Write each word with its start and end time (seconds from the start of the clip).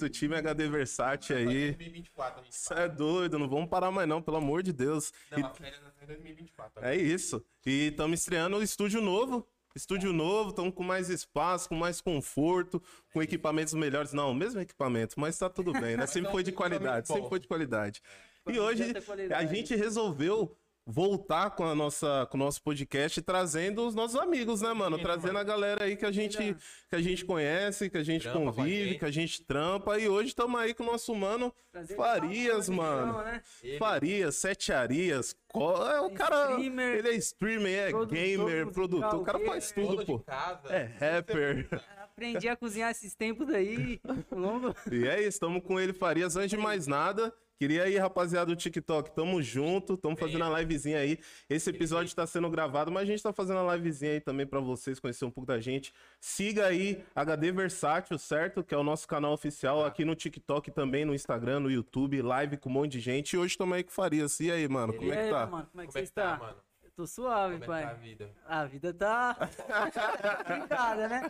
jeito. 0.00 0.12
Time 0.18 0.34
HD 0.36 0.68
Versátil 0.68 1.36
aí. 1.36 1.72
2024, 1.72 2.40
a 2.40 2.44
gente 2.44 2.52
Isso 2.52 2.72
é 2.74 2.88
doido, 2.88 3.38
não 3.38 3.48
vamos 3.48 3.68
parar 3.68 3.90
mais 3.90 4.08
não, 4.08 4.22
pelo 4.22 4.36
amor 4.36 4.62
de 4.62 4.72
Deus. 4.72 5.12
Não, 5.30 5.38
E- 5.38 5.42
a 5.42 5.50
férias 5.50 5.80
é 6.00 6.04
em 6.04 6.06
2024. 6.06 6.84
é 6.84 6.96
isso. 6.96 7.44
E 7.66 7.88
estamos 7.88 8.20
estreando 8.20 8.56
o 8.56 8.62
estúdio 8.62 9.00
novo. 9.00 9.46
Estúdio 9.76 10.12
novo, 10.12 10.50
estamos 10.50 10.74
com 10.74 10.82
mais 10.82 11.08
espaço, 11.08 11.68
com 11.68 11.74
mais 11.76 12.00
conforto, 12.00 12.82
com 13.12 13.22
equipamentos 13.22 13.74
melhores. 13.74 14.12
Não, 14.12 14.30
o 14.30 14.34
mesmo 14.34 14.60
equipamento, 14.60 15.20
mas 15.20 15.38
tá 15.38 15.48
tudo 15.48 15.72
bem, 15.72 15.96
né? 15.96 16.06
Sempre 16.08 16.30
é 16.30 16.32
foi 16.32 16.42
de 16.42 16.50
qualidade, 16.52 17.06
sempre 17.06 17.28
foi 17.28 17.38
de 17.38 17.46
qualidade. 17.46 18.02
E 18.48 18.58
hoje 18.58 18.92
a 19.34 19.44
gente 19.44 19.76
resolveu 19.76 20.56
voltar 20.90 21.50
com 21.50 21.64
a 21.64 21.74
nossa 21.74 22.26
com 22.30 22.38
o 22.38 22.40
nosso 22.40 22.62
podcast 22.62 23.20
trazendo 23.20 23.86
os 23.86 23.94
nossos 23.94 24.18
amigos, 24.18 24.62
né, 24.62 24.72
mano? 24.72 24.98
Trazendo 24.98 25.36
a 25.36 25.44
galera 25.44 25.84
aí 25.84 25.96
que 25.96 26.06
a 26.06 26.10
gente 26.10 26.56
que 26.88 26.96
a 26.96 27.02
gente 27.02 27.26
conhece, 27.26 27.90
que 27.90 27.98
a 27.98 28.02
gente 28.02 28.22
Trampa 28.22 28.38
convive, 28.38 28.98
que 28.98 29.04
a 29.04 29.10
gente 29.10 29.44
trampa 29.44 29.98
e 29.98 30.08
hoje 30.08 30.28
estamos 30.28 30.58
aí 30.58 30.72
com 30.72 30.82
o 30.82 30.86
nosso 30.86 31.14
mano 31.14 31.54
Farias, 31.94 32.70
mano. 32.70 33.18
né? 33.22 33.42
Farias, 33.78 34.36
Sete 34.36 34.72
Arias, 34.72 35.36
é, 35.54 36.00
o 36.00 36.10
cara, 36.10 36.52
Streamer, 36.52 36.94
ele 36.96 37.08
é 37.08 37.14
streamer, 37.16 37.78
é 37.78 37.90
produtor 37.90 38.18
gamer, 38.18 38.66
produtor, 38.68 39.14
o 39.14 39.24
cara 39.24 39.38
faz 39.40 39.70
tudo, 39.70 40.06
pô. 40.06 40.24
É 40.70 40.84
rapper. 40.98 41.68
Aprendi 42.02 42.48
a 42.48 42.56
cozinhar 42.56 42.90
esses 42.90 43.14
tempos 43.14 43.48
aí, 43.50 44.00
longo. 44.32 44.74
E 44.90 45.06
é 45.06 45.20
isso, 45.20 45.28
estamos 45.28 45.62
com 45.62 45.78
ele, 45.78 45.92
Farias. 45.92 46.34
Antes 46.34 46.50
de 46.50 46.56
mais 46.56 46.86
nada, 46.86 47.32
queria 47.58 47.82
aí, 47.84 47.96
rapaziada 47.98 48.46
do 48.46 48.56
TikTok, 48.56 49.10
tamo 49.14 49.42
junto, 49.42 49.96
tamo 49.96 50.16
fazendo 50.16 50.44
a 50.44 50.60
livezinha 50.60 50.98
aí. 50.98 51.18
Esse 51.50 51.70
episódio 51.70 52.14
tá 52.14 52.26
sendo 52.26 52.48
gravado, 52.48 52.90
mas 52.90 53.02
a 53.02 53.06
gente 53.06 53.22
tá 53.22 53.32
fazendo 53.32 53.58
a 53.60 53.74
livezinha 53.76 54.12
aí 54.12 54.20
também 54.20 54.46
pra 54.46 54.60
vocês 54.60 55.00
conhecer 55.00 55.24
um 55.24 55.30
pouco 55.30 55.46
da 55.46 55.60
gente. 55.60 55.92
Siga 56.20 56.66
aí 56.66 57.04
HD 57.14 57.52
Versátil, 57.52 58.18
certo? 58.18 58.62
Que 58.62 58.74
é 58.74 58.78
o 58.78 58.82
nosso 58.84 59.06
canal 59.08 59.32
oficial 59.32 59.84
aqui 59.84 60.04
no 60.04 60.14
TikTok 60.14 60.70
também, 60.70 61.04
no 61.04 61.14
Instagram, 61.14 61.60
no 61.60 61.70
YouTube, 61.70 62.22
live 62.22 62.56
com 62.56 62.68
um 62.68 62.72
monte 62.72 62.92
de 62.92 63.00
gente. 63.00 63.32
E 63.34 63.38
hoje 63.38 63.56
tamo 63.58 63.74
aí 63.74 63.82
com 63.82 63.90
o 63.90 63.94
Farias. 63.94 64.38
E 64.40 64.50
aí, 64.50 64.68
mano, 64.68 64.94
como 64.94 65.08
E 65.08 65.12
é 65.12 65.16
que 65.16 65.22
aí, 65.22 65.30
tá? 65.30 65.46
mano, 65.46 65.66
como 65.66 65.82
é 65.82 65.86
que 65.86 65.92
Como 65.92 65.92
você 65.92 65.98
é 65.98 66.02
que 66.02 66.12
tá, 66.12 66.34
está? 66.34 66.38
mano? 66.38 66.56
Tô 66.96 67.06
suave, 67.06 67.58
Como 67.60 67.64
é 67.64 67.66
que 67.66 67.66
tá 67.78 67.90
a 67.90 67.94
pai. 67.94 67.94
vida? 67.94 68.36
A 68.44 68.64
vida 68.66 68.92
tá 68.94 69.36
complicada, 70.46 71.08
né? 71.08 71.22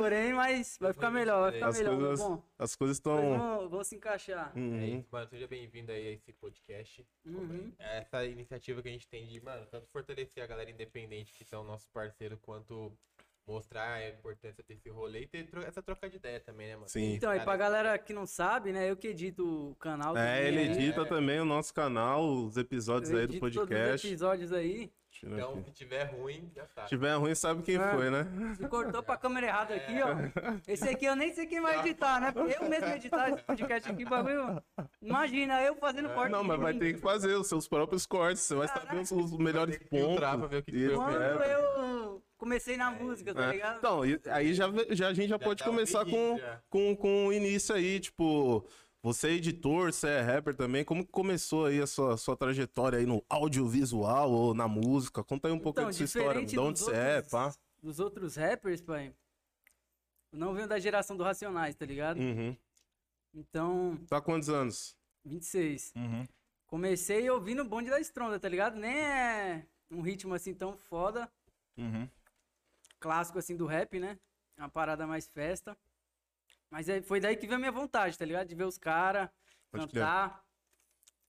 Porém, 0.00 0.32
mas 0.32 0.76
vai 0.80 0.92
ficar 0.92 1.10
melhor, 1.10 1.42
vai 1.42 1.52
ficar 1.52 1.68
As 1.68 1.78
melhor, 1.78 1.96
coisas, 1.98 2.18
meu 2.20 2.28
bom. 2.36 2.42
as 2.58 2.76
coisas 2.76 2.96
estão. 2.96 3.38
vão, 3.38 3.68
vão 3.68 3.84
se 3.84 3.96
encaixar. 3.96 4.52
É 4.54 4.58
Uhum. 4.58 4.98
isso, 4.98 5.08
mano. 5.10 5.28
Seja 5.28 5.46
bem-vindo 5.46 5.92
aí 5.92 6.08
a 6.08 6.10
esse 6.12 6.32
podcast. 6.32 7.06
Uhum. 7.24 7.72
Essa 7.78 8.24
iniciativa 8.24 8.82
que 8.82 8.88
a 8.88 8.92
gente 8.92 9.08
tem 9.08 9.26
de, 9.26 9.40
mano, 9.40 9.66
tanto 9.66 9.86
fortalecer 9.88 10.42
a 10.42 10.46
galera 10.46 10.70
independente 10.70 11.32
que 11.32 11.44
são 11.44 11.62
nossos 11.64 11.88
parceiros, 11.88 12.38
quanto 12.42 12.92
mostrar 13.46 13.94
a 13.94 14.08
importância 14.08 14.64
desse 14.66 14.88
rolê 14.88 15.22
e 15.22 15.26
ter 15.26 15.44
tro- 15.46 15.62
essa 15.62 15.82
troca 15.82 16.08
de 16.08 16.16
ideia 16.16 16.40
também, 16.40 16.68
né, 16.68 16.74
mano? 16.76 16.88
Sim. 16.88 17.14
Então, 17.14 17.30
aí 17.30 17.40
pra 17.40 17.56
galera 17.56 17.98
que 17.98 18.12
não 18.12 18.26
sabe, 18.26 18.72
né? 18.72 18.90
Eu 18.90 18.96
que 18.96 19.08
edito 19.08 19.70
o 19.70 19.74
canal. 19.76 20.16
É, 20.16 20.46
ele 20.48 20.56
né? 20.68 20.72
edita 20.72 21.04
também 21.04 21.40
o 21.40 21.44
nosso 21.44 21.72
canal, 21.74 22.24
os 22.24 22.56
episódios 22.56 23.10
Eu 23.10 23.18
aí 23.18 23.26
do 23.26 23.30
edito 23.32 23.40
todos 23.40 23.56
os 23.56 23.62
podcast. 23.68 24.06
episódios 24.06 24.52
aí. 24.52 24.90
Então, 25.22 25.52
aqui. 25.52 25.62
se 25.66 25.70
tiver 25.70 26.02
ruim, 26.04 26.50
já 26.56 26.64
tá. 26.66 26.82
Se 26.82 26.88
tiver 26.88 27.14
ruim, 27.14 27.34
sabe 27.36 27.62
quem 27.62 27.76
É. 27.76 27.88
foi, 27.94 28.10
né? 28.10 28.26
Se 28.56 28.66
cortou 28.66 29.00
pra 29.00 29.16
câmera 29.16 29.46
errada 29.46 29.72
aqui, 29.74 29.94
ó. 30.02 30.60
Esse 30.66 30.88
aqui 30.88 31.04
eu 31.04 31.14
nem 31.14 31.32
sei 31.32 31.46
quem 31.46 31.60
vai 31.60 31.78
editar, 31.78 32.20
né? 32.20 32.32
Porque 32.32 32.56
eu 32.60 32.68
mesmo 32.68 32.88
editar 32.88 33.30
esse 33.30 33.42
podcast 33.44 33.90
aqui, 33.92 34.04
bagulho. 34.04 34.60
Imagina, 35.00 35.62
eu 35.62 35.76
fazendo 35.76 36.08
corte. 36.10 36.32
Não, 36.32 36.42
mas 36.42 36.58
vai 36.58 36.74
ter 36.74 36.94
que 36.94 37.00
fazer 37.00 37.34
os 37.36 37.46
seus 37.46 37.68
próprios 37.68 38.04
cortes. 38.06 38.42
Você 38.42 38.56
vai 38.56 38.66
saber 38.66 38.98
os, 39.02 39.38
melhores 39.38 39.78
pontos. 39.88 40.16
pra 40.16 40.34
ver 40.34 40.56
o 40.58 40.62
que 40.64 40.72
foi 40.72 41.14
é. 41.14 41.54
eu 41.54 41.93
comecei 42.44 42.76
na 42.76 42.90
música, 42.90 43.34
tá 43.34 43.48
É. 43.48 43.52
ligado? 43.52 43.78
Então, 43.78 44.02
aí 44.32 44.52
já, 44.54 44.66
já 44.90 45.08
a 45.08 45.14
gente 45.14 45.28
já, 45.28 45.38
pode 45.38 45.62
dá 45.62 45.66
o 45.68 45.72
começar 45.72 46.04
com, 46.04 46.38
já. 46.38 46.60
com, 46.68 46.94
com 46.96 47.26
o 47.28 47.32
início 47.32 47.74
aí, 47.74 47.98
tipo, 47.98 48.66
você 49.02 49.28
é 49.28 49.32
editor, 49.32 49.92
você 49.92 50.08
é 50.08 50.20
rapper 50.20 50.54
também, 50.54 50.84
como 50.84 51.04
que 51.04 51.10
começou 51.10 51.66
aí 51.66 51.80
a 51.80 51.86
sua, 51.86 52.16
sua 52.16 52.36
trajetória 52.36 52.98
aí 52.98 53.06
no 53.06 53.24
audiovisual 53.28 54.30
ou 54.30 54.54
na 54.54 54.68
música? 54.68 55.24
Conta 55.24 55.48
aí 55.48 55.52
um 55.54 55.58
pouco 55.58 55.80
Então, 55.80 55.88
da 55.90 55.92
sua 55.96 56.04
história, 56.04 56.44
de 56.44 56.58
onde 56.58 56.78
você 56.80 56.92
é, 56.94 57.22
pá. 57.22 57.52
Dos 57.82 57.98
outros 57.98 58.36
rappers, 58.36 58.80
pai. 58.80 59.14
Eu 60.32 60.38
não 60.38 60.52
venho 60.54 60.68
da 60.68 60.78
geração 60.78 61.16
do 61.16 61.22
Racionais, 61.24 61.74
tá 61.74 61.86
ligado? 61.86 62.18
Uhum. 62.18 62.56
Então, 63.34 63.98
Tá 64.08 64.18
há 64.18 64.20
quantos 64.20 64.48
anos? 64.48 64.96
26. 65.24 65.92
Uhum. 65.96 66.24
Comecei 66.66 67.28
ouvindo 67.30 67.62
o 67.62 67.64
bonde 67.64 67.88
da 67.90 68.00
Stronda, 68.00 68.38
tá 68.38 68.48
ligado? 68.48 68.76
Nem 68.76 68.96
é 68.96 69.66
um 69.90 70.00
ritmo 70.02 70.34
assim 70.34 70.52
tão 70.54 70.76
foda, 70.76 71.30
Uhum. 71.76 72.08
Clássico 73.04 73.38
assim 73.38 73.54
do 73.54 73.66
rap, 73.66 74.00
né? 74.00 74.18
É 74.56 74.62
Uma 74.62 74.70
parada 74.70 75.06
mais 75.06 75.28
festa. 75.28 75.76
Mas 76.70 76.88
aí 76.88 77.02
foi 77.02 77.20
daí 77.20 77.36
que 77.36 77.46
veio 77.46 77.56
a 77.56 77.58
minha 77.58 77.70
vontade, 77.70 78.16
tá 78.18 78.24
ligado? 78.24 78.48
De 78.48 78.54
ver 78.54 78.64
os 78.64 78.78
caras, 78.78 79.28
cantar, 79.70 80.42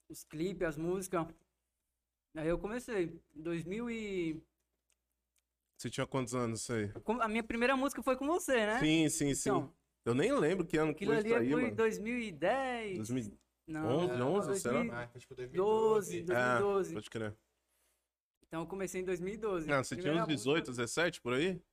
os 0.08 0.24
clipes, 0.24 0.66
as 0.66 0.78
músicas. 0.78 1.28
Aí 2.34 2.48
eu 2.48 2.58
comecei. 2.58 3.22
Em 3.36 3.42
2000 3.42 3.90
e... 3.92 4.42
Você 5.78 5.90
tinha 5.90 6.08
quantos 6.08 6.34
anos 6.34 6.62
isso 6.62 6.72
aí? 6.72 6.90
A 7.20 7.28
minha 7.28 7.44
primeira 7.44 7.76
música 7.76 8.02
foi 8.02 8.16
com 8.16 8.26
você, 8.26 8.66
né? 8.66 8.80
Sim, 8.80 9.10
sim, 9.10 9.36
sim. 9.36 9.50
Então, 9.50 9.74
Eu 10.06 10.14
nem 10.16 10.32
lembro 10.32 10.66
que 10.66 10.78
ano 10.78 10.96
que 10.96 11.04
Aquilo 11.04 11.12
foi 11.12 11.20
ali 11.20 11.30
isso 11.30 11.38
aí, 11.38 11.52
foi 11.52 11.62
em 11.62 11.66
mano. 11.66 11.76
2010. 11.76 12.98
2011, 12.98 13.38
Não, 13.68 14.34
11, 14.36 14.60
será? 14.62 14.74
2012, 14.76 14.92
Ah, 14.92 15.08
foi 15.10 15.20
tipo 15.20 15.36
2012. 15.36 16.22
2012. 16.24 16.92
É, 16.92 16.94
pode 16.94 17.10
crer. 17.10 17.36
Então 18.56 18.64
eu 18.64 18.68
comecei 18.70 19.02
em 19.02 19.04
2012. 19.04 19.68
Não, 19.68 19.84
você 19.84 19.98
tinha 19.98 20.14
uns 20.14 20.28
18, 20.28 20.72
17 20.72 21.20
por 21.20 21.34
aí? 21.34 21.56
música- 21.56 21.66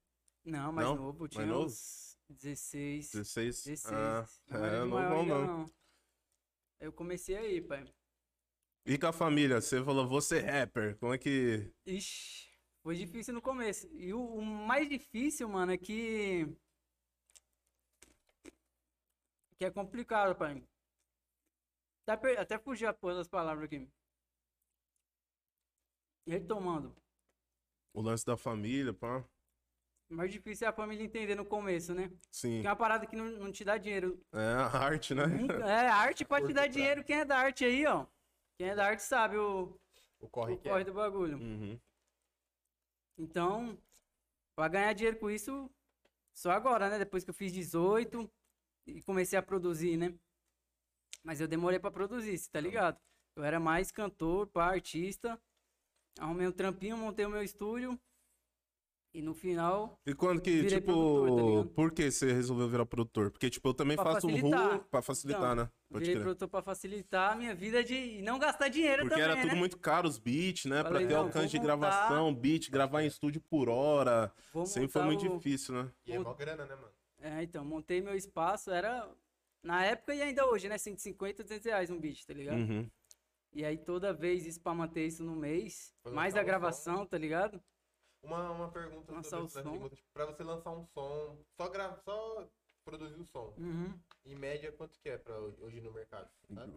Não, 0.44 0.72
mais 0.72 0.88
Não? 0.88 0.96
novo. 0.96 1.18
Mais 1.20 1.30
tinha 1.30 1.46
novo? 1.46 1.66
uns 1.66 2.18
16. 2.28 3.12
16? 3.12 3.64
16. 3.64 3.84
Ah, 3.94 4.26
Não 4.48 4.64
é, 4.66 4.70
de 4.82 4.86
não, 5.28 5.46
não. 5.46 5.70
Eu 6.80 6.92
comecei 6.92 7.36
aí, 7.36 7.60
pai. 7.60 7.86
E 8.84 8.98
com 8.98 9.06
a 9.06 9.12
família? 9.12 9.60
Você 9.60 9.80
falou, 9.84 10.08
você 10.08 10.38
é 10.38 10.40
rapper. 10.62 10.98
Como 10.98 11.14
é 11.14 11.18
que. 11.18 11.72
Ixi, 11.86 12.50
foi 12.82 12.96
difícil 12.96 13.32
no 13.32 13.40
começo. 13.40 13.86
E 13.92 14.12
o, 14.12 14.20
o 14.20 14.42
mais 14.44 14.88
difícil, 14.88 15.48
mano, 15.48 15.70
é 15.70 15.78
que. 15.78 16.48
Que 19.56 19.66
é 19.66 19.70
complicado, 19.70 20.34
pai. 20.36 20.60
Até, 22.04 22.16
per- 22.16 22.40
até 22.40 22.58
fugir 22.58 22.86
a 22.86 22.92
porra 22.92 23.14
das 23.14 23.28
palavras 23.28 23.66
aqui. 23.66 23.88
Retomando. 26.26 26.94
O 27.94 28.00
lance 28.00 28.24
da 28.24 28.36
família, 28.36 28.92
pá. 28.92 29.24
O 30.10 30.14
mais 30.14 30.30
difícil 30.30 30.66
é 30.66 30.70
a 30.70 30.72
família 30.72 31.04
entender 31.04 31.34
no 31.34 31.44
começo, 31.44 31.94
né? 31.94 32.10
Sim. 32.30 32.60
Que 32.60 32.66
é 32.66 32.70
uma 32.70 32.76
parada 32.76 33.06
que 33.06 33.16
não, 33.16 33.30
não 33.30 33.50
te 33.52 33.64
dá 33.64 33.76
dinheiro. 33.78 34.20
É 34.32 34.54
a 34.54 34.66
arte, 34.66 35.14
né? 35.14 35.24
É, 35.66 35.88
a 35.88 35.96
arte 35.96 36.24
pode 36.24 36.46
te 36.46 36.52
dar 36.52 36.66
dinheiro. 36.68 37.02
Quem 37.02 37.20
é 37.20 37.24
da 37.24 37.38
arte 37.38 37.64
aí, 37.64 37.86
ó. 37.86 38.06
Quem 38.58 38.68
é 38.68 38.74
da 38.74 38.86
arte 38.86 39.02
sabe 39.02 39.36
o, 39.36 39.78
O 40.20 40.28
corre 40.28 40.54
o 40.54 40.58
que 40.58 40.68
corre 40.68 40.82
é. 40.82 40.84
do 40.84 40.94
bagulho. 40.94 41.38
Uhum. 41.38 41.80
Então, 43.18 43.78
pra 44.54 44.68
ganhar 44.68 44.92
dinheiro 44.92 45.18
com 45.18 45.30
isso, 45.30 45.70
só 46.34 46.50
agora, 46.50 46.88
né? 46.88 46.98
Depois 46.98 47.24
que 47.24 47.30
eu 47.30 47.34
fiz 47.34 47.52
18 47.52 48.30
e 48.86 49.02
comecei 49.02 49.38
a 49.38 49.42
produzir, 49.42 49.96
né? 49.96 50.14
Mas 51.22 51.40
eu 51.40 51.48
demorei 51.48 51.78
pra 51.78 51.90
produzir, 51.90 52.36
cê 52.36 52.50
tá 52.50 52.60
ligado? 52.60 52.98
Eu 53.36 53.44
era 53.44 53.60
mais 53.60 53.90
cantor, 53.90 54.46
pá, 54.48 54.66
artista. 54.66 55.40
Arrumei 56.18 56.46
um 56.46 56.52
trampinho, 56.52 56.96
montei 56.96 57.24
o 57.26 57.30
meu 57.30 57.42
estúdio. 57.42 57.98
E 59.14 59.20
no 59.20 59.34
final, 59.34 60.00
E 60.06 60.14
quando 60.14 60.40
que, 60.40 60.64
tipo, 60.66 60.86
produtor, 60.86 61.66
tá 61.66 61.70
por 61.74 61.92
que 61.92 62.10
você 62.10 62.32
resolveu 62.32 62.66
virar 62.66 62.86
produtor? 62.86 63.30
Porque, 63.30 63.50
tipo, 63.50 63.68
eu 63.68 63.74
também 63.74 63.94
Pra 63.94 64.14
faço 64.14 64.26
um 64.26 64.30
facilitar. 64.30 64.70
rua 64.70 64.78
pra 64.90 65.02
facilitar, 65.02 65.42
Então, 65.52 65.54
né? 65.64 65.70
Pode 65.90 65.98
virei 66.00 66.14
crer. 66.14 66.22
produtor 66.22 66.48
pra 66.48 66.62
facilitar 66.62 67.32
a 67.32 67.36
minha 67.36 67.54
vida 67.54 67.84
de 67.84 67.94
e 67.94 68.22
não 68.22 68.38
gastar 68.38 68.68
dinheiro 68.68 69.02
Porque 69.02 69.10
também, 69.20 69.24
era 69.24 69.36
tudo 69.36 69.52
né? 69.52 69.54
muito 69.58 69.76
caro 69.76 70.08
os 70.08 70.18
beats, 70.18 70.64
né? 70.64 70.82
Falei, 70.82 71.00
pra 71.00 71.08
ter 71.08 71.14
não, 71.14 71.24
alcance 71.26 71.48
de 71.48 71.58
montar- 71.58 71.66
gravação, 71.76 72.34
beat, 72.34 72.70
gravar 72.70 73.02
em 73.02 73.06
estúdio 73.06 73.42
por 73.50 73.68
hora. 73.68 74.32
Vou 74.50 74.64
Sempre 74.64 74.88
foi 74.88 75.02
muito 75.02 75.26
o- 75.30 75.36
difícil, 75.36 75.74
né? 75.74 75.92
E 76.06 76.12
é 76.14 76.18
mó 76.18 76.32
grana, 76.32 76.64
né, 76.64 76.74
mano? 76.74 76.92
É, 77.20 77.42
então, 77.42 77.66
montei 77.66 78.00
meu 78.00 78.14
espaço, 78.16 78.70
era... 78.70 79.06
Na 79.62 79.84
época 79.84 80.14
e 80.14 80.22
ainda 80.22 80.46
hoje, 80.46 80.68
né? 80.70 80.78
150, 80.78 81.42
200 81.42 81.66
reais 81.66 81.90
um 81.90 82.00
beat, 82.00 82.24
tá 82.26 82.32
ligado? 82.32 82.56
Uhum. 82.58 82.90
E 83.54 83.64
aí 83.64 83.76
toda 83.76 84.12
vez 84.12 84.46
isso 84.46 84.60
pra 84.60 84.74
manter 84.74 85.06
isso 85.06 85.22
no 85.22 85.36
mês, 85.36 85.94
Foi 86.02 86.12
mais 86.12 86.34
a 86.36 86.42
gravação, 86.42 87.04
tá 87.06 87.18
ligado? 87.18 87.62
Uma, 88.22 88.50
uma 88.50 88.68
pergunta 88.70 89.12
Lançar 89.12 89.46
sobre 89.48 89.68
o 89.68 89.72
som. 89.80 89.88
tipo, 89.88 90.08
pra 90.14 90.24
você 90.26 90.42
lançar 90.42 90.70
um 90.70 90.86
som, 90.86 91.36
só, 91.56 91.68
gra... 91.68 91.94
só 92.04 92.48
produzir 92.84 93.20
o 93.20 93.26
som, 93.26 93.52
Uhum. 93.58 93.92
em 94.24 94.34
média, 94.34 94.72
quanto 94.72 94.98
que 95.00 95.08
é 95.08 95.18
pra 95.18 95.36
hoje 95.38 95.80
no 95.80 95.92
mercado? 95.92 96.30
Sabe? 96.54 96.72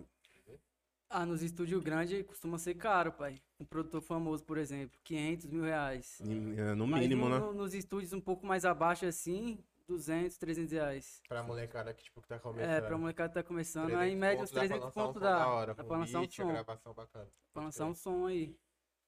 Ah, 1.07 1.23
nos 1.25 1.43
estúdios 1.43 1.81
grandes 1.83 2.25
costuma 2.25 2.57
ser 2.57 2.73
caro, 2.73 3.11
pai. 3.13 3.39
Um 3.59 3.63
produtor 3.65 4.01
famoso, 4.01 4.43
por 4.43 4.57
exemplo, 4.57 4.99
500 5.03 5.45
mil 5.45 5.63
reais. 5.63 6.19
E, 6.19 6.59
é, 6.59 6.73
no 6.73 6.87
Mas 6.87 7.01
mínimo, 7.01 7.29
no- 7.29 7.35
né? 7.35 7.39
no- 7.39 7.53
nos 7.53 7.73
estúdios 7.75 8.11
um 8.11 8.19
pouco 8.19 8.45
mais 8.45 8.65
abaixo 8.65 9.05
assim, 9.05 9.59
200, 9.87 10.37
300 10.37 10.71
reais. 10.71 11.21
Pra 11.27 11.43
molecada 11.43 11.93
que, 11.93 12.03
tipo, 12.03 12.21
que 12.21 12.27
tá 12.27 12.39
começando. 12.39 12.69
É, 12.69 12.81
pra 12.81 12.97
molecada 12.97 13.29
que 13.29 13.35
tá 13.35 13.43
começando, 13.43 13.85
300 13.85 14.03
aí 14.03 14.11
em 14.11 14.15
média 14.15 14.43
uns 14.43 14.49
conto 14.49 14.53
pra 14.53 14.59
300 14.67 14.85
lançar 14.85 14.99
um 15.01 15.05
pontos 15.07 15.21
da 15.21 15.37
dá. 15.39 15.47
hora, 15.47 15.73
Dá 15.73 15.83
com 15.83 15.87
pra 15.89 15.97
lançar 15.97 16.19
um 16.21 16.31
som. 16.31 16.47
gravação 16.47 16.93
bacana. 16.93 17.27
Pra 17.53 17.63
lançar 17.63 17.85
um 17.85 17.93
som 17.95 18.25
aí. 18.25 18.55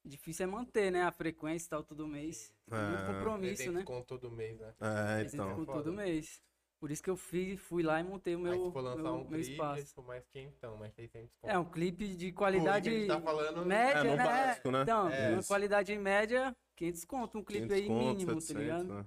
Difícil 0.04 0.44
é 0.44 0.46
manter, 0.46 0.90
né? 0.92 1.02
A 1.02 1.10
frequência 1.12 1.66
e 1.66 1.70
tal, 1.70 1.82
todo 1.82 2.06
mês. 2.06 2.54
Tem 2.70 2.78
muito 2.78 3.02
É. 3.02 3.06
compromisso, 3.14 3.56
Presente 3.56 3.74
né? 3.74 3.82
com 3.84 4.02
todo 4.02 4.30
mês, 4.30 4.58
né? 4.58 4.74
É, 4.80 5.22
então. 5.24 5.54
com 5.56 5.64
todo 5.64 5.92
mês. 5.92 6.40
Por 6.80 6.92
isso 6.92 7.02
que 7.02 7.10
eu 7.10 7.16
fui, 7.16 7.56
fui 7.56 7.82
lá 7.82 7.98
e 7.98 8.04
montei 8.04 8.36
o 8.36 8.38
meu, 8.38 8.68
lançar 8.70 9.02
meu, 9.02 9.14
um 9.14 9.18
meu 9.18 9.26
clipe, 9.26 9.50
espaço. 9.50 9.84
tipo, 9.86 10.02
mais 10.04 10.24
quentão, 10.28 10.76
mais 10.76 10.94
600 10.94 11.36
É, 11.42 11.58
um 11.58 11.64
clipe 11.64 12.14
de 12.14 12.30
Pô, 12.30 12.38
qualidade 12.38 12.88
gente 12.88 13.08
tá 13.08 13.20
falando- 13.20 13.66
média, 13.66 13.98
É, 14.10 14.16
né? 14.16 14.24
básico, 14.24 14.70
né? 14.70 14.82
Então, 14.82 15.08
É. 15.08 15.32
uma 15.32 15.42
qualidade 15.42 15.98
média, 15.98 16.56
500 16.76 17.04
conto, 17.04 17.36
um 17.36 17.42
clipe 17.42 17.66
500 17.66 17.76
aí 17.82 17.86
conto, 17.88 17.98
mínimo, 17.98 18.40
700, 18.40 18.48
tá 18.48 18.60
ligado? 18.60 18.84
né? 18.94 19.06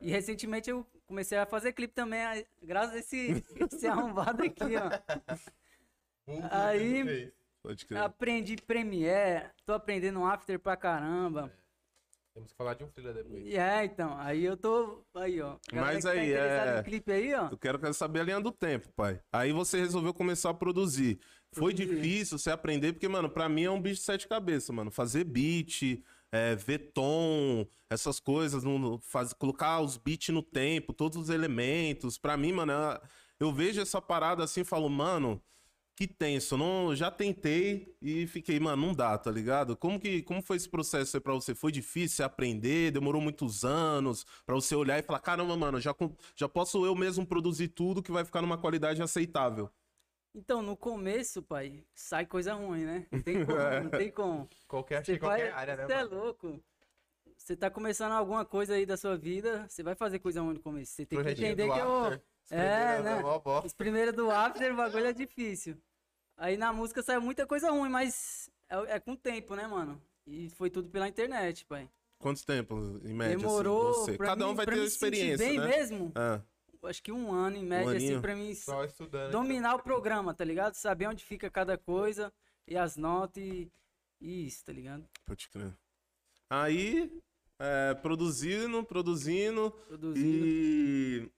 E 0.00 0.10
recentemente 0.10 0.68
eu 0.68 0.84
comecei 1.06 1.38
a 1.38 1.46
fazer 1.46 1.72
clipe 1.72 1.94
também, 1.94 2.20
graças 2.62 2.94
a 2.94 2.98
esse, 2.98 3.44
esse 3.72 3.86
arrombado 3.86 4.42
aqui, 4.42 4.76
ó. 4.76 4.90
Aí-. 6.50 7.32
Aprendi 7.96 8.56
Premiere, 8.56 9.48
tô 9.64 9.72
aprendendo 9.72 10.22
After 10.24 10.58
pra 10.58 10.76
caramba. 10.76 11.50
Temos 12.34 12.50
que 12.50 12.56
falar 12.56 12.74
de 12.74 12.82
um 12.82 12.88
thriller 12.88 13.14
depois. 13.14 13.54
É, 13.54 13.84
então, 13.84 14.18
aí 14.18 14.44
eu 14.44 14.56
tô, 14.56 15.04
aí, 15.14 15.40
ó. 15.40 15.56
Mas 15.72 16.02
tá 16.02 16.10
aí, 16.10 16.30
interessada 16.30 16.80
é- 16.80 16.82
clipe 16.82 17.12
aí, 17.12 17.32
ó. 17.32 17.48
Eu 17.48 17.56
quero, 17.56 17.78
quero 17.78 17.94
saber 17.94 18.20
a 18.20 18.24
linha 18.24 18.40
do 18.40 18.50
tempo, 18.50 18.88
pai. 18.96 19.20
Aí 19.32 19.52
você 19.52 19.78
resolveu 19.78 20.12
começar 20.12 20.50
a 20.50 20.54
produzir. 20.54 21.20
Foi 21.52 21.72
difícil 21.72 22.36
você 22.36 22.50
aprender, 22.50 22.92
porque, 22.92 23.06
mano, 23.06 23.30
pra 23.30 23.48
mim 23.48 23.62
é 23.62 23.70
um 23.70 23.80
bicho 23.80 24.00
de 24.00 24.06
sete 24.06 24.26
cabeças, 24.26 24.74
mano. 24.74 24.90
Fazer 24.90 25.22
beat, 25.22 26.02
é, 26.34 26.56
ver 26.56 26.90
tom, 26.92 27.64
essas 27.88 28.18
coisas, 28.18 28.64
no, 28.64 28.98
faz, 28.98 29.32
colocar 29.32 29.80
os 29.80 29.96
beats 29.96 30.34
no 30.34 30.42
tempo, 30.42 30.92
todos 30.92 31.16
os 31.16 31.28
elementos. 31.30 32.18
Pra 32.18 32.36
mim, 32.36 32.50
mano, 32.52 32.72
eu 33.38 33.52
vejo 33.52 33.80
essa 33.80 34.02
parada 34.02 34.42
assim 34.42 34.62
e 34.62 34.64
falo, 34.64 34.88
mano, 34.88 35.40
que 35.94 36.08
tenso. 36.08 36.56
Não, 36.56 36.94
já 36.96 37.08
tentei 37.08 37.96
e 38.02 38.26
fiquei, 38.26 38.58
mano, 38.58 38.84
não 38.88 38.92
dá, 38.92 39.16
tá 39.16 39.30
ligado? 39.30 39.76
Como 39.76 40.00
que 40.00 40.22
como 40.22 40.42
foi 40.42 40.56
esse 40.56 40.68
processo 40.68 41.16
aí 41.16 41.20
pra 41.20 41.34
você? 41.34 41.54
Foi 41.54 41.70
difícil 41.70 42.24
aprender? 42.24 42.90
Demorou 42.90 43.22
muitos 43.22 43.64
anos 43.64 44.26
pra 44.44 44.56
você 44.56 44.74
olhar 44.74 44.98
e 44.98 45.02
falar, 45.02 45.20
caramba, 45.20 45.56
mano, 45.56 45.80
já, 45.80 45.94
já 46.34 46.48
posso 46.48 46.84
eu 46.84 46.96
mesmo 46.96 47.24
produzir 47.24 47.68
tudo 47.68 48.02
que 48.02 48.10
vai 48.10 48.24
ficar 48.24 48.42
numa 48.42 48.58
qualidade 48.58 49.00
aceitável. 49.00 49.70
Então, 50.34 50.60
no 50.62 50.76
começo, 50.76 51.42
pai, 51.42 51.84
sai 51.94 52.26
coisa 52.26 52.54
ruim, 52.54 52.84
né? 52.84 53.06
Não 53.10 53.22
tem 53.22 53.44
como, 53.44 53.56
não 53.84 53.90
tem 53.90 54.10
como. 54.10 54.48
Qualquer, 54.66 55.04
Você 55.04 55.12
que 55.14 55.18
qualquer 55.20 55.50
vai, 55.50 55.60
área, 55.60 55.76
né, 55.76 55.86
você 55.86 55.92
é 55.92 56.02
louco. 56.02 56.60
Você 57.36 57.56
tá 57.56 57.70
começando 57.70 58.12
alguma 58.12 58.44
coisa 58.44 58.74
aí 58.74 58.84
da 58.86 58.96
sua 58.96 59.16
vida, 59.16 59.66
você 59.68 59.82
vai 59.82 59.94
fazer 59.94 60.18
coisa 60.18 60.40
ruim 60.40 60.54
no 60.54 60.60
começo. 60.60 60.92
Você 60.92 61.06
tem 61.06 61.22
que 61.22 61.30
entender 61.30 61.70
que 61.70 61.78
eu, 61.78 62.04
After, 62.04 62.22
os 62.44 62.52
É, 62.52 63.02
né? 63.02 63.20
é. 63.22 63.66
Os 63.66 63.72
primeiros 63.72 64.14
do 64.14 64.30
After, 64.30 64.72
o 64.72 64.76
bagulho 64.76 65.06
é 65.06 65.12
difícil. 65.12 65.76
Aí 66.36 66.56
na 66.56 66.72
música 66.72 67.02
saiu 67.02 67.20
muita 67.20 67.46
coisa 67.46 67.70
ruim, 67.70 67.88
mas 67.88 68.50
é, 68.68 68.96
é 68.96 69.00
com 69.00 69.12
o 69.12 69.16
tempo, 69.16 69.54
né, 69.54 69.66
mano? 69.66 70.00
E 70.26 70.48
foi 70.50 70.68
tudo 70.70 70.88
pela 70.90 71.06
internet, 71.08 71.64
pai. 71.66 71.88
Quanto 72.18 72.44
tempo, 72.46 72.74
em 73.04 73.12
média, 73.14 73.36
Demorou. 73.36 73.90
assim, 73.90 74.12
você? 74.12 74.18
Cada 74.18 74.46
um 74.46 74.50
mim- 74.50 74.54
vai 74.56 74.64
pra 74.66 74.74
ter 74.74 74.84
experiência, 74.84 75.46
bem 75.46 75.58
né? 75.58 75.66
mesmo, 75.66 76.12
Ah, 76.14 76.40
acho 76.86 77.02
que 77.02 77.12
um 77.12 77.32
ano 77.32 77.56
em 77.56 77.64
média, 77.64 77.96
assim, 77.96 78.06
aninho. 78.06 78.20
pra 78.20 78.34
mim 78.36 78.54
Só 78.54 78.84
estudando. 78.84 79.30
dominar 79.32 79.74
o 79.76 79.82
programa, 79.82 80.34
tá 80.34 80.44
ligado? 80.44 80.74
Saber 80.74 81.06
onde 81.08 81.24
fica 81.24 81.50
cada 81.50 81.76
coisa 81.78 82.32
e 82.66 82.76
as 82.76 82.96
notas 82.96 83.42
e, 83.42 83.70
e 84.20 84.46
isso, 84.46 84.64
tá 84.64 84.72
ligado? 84.72 85.06
pode 85.26 85.48
crer. 85.48 85.72
Aí, 86.50 87.10
é, 87.58 87.94
produzindo, 87.94 88.84
produzindo 88.84 89.70
Produzindo. 89.88 90.18
e... 90.18 91.30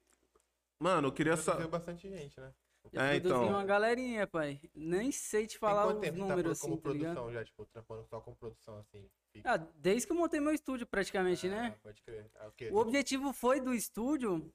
Mano, 0.78 1.08
eu 1.08 1.12
queria 1.12 1.32
Produziu 1.32 1.52
saber... 1.54 1.68
bastante 1.68 2.08
gente, 2.08 2.38
né? 2.38 2.52
Já 2.92 3.02
É, 3.02 3.20
produzi 3.20 3.34
então. 3.34 3.48
uma 3.48 3.64
galerinha, 3.64 4.26
pai. 4.26 4.60
Nem 4.74 5.10
sei 5.10 5.46
te 5.46 5.58
falar 5.58 5.86
os 5.86 5.98
tempo 6.00 6.18
você 6.18 6.22
tá 6.22 6.28
números 6.28 6.60
como 6.60 6.74
assim, 6.74 6.82
tá 6.82 6.90
ligado? 6.90 7.14
produção 7.14 7.32
já, 7.32 7.44
tipo, 7.44 7.64
trampando 7.66 8.04
só 8.04 8.20
com 8.20 8.34
produção 8.34 8.78
assim? 8.78 9.08
fixa? 9.32 9.50
Ah, 9.50 9.56
desde 9.56 10.06
que 10.06 10.12
eu 10.12 10.16
montei 10.16 10.38
meu 10.38 10.52
estúdio, 10.52 10.86
praticamente, 10.86 11.46
Ah, 11.48 11.50
né? 11.50 11.76
Pode 11.82 12.02
crer. 12.02 12.30
Ah, 12.36 12.46
o 12.48 12.52
quê? 12.52 12.68
O 12.70 12.76
objetivo 12.76 13.32
foi 13.32 13.60
do 13.60 13.72
estúdio 13.74 14.52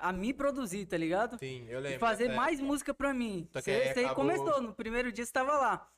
a 0.00 0.12
me 0.12 0.32
produzir, 0.32 0.86
tá 0.86 0.96
ligado? 0.96 1.38
Sim, 1.38 1.66
eu 1.68 1.78
E 1.78 1.82
lembro. 1.82 1.98
fazer 2.00 2.24
dessa 2.28 2.36
mais 2.36 2.60
música 2.60 2.92
pra 2.94 3.12
mim. 3.14 3.48
Você 3.52 3.70
acabou- 4.00 4.14
começou, 4.14 4.60
no 4.62 4.72
primeiro 4.74 5.10
dia 5.12 5.24
você 5.24 5.32
tava 5.32 5.52
lá. 5.58 5.88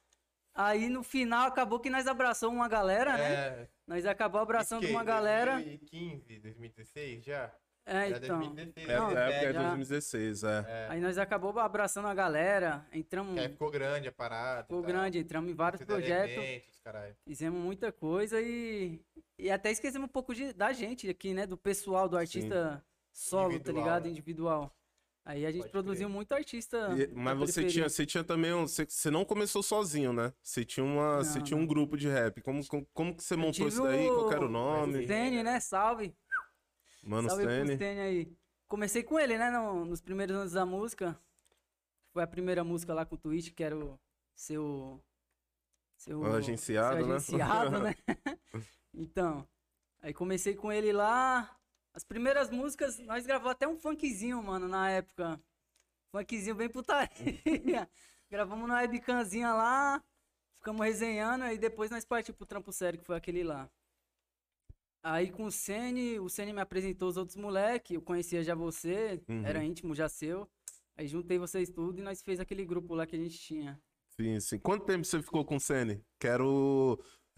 Aí 0.55 0.89
no 0.89 1.03
final 1.05 1.47
acabou 1.47 1.79
que 1.79 1.89
nós 1.91 2.06
abraçou 2.06 2.50
uma 2.50 2.69
galera, 2.69 3.17
né? 3.17 3.33
É, 3.33 3.69
Nós 3.87 4.05
acabou 4.05 4.41
abraçando 4.41 4.85
que, 4.87 4.91
uma 4.91 5.05
galera. 5.05 5.53
2015, 5.55 6.39
2016 6.41 7.25
já? 7.25 7.50
É, 7.87 8.11
Já 8.11 8.17
então. 8.19 8.39
2016, 8.41 8.89
É, 8.89 8.97
Não, 8.99 9.11
é 9.17 9.53
já. 9.53 9.53
2016, 9.53 10.45
é. 10.45 10.65
É, 10.69 10.87
Aí 10.91 11.00
nós 11.00 11.17
acabou 11.17 11.59
abraçando 11.59 12.06
a 12.09 12.12
galera, 12.15 12.85
entramos, 12.93 13.33
que 13.35 13.41
aí 13.41 13.49
ficou 13.49 13.71
grande 13.71 14.09
a 14.09 14.12
parada. 14.12 14.61
e 14.61 14.62
ficou 14.65 14.83
tal. 14.83 14.91
grande, 14.91 15.19
entramos 15.19 15.50
em 15.50 15.55
vários 15.55 15.83
projetos, 15.83 16.37
eventos, 16.37 17.17
fizemos 17.25 17.59
muita 17.62 17.91
coisa 17.93 18.39
e, 18.43 19.00
e 19.39 19.50
até 19.50 19.71
esquecemos 19.71 20.06
um 20.06 20.12
pouco 20.12 20.35
de, 20.35 20.53
da 20.53 20.71
gente 20.73 21.09
aqui, 21.09 21.33
né? 21.33 21.47
Do 21.47 21.56
pessoal, 21.56 22.09
do 22.09 22.19
artista 22.19 22.85
solo, 23.19 23.49
tá 23.50 23.55
Individual, 23.56 23.85
ligado? 23.85 24.05
né? 24.05 24.11
Individual. 24.11 24.75
Aí 25.25 25.44
a 25.44 25.50
gente 25.50 25.61
Pode 25.62 25.73
produziu 25.73 26.06
crer. 26.06 26.15
muito 26.15 26.32
artista. 26.32 26.76
E- 26.99 27.09
mas 27.15 27.37
você 27.38 27.61
periferia. 27.61 27.70
tinha, 27.70 27.88
você 27.88 28.06
tinha 28.06 28.25
também 28.25 28.55
um. 28.55 28.67
Você, 28.67 28.87
você 28.88 29.11
não 29.11 29.25
começou 29.26 29.62
sozinho, 29.62 30.11
né? 30.12 30.32
Você 30.43 30.65
tinha 30.65 30.82
uma. 30.85 31.19
você 31.19 31.38
Não, 31.38 31.44
tinha 31.44 31.56
um 31.59 31.67
grupo 31.67 31.97
de 31.99 32.09
rap. 32.09 32.41
Como, 32.41 32.67
como, 32.67 32.87
como 32.94 33.15
que 33.15 33.23
você 33.23 33.37
montou 33.37 33.69
isso 33.69 33.82
daí? 33.82 34.06
Qual 34.09 34.29
que 34.29 34.35
era 34.35 34.44
o 34.44 34.49
o 34.49 34.50
nome? 34.50 35.03
Stênio, 35.05 35.44
né? 35.44 35.61
Salve. 35.61 36.17
Mano 37.03 37.29
Salve 37.29 37.44
pro 37.44 37.75
Stênio. 37.75 38.03
Aí. 38.03 38.32
Comecei 38.67 39.03
com 39.03 39.19
ele, 39.19 39.37
né? 39.37 39.50
no- 39.50 39.85
nos 39.85 40.00
primeiros 40.00 40.35
anos 40.37 40.53
da 40.53 40.64
música. 40.64 41.19
Foi 42.12 42.23
a 42.23 42.26
primeira 42.26 42.64
música 42.64 42.94
lá 42.94 43.05
com 43.05 43.14
o 43.14 43.19
Twitch, 43.19 43.53
que 43.55 43.62
era 43.62 43.76
o 43.76 43.99
seu. 44.35 45.03
Seu, 45.97 46.21
O 46.21 46.26
agenciado, 46.26 46.97
seu 46.99 47.06
né? 47.06 47.14
agenciado, 47.17 47.79
né? 47.82 47.94
então. 48.94 49.47
Aí 50.00 50.14
comecei 50.14 50.55
com 50.55 50.73
ele 50.73 50.93
lá. 50.93 51.55
As 51.99 52.05
primeiras 52.05 52.49
músicas, 52.49 52.97
nós 53.00 53.27
gravamos 53.27 53.50
até 53.50 53.67
um 53.67 53.76
funkzinho, 53.76 54.40
mano, 54.40 54.69
na 54.69 54.88
época. 54.88 55.43
Funkzinho 56.12 56.55
bem 56.55 56.69
putaria. 56.69 57.11
Gravamos 58.31 58.64
uma 58.67 58.76
webcamzinha 58.76 59.52
lá, 59.52 60.00
ficamos 60.59 60.87
resenhando, 60.87 61.43
aí 61.43 61.59
depois 61.59 61.90
nós 61.90 62.05
partimos 62.05 62.37
pro 62.38 62.47
trampo 62.47 62.71
sério, 62.73 63.00
que 63.00 63.05
foi 63.05 63.17
aquele 63.17 63.43
lá. 63.43 63.69
Aí 65.02 65.28
com 65.33 65.47
o 65.47 65.50
Sene, 65.50 66.21
o 66.21 66.28
Sene 66.28 66.52
me 66.52 66.61
apresentou 66.61 67.09
os 67.09 67.17
outros 67.17 67.37
moleques, 67.37 67.90
eu 67.97 68.00
conhecia 68.00 68.45
já 68.45 68.55
você, 68.55 69.21
Uhum. 69.28 69.45
era 69.45 69.64
íntimo 69.64 69.93
já 69.93 70.09
seu. 70.09 70.49
Aí 70.97 71.09
juntei 71.09 71.37
vocês 71.37 71.69
tudo 71.69 71.99
e 71.99 72.02
nós 72.02 72.23
fez 72.23 72.38
aquele 72.38 72.64
grupo 72.64 72.95
lá 72.95 73.09
que 73.09 73.17
a 73.17 73.19
gente 73.19 73.37
tinha. 73.40 73.83
Sim, 74.11 74.38
sim. 74.38 74.59
Quanto 74.61 74.85
tempo 74.87 75.05
você 75.05 75.21
ficou 75.21 75.45
com 75.45 75.57
o 75.57 75.61
Sene? 75.61 76.00
Que 76.21 76.28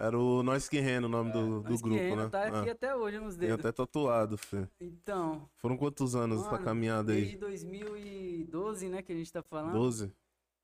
era 0.01 0.19
o. 0.19 0.43
Nós 0.43 0.69
Que 0.69 0.81
Reno, 0.81 1.07
o 1.07 1.11
nome 1.11 1.31
do, 1.33 1.61
do 1.63 1.67
É, 1.67 1.71
Nós 1.71 1.77
que 1.83 1.89
grupo, 1.89 2.01
Rena 2.03 2.25
né? 2.25 2.29
tá 2.31 2.43
aqui 2.45 2.69
Ah, 2.69 2.73
até 2.73 2.97
hoje 2.97 3.19
nos 3.21 3.37
tem 3.37 3.49
dedos. 3.49 3.65
até 3.65 3.73
tatuado, 3.73 4.37
Fê. 4.39 4.67
Então, 4.81 5.49
Foram 5.57 5.77
quantos 5.77 6.15
anos 6.17 6.41
essa 6.41 6.53
Mano, 6.53 6.65
caminhada 6.65 7.13
desde 7.13 7.35
aí? 7.35 7.39
2012, 7.39 8.89
né, 8.89 9.03
que 9.03 9.13
a 9.13 9.15
gente 9.15 9.33
tá 9.33 9.43
falando. 9.43 9.73
12? 9.75 10.13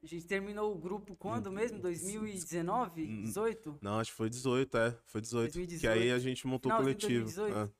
A 0.03 0.07
gente 0.07 0.27
terminou 0.27 0.73
o 0.73 0.79
grupo 0.79 1.17
quando 1.17 1.51
mesmo? 1.51 1.81
2019? 1.81 3.07
18? 3.23 3.79
Não, 3.83 3.99
acho 3.99 4.11
que 4.11 4.17
foi 4.17 4.29
18, 4.31 4.77
é. 4.77 4.99
Foi 5.07 5.21
18. 5.21 5.53
Que 5.53 5.59
2018. 5.59 5.99
aí 6.01 6.11
a 6.13 6.19
gente 6.19 6.47
montou 6.47 6.71
o 6.73 6.77
coletivo. 6.77 7.25
2018. 7.25 7.57
É, 7.59 7.71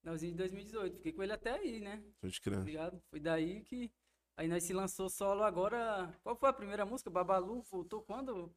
Finalzinho 0.00 0.32
de 0.32 0.38
2018. 0.38 0.96
Fiquei 0.96 1.12
com 1.12 1.22
ele 1.22 1.32
até 1.32 1.50
aí, 1.52 1.80
né? 1.80 2.02
pode 2.20 2.40
Tá 2.40 2.50
crer. 2.50 2.64
ligado? 2.64 3.02
Foi 3.10 3.20
daí 3.20 3.60
que. 3.62 3.90
Aí 4.36 4.46
nós 4.46 4.62
se 4.62 4.72
lançou 4.72 5.10
solo 5.10 5.42
agora. 5.42 6.14
Qual 6.22 6.36
foi 6.36 6.48
a 6.48 6.52
primeira 6.52 6.86
música? 6.86 7.10
Babalu 7.10 7.60
voltou 7.62 8.00
quando? 8.00 8.50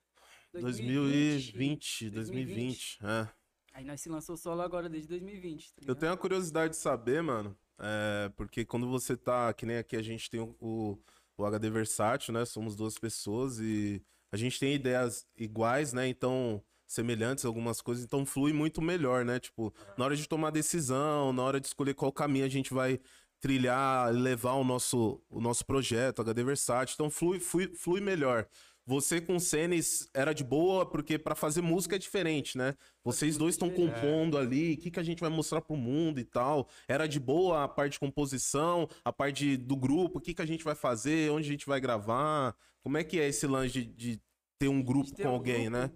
2020, 0.54 2.10
2020. 2.10 3.00
É. 3.04 3.28
Aí 3.74 3.86
nós 3.86 4.02
se 4.02 4.10
lançou 4.10 4.36
solo 4.36 4.62
agora 4.62 4.90
desde 4.90 5.08
2020. 5.10 5.74
tá 5.74 5.82
Eu 5.88 5.96
tenho 5.96 6.12
a 6.12 6.18
curiosidade 6.18 6.74
de 6.74 6.78
saber, 6.78 7.24
mano, 7.24 7.58
é, 7.80 8.30
porque 8.36 8.66
quando 8.66 8.88
você 8.90 9.16
tá, 9.16 9.54
que 9.54 9.66
nem 9.66 9.78
aqui 9.78 9.96
a 9.96 10.02
gente 10.02 10.30
tem 10.30 10.40
o, 10.40 10.56
o, 10.60 10.98
o 11.38 11.46
HD 11.46 11.70
Versátil, 11.70 12.34
né? 12.34 12.44
Somos 12.46 12.76
duas 12.76 12.98
pessoas 12.98 13.60
e 13.60 14.04
a 14.32 14.38
gente 14.38 14.60
tem 14.60 14.76
ideias 14.76 15.26
iguais, 15.38 15.94
né? 15.94 16.08
Então, 16.08 16.62
semelhantes 16.86 17.46
algumas 17.46 17.82
coisas, 17.82 18.04
então 18.04 18.26
flui 18.26 18.52
muito 18.52 18.82
melhor, 18.82 19.24
né? 19.24 19.40
Tipo, 19.40 19.74
na 19.98 20.06
hora 20.06 20.16
de 20.16 20.28
tomar 20.28 20.52
decisão, 20.52 21.32
na 21.32 21.42
hora 21.42 21.60
de 21.60 21.68
escolher 21.68 21.94
qual 21.94 22.12
caminho 22.12 22.46
a 22.46 22.50
gente 22.50 22.74
vai 22.74 23.00
trilhar, 23.40 24.12
levar 24.14 24.54
o 24.54 24.64
nosso, 24.64 25.20
o 25.30 25.42
nosso 25.42 25.66
projeto, 25.66 26.22
HD 26.22 26.44
Versátil, 26.44 26.94
então 26.94 27.10
flui, 27.10 27.40
flui, 27.40 27.74
flui 27.74 28.00
melhor. 28.00 28.48
Você 28.86 29.22
com 29.22 29.36
o 29.36 29.40
Senes 29.40 30.10
era 30.14 30.34
de 30.34 30.44
boa, 30.44 30.90
porque 30.90 31.18
pra 31.20 31.36
fazer 31.36 31.62
música 31.62 31.96
é 31.96 32.00
diferente, 32.00 32.58
né? 32.58 32.76
Vocês 33.04 33.38
dois 33.38 33.54
estão 33.56 33.70
compondo 33.70 34.38
ali, 34.38 34.74
o 34.74 34.78
que, 34.78 34.92
que 34.92 35.00
a 35.00 35.04
gente 35.04 35.20
vai 35.22 35.30
mostrar 35.30 35.62
pro 35.62 35.76
mundo 35.78 36.20
e 36.20 36.26
tal. 36.26 36.68
Era 36.88 37.08
de 37.08 37.20
boa 37.20 37.64
a 37.64 37.68
parte 37.68 37.94
de 37.94 38.00
composição, 38.00 38.88
a 39.06 39.14
parte 39.14 39.56
do 39.56 39.76
grupo, 39.78 40.18
o 40.18 40.22
que, 40.22 40.34
que 40.34 40.42
a 40.42 40.46
gente 40.46 40.64
vai 40.64 40.76
fazer, 40.76 41.32
onde 41.32 41.48
a 41.48 41.52
gente 41.52 41.66
vai 41.68 41.80
gravar. 41.80 42.56
Como 42.84 42.98
é 42.98 43.04
que 43.04 43.20
é 43.20 43.28
esse 43.28 43.46
lance 43.48 43.72
de, 43.74 43.86
de 43.86 44.22
ter 44.60 44.68
um 44.68 44.82
grupo 44.84 45.12
ter 45.14 45.24
com 45.24 45.30
um 45.30 45.32
alguém, 45.32 45.70
grupo. 45.70 45.78
né? 45.78 45.92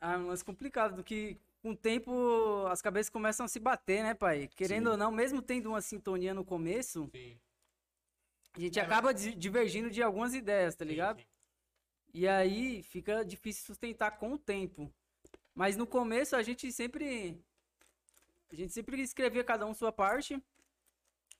Ah, 0.00 0.14
é 0.14 0.18
um 0.18 0.26
lance 0.28 0.44
complicado, 0.44 0.96
do 0.96 1.04
que 1.04 1.38
com 1.62 1.70
o 1.72 1.76
tempo 1.76 2.66
as 2.68 2.80
cabeças 2.80 3.10
começam 3.10 3.44
a 3.44 3.48
se 3.48 3.60
bater, 3.60 4.02
né, 4.02 4.14
pai? 4.14 4.48
Querendo 4.48 4.86
Sim. 4.86 4.92
ou 4.92 4.96
não, 4.96 5.12
mesmo 5.12 5.42
tendo 5.42 5.68
uma 5.68 5.80
sintonia 5.82 6.32
no 6.34 6.44
começo, 6.44 7.10
Sim. 7.14 7.38
a 8.54 8.60
gente 8.60 8.78
acaba 8.80 9.12
di- 9.12 9.34
divergindo 9.34 9.90
de 9.90 10.02
algumas 10.02 10.34
ideias, 10.34 10.74
tá 10.74 10.84
ligado? 10.84 11.20
sim. 11.20 11.29
E 12.12 12.26
aí 12.26 12.82
fica 12.82 13.24
difícil 13.24 13.64
sustentar 13.64 14.12
com 14.18 14.32
o 14.32 14.38
tempo. 14.38 14.92
Mas 15.54 15.76
no 15.76 15.86
começo 15.86 16.34
a 16.36 16.42
gente 16.42 16.70
sempre. 16.72 17.40
A 18.50 18.54
gente 18.54 18.72
sempre 18.72 19.00
escrevia 19.00 19.44
cada 19.44 19.64
um 19.66 19.74
sua 19.74 19.92
parte. 19.92 20.42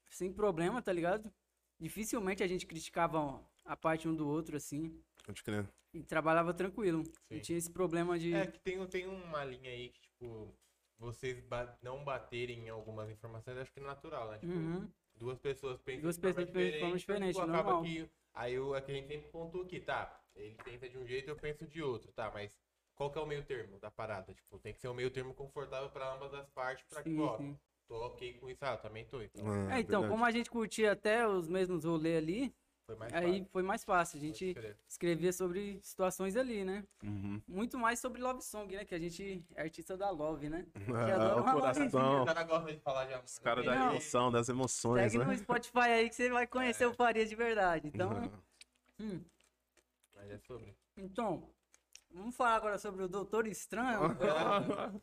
Sem 0.08 0.32
problema, 0.32 0.82
tá 0.82 0.92
ligado? 0.92 1.32
Dificilmente 1.78 2.42
a 2.42 2.46
gente 2.46 2.66
criticava 2.66 3.42
a 3.64 3.76
parte 3.76 4.08
um 4.08 4.14
do 4.14 4.28
outro, 4.28 4.56
assim. 4.56 5.00
Pode 5.24 5.42
crer. 5.42 5.68
E 5.92 6.02
trabalhava 6.02 6.52
tranquilo. 6.54 6.98
Não 7.30 7.36
Sim. 7.38 7.40
tinha 7.40 7.58
esse 7.58 7.70
problema 7.70 8.18
de. 8.18 8.32
É 8.34 8.46
que 8.46 8.60
tem, 8.60 8.84
tem 8.86 9.06
uma 9.06 9.44
linha 9.44 9.70
aí 9.70 9.88
que, 9.88 10.00
tipo, 10.00 10.54
vocês 10.98 11.40
ba- 11.46 11.76
não 11.82 12.04
baterem 12.04 12.66
em 12.66 12.68
algumas 12.68 13.10
informações, 13.10 13.56
acho 13.58 13.72
que 13.72 13.80
é 13.80 13.82
natural, 13.82 14.30
né? 14.30 14.38
Tipo, 14.38 14.52
Uhum. 14.52 14.88
duas 15.16 15.38
pessoas 15.38 15.80
pensam 15.80 16.02
Duas 16.02 16.16
de 16.16 16.20
forma 16.22 16.34
pessoas 16.36 16.52
pensam 16.52 16.70
de 16.72 16.78
forma 16.78 16.96
diferente, 16.96 17.00
diferente, 17.00 17.34
tipo, 17.34 17.40
acaba 17.50 17.72
normal. 17.72 17.82
que 17.82 18.10
aí 18.34 18.58
o, 18.58 18.74
é 18.76 18.80
que 18.80 18.90
a 18.92 18.94
gente 18.94 19.08
sempre 19.08 19.30
pontua 19.30 19.64
aqui, 19.64 19.80
tá? 19.80 20.19
Ele 20.34 20.56
pensa 20.64 20.88
de 20.88 20.98
um 20.98 21.06
jeito, 21.06 21.28
eu 21.28 21.36
penso 21.36 21.66
de 21.66 21.82
outro, 21.82 22.10
tá? 22.12 22.30
Mas 22.32 22.58
qual 22.94 23.10
que 23.10 23.18
é 23.18 23.22
o 23.22 23.26
meio 23.26 23.44
termo 23.44 23.78
da 23.78 23.90
parada? 23.90 24.32
Tipo, 24.32 24.58
tem 24.58 24.72
que 24.72 24.80
ser 24.80 24.88
um 24.88 24.94
meio 24.94 25.10
termo 25.10 25.34
confortável 25.34 25.90
pra 25.90 26.14
ambas 26.14 26.32
as 26.34 26.48
partes, 26.50 26.84
pra 26.88 27.02
que, 27.02 27.18
ó, 27.18 27.36
sim. 27.36 27.58
tô 27.88 27.96
ok 28.06 28.34
com 28.34 28.48
isso, 28.48 28.64
ah, 28.64 28.72
eu 28.72 28.78
também 28.78 29.04
tô. 29.06 29.20
Então, 29.22 29.70
É, 29.70 29.80
então, 29.80 30.08
como 30.08 30.24
a 30.24 30.30
gente 30.30 30.50
curtia 30.50 30.92
até 30.92 31.26
os 31.26 31.48
mesmos 31.48 31.84
rolês 31.84 32.16
ali, 32.18 32.54
foi 32.86 32.96
mais 32.96 33.14
aí 33.14 33.22
fácil. 33.38 33.46
foi 33.52 33.62
mais 33.62 33.84
fácil. 33.84 34.18
A 34.18 34.20
gente 34.20 34.56
escrevia 34.88 35.32
sobre 35.32 35.78
situações 35.80 36.36
ali, 36.36 36.64
né? 36.64 36.84
Uhum. 37.04 37.40
Muito 37.46 37.78
mais 37.78 38.00
sobre 38.00 38.20
Love 38.20 38.42
Song, 38.42 38.74
né? 38.74 38.84
Que 38.84 38.94
a 38.96 38.98
gente 38.98 39.44
é 39.54 39.62
artista 39.62 39.96
da 39.96 40.10
Love, 40.10 40.48
né? 40.48 40.66
É, 41.08 41.12
adora 41.12 41.40
o 41.40 41.44
coração. 41.44 41.88
Gosta 42.48 42.74
de 42.74 42.80
falar 42.80 43.04
de 43.04 43.14
amor. 43.14 43.24
Os 43.24 43.38
caras 43.38 43.64
né? 43.64 43.72
da 43.72 43.78
Não. 43.78 43.90
emoção, 43.92 44.32
das 44.32 44.48
emoções, 44.48 45.12
Segue 45.12 45.18
né? 45.18 45.24
no 45.32 45.38
Spotify 45.38 45.78
aí 45.78 46.08
que 46.08 46.16
você 46.16 46.28
vai 46.30 46.46
conhecer 46.48 46.86
o 46.86 46.92
Faria 46.92 47.24
de 47.24 47.34
verdade. 47.36 47.86
Então, 47.86 48.10
Uhum. 48.10 48.30
hum, 49.00 49.24
Mas 50.20 50.30
é 50.30 50.38
sobre. 50.38 50.76
então, 50.96 51.50
vamos 52.10 52.36
falar 52.36 52.56
agora 52.56 52.78
sobre 52.78 53.02
o 53.02 53.08
Doutor 53.08 53.46
Estranho. 53.46 54.00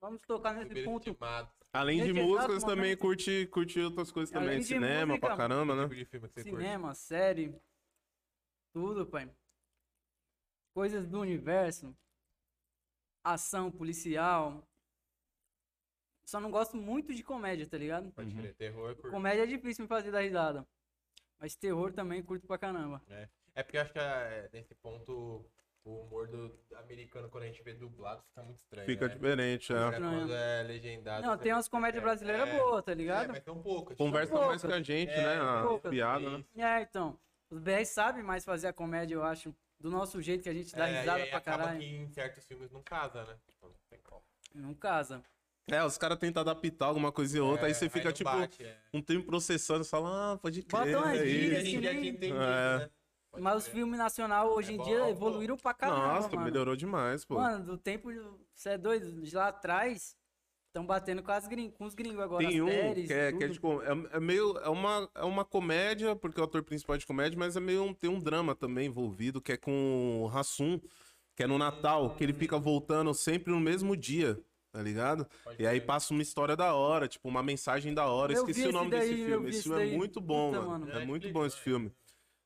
Vamos 0.00 0.20
tocar 0.20 0.52
nesse 0.52 0.66
Primeiro 0.66 0.90
ponto. 0.90 1.08
estimado. 1.08 1.50
Além 1.72 2.04
de 2.04 2.12
músicas, 2.12 2.56
exato 2.56 2.66
também 2.66 2.84
momento- 2.90 2.98
curte, 3.00 3.46
curte 3.46 3.80
outras 3.80 4.12
coisas 4.12 4.30
também. 4.30 4.48
Além 4.50 4.60
de 4.60 4.66
Cinema 4.66 5.18
pra 5.18 5.30
música, 5.30 5.36
caramba, 5.48 5.74
né? 5.74 5.88
Tipo 5.96 6.18
você 6.18 6.42
curte. 6.42 6.50
Cinema, 6.50 6.94
série, 6.94 7.58
tudo, 8.74 9.06
pai. 9.06 9.34
Coisas 10.74 11.08
do 11.08 11.20
universo, 11.20 11.96
ação 13.24 13.70
policial. 13.70 14.62
Só 16.26 16.38
não 16.38 16.50
gosto 16.50 16.76
muito 16.76 17.14
de 17.14 17.22
comédia, 17.22 17.66
tá 17.66 17.78
ligado? 17.78 18.12
Pode 18.12 18.28
Uhum. 18.34 18.36
crer. 18.42 18.54
Terror 18.56 18.94
por 18.96 19.10
Comédia 19.10 19.44
é 19.44 19.46
difícil 19.46 19.84
me 19.84 19.88
fazer 19.88 20.10
dar 20.10 20.20
risada. 20.20 20.66
Mas 21.38 21.56
terror 21.56 21.94
também 21.94 22.22
curto 22.22 22.46
pra 22.46 22.58
caramba. 22.58 23.02
É 23.08 23.26
porque 23.62 23.76
eu 23.76 23.82
acho 23.82 23.92
que 23.92 23.98
é, 23.98 24.48
nesse 24.52 24.74
ponto 24.74 25.44
o 25.86 26.00
humor 26.00 26.26
do 26.28 26.58
americano, 26.76 27.28
quando 27.28 27.44
a 27.44 27.46
gente 27.46 27.62
vê 27.62 27.74
dublado, 27.74 28.22
fica 28.28 28.42
muito 28.42 28.58
estranho. 28.58 28.86
Fica 28.86 29.06
né? 29.06 29.14
diferente, 29.14 29.70
é. 29.72 29.76
Agora, 29.76 29.92
Estranho. 29.96 30.18
quando 30.20 30.34
é 30.34 30.62
legendado. 30.62 31.26
Não, 31.26 31.36
tem 31.36 31.52
umas 31.52 31.68
comédias 31.68 32.02
é, 32.02 32.06
brasileiras 32.06 32.48
é, 32.48 32.58
boas, 32.58 32.84
tá 32.84 32.92
É, 32.92 32.94
ligado? 32.94 33.28
mas 33.28 33.44
são 33.44 33.60
poucas. 33.60 33.96
Conversa 33.98 34.34
mais 34.46 34.62
com 34.62 34.72
a 34.72 34.80
gente, 34.82 35.10
É, 35.12 35.22
né? 35.22 35.40
A 35.40 35.62
poucas. 35.66 35.90
piada, 35.90 36.38
né? 36.38 36.44
É, 36.56 36.80
então. 36.82 37.18
Os 37.50 37.60
BR 37.60 37.84
sabem 37.84 38.22
mais 38.22 38.44
fazer 38.44 38.66
a 38.68 38.72
comédia, 38.72 39.14
eu 39.14 39.22
acho. 39.22 39.54
Do 39.78 39.90
nosso 39.90 40.22
jeito 40.22 40.42
que 40.44 40.48
a 40.48 40.54
gente 40.54 40.74
dá 40.74 40.88
É, 40.88 41.00
risada 41.00 41.18
e 41.18 41.22
aí 41.24 41.28
pra 41.28 41.38
acaba 41.38 41.58
caralho. 41.64 41.78
que 41.80 41.84
em 41.84 42.08
certos 42.08 42.46
filmes 42.46 42.70
não 42.70 42.82
casa, 42.82 43.22
né? 43.24 43.36
Tipo, 43.44 43.66
não 43.68 43.74
tem 43.90 44.00
como. 44.02 44.22
Não 44.54 44.74
casa. 44.74 45.22
É, 45.70 45.84
os 45.84 45.98
caras 45.98 46.18
tentam 46.18 46.40
adaptar 46.40 46.86
alguma 46.86 47.12
coisa 47.12 47.36
e 47.36 47.40
outra, 47.40 47.66
aí 47.66 47.72
É, 47.72 47.74
você 47.74 47.90
fica, 47.90 48.06
não 48.06 48.12
tipo, 48.12 48.30
bate, 48.30 48.64
é. 48.64 48.78
um 48.94 49.02
tempo 49.02 49.26
processando, 49.26 49.84
você 49.84 49.90
fala, 49.90 50.32
ah, 50.32 50.38
pode 50.38 50.62
crer. 50.62 50.94
Bota 50.94 50.98
umas 50.98 51.20
é 51.20 51.26
gírias, 51.26 51.58
a 51.58 51.62
isso. 51.62 51.70
gente 51.70 51.84
já 51.84 51.92
nem- 51.92 52.32
É. 52.32 52.78
né? 52.78 52.90
Pode 53.34 53.42
Mas 53.42 53.56
os 53.56 53.68
filmes 53.68 53.98
nacional 53.98 54.48
hoje 54.52 54.70
É 54.70 54.74
em 54.74 54.76
bom, 54.78 54.84
dia 54.84 55.00
pô. 55.00 55.06
evoluíram 55.08 55.56
pra 55.56 55.74
caramba, 55.74 56.14
Nossa, 56.14 56.28
mano. 56.30 56.42
melhorou 56.42 56.76
demais, 56.76 57.24
pô. 57.24 57.34
Mano, 57.34 57.64
do 57.64 57.76
tempo. 57.78 58.08
Você 58.54 58.70
é 58.70 58.78
doido? 58.78 59.20
De 59.22 59.34
lá 59.34 59.48
atrás, 59.48 60.16
estão 60.68 60.86
batendo 60.86 61.20
com, 61.22 61.32
as 61.32 61.48
gring, 61.48 61.70
com 61.70 61.84
os 61.84 61.94
gringos 61.94 62.20
agora. 62.20 62.46
Tem 62.46 62.60
as 62.60 62.64
um 62.64 62.68
séries, 62.68 63.06
que 63.08 63.12
é, 63.12 63.32
que 63.32 63.44
é, 63.44 63.48
tipo, 63.48 63.82
é, 63.82 63.88
é 64.16 64.20
meio. 64.20 64.56
É 64.58 64.68
uma, 64.68 65.10
é 65.16 65.24
uma 65.24 65.44
comédia, 65.44 66.14
porque 66.14 66.40
o 66.40 66.44
ator 66.44 66.62
principal 66.62 66.94
é 66.94 66.98
de 66.98 67.06
comédia, 67.06 67.36
mas 67.36 67.56
é 67.56 67.60
meio. 67.60 67.82
um- 67.82 67.92
tem 67.94 68.08
um 68.08 68.20
drama 68.20 68.54
também 68.54 68.86
envolvido, 68.86 69.40
que 69.40 69.52
é 69.52 69.56
com 69.56 70.22
o 70.22 70.28
Hassum, 70.28 70.80
que 71.34 71.42
é 71.42 71.46
no 71.48 71.58
Natal, 71.58 72.14
que 72.14 72.22
ele 72.22 72.32
fica 72.32 72.56
voltando 72.56 73.12
sempre 73.12 73.52
no 73.52 73.58
mesmo 73.58 73.96
dia, 73.96 74.40
tá 74.70 74.80
ligado? 74.80 75.26
Pode 75.42 75.60
E 75.60 75.66
aí 75.66 75.78
crer. 75.80 75.86
passa 75.86 76.14
uma 76.14 76.22
história 76.22 76.54
da 76.54 76.72
hora, 76.72 77.08
tipo, 77.08 77.28
uma 77.28 77.42
mensagem 77.42 77.92
da 77.92 78.06
hora. 78.06 78.32
Eu 78.32 78.36
Esqueci 78.46 78.68
o 78.68 78.72
nome 78.72 78.90
daí, 78.92 79.00
desse 79.10 79.24
filme. 79.24 79.50
Esse 79.50 79.62
filme 79.64 79.82
é 79.92 79.96
muito 79.96 80.20
bom, 80.20 80.52
Puta, 80.52 80.62
mano. 80.62 80.86
mano. 80.86 80.98
É 81.00 81.04
muito 81.04 81.28
bom 81.30 81.44
esse 81.44 81.56
filme. 81.58 81.90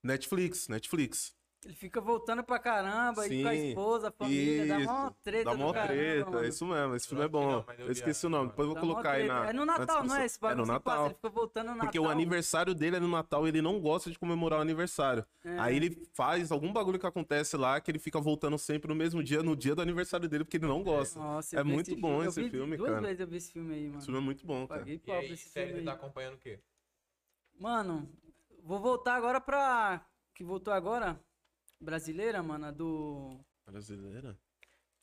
Netflix, 0.02 0.68
Netflix. 0.68 1.36
Ele 1.64 1.74
fica 1.74 2.00
voltando 2.00 2.44
pra 2.44 2.56
caramba, 2.56 3.22
aí 3.22 3.42
com 3.42 3.48
a 3.48 3.54
esposa, 3.54 4.08
a 4.08 4.12
família, 4.12 4.64
dá 4.64 4.78
mó 4.78 5.06
Isso, 5.08 5.16
treta 5.24 5.50
Dá 5.50 5.56
mó 5.56 5.72
caramba, 5.72 5.92
treta, 5.92 6.30
mano. 6.30 6.44
é 6.44 6.48
isso 6.48 6.64
mesmo. 6.66 6.94
Esse 6.94 7.08
filme 7.08 7.24
é 7.24 7.28
bom. 7.28 7.50
não, 7.50 7.64
eu 7.80 7.90
esqueci 7.90 8.26
o 8.26 8.28
nome, 8.30 8.50
depois 8.50 8.68
eu 8.68 8.74
vou 8.74 8.80
colocar 8.80 9.10
aí 9.10 9.26
na. 9.26 9.50
É 9.50 9.52
no 9.52 9.64
na 9.66 9.76
Natal, 9.76 10.04
não 10.04 10.14
é? 10.14 10.24
Esse 10.24 10.38
bagulho 10.38 10.54
É 10.62 10.66
no 10.66 10.72
se 10.72 10.80
passa, 10.80 10.88
Natal. 10.90 11.06
ele 11.06 11.14
fica 11.16 11.28
voltando 11.30 11.66
no 11.66 11.72
Natal. 11.72 11.86
Porque 11.86 11.98
o 11.98 12.08
aniversário 12.08 12.74
dele 12.76 12.94
é 12.96 13.00
no 13.00 13.08
Natal 13.08 13.44
e 13.44 13.48
ele 13.48 13.60
não 13.60 13.80
gosta 13.80 14.08
de 14.08 14.16
comemorar 14.16 14.60
o 14.60 14.62
aniversário. 14.62 15.26
É. 15.44 15.58
Aí 15.58 15.74
ele 15.74 16.00
faz 16.14 16.52
algum 16.52 16.72
bagulho 16.72 16.96
que 16.96 17.06
acontece 17.06 17.56
lá 17.56 17.80
que 17.80 17.90
ele 17.90 17.98
fica 17.98 18.20
voltando 18.20 18.56
sempre 18.56 18.88
no 18.88 18.94
mesmo 18.94 19.20
dia, 19.20 19.42
no 19.42 19.56
dia 19.56 19.74
do 19.74 19.82
aniversário 19.82 20.28
dele, 20.28 20.44
porque 20.44 20.58
ele 20.58 20.66
não 20.66 20.84
gosta. 20.84 21.18
Nossa, 21.18 21.58
É 21.58 21.64
muito 21.64 21.90
esse 21.90 22.00
bom 22.00 22.22
esse 22.22 22.48
filme, 22.48 22.76
duas 22.76 22.88
cara. 22.88 23.02
vezes 23.02 23.18
eu 23.20 23.26
vi 23.26 23.36
esse 23.36 23.52
filme 23.52 23.74
aí, 23.74 23.86
mano. 23.86 23.98
Esse 23.98 24.06
filme 24.06 24.20
é 24.20 24.22
muito 24.24 24.46
bom, 24.46 24.64
cara. 24.68 24.78
Paguei 24.82 24.94
E 24.94 24.98
pau 25.00 25.16
pra 25.18 25.24
esse 25.26 25.48
filme 25.48 25.72
você 25.72 25.82
tá 25.82 25.92
acompanhando 25.92 26.34
o 26.34 26.38
quê? 26.38 26.60
Mano, 27.58 28.08
vou 28.68 28.78
voltar 28.80 29.14
agora 29.14 29.40
pra. 29.40 30.04
Que 30.34 30.44
voltou 30.44 30.72
agora? 30.72 31.18
Brasileira, 31.80 32.42
mano, 32.42 32.66
a 32.66 32.70
do. 32.70 33.40
Brasileira? 33.66 34.38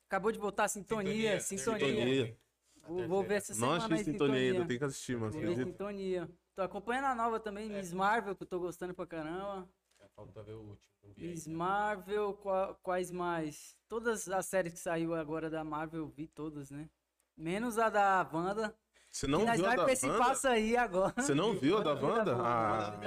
Acabou 0.07 0.31
de 0.31 0.37
voltar 0.39 0.67
Sintonia, 0.67 1.39
Sintonia, 1.39 1.39
Sintonia. 1.41 2.05
Sintonia. 2.05 2.39
Vou, 2.87 3.07
vou 3.07 3.23
ver 3.23 3.35
essa 3.35 3.53
Não 3.53 3.59
semana 3.71 3.85
achei 3.85 3.97
aí, 3.97 4.03
sintonia 4.03 4.51
ainda, 4.51 4.65
tem 4.67 4.77
que 4.77 4.83
assistir, 4.85 5.17
mano. 5.17 5.31
Vou 5.31 5.41
ver? 5.41 5.65
Sintonia. 5.65 6.29
Tô 6.55 6.61
acompanhando 6.61 7.05
a 7.05 7.15
nova 7.15 7.39
também, 7.39 7.69
É. 7.73 7.77
Miss 7.77 7.91
Marvel, 7.91 8.35
que 8.35 8.43
eu 8.43 8.47
tô 8.47 8.59
gostando 8.59 8.93
pra 8.93 9.07
caramba. 9.07 9.67
Falta 10.15 10.43
ver 10.43 10.53
o 10.53 10.59
último. 10.61 10.93
não 11.03 11.13
Miss 11.17 11.47
ainda. 11.47 11.57
Marvel, 11.57 12.33
qua- 12.35 12.75
quais 12.83 13.09
mais? 13.11 13.75
Todas 13.89 14.29
as 14.29 14.45
séries 14.45 14.73
que 14.73 14.79
saiu 14.79 15.13
agora 15.15 15.49
da 15.49 15.63
Marvel, 15.63 16.01
eu 16.01 16.07
vi 16.07 16.27
todas, 16.27 16.69
né? 16.71 16.87
Menos 17.35 17.77
a 17.79 17.89
da 17.89 18.29
Wanda. 18.31 18.73
Você 19.11 19.27
não 19.27 19.39
viu 19.39 19.49
a 19.49 19.55
vai 19.69 19.75
da 19.77 19.83
pra 19.83 19.91
esse 19.93 20.07
Wanda? 20.07 20.19
passo 20.19 20.47
aí 20.47 20.77
agora. 20.77 21.13
Você 21.17 21.33
não 21.33 21.53
viu 21.57 21.77
a 21.79 21.83
da 21.83 21.95
Não? 21.95 22.03
Wanda, 22.09 22.35
Ah, 22.37 22.99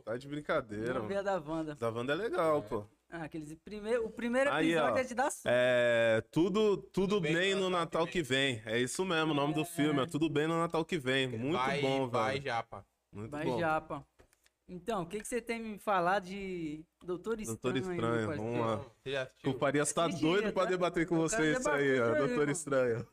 tá 0.00 0.16
de 0.16 0.28
brincadeira, 0.28 0.98
a 0.98 1.02
mano. 1.02 1.22
da 1.22 1.38
Wanda. 1.38 1.74
Da 1.74 1.90
Wanda 1.90 2.12
é 2.12 2.16
legal, 2.16 2.62
pô. 2.62 2.84
Ah, 3.12 3.24
aqueles 3.24 3.52
primeiro, 3.64 4.06
o 4.06 4.10
primeiro 4.10 4.52
Aí, 4.52 4.70
episódio 4.70 4.94
ó. 4.94 4.98
é 4.98 5.04
de 5.04 5.14
dar 5.14 5.30
susto. 5.30 5.46
É, 5.46 6.22
tudo, 6.30 6.76
tudo 6.76 7.20
bem 7.20 7.34
bem 7.34 7.54
no 7.56 7.68
Natal 7.68 8.06
que 8.06 8.12
que 8.12 8.22
vem. 8.22 8.62
É 8.64 8.78
isso 8.78 9.04
mesmo, 9.04 9.32
o 9.32 9.34
nome 9.34 9.52
do 9.52 9.64
filme. 9.64 10.00
É 10.00 10.06
tudo 10.06 10.28
bem 10.28 10.46
no 10.46 10.56
Natal 10.58 10.84
que 10.84 10.96
vem. 10.96 11.26
Muito 11.26 11.56
vai, 11.56 11.80
bom, 11.80 12.08
vai, 12.08 12.32
velho. 12.34 12.44
Japa. 12.44 12.86
Muito 13.12 13.30
Vai 13.30 13.44
bom. 13.44 13.58
japa. 13.58 14.06
Então, 14.68 15.02
o 15.02 15.06
que, 15.06 15.18
que 15.18 15.26
você 15.26 15.42
tem 15.42 15.60
me 15.60 15.78
falar 15.80 16.20
de 16.20 16.84
Doutor 17.02 17.40
Estranho? 17.40 17.58
Doutor 17.60 17.74
aí, 17.74 17.80
Estranho, 17.80 18.26
parceiro? 18.28 18.52
vamos 18.52 18.60
lá. 18.60 19.30
O 19.44 19.58
Farias 19.58 19.92
tá 19.92 20.06
doido 20.06 20.52
pra 20.52 20.62
tá? 20.62 20.70
debater 20.70 21.08
com 21.08 21.16
você 21.16 21.54
isso 21.54 21.68
aí, 21.68 22.00
ó. 22.00 22.14
Doutor. 22.14 22.48
Estranho. 22.48 23.06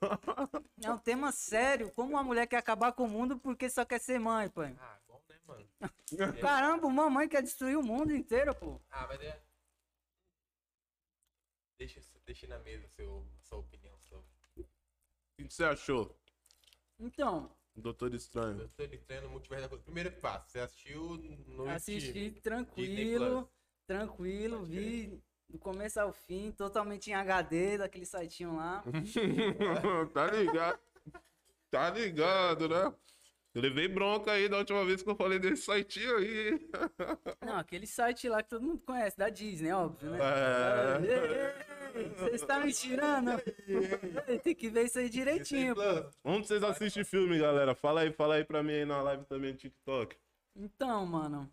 É 0.83 0.91
um 0.91 0.99
tema 0.99 1.31
sério. 1.31 1.91
Como 1.95 2.11
uma 2.11 2.21
mulher 2.23 2.45
quer 2.45 2.57
acabar 2.57 2.91
com 2.91 3.05
o 3.05 3.09
mundo 3.09 3.39
porque 3.39 3.71
só 3.71 3.83
quer 3.83 3.99
ser 3.99 4.19
mãe, 4.19 4.47
pai. 4.49 4.75
Ah, 4.79 4.96
mano? 5.47 5.67
Caramba, 6.41 6.87
uma 6.87 7.09
mãe 7.09 7.27
quer 7.27 7.41
destruir 7.41 7.77
o 7.77 7.83
mundo 7.83 8.13
inteiro, 8.13 8.53
pô. 8.55 8.81
Ah, 8.89 9.07
mas 9.07 9.21
é. 9.21 9.41
Deixa, 11.77 12.01
deixa 12.25 12.47
na 12.47 12.59
mesa 12.59 12.87
seu, 12.89 13.25
sua 13.41 13.59
opinião 13.59 13.97
sobre. 13.99 14.27
O 14.57 14.65
que 15.37 15.53
você 15.53 15.63
achou? 15.63 16.19
Então, 16.99 17.55
Doutor 17.77 18.13
Estranho. 18.15 18.67
Tô 18.75 18.83
estranho 18.83 19.23
no 19.23 19.29
multiverso 19.29 19.63
da 19.63 19.69
coisa. 19.69 19.83
Primeiro 19.83 20.11
passo, 20.13 20.49
você 20.49 20.59
assistiu 20.59 21.17
no 21.47 21.69
assisti 21.69 22.31
tranquilo, 22.41 23.47
tranquilo, 23.85 24.63
vi 24.63 25.21
do 25.47 25.59
começo 25.59 25.99
ao 25.99 26.11
fim, 26.11 26.51
totalmente 26.51 27.11
em 27.11 27.13
HD, 27.13 27.77
daquele 27.77 28.05
sitinho 28.05 28.55
lá. 28.55 28.83
tá 30.13 30.27
ligado? 30.31 30.79
Tá 31.69 31.89
ligado, 31.91 32.67
né? 32.67 32.93
Eu 33.57 33.61
levei 33.63 33.87
bronca 33.87 34.33
aí 34.33 34.47
da 34.47 34.59
última 34.59 34.85
vez 34.85 35.01
que 35.01 35.09
eu 35.09 35.15
falei 35.15 35.39
desse 35.39 35.63
site 35.63 35.99
aí. 35.99 36.69
Não, 37.43 37.57
aquele 37.57 37.87
site 37.87 38.29
lá 38.29 38.43
que 38.43 38.49
todo 38.49 38.61
mundo 38.63 38.83
conhece, 38.85 39.17
da 39.17 39.29
Disney, 39.29 39.71
óbvio, 39.71 40.11
né? 40.11 40.19
É. 41.07 42.07
Você 42.19 42.35
está 42.35 42.59
me 42.59 42.71
tirando? 42.71 43.31
Ei, 44.27 44.37
Tem 44.37 44.53
que 44.53 44.69
ver 44.69 44.85
isso 44.85 44.99
aí 44.99 45.09
direitinho. 45.09 45.73
Onde 46.23 46.45
vocês 46.45 46.61
assistem 46.63 47.03
filme, 47.03 47.39
galera? 47.39 47.73
Fala 47.73 48.01
aí, 48.01 48.11
fala 48.11 48.35
aí 48.35 48.43
pra 48.45 48.61
mim 48.61 48.73
aí 48.73 48.85
na 48.85 49.01
live 49.01 49.25
também 49.25 49.53
do 49.53 49.57
TikTok. 49.57 50.15
Então, 50.55 51.03
mano, 51.07 51.49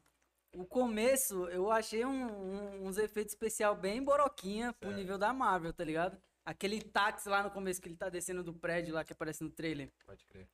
o 0.55 0.67
começo 0.67 1.49
eu 1.49 1.71
achei 1.71 2.05
um- 2.05 2.27
um- 2.31 2.87
uns 2.87 2.99
efeitos 2.99 3.33
especial 3.33 3.75
bem 3.75 4.03
boroquinha 4.03 4.75
pro 4.75 4.91
Certo. 4.91 5.01
nível 5.01 5.17
da 5.17 5.33
Marvel, 5.33 5.73
tá 5.73 5.83
ligado? 5.85 6.19
Aquele 6.45 6.83
táxi 6.83 7.31
lá 7.31 7.43
no 7.43 7.51
começo 7.51 7.81
que 7.81 7.89
ele 7.89 7.97
tá 7.97 8.11
descendo 8.11 8.43
do 8.45 8.53
prédio 8.53 8.93
lá 8.93 9.03
que 9.03 9.15
aparece 9.15 9.43
no 9.43 9.49
trailer. 9.49 9.91
Pode 10.05 10.27
crer. 10.27 10.47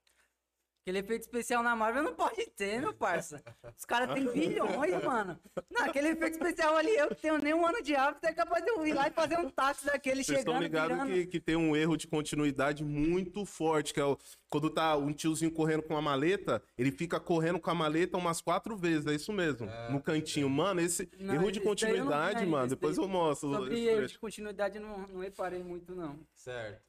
Aquele 0.82 0.98
efeito 0.98 1.22
especial 1.22 1.62
na 1.62 1.76
Marvel 1.76 2.02
não 2.02 2.14
pode 2.14 2.46
ter, 2.56 2.80
meu 2.80 2.94
parça. 2.94 3.42
Os 3.76 3.84
caras 3.84 4.14
têm 4.14 4.26
bilhões, 4.32 5.04
mano. 5.04 5.38
Não, 5.70 5.84
aquele 5.84 6.08
efeito 6.08 6.32
especial 6.32 6.74
ali, 6.74 6.96
eu 6.96 7.08
que 7.08 7.16
tenho 7.16 7.36
nem 7.36 7.52
um 7.52 7.66
ano 7.66 7.82
de 7.82 7.94
hábito, 7.94 8.26
é 8.26 8.32
capaz 8.32 8.64
de 8.64 8.70
eu 8.70 8.86
ir 8.86 8.94
lá 8.94 9.06
e 9.06 9.10
fazer 9.10 9.38
um 9.38 9.50
táxi 9.50 9.84
daquele 9.84 10.24
Vocês 10.24 10.38
estão 10.38 10.54
chegando, 10.54 10.62
ligados 10.62 10.96
virando. 10.96 11.12
que, 11.12 11.26
que 11.26 11.40
tem 11.40 11.54
um 11.54 11.76
erro 11.76 11.98
de 11.98 12.06
continuidade 12.06 12.82
muito 12.82 13.44
forte, 13.44 13.92
que 13.92 14.00
é 14.00 14.04
o, 14.04 14.16
quando 14.48 14.70
tá 14.70 14.96
um 14.96 15.12
tiozinho 15.12 15.52
correndo 15.52 15.82
com 15.82 15.92
uma 15.92 16.00
maleta, 16.02 16.62
ele 16.78 16.90
fica 16.90 17.20
correndo 17.20 17.60
com 17.60 17.70
a 17.70 17.74
maleta 17.74 18.16
umas 18.16 18.40
quatro 18.40 18.74
vezes, 18.74 19.06
é 19.06 19.14
isso 19.14 19.34
mesmo, 19.34 19.68
no 19.90 20.00
cantinho. 20.02 20.48
Mano, 20.48 20.80
esse 20.80 21.10
Não, 21.18 21.34
erro 21.34 21.52
de 21.52 21.60
não 21.60 21.66
continuidade, 21.66 22.38
tenho, 22.38 22.50
mano, 22.50 22.64
esse 22.64 22.74
depois 22.74 22.96
eu 22.96 23.06
mostro. 23.06 23.52
Sobre 23.52 23.74
esse 23.74 23.84
erro 23.84 23.96
trecho. 23.98 24.14
de 24.14 24.18
continuidade, 24.18 24.76
eu 24.78 24.82
não, 24.82 24.98
não 25.08 25.20
reparei 25.20 25.62
muito, 25.62 25.94
não. 25.94 26.18
Certo. 26.34 26.82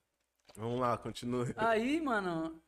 Vamos 0.55 0.79
lá, 0.79 0.97
continue. 0.97 1.53
Aí, 1.55 2.01
mano, 2.01 2.61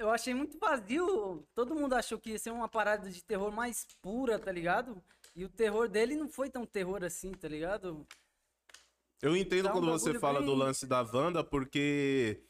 eu 0.00 0.10
achei 0.10 0.32
muito 0.34 0.58
vazio. 0.58 1.46
Todo 1.54 1.74
mundo 1.74 1.92
achou 1.94 2.18
que 2.18 2.30
ia 2.30 2.38
ser 2.38 2.50
uma 2.50 2.68
parada 2.68 3.10
de 3.10 3.22
terror 3.22 3.52
mais 3.52 3.86
pura, 4.00 4.38
tá 4.38 4.50
ligado? 4.50 5.00
E 5.36 5.44
o 5.44 5.48
terror 5.48 5.88
dele 5.88 6.16
não 6.16 6.28
foi 6.28 6.48
tão 6.48 6.64
terror 6.64 7.04
assim, 7.04 7.32
tá 7.32 7.46
ligado? 7.46 8.06
Eu 9.22 9.36
entendo 9.36 9.64
Tá 9.64 9.70
um 9.70 9.72
quando 9.74 9.90
você 9.90 10.18
fala 10.18 10.40
do 10.40 10.46
bem- 10.52 10.58
lance 10.58 10.86
da 10.86 11.02
Wanda, 11.02 11.44
porque 11.44 12.42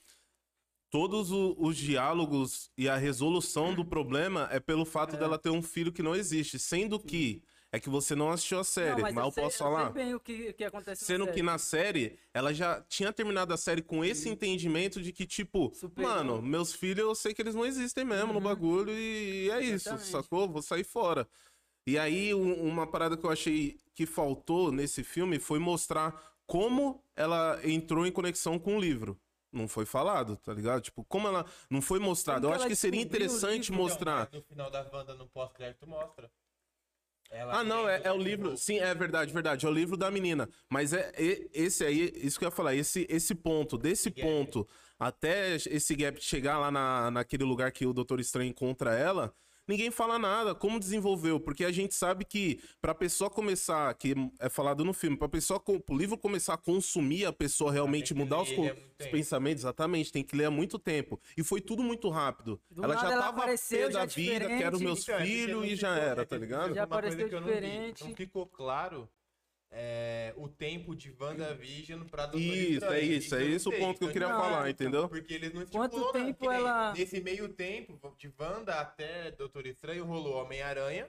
todos 0.88 1.33
o- 1.33 1.57
os 1.59 1.76
diálogos 1.76 2.71
e 2.78 2.88
a 2.88 2.97
resolução 2.97 3.75
do 3.75 3.85
problema 3.85 4.49
é 4.52 4.61
pelo 4.61 4.85
fato 4.85 5.16
dela 5.16 5.37
ter 5.37 5.50
um 5.50 5.62
filho 5.62 5.92
que 5.92 6.02
não 6.02 6.14
existe. 6.14 6.57
Sendo 6.59 7.00
que 7.00 7.42
é 7.72 7.78
que 7.78 7.88
você 7.88 8.14
não 8.14 8.30
assistiu 8.30 8.58
a 8.60 8.64
série, 8.64 9.02
Não, 9.02 9.12
mas, 9.12 9.24
eu 9.26 9.30
sei- 9.32 9.44
posso 9.44 9.56
sei 9.58 9.66
falar. 9.66 9.90
bem 9.90 10.14
o 10.14 10.20
que, 10.20 10.48
o 10.50 10.54
que 10.54 10.64
acontece 10.64 11.02
na 11.02 11.06
Sendo 11.06 11.24
que 11.26 11.32
série. 11.32 11.42
na 11.42 11.58
série, 11.58 12.18
ela 12.34 12.52
já 12.52 12.80
tinha 12.88 13.12
terminado 13.12 13.54
a 13.54 13.56
série 13.56 13.82
com 13.82 14.04
esse 14.04 14.28
entendimento 14.28 15.00
de 15.00 15.12
que, 15.12 15.26
tipo, 15.26 15.72
Superou. 15.74 16.10
mano, 16.10 16.42
meus 16.42 16.72
filhos 16.72 16.98
eu 17.06 17.14
sei 17.14 17.32
que 17.32 17.40
eles 17.42 17.54
não 17.54 17.64
existem 17.64 18.04
mesmo 18.04 18.32
no 18.32 18.40
bagulho 18.40 18.90
e 18.90 19.50
é 19.50 19.60
isso, 19.60 19.88
Exatamente. 19.88 20.08
sacou? 20.10 20.48
Vou 20.48 20.62
sair 20.62 20.84
fora. 20.84 21.28
E 21.86 21.98
aí, 21.98 22.34
um- 22.34 22.62
uma 22.66 22.86
parada 22.86 23.16
que 23.16 23.24
eu 23.24 23.30
achei 23.30 23.78
que 23.94 24.04
faltou 24.06 24.70
nesse 24.72 25.02
filme 25.04 25.38
foi 25.38 25.58
mostrar 25.58 26.20
como 26.46 27.02
ela 27.14 27.60
entrou 27.64 28.04
em 28.06 28.12
conexão 28.12 28.58
com 28.58 28.76
o 28.76 28.80
livro. 28.80 29.18
Não 29.52 29.66
foi 29.66 29.84
falado, 29.84 30.36
tá 30.36 30.52
ligado? 30.52 30.80
Tipo, 30.80 31.04
como 31.04 31.26
ela 31.26 31.44
não 31.68 31.80
foi 31.82 31.98
mostrado. 31.98 32.42
Como 32.42 32.52
Eu 32.54 32.56
acho 32.58 32.68
que 32.68 32.76
seria 32.76 33.00
interessante 33.00 33.70
livro? 33.70 33.82
mostrar. 33.84 34.28
Então, 34.28 34.40
mas 34.40 34.42
no 34.42 34.42
final 34.42 34.70
da 34.70 34.88
Wanda, 34.92 35.14
no 35.14 35.28
pós-crédito, 35.28 35.86
mostra. 35.88 36.30
Ela 37.30 37.60
Ah, 37.60 37.64
não, 37.64 37.88
é, 37.88 38.00
é 38.04 38.12
o 38.12 38.16
livro. 38.16 38.56
Sim, 38.56 38.78
é 38.78 38.92
verdade, 38.94 39.32
verdade. 39.32 39.64
É 39.64 39.68
o 39.68 39.72
livro 39.72 39.96
da 39.96 40.10
menina. 40.10 40.49
Mas 40.68 40.92
é 40.92 41.12
e- 41.18 41.49
esse 41.54 41.84
aí, 41.84 42.12
isso 42.16 42.38
que 42.38 42.44
eu 42.44 42.49
ia 42.49 42.54
falar, 42.54 42.75
esse, 42.75 43.06
esse 43.08 43.34
ponto, 43.34 43.78
desse 43.78 44.10
Gap. 44.10 44.22
ponto 44.22 44.68
até 44.99 45.54
esse 45.54 45.94
gap 45.96 46.20
chegar 46.22 46.58
lá 46.58 46.70
na, 46.70 47.10
naquele 47.10 47.44
lugar 47.44 47.72
que 47.72 47.87
o 47.87 47.92
Doutor 47.92 48.20
Estranho 48.20 48.50
encontra 48.50 48.94
ela, 48.94 49.32
ninguém 49.70 49.90
fala 49.90 50.18
nada. 50.18 50.54
Como 50.54 50.78
desenvolveu? 50.78 51.40
Porque 51.40 51.64
a 51.64 51.72
gente 51.72 51.94
sabe 51.94 52.24
que 52.24 52.60
pra 52.80 52.94
pessoa 52.94 53.30
começar, 53.30 53.92
que 53.94 54.14
é 54.38 54.48
falado 54.48 54.84
no 54.84 54.92
filme, 54.92 55.16
pra 55.16 55.28
pessoa, 55.28 55.58
pro 55.60 55.96
livro 55.96 56.18
começar 56.18 56.54
a 56.54 56.58
consumir, 56.58 57.24
a 57.24 57.32
pessoa 57.32 57.72
realmente 57.72 58.12
mudar 58.12 58.42
os, 58.42 58.50
muito 58.50 58.76
os 59.00 59.06
pensamentos, 59.06 59.62
exatamente, 59.62 60.12
tem 60.12 60.22
que 60.22 60.36
ler 60.36 60.46
há 60.46 60.50
muito 60.50 60.78
tempo. 60.78 61.18
E 61.36 61.42
foi 61.42 61.60
tudo 61.60 61.82
muito 61.82 62.08
rápido. 62.10 62.60
Do 62.70 62.84
ela 62.84 62.96
já 62.96 63.10
ela 63.12 63.22
tava 63.22 63.38
apareceu, 63.38 63.86
pé 63.86 63.92
da 63.92 64.04
vida, 64.04 64.32
diferente. 64.38 64.62
quero 64.62 64.80
meus 64.80 65.02
Então, 65.02 65.14
é 65.16 65.24
filhos 65.24 65.64
e 65.66 65.76
já 65.76 65.94
ficou- 65.94 66.08
era, 66.10 66.22
é 66.22 66.24
tá 66.24 66.36
ligado? 66.36 66.74
Já 66.74 66.82
uma 66.82 66.88
coisa 66.88 67.06
apareceu 67.09 67.28
que 67.28 67.35
eu 67.35 67.40
não 67.40 67.46
diferente. 67.48 68.04
Não 68.04 68.14
ficou 68.16 68.46
claro 68.46 69.09
é, 69.72 70.33
o 70.37 70.48
tempo 70.48 70.94
de 70.96 71.14
WandaVision 71.18 72.02
pra 72.04 72.26
Doutor 72.26 72.40
Isso, 72.40 72.72
Estranho. 72.72 72.94
é 72.94 73.00
isso, 73.04 73.35
é 73.37 73.44
esse 73.44 73.68
o 73.68 73.72
ponto 73.72 73.98
que 73.98 74.04
eu 74.04 74.11
então, 74.11 74.12
queria 74.12 74.28
não, 74.28 74.40
falar, 74.40 74.70
então, 74.70 74.87
entendeu? 74.87 75.09
Porque 75.09 75.35
eles 75.35 75.52
não 75.52 75.64
Quanto 75.66 75.96
né? 75.96 76.12
tempo 76.12 76.40
Que 76.40 76.48
nem 76.48 76.56
ela- 76.59 76.92
Nesse 76.92 77.20
meio 77.20 77.48
tempo, 77.48 77.98
de 78.16 78.33
Wanda 78.38 78.80
até 78.80 79.30
Doutor 79.30 79.66
Estranho, 79.66 80.04
rolou 80.04 80.42
Homem-Aranha. 80.42 81.09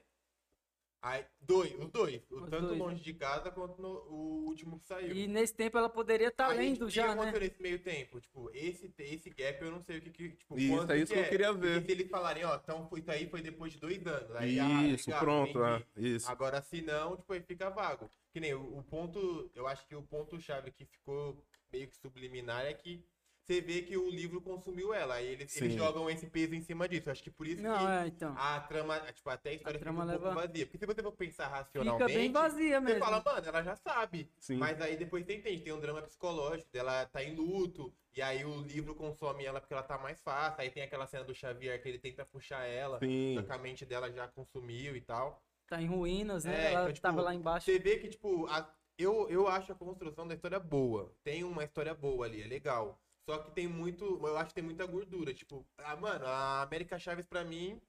Aí, 1.04 1.26
dois, 1.40 1.74
os 1.80 1.90
dois. 1.90 2.22
O 2.30 2.44
Os 2.44 2.50
tanto 2.52 2.68
dois. 2.68 2.78
longe 2.78 3.02
de 3.02 3.14
casa 3.16 3.50
quanto 3.50 3.82
no, 3.82 3.90
o 4.08 4.46
último 4.46 4.78
que 4.78 4.86
saiu. 4.86 5.16
E 5.16 5.28
nesse 5.28 5.56
tempo 5.56 5.76
ela 5.76 5.90
poderia 5.90 6.28
estar 6.28 6.50
gente- 6.50 6.60
lendo 6.60 6.84
o 6.84 6.88
que 6.90 6.94
já, 6.94 7.08
né? 7.08 7.14
aconteceu 7.14 7.40
nesse 7.42 7.62
meio 7.62 7.80
tempo? 7.80 8.22
Tipo, 8.22 8.52
esse, 8.54 8.94
esse 9.00 9.30
gap 9.32 9.62
eu 9.64 9.72
não 9.72 9.82
sei 9.82 9.98
o 9.98 10.02
que. 10.02 10.12
que 10.12 10.30
tipo, 10.30 10.60
Isso, 10.60 10.76
quanto 10.78 10.92
é 10.92 10.98
isso 11.00 11.12
que 11.14 11.20
eu 11.20 11.28
queria 11.30 11.54
ver. 11.54 11.80
Porque 11.82 11.96
se 11.96 12.00
eles 12.00 12.10
falarem, 12.12 12.46
ó, 12.46 12.56
então 12.56 12.88
foi- 12.88 13.00
isso 13.00 13.10
aí 13.12 13.28
foi 13.28 13.42
depois 13.42 13.74
de 13.74 13.80
dois 13.80 14.06
anos. 14.06 14.36
Aí, 14.36 14.60
ah, 14.60 14.84
Isso, 14.88 15.10
legal, 15.10 15.24
pronto, 15.24 15.64
é, 15.66 15.84
isso. 15.98 16.30
Agora, 16.30 16.62
se 16.62 16.82
não, 16.84 17.18
tipo, 17.18 17.34
aí 17.34 17.42
fica 17.42 17.70
vago. 17.72 18.08
Que 18.32 18.40
nem 18.40 18.54
o, 18.54 18.78
o 18.78 18.84
ponto, 18.84 19.50
eu 19.56 19.66
acho 19.68 19.86
que 19.88 19.96
o 19.96 20.04
ponto-chave 20.04 20.72
que 20.72 20.86
ficou 20.86 21.44
meio 21.74 21.88
que 21.88 21.98
subliminar 21.98 22.64
é 22.66 22.74
que 22.76 23.04
você 23.52 23.62
vê 23.62 23.82
que 23.82 23.98
o 23.98 24.10
livro 24.10 24.42
consumiu 24.42 24.94
ela. 24.94 25.16
Aí 25.16 25.28
eles, 25.28 25.56
eles 25.62 25.74
jogam 25.74 26.10
esse 26.10 26.28
peso 26.28 26.56
em 26.56 26.62
cima 26.62 26.88
disso. 26.88 27.10
Eu 27.10 27.12
acho 27.12 27.24
que 27.24 27.30
por 27.32 27.46
isso 27.48 27.62
Não, 27.62 27.78
que 27.78 27.86
é, 27.86 28.08
então. 28.08 28.34
a 28.38 28.60
trama, 28.62 29.00
tipo, 29.12 29.30
até 29.30 29.50
a 29.50 29.54
história 29.54 29.80
trama 29.80 30.04
fica 30.04 30.16
um 30.16 30.20
pouco 30.20 30.36
leva- 30.36 30.48
vazia. 30.48 30.66
Porque 30.66 30.78
se 30.78 30.86
você 30.86 31.02
for 31.04 31.12
pensar 31.12 31.46
Fica 31.46 31.58
racionalmente. 31.58 32.14
bem 32.14 32.32
vazia 32.32 32.80
Você 32.80 32.86
mesmo. 32.86 33.00
fala, 33.00 33.22
mano, 33.26 33.48
ela 33.48 33.64
já 33.64 33.76
sabe. 33.76 34.32
Sim. 34.40 34.58
Mas 34.58 34.80
aí 34.82 34.96
depois 34.96 35.26
você 35.26 35.36
entende, 35.36 35.62
tem 35.64 35.74
um 35.74 35.80
drama 35.80 36.02
psicológico, 36.02 36.70
dela 36.72 37.06
tá 37.08 37.24
em 37.24 37.36
luto, 37.36 37.94
e 38.16 38.22
aí 38.22 38.44
o 38.46 38.62
livro 38.62 38.96
consome 38.96 39.44
ela 39.46 39.60
porque 39.60 39.74
ela 39.74 39.84
tá 39.84 39.98
mais 39.98 40.22
fácil. 40.22 40.62
Aí 40.62 40.70
tem 40.70 40.84
aquela 40.84 41.06
cena 41.08 41.24
do 41.24 41.34
Xavier 41.36 41.82
que 41.82 41.90
ele 41.90 42.00
tenta 42.00 42.26
puxar 42.26 42.66
ela, 42.66 43.00
Sim. 43.00 43.36
só 43.36 43.44
que 43.44 43.52
a 43.52 43.58
mente 43.58 43.86
dela 43.86 44.12
já 44.12 44.28
consumiu 44.28 44.96
e 44.96 45.02
tal. 45.02 45.42
Tá 45.68 45.82
em 45.82 45.88
ruínas, 45.88 46.44
né? 46.44 46.54
É, 46.68 46.74
ela 46.74 46.82
então, 46.84 46.94
tipo, 46.94 47.02
tava 47.08 47.22
lá 47.22 47.34
embaixo. 47.34 47.66
Você 47.66 47.80
vê 47.80 47.98
que, 47.98 48.10
tipo, 48.10 48.46
a- 48.48 48.70
eu, 48.98 49.28
eu 49.30 49.48
acho 49.48 49.72
a 49.72 49.76
construção 49.76 50.28
da 50.28 50.36
história 50.36 50.60
boa. 50.60 51.12
Tem 51.24 51.44
uma 51.46 51.64
história 51.64 51.94
boa 51.94 52.26
ali, 52.26 52.42
é 52.44 52.46
legal. 52.48 53.02
Só 53.32 53.38
que 53.38 53.52
tem 53.52 53.66
muito. 53.66 54.20
Eu 54.28 54.38
acho 54.38 54.50
que 54.50 54.56
tem 54.56 54.64
muita 54.64 54.86
gordura. 54.86 55.34
Tipo, 55.34 55.66
ah, 55.78 55.96
mano, 55.96 56.26
a 56.26 56.64
América 56.64 57.00
Chaves 57.00 57.26
pra 57.26 57.46
mim. 57.46 57.80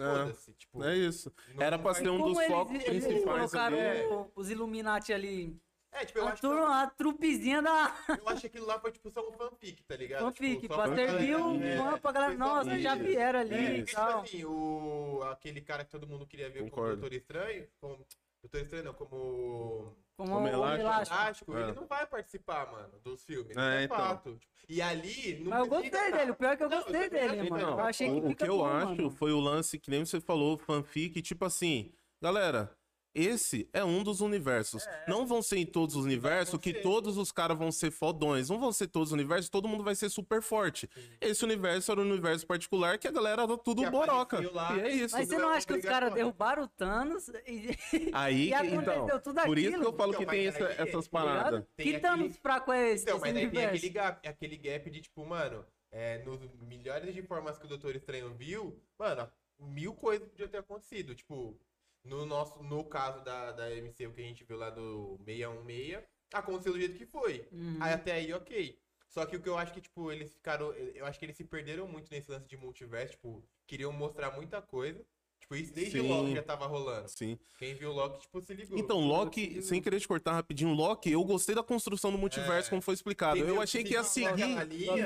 É. 0.00 0.02
Foda-se. 0.02 0.52
Tipo, 0.54 0.82
É 0.82 0.96
isso. 0.96 1.32
Era 1.58 1.78
pra 1.78 1.94
ser 1.94 2.08
um 2.10 2.18
Como 2.18 2.30
dos 2.30 2.38
eles, 2.38 2.50
focos 2.52 2.74
eles 2.74 3.04
principais 3.06 3.50
colocaram 3.52 3.78
ali. 3.78 4.02
o- 4.06 4.32
os 4.34 4.50
Illuminati 4.50 5.12
ali. 5.12 5.56
É, 5.92 6.04
tipo, 6.04 6.18
eu 6.20 6.26
A, 6.26 6.28
acho, 6.32 6.36
que, 6.40 6.48
turma, 6.48 6.82
a 6.82 6.86
trupezinha 6.90 7.60
da 7.62 7.94
eu 8.18 8.28
acho 8.28 8.40
que 8.42 8.46
aquilo 8.46 8.66
lá 8.66 8.78
foi, 8.80 8.90
tipo, 8.92 9.10
só 9.10 9.28
um 9.28 9.32
fanfic, 9.32 9.82
tá 9.84 9.96
ligado? 9.96 10.20
fanfic, 10.24 10.60
tipo, 10.62 10.74
pra 10.74 10.94
servir 10.94 11.32
é, 11.34 11.76
fã 11.76 11.98
pra 11.98 12.12
galera. 12.12 12.34
Nossa, 12.34 12.78
já 12.78 12.94
vieram 12.94 13.40
ali 13.40 13.54
É, 13.54 13.76
e 13.78 13.82
tipo 13.84 13.96
tal. 14.00 14.20
assim, 14.22 14.44
o... 14.44 15.20
aquele 15.30 15.60
cara 15.60 15.84
que 15.84 15.90
todo 15.90 16.06
mundo 16.06 16.26
queria 16.26 16.48
ver 16.48 16.60
como 16.60 16.70
Concordo. 16.70 16.96
Doutor 17.00 17.16
Estranho, 17.16 17.66
como... 17.80 18.06
Doutor 18.42 18.60
Estranho 18.62 18.84
não, 18.84 18.94
como... 18.94 19.94
Como 20.20 20.38
o 20.38 20.46
elástico. 20.48 21.14
elástico. 21.14 21.56
É. 21.56 21.62
ele 21.62 21.72
não 21.72 21.86
vai 21.86 22.06
participar, 22.06 22.70
mano, 22.70 22.98
dos 23.02 23.24
filmes. 23.24 23.56
É, 23.56 23.80
É, 23.80 23.84
então. 23.84 23.96
fato. 23.96 24.38
E 24.68 24.80
ali... 24.80 25.40
Não 25.42 25.50
Mas 25.50 25.60
eu 25.60 25.66
gostei 25.66 26.12
dele, 26.12 26.30
o 26.30 26.34
pior 26.34 26.52
é 26.52 26.56
que 26.56 26.62
eu 26.62 26.68
Não, 26.68 26.76
gostei 26.76 27.04
eu 27.06 27.10
dele, 27.10 27.50
mano. 27.50 27.62
Eu 27.70 27.80
achei 27.80 28.08
que 28.08 28.26
o, 28.26 28.30
o 28.30 28.34
que 28.36 28.44
eu 28.44 28.58
bom, 28.58 28.66
acho 28.66 28.86
mano. 28.88 29.10
foi 29.10 29.32
o 29.32 29.40
lance 29.40 29.78
que 29.78 29.90
nem 29.90 30.04
você 30.04 30.20
falou, 30.20 30.56
fanfic, 30.58 31.20
tipo 31.22 31.44
assim, 31.44 31.92
galera, 32.20 32.70
esse 33.14 33.68
é 33.72 33.84
um 33.84 34.02
dos 34.02 34.20
universos. 34.20 34.86
Não 35.08 35.26
vão 35.26 35.42
ser 35.42 35.58
em 35.58 35.66
todos 35.66 35.96
os 35.96 36.04
universos 36.04 36.58
que 36.60 36.72
todos 36.74 37.16
os 37.16 37.32
caras 37.32 37.56
vão 37.58 37.72
ser 37.72 37.90
fodões. 37.90 38.48
Não 38.48 38.58
vão 38.58 38.72
ser 38.72 38.86
todos 38.88 39.08
os 39.08 39.12
universos, 39.12 39.48
todo 39.48 39.66
mundo 39.68 39.82
vai 39.84 39.94
ser 39.94 40.08
super 40.08 40.40
forte. 40.42 40.88
Esse 41.20 41.44
universo 41.44 41.90
era 41.92 42.00
um 42.00 42.04
universo 42.10 42.46
particular 42.46 42.98
que 42.98 43.08
a 43.08 43.10
galera 43.10 43.42
era 43.42 43.58
tudo 43.58 43.82
Que 43.82 43.90
boroca. 43.90 44.40
lá. 44.52 44.76
E 44.76 44.80
é 44.80 44.88
isso. 44.90 45.16
Mas 45.16 45.28
você 45.28 45.34
não 45.36 45.42
não 45.48 45.52
é 45.52 45.56
acha 45.56 45.66
que 45.66 45.72
os 45.74 45.84
caras 45.84 46.14
derrubaram 46.14 46.64
o 46.64 46.68
Thanos 46.68 47.28
e, 47.46 47.76
Aí, 48.12 48.50
e 48.52 48.74
então, 48.74 49.20
tudo 49.20 49.40
por 49.42 49.58
isso 49.58 49.78
que 49.78 49.86
eu 49.86 49.92
falo 49.92 50.12
Então, 50.12 50.24
que 50.24 50.30
tem 50.30 50.46
essa- 50.46 50.66
aí, 50.66 50.74
essas 50.78 51.08
paradas. 51.08 51.64
Tem 51.76 51.86
que 51.86 51.96
aquele- 51.96 52.00
Thanos 52.00 52.36
fraco 52.36 52.72
é 52.72 52.90
esse? 52.92 53.02
Então, 53.04 53.16
esse 53.16 53.20
mas 53.26 53.36
aí 53.36 53.40
tem 53.42 53.48
universo? 53.48 53.76
aquele 53.76 53.92
gap, 53.92 54.28
aquele 54.28 54.56
gap 54.56 54.90
de, 54.90 55.00
tipo, 55.00 55.26
mano, 55.26 55.64
é, 55.92 56.18
nos 56.24 56.40
milhares 56.60 57.12
de 57.14 57.22
formas 57.22 57.58
que 57.58 57.64
o 57.66 57.68
Doutor 57.68 57.96
Estranho 57.96 58.32
viu, 58.34 58.80
mano, 58.98 59.28
mil 59.58 59.92
coisas 59.94 60.28
podiam 60.28 60.48
ter 60.48 60.58
acontecido. 60.58 61.14
Tipo, 61.14 61.58
no 62.04 62.24
nosso, 62.24 62.62
no 62.62 62.84
caso 62.84 63.22
da, 63.22 63.52
da 63.52 63.70
MCU 63.70 64.12
que 64.12 64.20
a 64.20 64.24
gente 64.24 64.44
viu 64.44 64.56
lá 64.56 64.70
do 64.70 65.18
616, 65.24 66.02
aconteceu 66.32 66.72
do 66.72 66.78
jeito 66.78 66.96
que 66.96 67.06
foi. 67.06 67.46
Uhum. 67.52 67.78
Aí 67.80 67.92
até 67.92 68.12
aí, 68.12 68.32
ok. 68.32 68.78
Só 69.08 69.26
que 69.26 69.36
o 69.36 69.42
que 69.42 69.48
eu 69.48 69.58
acho 69.58 69.72
que, 69.72 69.80
tipo, 69.80 70.10
eles 70.12 70.32
ficaram. 70.32 70.72
Eu 70.72 71.04
acho 71.04 71.18
que 71.18 71.24
eles 71.24 71.36
se 71.36 71.44
perderam 71.44 71.88
muito 71.88 72.10
nesse 72.10 72.30
lance 72.30 72.46
de 72.46 72.56
multiverso, 72.56 73.14
tipo, 73.14 73.44
queriam 73.66 73.92
mostrar 73.92 74.30
muita 74.30 74.62
coisa. 74.62 75.04
Tipo, 75.50 75.56
isso 75.64 75.74
desde 75.74 75.98
o 75.98 76.02
Sim. 76.02 76.08
Loki 76.08 76.34
já 76.34 76.42
tava 76.44 76.66
rolando. 76.66 77.08
Sim. 77.08 77.36
Quem 77.58 77.74
viu 77.74 77.90
o 77.90 77.92
Loki, 77.92 78.20
tipo, 78.20 78.40
se 78.40 78.54
ligou. 78.54 78.78
Então, 78.78 79.00
Loki, 79.00 79.60
sem 79.62 79.82
querer 79.82 79.98
te 79.98 80.06
cortar 80.06 80.32
rapidinho, 80.32 80.72
Loki, 80.72 81.10
eu 81.10 81.24
gostei 81.24 81.54
da 81.56 81.62
construção 81.62 82.12
do 82.12 82.18
multiverso, 82.18 82.68
É. 82.68 82.70
como 82.70 82.80
foi 82.80 82.94
explicado. 82.94 83.36
Entendeu? 83.36 83.56
Eu 83.56 83.60
achei 83.60 83.82
que 83.82 83.92
ia 83.94 83.98
não 84.02 84.08
seguir. 84.08 84.54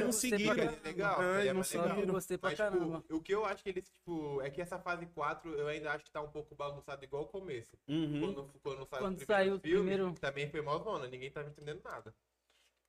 não 0.04 0.12
seguiram. 0.12 0.54
pra 0.54 0.64
Seria 0.64 0.80
legal, 0.84 1.22
É, 1.22 1.52
não 1.54 1.62
seguiram. 1.62 1.98
Eu 2.00 2.06
gostei 2.08 2.36
pra 2.36 2.50
Mas, 2.50 2.58
caramba. 2.58 3.00
tipo, 3.00 3.16
o 3.16 3.22
que 3.22 3.34
eu 3.34 3.44
acho 3.46 3.62
que 3.62 3.70
eles, 3.70 3.84
tipo, 3.88 4.42
é 4.42 4.50
que 4.50 4.60
essa 4.60 4.78
fase 4.78 5.06
4 5.06 5.50
eu 5.54 5.66
ainda 5.66 5.92
acho 5.92 6.04
que 6.04 6.10
tá 6.10 6.20
um 6.20 6.28
pouco 6.30 6.54
bagunçado 6.54 7.02
igual 7.02 7.22
o 7.22 7.26
começo. 7.28 7.72
Uhum. 7.88 8.20
Quando, 8.20 8.50
quando 8.62 8.86
saiu 8.86 9.00
Quando 9.02 9.14
o 9.14 9.16
primeiro 9.16 9.26
saiu 9.26 9.54
o 9.54 9.60
filme, 9.60 9.78
primeiro- 9.88 10.14
também 10.20 10.50
foi 10.50 10.60
malzona, 10.60 11.06
ninguém 11.08 11.30
tava 11.30 11.48
entendendo 11.48 11.80
nada. 11.82 12.14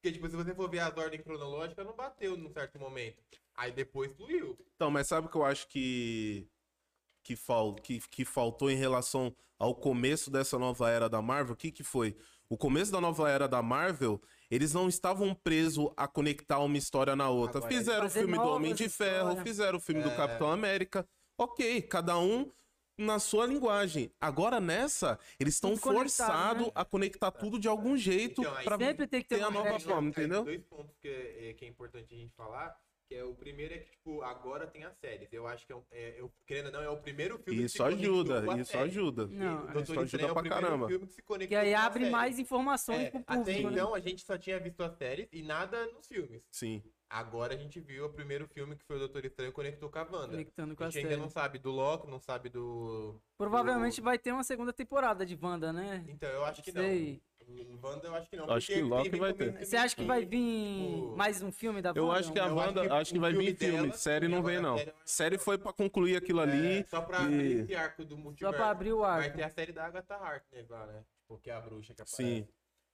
Porque, 0.02 0.12
tipo, 0.14 0.30
se 0.30 0.36
você 0.36 0.54
for 0.54 0.70
ver 0.70 0.80
as 0.80 0.96
ordens 0.98 1.24
cronológicas, 1.24 1.86
não 1.86 1.96
bateu 1.96 2.36
num 2.38 2.52
certo 2.52 2.78
momento. 2.78 3.24
Aí 3.56 3.72
depois 3.72 4.12
fluiu. 4.14 4.58
Então, 4.76 4.92
mas 4.92 5.08
sabe 5.08 5.28
o 5.28 5.30
que 5.30 5.38
eu 5.38 5.46
acho 5.46 5.68
que, 5.70 6.46
que, 7.26 7.36
fal, 7.36 7.74
que, 7.74 8.00
que 8.10 8.24
faltou 8.24 8.70
em 8.70 8.76
relação 8.76 9.36
ao 9.58 9.74
começo 9.74 10.30
dessa 10.30 10.60
nova 10.60 10.90
era 10.92 11.10
da 11.10 11.22
Marvel? 11.22 11.54
O 11.54 11.58
que, 11.58 11.72
que 11.72 11.84
foi? 11.84 12.16
o 12.48 12.56
começo 12.56 12.92
da 12.92 13.02
nova 13.02 13.28
era 13.28 13.48
da 13.48 13.60
Marvel, 13.64 14.22
eles 14.52 14.72
não 14.72 14.88
estavam 14.88 15.34
presos 15.34 15.90
a 15.98 16.08
conectar 16.08 16.60
uma 16.60 16.78
história 16.78 17.16
na 17.16 17.28
outra. 17.28 17.58
Agora, 17.58 17.74
fizeram 17.74 18.06
o 18.06 18.10
filme 18.10 18.38
do 18.38 18.44
Homem 18.44 18.76
de 18.76 18.88
Ferro, 18.88 19.30
histórias. 19.30 19.44
fizeram 19.44 19.78
o 19.80 19.82
filme 19.82 20.04
do 20.04 20.10
É. 20.10 20.16
Capitão 20.16 20.52
América. 20.52 21.08
Ok, 21.40 21.82
cada 21.82 22.20
um 22.20 22.52
na 22.96 23.18
sua 23.18 23.48
linguagem. 23.48 24.12
Agora 24.22 24.60
nessa, 24.60 25.18
eles 25.40 25.56
estão 25.56 25.76
forçados 25.76 26.68
né? 26.68 26.72
a 26.76 26.86
conectar 26.86 27.32
tudo 27.32 27.58
de 27.58 27.68
algum 27.68 27.98
jeito 27.98 28.42
Então, 28.42 28.56
que 28.56 29.08
ter 29.08 29.24
ter 29.24 29.42
a 29.42 29.50
uma 29.50 29.64
nova 29.64 29.80
forma, 29.80 30.10
entendeu? 30.10 30.44
Dois 30.44 30.64
pontos 30.66 30.96
que 31.02 31.08
é- 31.08 31.54
que 31.58 31.66
é 31.66 31.68
importante 31.68 32.14
a 32.14 32.18
gente 32.18 32.34
falar. 32.36 32.78
Que 33.08 33.14
é 33.16 33.24
o 33.24 33.36
primeiro 33.36 33.74
é 33.76 33.78
que, 33.78 33.92
tipo, 33.92 34.24
agora 34.24 34.66
tem 34.66 34.84
as 34.84 34.98
séries. 34.98 35.32
Eu 35.32 35.46
acho 35.46 35.64
que 35.68 35.72
é, 35.72 35.76
um- 35.76 35.84
é, 35.92 36.16
eu, 36.20 36.32
querendo 36.48 36.68
ou 36.68 36.72
não, 36.72 36.82
é 36.82 36.90
o 36.90 36.98
primeiro 36.98 37.38
filme 37.38 37.60
que 37.60 37.66
Isso 37.66 37.74
se 37.74 37.84
conectou 37.84 38.12
ajuda, 38.14 38.42
com 38.44 38.52
a 38.52 38.58
isso 38.58 38.72
série. 38.72 38.84
ajuda. 38.84 39.28
Não, 39.28 39.36
E 39.36 39.38
o 39.38 39.46
é. 39.46 39.46
Doutor 39.46 39.70
Isso 39.74 39.80
Estranho 39.82 40.02
ajuda 40.02 40.24
é 40.26 40.34
pra 40.34 40.50
caramba. 40.50 40.88
filme 40.88 41.06
que 41.08 41.14
se 41.14 41.22
conectou 41.22 41.50
Que 41.50 41.56
aí 41.66 41.74
abre 41.76 42.00
série. 42.00 42.12
mais 42.12 42.40
informações 42.40 43.02
É, 43.02 43.10
pro 43.12 43.20
até 43.28 43.36
público, 43.38 43.70
né? 43.70 43.74
então 43.76 43.94
a 43.94 44.00
gente 44.00 44.24
só 44.26 44.38
tinha 44.40 44.60
visto 44.60 44.82
as 44.82 44.98
séries 44.98 45.28
e 45.32 45.44
nada 45.44 45.86
nos 45.88 46.08
filmes. 46.08 46.42
Sim. 46.50 46.82
Agora 47.08 47.54
a 47.54 47.58
gente 47.58 47.80
viu 47.80 48.08
o 48.08 48.10
primeiro 48.10 48.48
filme 48.48 48.76
que 48.76 48.84
foi 48.84 48.96
o 48.96 49.00
Doutor 49.00 49.24
Estranho 49.24 49.52
conectou 49.52 49.88
com 49.92 50.00
a 50.00 50.02
Wanda. 50.02 50.30
Conectando 50.30 50.76
com 50.76 50.84
A 50.84 50.88
a 50.88 50.90
gente 50.90 50.98
ainda 50.98 51.10
série. 51.12 51.22
não 51.22 51.30
sabe 51.30 51.60
do 51.60 51.70
Loki, 51.70 52.08
não 52.10 52.20
sabe 52.20 52.50
do. 52.50 53.22
Provavelmente 53.38 54.02
vai 54.02 54.18
ter 54.18 54.32
uma 54.32 54.44
segunda 54.44 54.74
temporada 54.74 55.24
de 55.24 55.38
Wanda, 55.40 55.72
né? 55.72 56.04
Então 56.08 56.28
eu 56.28 56.44
acho 56.44 56.64
que 56.64 56.72
Sei. 56.72 57.12
não. 57.12 57.35
Wanda 57.82 58.08
eu 58.08 58.16
acho 58.16 58.30
que 58.30 58.36
não. 58.36 58.50
Acho 58.50 58.68
porque 58.68 58.82
que 58.82 58.88
Loki 58.88 59.10
vai 59.18 59.34
ter. 59.34 59.64
Você 59.66 59.78
acha 59.78 59.96
que 59.96 60.04
vai 60.04 60.26
vir 60.26 60.40
o- 60.40 61.16
mais 61.16 61.42
um 61.44 61.52
filme 61.52 61.82
da 61.82 61.90
Wanda? 61.90 62.00
Eu 62.00 62.12
acho 62.12 62.34
que 62.34 62.40
a 62.40 62.44
Eu 62.44 62.48
acho 62.48 62.56
Wanda, 62.56 62.82
que 62.82 62.88
acho 62.94 63.14
que 63.14 63.20
vai 63.20 63.34
vir 63.34 63.56
filme. 63.56 63.78
dela, 63.88 63.94
série 63.94 64.26
e 64.26 64.30
não 64.30 64.42
vem, 64.42 64.60
não. 64.60 64.78
série 64.78 64.90
eu 64.90 64.94
acho 64.96 65.04
que 65.04 65.12
Série 65.12 65.38
não. 65.38 65.44
foi 65.44 65.58
pra 65.58 65.72
concluir 65.74 66.16
aquilo 66.18 66.40
ali. 66.42 66.80
É, 66.80 66.86
só 66.90 67.02
pra 67.02 67.22
e- 67.22 67.26
abrir 67.26 67.60
esse 67.62 67.76
arco 67.76 68.04
do 68.06 68.18
multiverso. 68.18 68.58
Só 68.58 68.64
pra 68.64 68.72
abrir 68.72 68.94
o 68.94 69.00
Vai 69.02 69.26
arco. 69.26 69.38
ter 69.38 69.44
a 69.44 69.50
série 69.50 69.72
da 69.72 69.86
Agatha 69.86 70.16
Harkness 70.16 70.68
lá, 70.70 70.88
né? 70.88 71.04
Tipo, 71.22 71.38
que 71.40 71.50
é 71.50 71.54
a 71.54 71.62
bruxa 71.62 71.94
que 71.94 72.02
aparece. 72.02 72.16
Sim. 72.16 72.48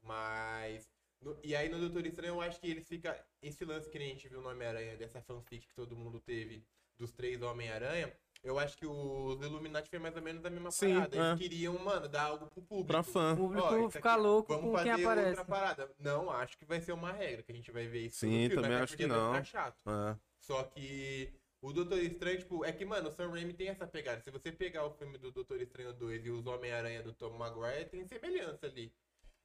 Mas. 0.04 0.90
no- 1.22 1.38
e 1.44 1.56
aí 1.56 1.70
no 1.70 1.80
Doutor 1.80 2.06
Estranho 2.08 2.34
eu 2.36 2.42
acho 2.42 2.60
que 2.60 2.68
eles 2.70 2.88
ficam. 2.88 3.14
Esse 3.42 3.64
lance 3.64 3.90
que 3.90 3.98
a 3.98 4.02
gente 4.02 4.28
viu 4.28 4.42
no 4.42 4.50
Homem-Aranha, 4.50 4.98
dessa 4.98 5.22
fanfic 5.22 5.68
que 5.68 5.74
todo 5.76 5.96
mundo 5.96 6.20
teve 6.20 6.66
dos 6.98 7.12
três 7.12 7.42
Homem-Aranha, 7.42 8.12
eu 8.44 8.58
acho 8.58 8.78
que 8.78 8.86
os 8.86 9.42
Illuminati 9.42 9.90
foi 9.90 10.00
mais 10.00 10.16
ou 10.16 10.22
menos 10.22 10.44
a 10.44 10.50
mesma 10.50 10.72
Sim, 10.72 10.96
parada. 10.96 11.16
Eles 11.16 11.28
é. 11.28 11.36
queriam, 11.38 11.78
mano, 11.80 12.08
dar 12.08 12.24
algo 12.24 12.48
pro 12.48 12.62
público. 12.62 12.88
Pra 12.88 13.04
fã. 13.04 13.34
O 13.34 13.38
público 13.38 13.68
Ó, 13.68 13.90
ficar 13.90 14.16
louco 14.16 14.54
Vamos 14.54 14.72
com 14.72 14.84
quem 14.84 14.92
fazer 14.92 15.04
aparece. 15.04 15.30
outra 15.30 15.46
parada. 15.46 15.92
Não, 16.00 16.32
acho 16.32 16.58
que 16.58 16.66
vai 16.66 16.82
ser 16.82 16.92
uma 16.94 17.12
regra 17.12 17.44
que 17.44 17.52
a 17.52 17.56
gente 17.56 17.72
vai 17.72 17.88
ver 17.88 18.08
isso. 18.08 18.18
Sim, 18.20 18.44
no 18.44 18.50
filme, 18.50 18.64
também 18.64 18.78
acho 18.78 18.98
que 18.98 19.08
vai 19.08 19.18
não. 19.18 19.34
ficar 19.34 19.44
chato. 19.44 19.78
É. 19.88 20.18
Só 20.40 20.64
que 20.64 21.32
o 21.62 21.72
Doutor 21.72 22.00
Estranho, 22.00 22.40
tipo, 22.40 22.66
é 22.66 22.72
que, 22.72 22.84
mano, 22.84 23.10
o 23.10 23.12
Sam 23.12 23.30
Raimi 23.30 23.54
tem 23.54 23.70
essa 23.70 23.86
pegada. 23.86 24.20
Se 24.22 24.32
você 24.32 24.52
pegar 24.52 24.84
o 24.86 24.92
filme 24.92 25.20
do 25.20 25.32
Doutor 25.32 25.62
Estranho 25.62 25.94
2 25.94 26.26
e 26.26 26.30
os 26.32 26.48
Homem-Aranha 26.48 27.04
do 27.04 27.14
Tom 27.14 27.38
Maguire, 27.38 27.86
tem 27.86 28.04
semelhança 28.04 28.66
ali. 28.66 28.92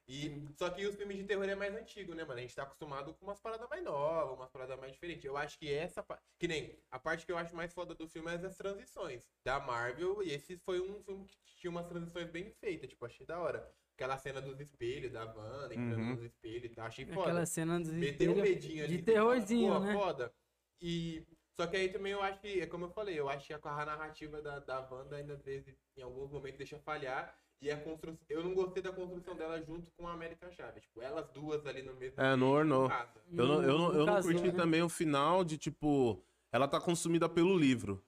E, 0.09 0.47
só 0.57 0.69
que 0.69 0.85
os 0.85 0.95
filmes 0.95 1.17
de 1.17 1.25
terror 1.25 1.43
é 1.49 1.55
mais 1.55 1.75
antigo, 1.75 2.13
né, 2.15 2.23
mano? 2.23 2.39
A 2.39 2.41
gente 2.41 2.55
tá 2.55 2.63
acostumado 2.63 3.13
com 3.13 3.25
umas 3.25 3.41
paradas 3.41 3.67
mais 3.69 3.83
novas, 3.83 4.37
umas 4.37 4.49
paradas 4.49 4.79
mais 4.79 4.93
diferentes. 4.93 5.25
Eu 5.25 5.35
acho 5.35 5.59
que 5.59 5.69
essa 5.71 6.01
parte. 6.01 6.23
Que 6.39 6.47
nem 6.47 6.79
a 6.89 6.97
parte 6.97 7.25
que 7.25 7.31
eu 7.31 7.37
acho 7.37 7.53
mais 7.55 7.73
foda 7.73 7.93
do 7.93 8.07
filme 8.07 8.31
é 8.31 8.35
as 8.35 8.55
transições 8.55 9.21
da 9.43 9.59
Marvel. 9.59 10.23
E 10.23 10.31
esse 10.31 10.57
foi 10.59 10.79
um 10.79 11.03
filme 11.03 11.25
que 11.25 11.37
tinha 11.57 11.69
umas 11.71 11.87
transições 11.87 12.29
bem 12.29 12.49
feitas, 12.51 12.89
tipo, 12.89 13.05
achei 13.05 13.25
da 13.25 13.37
hora. 13.39 13.69
Aquela 13.95 14.17
cena 14.17 14.39
dos 14.41 14.59
espelhos, 14.61 15.11
da 15.11 15.25
Wanda 15.25 15.73
entrando 15.73 15.97
Uhum. 15.99 16.15
nos 16.15 16.23
espelhos 16.23 16.65
e 16.71 16.75
tal, 16.75 16.85
achei 16.85 17.05
foda. 17.05 17.21
Aquela 17.21 17.45
cena 17.45 17.79
dos 17.79 17.89
Meteu 17.91 18.31
um 18.31 18.35
espelhos. 18.35 18.55
medinho 18.55 18.83
ali. 18.85 18.97
de 18.97 19.03
fala, 19.03 19.13
terrorzinho, 19.15 19.73
"Pô, 19.73 19.79
né?" 19.79 19.93
Foda. 19.93 20.33
E. 20.79 21.25
Só 21.59 21.65
que 21.65 21.75
aí 21.75 21.89
também 21.91 22.11
eu 22.13 22.21
acho 22.21 22.39
que, 22.39 22.61
é 22.61 22.67
como 22.67 22.85
eu 22.85 22.91
falei, 22.91 23.19
eu 23.19 23.27
acho 23.27 23.47
que 23.47 23.53
a 23.53 23.85
narrativa 23.85 24.39
da, 24.43 24.59
da 24.59 24.79
Wanda 24.91 25.15
ainda 25.17 25.33
às 25.33 25.41
vezes, 25.43 25.75
em 25.97 26.03
alguns 26.03 26.29
momentos, 26.31 26.59
deixa 26.59 26.77
falhar. 26.77 27.35
E 27.61 27.71
a 27.71 27.77
construção. 27.77 28.17
Eu 28.29 28.43
não 28.43 28.53
gostei 28.53 28.83
da 28.83 28.91
construção 28.91 29.35
dela 29.35 29.59
junto 29.65 29.89
com 29.97 30.07
a 30.07 30.13
América 30.13 30.51
Chave. 30.51 30.79
Tipo, 30.79 31.01
elas 31.01 31.27
duas 31.33 31.65
ali 31.65 31.81
no 31.81 31.93
mesmo. 31.95 32.21
É, 32.21 32.35
não 32.35 32.49
ornou. 32.51 32.89
Eu 33.31 33.47
não, 33.47 33.63
eu 33.63 33.77
não, 33.77 33.93
eu 33.93 34.05
não 34.05 34.21
curti 34.21 34.43
né? 34.43 34.51
também 34.51 34.81
o 34.83 34.89
final 34.89 35.43
de, 35.43 35.57
tipo, 35.57 36.21
ela 36.51 36.67
tá 36.67 36.79
consumida 36.79 37.27
pelo 37.27 37.57
livro. 37.57 38.03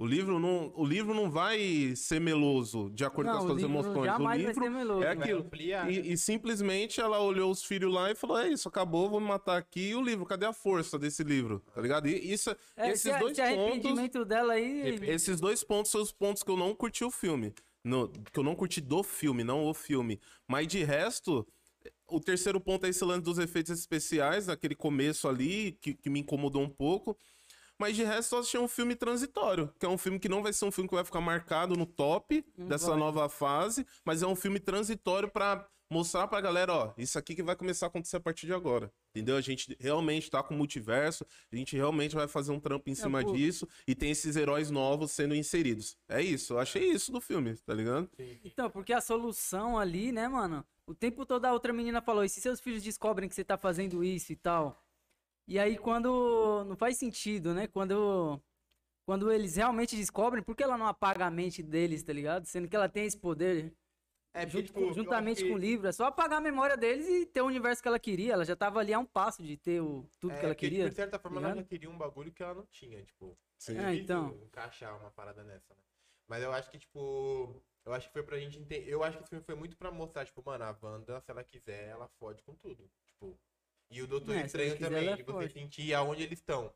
O 0.00 0.06
livro 0.06 0.38
não, 0.38 0.72
o 0.76 0.84
livro 0.84 1.12
não 1.12 1.28
vai 1.28 1.92
ser 1.96 2.20
meloso, 2.20 2.88
de 2.90 3.04
acordo 3.04 3.32
Não, 3.32 3.34
com 3.34 3.40
as 3.40 3.50
suas 3.50 3.62
emoções. 3.64 3.96
O 4.16 4.32
livro 4.32 4.54
ser 4.54 4.70
meloso. 4.70 5.02
é 5.02 5.06
Vai 5.12 5.24
aquilo. 5.24 5.40
ampliar, 5.40 5.86
né? 5.86 5.92
E, 5.92 6.12
e 6.12 6.16
simplesmente 6.16 7.00
ela 7.00 7.18
olhou 7.20 7.50
os 7.50 7.64
filhos 7.64 7.92
lá 7.92 8.08
e 8.08 8.14
falou: 8.14 8.38
É 8.38 8.48
isso, 8.48 8.68
acabou, 8.68 9.10
vou 9.10 9.20
me 9.20 9.26
matar 9.26 9.56
aqui. 9.56 9.88
E 9.88 9.94
o 9.96 10.00
livro, 10.00 10.24
cadê 10.24 10.46
a 10.46 10.52
força 10.52 10.96
desse 11.00 11.24
livro? 11.24 11.60
Tá 11.74 11.80
ligado? 11.80 12.06
E 12.06 12.32
isso, 12.32 12.50
É, 12.76 12.90
esses 12.90 13.06
esse, 13.06 13.18
dois 13.18 13.36
esse 13.36 13.54
pontos. 13.56 13.70
arrependimento 13.72 14.24
dela 14.24 14.52
aí. 14.52 15.00
Esses 15.02 15.40
dois 15.40 15.64
pontos 15.64 15.90
são 15.90 16.00
os 16.00 16.12
pontos 16.12 16.44
que 16.44 16.50
eu 16.50 16.56
não 16.56 16.76
curti 16.76 17.02
o 17.02 17.10
filme. 17.10 17.52
No- 17.84 18.08
que 18.08 18.38
eu 18.38 18.42
não 18.42 18.54
curti 18.54 18.80
do 18.80 19.02
filme, 19.02 19.44
não 19.44 19.64
o 19.66 19.72
filme. 19.74 20.20
Mas 20.46 20.66
de 20.66 20.82
resto, 20.84 21.46
o 22.08 22.20
terceiro 22.20 22.60
ponto 22.60 22.84
é 22.86 22.88
esse 22.88 23.04
lance 23.04 23.22
dos 23.22 23.38
efeitos 23.38 23.78
especiais, 23.78 24.48
aquele 24.48 24.74
começo 24.74 25.28
ali, 25.28 25.72
que, 25.80 25.94
que 25.94 26.10
me 26.10 26.20
incomodou 26.20 26.62
um 26.62 26.68
pouco. 26.70 27.16
Mas 27.78 27.94
de 27.94 28.02
resto, 28.02 28.34
eu 28.34 28.40
achei 28.40 28.58
um 28.58 28.66
filme 28.66 28.96
transitório. 28.96 29.72
Que 29.78 29.86
é 29.86 29.88
um 29.88 29.96
filme 29.96 30.18
que 30.18 30.28
não 30.28 30.42
vai 30.42 30.52
ser 30.52 30.64
um 30.64 30.70
filme 30.72 30.88
que 30.88 30.94
vai 30.96 31.04
ficar 31.04 31.20
marcado 31.20 31.76
no 31.76 31.86
top 31.86 32.44
Não 32.56 32.66
dessa 32.66 32.90
vai. 32.90 32.98
nova 32.98 33.28
fase, 33.28 33.86
mas 34.04 34.20
é 34.22 34.26
um 34.26 34.34
filme 34.34 34.58
transitório 34.58 35.30
pra 35.30 35.64
mostrar 35.90 36.28
pra 36.28 36.40
galera, 36.40 36.72
ó, 36.72 36.92
isso 36.96 37.18
aqui 37.18 37.34
que 37.34 37.42
vai 37.42 37.56
começar 37.56 37.86
a 37.86 37.88
acontecer 37.88 38.16
a 38.16 38.20
partir 38.20 38.46
de 38.46 38.52
agora. 38.52 38.92
Entendeu? 39.10 39.36
A 39.36 39.40
gente 39.40 39.76
realmente 39.80 40.30
tá 40.30 40.42
com 40.42 40.54
o 40.54 40.56
multiverso, 40.56 41.26
a 41.50 41.56
gente 41.56 41.76
realmente 41.76 42.14
vai 42.14 42.28
fazer 42.28 42.52
um 42.52 42.60
trampo 42.60 42.88
em 42.90 42.94
cima 42.94 43.22
pô. 43.22 43.32
disso 43.32 43.66
e 43.86 43.94
tem 43.94 44.10
esses 44.10 44.36
heróis 44.36 44.70
novos 44.70 45.10
sendo 45.10 45.34
inseridos. 45.34 45.96
É 46.08 46.22
isso, 46.22 46.54
eu 46.54 46.58
achei 46.58 46.90
isso 46.90 47.10
do 47.10 47.20
filme, 47.20 47.56
tá 47.56 47.74
ligado? 47.74 48.08
Então, 48.44 48.70
porque 48.70 48.92
a 48.92 49.00
solução 49.00 49.78
ali, 49.78 50.12
né, 50.12 50.28
mano? 50.28 50.64
O 50.86 50.94
tempo 50.94 51.26
todo 51.26 51.44
a 51.44 51.52
outra 51.52 51.72
menina 51.72 52.00
falou: 52.00 52.24
e 52.24 52.28
se 52.28 52.40
seus 52.40 52.60
filhos 52.60 52.82
descobrem 52.82 53.28
que 53.28 53.34
você 53.34 53.44
tá 53.44 53.58
fazendo 53.58 54.02
isso 54.02 54.32
e 54.32 54.36
tal? 54.36 54.82
E 55.46 55.58
aí, 55.58 55.76
quando. 55.78 56.64
Não 56.64 56.76
faz 56.76 56.96
sentido, 56.96 57.54
né? 57.54 57.66
Quando. 57.66 58.40
Quando 59.04 59.32
eles 59.32 59.56
realmente 59.56 59.96
descobrem, 59.96 60.42
por 60.42 60.54
que 60.54 60.62
ela 60.62 60.76
não 60.76 60.86
apaga 60.86 61.26
a 61.26 61.30
mente 61.30 61.62
deles, 61.62 62.02
tá 62.02 62.12
ligado? 62.12 62.44
Sendo 62.44 62.68
que 62.68 62.76
ela 62.76 62.90
tem 62.90 63.06
esse 63.06 63.16
poder. 63.18 63.74
É, 64.34 64.46
junto 64.46 64.66
tipo, 64.66 64.92
juntamente 64.92 65.42
com 65.42 65.50
o 65.50 65.54
que- 65.54 65.60
livro. 65.60 65.88
É 65.88 65.92
só 65.92 66.06
apagar 66.06 66.38
a 66.38 66.40
memória 66.40 66.76
deles 66.76 67.08
e 67.08 67.26
ter 67.26 67.40
o 67.40 67.46
universo 67.46 67.82
que 67.82 67.88
ela 67.88 67.98
queria. 67.98 68.34
Ela 68.34 68.44
já 68.44 68.54
tava 68.54 68.78
ali 68.78 68.92
a 68.92 68.98
um 68.98 69.04
passo 69.06 69.42
de 69.42 69.56
ter 69.56 69.80
o, 69.80 70.06
tudo 70.20 70.32
é, 70.32 70.38
que 70.38 70.44
ela 70.44 70.54
porque, 70.54 70.68
queria. 70.68 70.88
De 70.88 70.94
certa 70.94 71.18
forma, 71.18 71.38
ela 71.38 71.48
ligado? 71.48 71.64
já 71.64 71.68
queria 71.68 71.90
um 71.90 71.98
bagulho 71.98 72.30
que 72.32 72.42
ela 72.42 72.54
não 72.54 72.66
tinha, 72.66 73.02
tipo. 73.02 73.36
Sim. 73.58 73.78
é 73.78 73.90
É, 73.90 73.94
então. 73.94 74.38
encaixar 74.44 74.96
uma 75.00 75.10
parada 75.10 75.42
nessa, 75.42 75.74
né? 75.74 75.80
Mas 76.28 76.42
eu 76.42 76.52
acho 76.52 76.70
que, 76.70 76.78
tipo. 76.78 77.60
Eu 77.84 77.94
acho 77.94 78.06
que 78.08 78.12
foi 78.12 78.22
pra 78.22 78.38
gente 78.38 78.58
entender. 78.58 78.84
Eu 78.86 79.02
acho 79.02 79.16
que 79.16 79.22
esse 79.24 79.30
filme 79.30 79.44
foi 79.44 79.54
muito 79.54 79.76
pra 79.76 79.90
mostrar, 79.90 80.24
tipo, 80.26 80.42
mano, 80.44 80.62
a 80.64 80.76
Wanda, 80.82 81.20
se 81.22 81.30
ela 81.30 81.42
quiser, 81.42 81.88
ela 81.88 82.06
fode 82.20 82.42
com 82.42 82.54
tudo. 82.54 82.88
Tipo. 83.06 83.36
E 83.90 84.02
o 84.02 84.06
Doutor 84.06 84.32
É, 84.34 84.38
ela 84.38 84.46
Estranho 84.46 84.72
quiser, 84.74 84.88
também, 84.90 85.06
ela 85.06 85.16
de 85.16 85.22
você 85.22 85.32
fode. 85.32 85.52
sentir 85.54 85.94
aonde 85.94 86.22
eles 86.22 86.38
estão. 86.38 86.70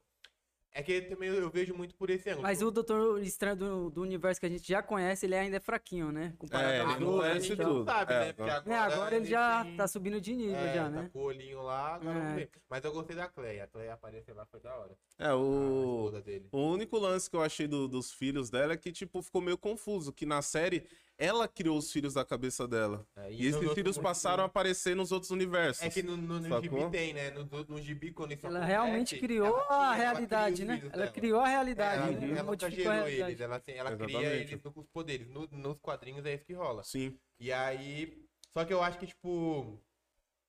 É 0.75 0.83
que 0.83 1.03
também 1.03 1.29
eu 1.29 1.51
vejo 1.51 1.75
muito 1.75 1.95
por 1.95 2.09
esse 2.09 2.31
ângulo. 2.31 2.45
Mas 2.45 2.63
o 2.63 2.71
Doutor 2.71 3.23
Estranho 3.23 3.57
do, 3.57 3.91
do 3.91 4.01
universo 4.01 4.41
que 4.41 4.47
a 4.47 4.49
gente 4.49 4.67
já 4.67 4.83
conhece, 4.83 5.27
ele 5.27 5.35
ainda 5.35 5.59
é 5.59 5.61
fraquinho, 5.61 6.11
né? 6.11 6.33
Comparado 6.39 6.71
É, 6.73 6.81
ele 6.81 7.05
não 7.05 7.19
conhece 7.19 7.37
a 7.37 7.41
gente 7.41 7.53
então. 7.53 7.67
tudo. 7.75 7.85
sabe, 7.85 8.13
É, 8.15 8.19
né? 8.21 8.33
Porque 8.33 8.51
é. 8.51 8.73
É, 8.73 8.79
agora 8.79 9.17
ele 9.17 9.27
já 9.27 9.65
tem- 9.65 9.77
tá 9.77 9.87
subindo 9.87 10.19
de 10.19 10.35
nível, 10.35 10.57
é, 10.57 10.75
já, 10.75 10.85
tá 10.85 10.91
né? 10.91 11.11
com 11.13 11.19
o 11.19 11.23
olhinho 11.25 11.61
lá, 11.63 11.97
agora 11.97 12.17
É. 12.19 12.21
vamos 12.23 12.35
ver. 12.37 12.51
Mas 12.71 12.85
eu 12.85 12.93
gostei 12.93 13.15
da 13.15 13.29
Cleia. 13.29 13.65
A 13.65 13.67
Cleia 13.67 13.93
aparecer 13.93 14.33
lá 14.35 14.47
foi 14.47 14.61
da 14.61 14.75
hora. 14.75 14.97
É, 15.19 15.35
o. 15.35 16.11
O 16.51 16.59
único 16.73 16.99
lance 16.99 17.29
que 17.29 17.37
eu 17.37 17.43
achei 17.43 17.67
do- 17.69 17.87
dos 17.87 18.11
filhos 18.11 18.49
dela 18.49 18.73
é 18.73 18.77
que, 18.79 18.91
tipo, 18.93 19.21
ficou 19.21 19.43
meio 19.43 19.59
confuso. 19.59 20.11
Que 20.11 20.25
na 20.25 20.41
série, 20.41 20.87
ela 21.25 21.47
criou 21.47 21.79
os 21.79 21.91
filhos 21.93 22.15
da 22.15 22.25
cabeça 22.25 22.67
dela. 22.67 23.07
É, 23.17 23.31
E, 23.33 23.51
nos 23.51 23.63
esses 23.63 23.73
filhos 23.75 23.99
passaram 23.99 24.43
a 24.43 24.47
aparecer 24.47 24.97
nos 24.97 25.13
outros 25.13 25.31
universos. 25.31 25.83
É 25.85 25.91
que 25.91 26.03
no, 26.03 26.17
no, 26.17 26.41
no 26.41 26.61
gibi 26.63 26.91
tem, 26.91 27.15
né? 27.15 27.31
No, 27.31 27.45
no, 27.45 27.65
no 27.65 27.81
gibi, 27.81 28.11
quando 28.13 28.33
isso 28.33 28.47
Ela 28.47 28.59
acontece, 28.59 28.73
realmente 28.73 29.19
criou 29.19 29.57
a 29.69 29.93
realidade, 29.95 30.65
né? 30.65 30.81
Ela 30.83 30.91
dela. 30.91 31.11
criou 31.13 31.41
a 31.41 31.49
É, 31.49 31.51
realidade, 31.53 32.03
ela, 32.15 32.21
né? 32.21 32.31
Ela 32.33 32.43
modificou 32.43 32.93
eles, 33.09 33.41
ela, 33.41 33.57
assim, 33.57 33.73
ela 33.73 33.97
cria 33.97 34.35
eles 34.35 34.61
com 34.63 34.81
os 34.81 34.87
poderes. 34.89 35.29
No- 35.29 35.49
nos 35.53 35.79
quadrinhos 35.81 36.25
é 36.27 36.35
isso 36.35 36.45
que 36.45 36.53
rola. 36.55 36.83
Sim. 36.85 37.17
E 37.39 37.53
aí. 37.53 38.21
Só 38.57 38.65
que 38.65 38.73
eu 38.73 38.83
acho 38.83 38.99
que, 38.99 39.07
tipo. 39.07 39.79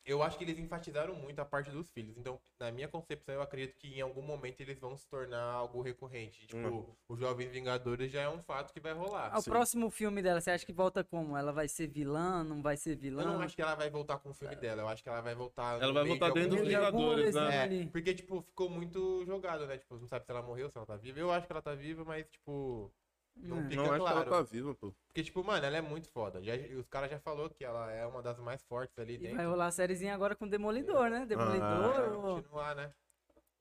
Eu 0.05 0.21
acho 0.21 0.37
que 0.37 0.43
eles 0.43 0.59
enfatizaram 0.59 1.15
muito 1.15 1.39
a 1.39 1.45
parte 1.45 1.71
dos 1.71 1.89
filhos. 1.91 2.17
Então, 2.17 2.39
na 2.59 2.71
minha 2.71 2.87
concepção, 2.87 3.35
eu 3.35 3.41
acredito 3.41 3.77
que 3.77 3.87
em 3.97 4.01
algum 4.01 4.21
momento 4.21 4.59
eles 4.59 4.77
vão 4.79 4.97
se 4.97 5.07
tornar 5.07 5.41
algo 5.41 5.81
recorrente. 5.81 6.45
Tipo, 6.45 6.67
Hum. 6.67 6.85
os 7.07 7.19
Jovens 7.19 7.49
Vingadores 7.51 8.11
já 8.11 8.21
é 8.21 8.29
um 8.29 8.41
fato 8.43 8.73
que 8.73 8.79
vai 8.81 8.91
rolar. 8.93 9.31
Ah, 9.33 9.39
o 9.39 9.43
próximo 9.43 9.89
filme 9.89 10.21
dela, 10.21 10.41
você 10.41 10.51
acha 10.51 10.65
que 10.65 10.73
volta 10.73 11.03
como? 11.03 11.37
Ela 11.37 11.53
vai 11.53 11.67
ser 11.69 11.87
vilã? 11.87 12.43
Não 12.43 12.61
vai 12.61 12.75
ser 12.75 12.95
vilã? 12.95 13.23
Eu 13.23 13.27
não 13.29 13.41
acho 13.41 13.55
que 13.55 13.61
ela 13.61 13.75
vai 13.75 13.89
voltar 13.89 14.19
com 14.19 14.29
o 14.29 14.33
filme 14.33 14.55
dela. 14.57 14.81
Eu 14.81 14.87
acho 14.89 15.01
que 15.01 15.09
ela 15.09 15.21
vai 15.21 15.35
voltar. 15.35 15.81
Ela 15.81 15.93
vai 15.93 16.05
voltar 16.05 16.29
de 16.29 16.33
dentro 16.41 16.57
dos 16.57 16.67
Vingadores, 16.67 17.33
né? 17.35 17.83
É, 17.83 17.85
porque, 17.87 18.13
tipo, 18.13 18.41
ficou 18.41 18.69
muito 18.69 19.23
jogado, 19.25 19.65
né? 19.65 19.77
Tipo, 19.77 19.97
não 19.97 20.07
sabe 20.07 20.25
se 20.25 20.31
ela 20.31 20.41
morreu, 20.41 20.69
se 20.69 20.77
ela 20.77 20.85
tá 20.85 20.97
viva. 20.97 21.19
Eu 21.19 21.31
acho 21.31 21.45
que 21.47 21.53
ela 21.53 21.61
tá 21.61 21.73
viva, 21.75 22.03
mas, 22.03 22.25
tipo. 22.29 22.91
Não 23.35 23.59
É. 23.59 23.63
fica 23.63 23.75
Não, 23.75 23.83
acho 23.91 23.97
claro. 23.99 24.21
que 24.21 24.27
ela 24.29 24.37
tá 24.37 24.41
viva, 24.49 24.75
pô. 24.75 24.93
Porque, 25.07 25.23
tipo, 25.23 25.43
mano, 25.43 25.65
ela 25.65 25.77
é 25.77 25.81
muito 25.81 26.07
foda. 26.09 26.41
Já, 26.43 26.53
os 26.79 26.87
caras 26.87 27.09
já 27.11 27.19
falou 27.19 27.49
que 27.49 27.63
ela 27.65 27.91
é 27.91 28.05
uma 28.05 28.21
das 28.21 28.39
mais 28.39 28.61
fortes 28.63 28.97
ali 28.99 29.15
E 29.15 29.17
dentro. 29.17 29.37
vai 29.37 29.45
rolar 29.45 29.67
a 29.67 29.71
sériezinha 29.71 30.13
agora 30.13 30.35
com 30.35 30.47
Demolidor, 30.47 31.09
né? 31.09 31.19
Vai 31.19 31.27
Demolidor. 31.27 32.17
o- 32.17 32.35
continuar, 32.35 32.75
né? 32.75 32.93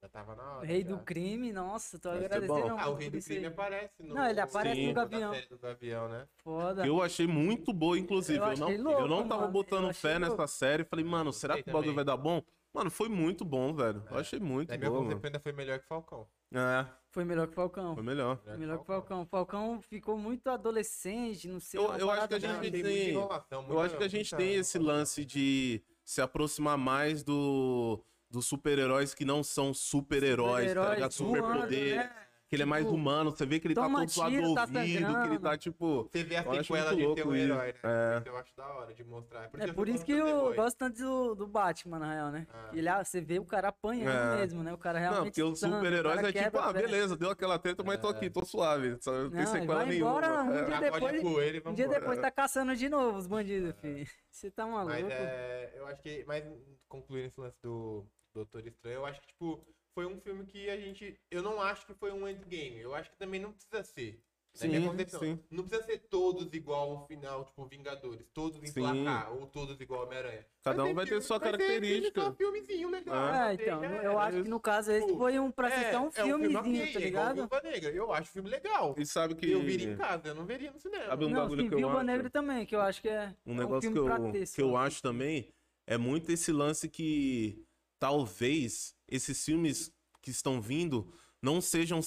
Já 0.01 0.09
tava 0.09 0.35
na 0.35 0.57
hora. 0.57 0.65
Rei 0.65 0.81
já. 0.83 0.89
do 0.89 0.99
crime, 0.99 1.53
nossa, 1.53 1.97
tô 1.97 2.09
Vai 2.09 2.25
agradecendo 2.25 2.75
Ah, 2.77 2.89
o 2.89 2.95
Rei 2.95 3.09
do. 3.09 3.21
Crime 3.23 3.45
aparece 3.45 4.03
no. 4.03 4.13
Não, 4.13 4.27
ele 4.29 4.39
aparece 4.41 4.87
no 4.87 4.93
da 4.93 5.01
Gavião. 5.05 5.33
série 5.33 5.47
do 5.47 5.57
Gavião, 5.57 6.09
né? 6.09 6.27
Foda. 6.43 6.85
Eu 6.85 7.01
achei 7.01 7.25
muito 7.25 7.71
boa, 7.71 7.97
inclusive. 7.97 8.37
Eu 8.37 8.45
Eu, 8.51 8.57
não, 8.57 8.77
louco, 8.83 9.01
eu 9.01 9.07
não 9.07 9.27
tava 9.27 9.41
mano. 9.43 9.53
botando 9.53 9.87
Eu 9.87 9.93
fé 9.93 10.17
louco. 10.19 10.31
nessa 10.37 10.47
série. 10.53 10.83
Falei, 10.83 11.05
mano, 11.05 11.31
será 11.31 11.61
que 11.61 11.69
o 11.69 11.73
bagulho 11.73 11.93
vai 11.95 12.03
dar 12.03 12.17
bom? 12.17 12.41
Mano, 12.73 12.91
foi 12.91 13.07
muito 13.07 13.45
bom, 13.45 13.73
velho. 13.73 14.03
Eu 14.11 14.17
É. 14.17 14.19
achei 14.21 14.39
muito 14.41 14.69
Na 14.71 14.77
minha 14.77 14.89
bom, 14.89 14.97
concepção 14.97 15.15
mano. 15.19 15.25
ainda 15.27 15.39
foi 15.39 15.51
melhor 15.53 15.79
que 15.79 15.87
Falcão. 15.87 16.27
É, 16.53 16.85
Foi 17.13 17.23
melhor 17.23 17.45
que 17.45 17.53
o 17.53 17.55
Falcão. 17.55 17.93
foi 17.93 18.03
melhor. 18.03 18.41
Melhor 18.57 18.77
que 18.77 18.83
o 18.83 18.85
Falcão. 18.85 19.23
Falcão 19.27 19.79
ficou 19.79 20.17
muito 20.17 20.49
adolescente, 20.49 21.47
não 21.47 21.59
sei. 21.59 21.79
Eu- 21.79 21.93
eu 21.93 22.09
acho 22.09 22.27
que 22.27 22.33
a 22.33 22.39
gente 22.39 22.59
Tem 22.59 22.71
tem- 22.81 23.13
Eu 23.13 23.79
acho 23.79 23.97
que 23.97 24.03
a 24.03 24.07
gente 24.07 24.35
tem 24.35 24.55
esse 24.55 24.79
lance 24.79 25.23
de 25.23 25.83
se 26.03 26.21
aproximar 26.21 26.77
mais 26.77 27.23
do 27.23 28.03
dos 28.31 28.47
super-heróis 28.47 29.13
que 29.13 29.23
não 29.23 29.43
são 29.43 29.75
super-heróis, 29.75 30.73
tá 30.73 30.81
Super-heróis 30.81 30.95
ligado? 30.95 31.13
voando, 31.19 31.45
Super-poder. 31.53 31.95
né? 31.97 32.22
Que 32.53 32.57
ele 32.57 32.63
é 32.63 32.65
mais 32.67 32.83
Tipo, 32.85 32.95
humano, 32.95 33.31
você 33.31 33.47
vê 33.47 33.59
que 33.59 33.65
ele 33.65 33.73
tá 33.73 33.89
todo 33.89 34.07
suado 34.09 34.35
do 34.35 34.53
tá 34.53 34.61
ouvido, 34.61 34.77
que 35.23 35.27
ele 35.27 35.39
tá 35.39 35.57
tipo. 35.57 36.03
Você 36.03 36.23
vê 36.23 36.35
a 36.35 36.43
Eu 36.43 36.51
acho 36.51 36.63
sequela 36.65 36.95
de 36.95 37.15
ter 37.15 37.27
um 37.27 37.35
isso. 37.35 37.45
herói, 37.51 37.67
né? 37.67 37.79
É. 37.83 38.17
Isso 38.19 38.27
eu 38.29 38.37
acho 38.37 38.55
da 38.55 38.67
hora 38.67 38.93
de 38.93 39.03
mostrar. 39.03 39.43
É 39.45 39.47
por 39.73 39.87
sou 39.87 39.95
isso 39.95 39.97
fã 39.99 40.05
que 40.05 40.11
eu 40.11 40.53
gosto 40.53 40.77
tanto 40.77 40.97
do, 41.01 41.33
do 41.35 41.47
Batman, 41.47 41.97
na 41.97 42.13
real, 42.13 42.31
né? 42.31 42.45
Ah. 42.53 42.69
Ele, 42.71 42.87
ah, 42.87 43.03
você 43.03 43.19
vê 43.21 43.39
o 43.39 43.45
cara 43.45 43.69
apanhando 43.69 44.33
É. 44.33 44.35
mesmo, 44.37 44.61
né? 44.61 44.71
O 44.71 44.77
cara 44.77 44.99
Não, 44.99 45.09
realmente. 45.09 45.31
porque 45.31 45.41
os 45.41 45.59
super-heróis 45.59 46.19
é 46.23 46.31
tipo, 46.31 46.59
ah, 46.59 46.71
beleza, 46.71 47.17
deu 47.17 47.31
aquela 47.31 47.57
treta, 47.57 47.83
mas 47.83 47.99
tô 47.99 48.07
aqui, 48.07 48.29
tô 48.29 48.45
suave. 48.45 48.97
Só 49.01 49.11
não 49.11 49.31
tem 49.31 49.39
Não, 49.39 49.47
sequela 49.47 49.75
vai 49.75 49.85
nenhuma. 49.87 50.09
embora, 50.11 50.43
um 50.43 50.53
É. 50.53 50.65
dia 50.65 50.87
Acorde 50.89 51.17
depois- 51.17 51.65
Um 51.65 51.73
dia 51.73 51.87
depois 51.87 52.19
tá 52.19 52.29
caçando 52.29 52.75
de 52.75 52.87
novo 52.87 53.17
os 53.17 53.25
bandidos, 53.25 53.73
filho. 53.81 54.05
Você 54.29 54.51
tá 54.51 54.67
maluco? 54.67 54.89
Mas 54.93 55.09
é, 55.09 55.73
eu 55.75 55.87
acho 55.87 56.03
que, 56.03 56.23
mas 56.27 56.43
concluindo 56.87 57.29
esse 57.29 57.39
lance 57.41 57.57
do 57.63 58.05
Doutor 58.31 58.67
Estranho, 58.67 58.97
eu 58.97 59.05
acho 59.07 59.19
que, 59.21 59.27
tipo, 59.29 59.59
foi 59.93 60.05
um 60.05 60.19
filme 60.19 60.45
que 60.45 60.69
a 60.69 60.77
gente. 60.77 61.15
Eu 61.29 61.41
não 61.41 61.61
acho 61.61 61.85
que 61.85 61.93
foi 61.93 62.11
um 62.11 62.27
endgame. 62.27 62.79
Eu 62.79 62.93
acho 62.93 63.09
que 63.11 63.17
também 63.17 63.39
não 63.39 63.51
precisa 63.51 63.83
ser. 63.83 64.19
Na 64.61 64.67
minha 64.67 64.81
Sim, 64.81 64.87
concepção. 64.87 65.19
sim. 65.19 65.39
Não 65.49 65.63
precisa 65.63 65.83
ser 65.87 65.97
todos 65.97 66.53
igual 66.53 66.91
ao 66.91 67.07
final, 67.07 67.43
tipo, 67.43 67.65
Vingadores. 67.65 68.27
Todos 68.35 68.61
em 68.61 68.67
Sim. 68.67 68.81
placar, 68.81 69.33
ou 69.33 69.47
todos 69.47 69.81
igual 69.81 70.03
Homem-Aranha. 70.05 70.45
Cada 70.63 70.83
um 70.85 70.93
vai 70.93 71.05
ter 71.05 71.09
filme- 71.09 71.23
sua 71.23 71.39
vai 71.39 71.51
ter 71.53 71.57
característica. 71.57 72.21
Só 72.21 72.33
filmezinho 72.35 72.89
legal. 72.91 73.33
É. 73.33 73.53
É, 73.53 73.57
já 73.57 73.63
então, 73.63 73.83
eu 73.83 74.11
era. 74.11 74.19
acho 74.19 74.43
que 74.43 74.49
no 74.49 74.59
caso 74.59 74.91
esse 74.91 75.07
Tipo, 75.07 75.17
foi 75.17 75.39
um 75.39 75.51
pra 75.51 75.69
É, 75.69 75.73
assistir 75.73 75.97
um 75.97 76.07
é 76.07 76.11
filme 76.11 76.47
filmezinho, 76.49 76.83
ok, 76.83 76.93
tá 76.93 76.99
igual 76.99 77.23
ligado? 77.25 77.35
Viúva 77.35 77.61
Negra. 77.63 77.91
Eu 77.93 78.13
acho 78.13 78.31
filme 78.31 78.49
legal. 78.51 78.95
E 78.95 79.05
sabe 79.07 79.33
que. 79.33 79.49
Eu 79.51 79.61
viria 79.63 79.91
em 79.91 79.97
casa, 79.97 80.27
eu 80.27 80.35
não 80.35 80.45
veria 80.45 80.71
no 80.71 80.79
cinema. 80.79 81.05
Sabe 81.07 81.25
um 81.25 81.29
Não, 81.29 81.41
bagulho 81.41 81.61
sim, 81.63 81.67
que 81.69 81.73
eu 81.73 81.77
Viúva 81.79 81.95
acho? 81.97 82.05
Negra 82.05 82.29
também, 82.29 82.65
que 82.67 82.75
eu 82.75 82.81
acho 82.81 83.01
que 83.01 83.09
é 83.09 83.35
Um 83.47 83.53
um 83.53 83.55
negócio 83.55 83.81
filme 83.81 83.93
que 83.95 83.99
eu, 83.99 84.05
pra 84.05 84.31
ter 84.31 84.47
que 84.51 84.61
eu 84.61 84.77
acho 84.77 85.01
também 85.01 85.49
é 85.87 85.97
muito 85.97 86.31
esse 86.31 86.51
lance 86.51 86.87
que 86.87 87.65
talvez 88.07 88.93
esses 89.07 89.43
filmes 89.45 89.89
que 90.21 90.29
estão 90.29 90.59
vindo 90.61 91.11
não 91.41 91.61
sejam. 91.61 92.01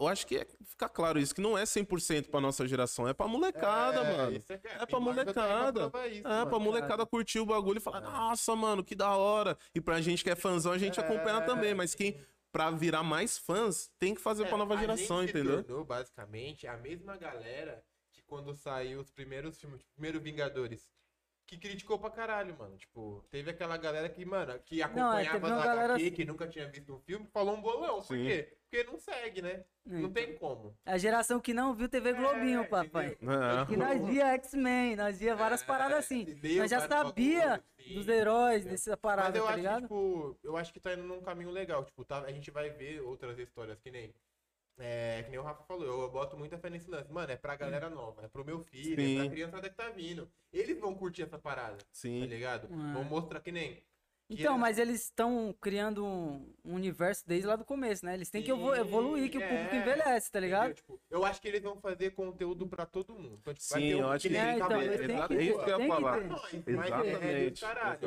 Eu 0.00 0.08
acho 0.08 0.26
que 0.26 0.36
é, 0.38 0.46
fica 0.64 0.88
claro 0.88 1.18
isso, 1.18 1.34
que 1.34 1.40
não 1.40 1.56
é 1.58 1.64
100% 1.64 2.28
pra 2.28 2.40
nossa 2.40 2.66
geração, 2.68 3.06
é 3.08 3.12
pra 3.12 3.26
molecada, 3.28 4.02
mano. 4.04 4.36
isso 4.36 4.52
é, 4.52 4.58
que- 4.58 4.66
É 4.68 4.86
pra 4.86 5.00
molecada. 5.00 5.86
isso, 6.10 6.26
É, 6.26 6.30
mano. 6.30 6.50
pra 6.50 6.58
molecada 6.58 7.04
curtir 7.06 7.38
o 7.40 7.46
bagulho 7.46 7.78
e 7.78 7.80
falar, 7.80 8.00
nossa, 8.00 8.54
mano, 8.56 8.84
que 8.84 8.94
da 8.94 9.16
hora. 9.16 9.56
E 9.74 9.80
pra 9.80 10.00
gente 10.00 10.22
que 10.22 10.30
é 10.30 10.36
fãzão, 10.36 10.72
a 10.72 10.78
gente 10.78 10.98
acompanha 11.00 11.38
É. 11.38 11.40
também. 11.46 11.74
Mas 11.74 11.94
quem, 11.96 12.20
pra 12.52 12.70
virar 12.70 13.02
mais 13.02 13.36
fãs, 13.38 13.90
tem 13.98 14.14
que 14.14 14.20
fazer 14.20 14.46
pra 14.48 14.56
nova 14.58 14.74
É, 14.74 14.78
geração, 14.78 15.22
entendeu? 15.24 15.62
tornou, 15.64 15.84
basicamente, 15.84 16.66
a 16.66 16.76
mesma 16.76 17.16
galera 17.16 17.82
que 18.12 18.22
quando 18.22 18.54
saiu 18.54 19.00
os 19.00 19.10
primeiros 19.10 19.58
filmes, 19.60 19.80
tipo, 19.80 19.92
primeiro 19.94 20.20
Vingadores, 20.20 20.88
que 21.46 21.58
criticou 21.58 21.98
pra 21.98 22.10
caralho, 22.10 22.56
mano. 22.58 22.76
Tipo, 22.76 23.24
teve 23.30 23.50
aquela 23.50 23.76
galera 23.76 24.08
que, 24.08 24.24
mano, 24.24 24.58
que 24.64 24.82
acompanhava 24.82 25.46
é, 25.48 25.50
uma 25.50 25.58
as 25.58 25.64
galera 25.64 25.94
HQ, 25.94 26.02
assim. 26.06 26.14
que 26.14 26.24
nunca 26.24 26.48
tinha 26.48 26.68
visto 26.68 26.94
um 26.94 27.00
filme, 27.00 27.26
falou 27.32 27.54
um 27.56 27.60
bolão. 27.60 27.96
Por 27.96 28.16
Sim. 28.16 28.24
quê? 28.24 28.56
Porque 28.70 28.84
não 28.90 28.98
segue, 28.98 29.40
né? 29.42 29.64
Não 29.84 29.98
Então, 29.98 30.12
tem 30.12 30.34
como. 30.36 30.76
A 30.84 30.98
geração 30.98 31.38
que 31.38 31.54
não 31.54 31.74
viu 31.74 31.88
TV 31.88 32.12
Globinho, 32.14 32.62
É, 32.62 32.66
papai. 32.66 33.16
É. 33.20 33.66
Que 33.66 33.76
nós 33.76 34.04
via 34.06 34.28
X-Men, 34.34 34.96
nós 34.96 35.18
via 35.18 35.36
várias 35.36 35.62
É, 35.62 35.66
paradas 35.66 35.98
assim. 35.98 36.26
Nós 36.56 36.70
já 36.70 36.80
sabia 36.88 37.40
bagulhos, 37.50 37.64
sim, 37.78 37.94
dos 37.94 38.08
heróis, 38.08 38.64
dessa 38.64 38.90
Mas 38.92 39.00
parada, 39.00 39.38
eu 39.38 39.44
tá 39.44 39.50
acho 39.50 39.56
ligado? 39.58 39.76
que, 39.76 39.82
tipo, 39.82 40.38
eu 40.42 40.56
acho 40.56 40.72
que 40.72 40.80
tá 40.80 40.94
indo 40.94 41.04
num 41.04 41.20
caminho 41.20 41.50
legal. 41.50 41.84
Tipo, 41.84 42.04
tá, 42.04 42.22
a 42.22 42.32
gente 42.32 42.50
vai 42.50 42.70
ver 42.70 43.00
outras 43.02 43.38
histórias 43.38 43.78
que 43.78 43.90
nem. 43.90 44.12
É, 44.78 45.22
que 45.22 45.30
nem 45.30 45.38
o 45.38 45.42
Rafa 45.42 45.62
falou, 45.64 45.84
eu 46.02 46.10
boto 46.10 46.36
muita 46.36 46.58
fé 46.58 46.68
nesse 46.68 46.90
lance. 46.90 47.12
Mano, 47.12 47.30
é 47.32 47.36
pra 47.36 47.54
galera 47.56 47.88
nova, 47.88 48.24
é 48.24 48.28
pro 48.28 48.44
meu 48.44 48.60
filho, 48.64 49.00
Sim. 49.00 49.18
é 49.18 49.20
pra 49.22 49.30
criançada 49.30 49.68
que 49.68 49.76
tá 49.76 49.88
vindo. 49.90 50.28
Eles 50.52 50.78
vão 50.80 50.94
curtir 50.94 51.22
essa 51.22 51.38
parada, 51.38 51.76
tá 51.76 51.84
Sim. 51.92 52.24
ligado? 52.26 52.66
É. 52.66 52.92
Vão 52.92 53.04
mostrar 53.04 53.40
que 53.40 53.52
nem. 53.52 53.82
Que 54.26 54.34
Então, 54.40 54.54
é- 54.54 54.58
mas 54.58 54.78
eles 54.78 55.02
estão 55.02 55.54
criando 55.60 56.04
um, 56.04 56.54
universo 56.64 57.22
desde 57.26 57.46
lá 57.46 57.56
do 57.56 57.64
começo, 57.64 58.06
né? 58.06 58.14
Eles 58.14 58.30
têm 58.30 58.42
que 58.42 58.50
evoluir, 58.50 59.30
que 59.30 59.36
o 59.36 59.42
é, 59.42 59.48
público 59.48 59.74
envelhece, 59.74 60.30
tá 60.32 60.40
ligado? 60.40 60.70
entendeu? 60.70 60.76
Tipo, 60.96 61.00
eu 61.10 61.24
acho 61.24 61.40
que 61.42 61.48
eles 61.48 61.62
vão 61.62 61.76
fazer 61.80 62.12
conteúdo 62.12 62.66
pra 62.66 62.86
todo 62.86 63.12
mundo. 63.14 63.38
Então, 63.40 63.52
tipo, 63.52 63.66
vai 63.70 63.80
Sim, 63.82 63.88
ter 63.88 63.94
um 63.96 63.98
eu 64.00 64.08
acho 64.08 64.22
que 64.26 64.32
nem 64.32 64.40
É, 64.40 64.54
então, 64.54 64.82
eles 64.82 64.96
têm 65.06 65.06
que 65.26 65.34
é 65.34 65.42
isso 65.42 65.58
que 65.64 65.70
eu 65.70 65.78
ia 65.78 65.84
que 65.84 65.88
falar. 65.88 66.18
é 66.18 67.44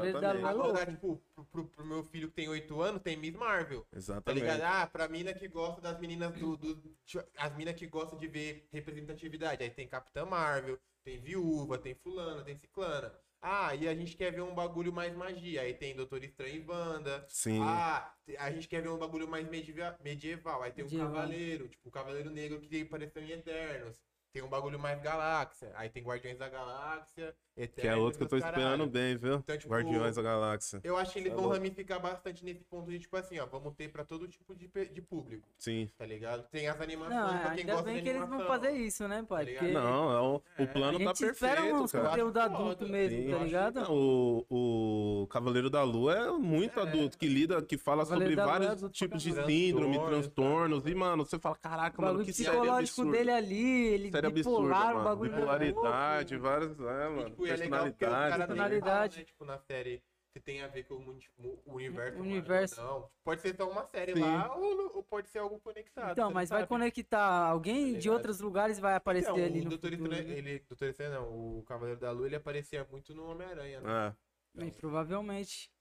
Exatamente. 0.08 0.46
Agora, 0.46 0.86
tipo, 0.86 1.22
pro, 1.36 1.46
pro- 1.46 1.68
pro 1.68 1.86
meu 1.86 2.04
filho 2.04 2.28
que 2.30 2.34
tem 2.36 2.50
8 2.50 2.82
anos, 2.82 3.02
tem 3.02 3.16
Miss 3.16 3.36
Marvel. 3.36 3.82
Tá 3.92 3.98
Exatamente. 3.98 4.42
ligado? 4.42 4.62
Ah, 4.62 4.88
pra 4.88 5.08
mina 5.08 5.34
que 5.34 5.48
gosta 5.48 5.80
das 5.82 6.00
meninas 6.00 6.34
do. 6.34 6.58
do- 6.58 6.76
tipo, 7.06 7.24
as 7.38 7.56
minas 7.56 7.76
que 7.76 7.86
gostam 7.88 8.18
de 8.18 8.28
ver 8.28 8.68
representatividade. 8.72 9.64
Aí 9.64 9.70
tem 9.70 9.88
Capitã 9.88 10.26
Marvel, 10.26 10.80
tem 11.04 11.20
Viúva, 11.20 11.78
tem 11.78 11.94
Fulana, 11.96 12.44
tem 12.44 12.56
Ciclana. 12.56 13.14
Ah, 13.42 13.74
e 13.76 13.88
a 13.88 13.94
gente 13.96 14.16
quer 14.18 14.32
ver 14.32 14.42
um 14.42 14.54
bagulho 14.56 14.92
mais 14.92 15.16
magia. 15.16 15.62
Aí 15.62 15.74
tem 15.74 15.96
Doutor 15.96 16.24
Estranho 16.24 16.56
e 16.56 16.66
Wanda. 16.68 17.26
Sim. 17.30 17.60
Ah, 17.62 18.14
a 18.40 18.52
gente 18.52 18.68
quer 18.68 18.82
ver 18.82 18.90
um 18.90 18.98
bagulho 18.98 19.28
mais 19.28 19.48
medieva- 19.48 19.98
medieval. 20.04 20.64
Aí 20.64 20.72
tem 20.72 20.84
um 20.84 20.88
Medieval. 20.88 21.14
Cavaleiro, 21.14 21.68
tipo 21.70 21.88
o 21.88 21.92
Cavaleiro 21.92 22.30
Negro 22.32 22.60
que 22.60 22.82
apareceu 22.82 23.22
em 23.24 23.32
Eternos. 23.32 23.98
Tem 24.34 24.44
um 24.44 24.50
bagulho 24.50 24.78
mais 24.78 25.02
galáxia. 25.02 25.72
Aí 25.76 25.90
tem 25.90 26.04
Guardiões 26.04 26.38
da 26.38 26.48
Galáxia. 26.50 27.34
Eternos, 27.56 27.82
que 27.82 27.88
é 27.88 27.96
outro 27.96 28.18
que 28.20 28.24
eu 28.26 28.28
tô 28.30 28.38
caralho. 28.40 28.62
esperando 28.62 28.88
bem, 28.88 29.18
viu? 29.18 29.36
Então, 29.38 29.58
tipo, 29.58 29.74
Guardiões 29.74 30.16
da 30.16 30.22
Galáxia. 30.22 30.80
Eu 30.84 30.96
acho 30.96 31.14
que 31.14 31.20
eles 31.20 31.30
Tá 31.32 31.36
vão 31.36 31.46
louco. 31.46 31.58
ramificar 31.58 32.00
bastante 32.00 32.46
nesse 32.46 32.64
ponto 32.66 32.92
de, 32.92 33.00
tipo 33.00 33.18
assim, 33.18 33.40
ó, 33.40 33.48
vamos 33.48 33.74
ter 33.74 33.90
pra 33.92 34.04
todo 34.06 34.28
tipo 34.28 34.54
de, 34.54 34.70
de 34.94 35.02
público, 35.02 35.48
Sim. 35.58 35.90
tá 35.98 36.06
ligado? 36.06 36.44
Tem 36.52 36.68
as 36.68 36.80
animações 36.80 37.16
Não, 37.20 37.40
pra 37.40 37.50
quem 37.50 37.60
ainda 37.62 37.72
gosta 37.74 37.86
bem 37.88 37.96
de 37.96 38.02
que 38.04 38.10
eles 38.10 38.30
vão 38.30 38.46
fazer 38.46 38.72
isso, 38.74 39.08
né, 39.08 39.26
pai? 39.28 39.46
Tá 39.48 39.52
Porque? 39.54 39.74
Não, 39.74 40.12
é 40.12 40.22
o, 40.22 40.36
o 40.64 40.68
plano 40.68 40.98
a 40.98 41.00
tá 41.00 41.06
gente 41.16 41.26
espera 41.32 41.56
perfeito, 41.56 41.84
uns 41.84 41.92
cara. 41.92 42.10
conteúdo 42.10 42.38
adulto 42.40 42.78
foda. 42.86 42.92
mesmo, 42.92 43.18
Sim. 43.24 43.32
tá 43.32 43.38
ligado? 43.44 43.76
Não, 43.82 43.92
o, 43.96 45.22
o 45.24 45.28
Cavaleiro 45.28 45.70
da 45.72 45.82
Lua 45.84 46.14
é 46.16 46.32
muito 46.34 46.80
É. 46.80 46.84
adulto, 46.84 47.18
que 47.18 47.28
lida, 47.28 47.60
que 47.64 47.76
fala 47.78 48.04
Cavaleiro 48.04 48.36
sobre 48.36 48.42
é 48.42 48.46
vários 48.54 48.82
pra 48.82 48.90
tipos 48.92 49.24
de 49.24 49.34
síndrome, 49.34 49.98
Transtornos, 49.98 50.84
cara. 50.84 50.92
E, 50.92 50.96
mano, 50.96 51.26
você 51.26 51.40
fala, 51.40 51.56
caraca, 51.56 52.00
O 52.00 52.06
mano, 52.06 52.24
que 52.24 52.32
série 52.34 52.50
psicológico 52.52 53.02
absurda. 53.02 53.12
dele 53.18 53.32
ali, 53.32 53.88
ele 53.88 54.12
Série 54.22 54.28
absurda, 54.28 54.62
bipolar, 54.62 54.92
o 54.92 54.94
mano. 54.96 55.04
bagulho 55.10 55.32
Bipolaridade, 55.32 56.34
louco. 56.36 56.48
várias, 56.50 56.80
é, 56.80 57.10
mano, 57.10 57.30
Tipo, 57.30 57.48
e 57.48 57.50
é 57.50 57.54
os 57.54 57.60
personalidade. 57.60 57.96
nem 58.00 58.10
falam, 58.10 58.38
Personalidade. 58.48 59.18
né, 59.20 59.24
tipo, 59.26 59.46
na 59.46 59.58
série, 59.58 60.04
se 60.34 60.40
tem 60.40 60.62
a 60.62 60.68
ver 60.68 60.84
com 60.84 60.96
o 60.96 61.74
universo. 61.74 62.18
O 62.20 62.22
universo. 62.22 62.82
Não, 62.82 63.10
pode 63.24 63.42
ser 63.42 63.56
só 63.56 63.70
uma 63.70 63.86
série 63.86 64.14
Sim. 64.14 64.22
lá 64.22 64.56
ou, 64.56 64.96
ou 64.98 65.04
pode 65.04 65.30
ser 65.30 65.40
algo 65.40 65.60
conectado. 65.60 66.12
Então, 66.12 66.32
mas 66.32 66.50
vai 66.50 66.66
conectar 66.68 67.20
alguém 67.48 67.94
Tá 67.94 68.00
de 68.00 68.10
outros 68.10 68.40
lugares 68.40 68.80
vai 68.80 68.94
aparecer 68.96 69.32
Então, 69.32 69.44
ali 69.44 69.62
o 69.62 69.64
no 69.64 69.70
Doutor 69.72 69.92
futuro, 69.92 70.12
Estranho, 70.14 70.28
né? 70.30 70.38
ele, 70.38 70.60
Doutor 70.70 70.88
Estranho 70.90 71.14
não, 71.14 71.58
o 71.60 71.64
Cavaleiro 71.64 72.00
da 72.00 72.12
Lua, 72.12 72.28
ele 72.28 72.36
aparecia 72.36 72.86
muito 72.92 73.14
no 73.16 73.30
Homem-Aranha, 73.32 73.82
né? 73.82 74.08
É. 74.56 74.60
Bem, 74.60 74.72
provavelmente. 74.72 75.72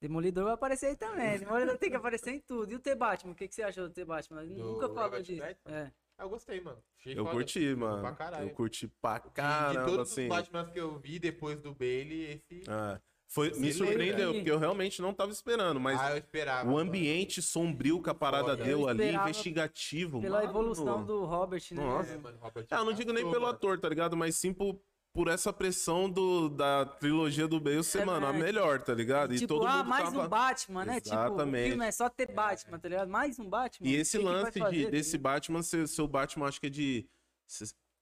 Demolidor 0.00 0.44
vai 0.44 0.54
aparecer 0.54 0.86
aí 0.86 0.96
também. 0.96 1.38
Demolidor 1.38 1.76
tem 1.76 1.90
que 1.90 1.96
aparecer 1.96 2.30
em 2.30 2.40
tudo. 2.40 2.72
E 2.72 2.74
o 2.74 2.80
T-Batman? 2.80 3.32
O 3.32 3.34
que, 3.34 3.46
que 3.46 3.54
você 3.54 3.62
achou 3.62 3.86
do 3.86 3.92
T-Batman? 3.92 4.42
Nunca 4.44 4.88
falou 4.88 5.02
Robert 5.04 5.22
disso. 5.22 5.42
É. 5.66 5.92
Ah, 6.20 6.24
eu 6.24 6.28
gostei, 6.28 6.60
mano. 6.60 6.76
Achei 6.98 7.12
Eu 7.18 7.24
foda. 7.24 7.30
curti, 7.36 7.74
mano. 7.74 8.00
Pra 8.02 8.12
caralho. 8.12 8.44
Eu 8.48 8.50
curti 8.50 8.86
pra 9.00 9.18
De- 9.18 9.24
de 9.28 9.30
caramba, 9.30 9.86
todos 9.86 10.12
assim. 10.12 10.22
os 10.24 10.28
Batman 10.28 10.66
que 10.70 10.78
eu 10.78 10.98
vi 10.98 11.18
depois 11.18 11.58
do 11.60 11.74
Bailey, 11.74 12.24
esse. 12.50 12.62
É. 12.70 13.00
Foi, 13.32 13.52
me 13.52 13.72
surpreendeu, 13.72 14.34
porque 14.34 14.50
eu 14.50 14.58
realmente 14.58 15.00
não 15.00 15.14
tava 15.14 15.30
esperando, 15.30 15.78
mas 15.78 16.00
ah, 16.00 16.10
eu 16.10 16.16
esperava. 16.18 16.68
o 16.68 16.72
mano. 16.74 16.88
ambiente 16.88 17.40
sombrio 17.40 18.02
que 18.02 18.10
a 18.10 18.14
parada 18.14 18.50
Foda. 18.50 18.64
deu 18.64 18.80
Eu 18.80 18.88
ali, 18.88 19.14
investigativo, 19.14 20.20
Pela 20.20 20.38
mano. 20.38 20.50
evolução 20.50 21.04
do 21.04 21.24
Robert, 21.24 21.62
né? 21.70 21.82
Nossa. 21.82 22.12
É, 22.12 22.18
mano, 22.18 22.38
Robert 22.40 22.66
Ah, 22.70 22.78
eu 22.78 22.84
não 22.84 22.92
digo 22.92 23.12
nem 23.12 23.22
pelo 23.22 23.42
mano. 23.42 23.54
ator, 23.54 23.78
tá 23.78 23.88
ligado? 23.88 24.16
Mas 24.16 24.34
sim 24.36 24.52
por, 24.52 24.78
por 25.12 25.28
essa 25.28 25.52
pressão 25.52 26.08
do, 26.08 26.48
da 26.48 26.86
trilogia 26.86 27.48
do 27.48 27.60
Bale 27.60 27.82
ser, 27.82 28.02
É, 28.02 28.04
mano, 28.04 28.26
a 28.26 28.32
melhor, 28.32 28.80
tá 28.80 28.94
ligado? 28.94 29.34
E 29.34 29.38
tipo, 29.38 29.54
todo 29.54 29.66
ah, 29.66 29.78
mundo 29.78 29.88
mais 29.88 30.04
tava... 30.04 30.24
um 30.24 30.28
Batman, 30.28 30.84
né? 30.84 31.00
Tipo, 31.00 31.16
o 31.16 31.18
Exatamente. 31.18 31.68
filme 31.68 31.86
é 31.86 31.92
só 31.92 32.08
ter 32.08 32.32
Batman, 32.32 32.78
tá 32.78 32.88
ligado? 32.88 33.08
Mais 33.08 33.38
um 33.38 33.48
Batman. 33.48 33.88
E 33.88 33.94
esse 33.94 34.18
lance 34.18 34.52
de, 34.52 34.84
tá 34.84 34.90
desse? 34.90 35.18
Batman, 35.18 35.62
seu 35.62 36.06
Batman, 36.06 36.46
acho 36.46 36.60
que 36.60 36.66
é 36.66 36.70
de. 36.70 37.08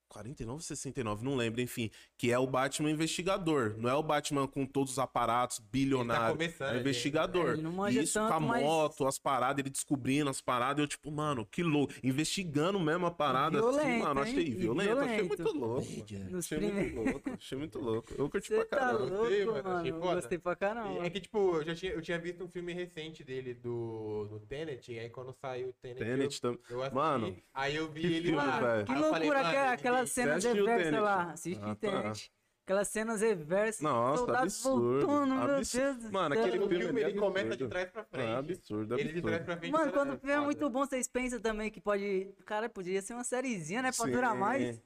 Se- 0.09 0.19
49 0.19 0.63
69, 0.65 1.25
não 1.25 1.37
lembro, 1.37 1.61
enfim. 1.61 1.91
Que 2.17 2.33
é 2.33 2.39
o 2.39 2.47
Batman 2.47 2.91
investigador. 2.91 3.75
Não 3.79 3.89
é 3.89 3.95
o 3.95 4.03
Batman 4.03 4.47
com 4.49 4.65
todos 4.67 4.93
os 4.93 4.99
aparatos, 4.99 5.59
bilionário. 5.59 6.33
começando 6.37 6.69
é 6.69 6.71
o 6.71 6.73
ali. 6.73 6.81
investigador. 6.81 7.51
É, 7.51 7.53
ele 7.55 7.63
não 7.63 7.73
manja 7.73 8.03
Isso 8.03 8.19
com 8.19 8.25
a 8.25 8.29
tanto, 8.31 8.43
mas- 8.47 8.63
moto, 8.63 9.07
as 9.07 9.19
paradas, 9.19 9.59
ele 9.61 9.71
descobrindo 9.71 10.31
as 10.31 10.41
paradas. 10.41 10.81
Eu, 10.83 10.87
tipo, 10.89 11.11
mano, 11.11 11.47
que 11.47 11.63
louco. 11.63 11.93
Investigando 12.03 12.79
mesmo 12.81 13.07
a 13.07 13.11
parada. 13.11 13.59
assim, 13.59 13.69
Violento, 13.71 14.05
mano, 14.05 14.21
hein? 14.25 14.33
achei 14.33 14.47
E 14.47 14.51
violento. 14.51 14.99
Achei 14.99 15.07
violento. 15.17 15.29
muito 15.29 15.59
louco. 15.59 15.87
mano. 16.19 16.31
Nos 16.31 16.45
Achei 16.49 16.59
muito 16.59 16.95
louco. 16.97 17.31
Achei 17.31 17.59
muito 17.59 17.79
louco. 17.79 18.15
Eu 18.19 18.31
curti 18.31 18.49
Você 18.49 18.55
pra 18.57 18.65
tá 18.65 18.77
caramba. 18.79 18.99
louco, 19.05 19.17
Gostei, 19.19 19.45
mano, 19.45 19.63
mano. 19.63 19.77
achei 19.79 19.91
Eu 19.93 20.01
foda. 20.01 20.15
Gostei 20.15 20.39
pra 20.39 20.57
caramba. 20.57 21.07
É 21.07 21.11
que, 21.11 21.21
tipo, 21.21 21.39
eu 21.57 21.65
já 21.65 21.75
tinha, 21.75 21.93
eu 21.93 22.03
tinha 22.03 22.19
visto 22.19 22.45
um 22.45 22.49
filme 22.49 22.73
recente 22.73 23.23
dele 23.23 23.55
do, 23.55 24.27
do 24.31 24.41
Tenet, 24.41 24.93
e 24.93 24.99
aí 24.99 25.11
quando 25.11 25.33
saiu 25.33 25.69
o 25.69 25.73
Tenet, 25.75 25.99
Tenet 25.99 26.41
também. 26.41 26.59
eu, 26.71 26.77
eu 26.77 26.83
assisti, 26.83 26.95
Mano, 26.95 27.37
aí 27.55 27.77
eu 27.77 27.89
vi 27.91 28.07
ele 28.07 28.21
filme, 28.29 28.37
lá. 28.37 28.85
Que 28.85 28.93
loucura, 28.93 29.11
falei, 29.11 29.29
mano, 29.29 29.41
aquela- 29.41 29.73
ele- 29.73 29.77
aquelas 30.01 30.11
cenas 30.11 30.45
reversas 30.45 31.01
lá. 31.03 31.33
Assiste 31.33 31.61
Ah, 31.63 31.67
tá. 31.69 31.75
Tenet. 31.77 32.33
Aquelas 32.65 32.89
cenas 32.89 33.21
reversas. 33.23 33.81
Nossa, 33.81 34.39
absurdo. 34.39 35.07
voltando, 35.07 35.35
meu 35.35 35.57
absurdo. 35.57 35.85
Deus 35.85 36.05
do 36.05 36.13
Mano, 36.13 36.35
aquele 36.39 36.59
filme, 36.59 36.69
filme, 36.79 37.03
ali 37.03 37.11
ele 37.13 37.19
é 37.19 37.21
começa 37.23 37.47
absurdo. 37.47 37.65
de 37.65 37.71
trás 37.71 37.91
pra 37.91 38.05
frente. 38.05 38.29
É 38.29 38.35
absurdo, 38.37 38.95
Ele 38.99 39.13
de 39.13 39.23
trás 39.23 39.25
absurdo. 39.25 39.45
pra 39.47 39.57
frente. 39.57 39.73
Mano, 39.73 39.93
quando 39.93 40.11
é 40.11 40.15
o 40.15 40.19
filme 40.19 40.35
é 40.35 40.41
muito 40.41 40.69
bom, 40.71 40.81
vocês 40.87 41.09
pensam 41.09 41.41
também 41.41 41.71
que 41.71 41.81
pode. 41.81 42.31
Cara, 42.45 42.69
podia 42.69 43.01
ser 43.01 43.15
uma 43.15 43.25
sériezinha, 43.25 43.81
né? 43.81 43.91
Pra 43.97 44.05
durar 44.07 44.33
Sim. 44.33 44.39
mais. 44.39 44.83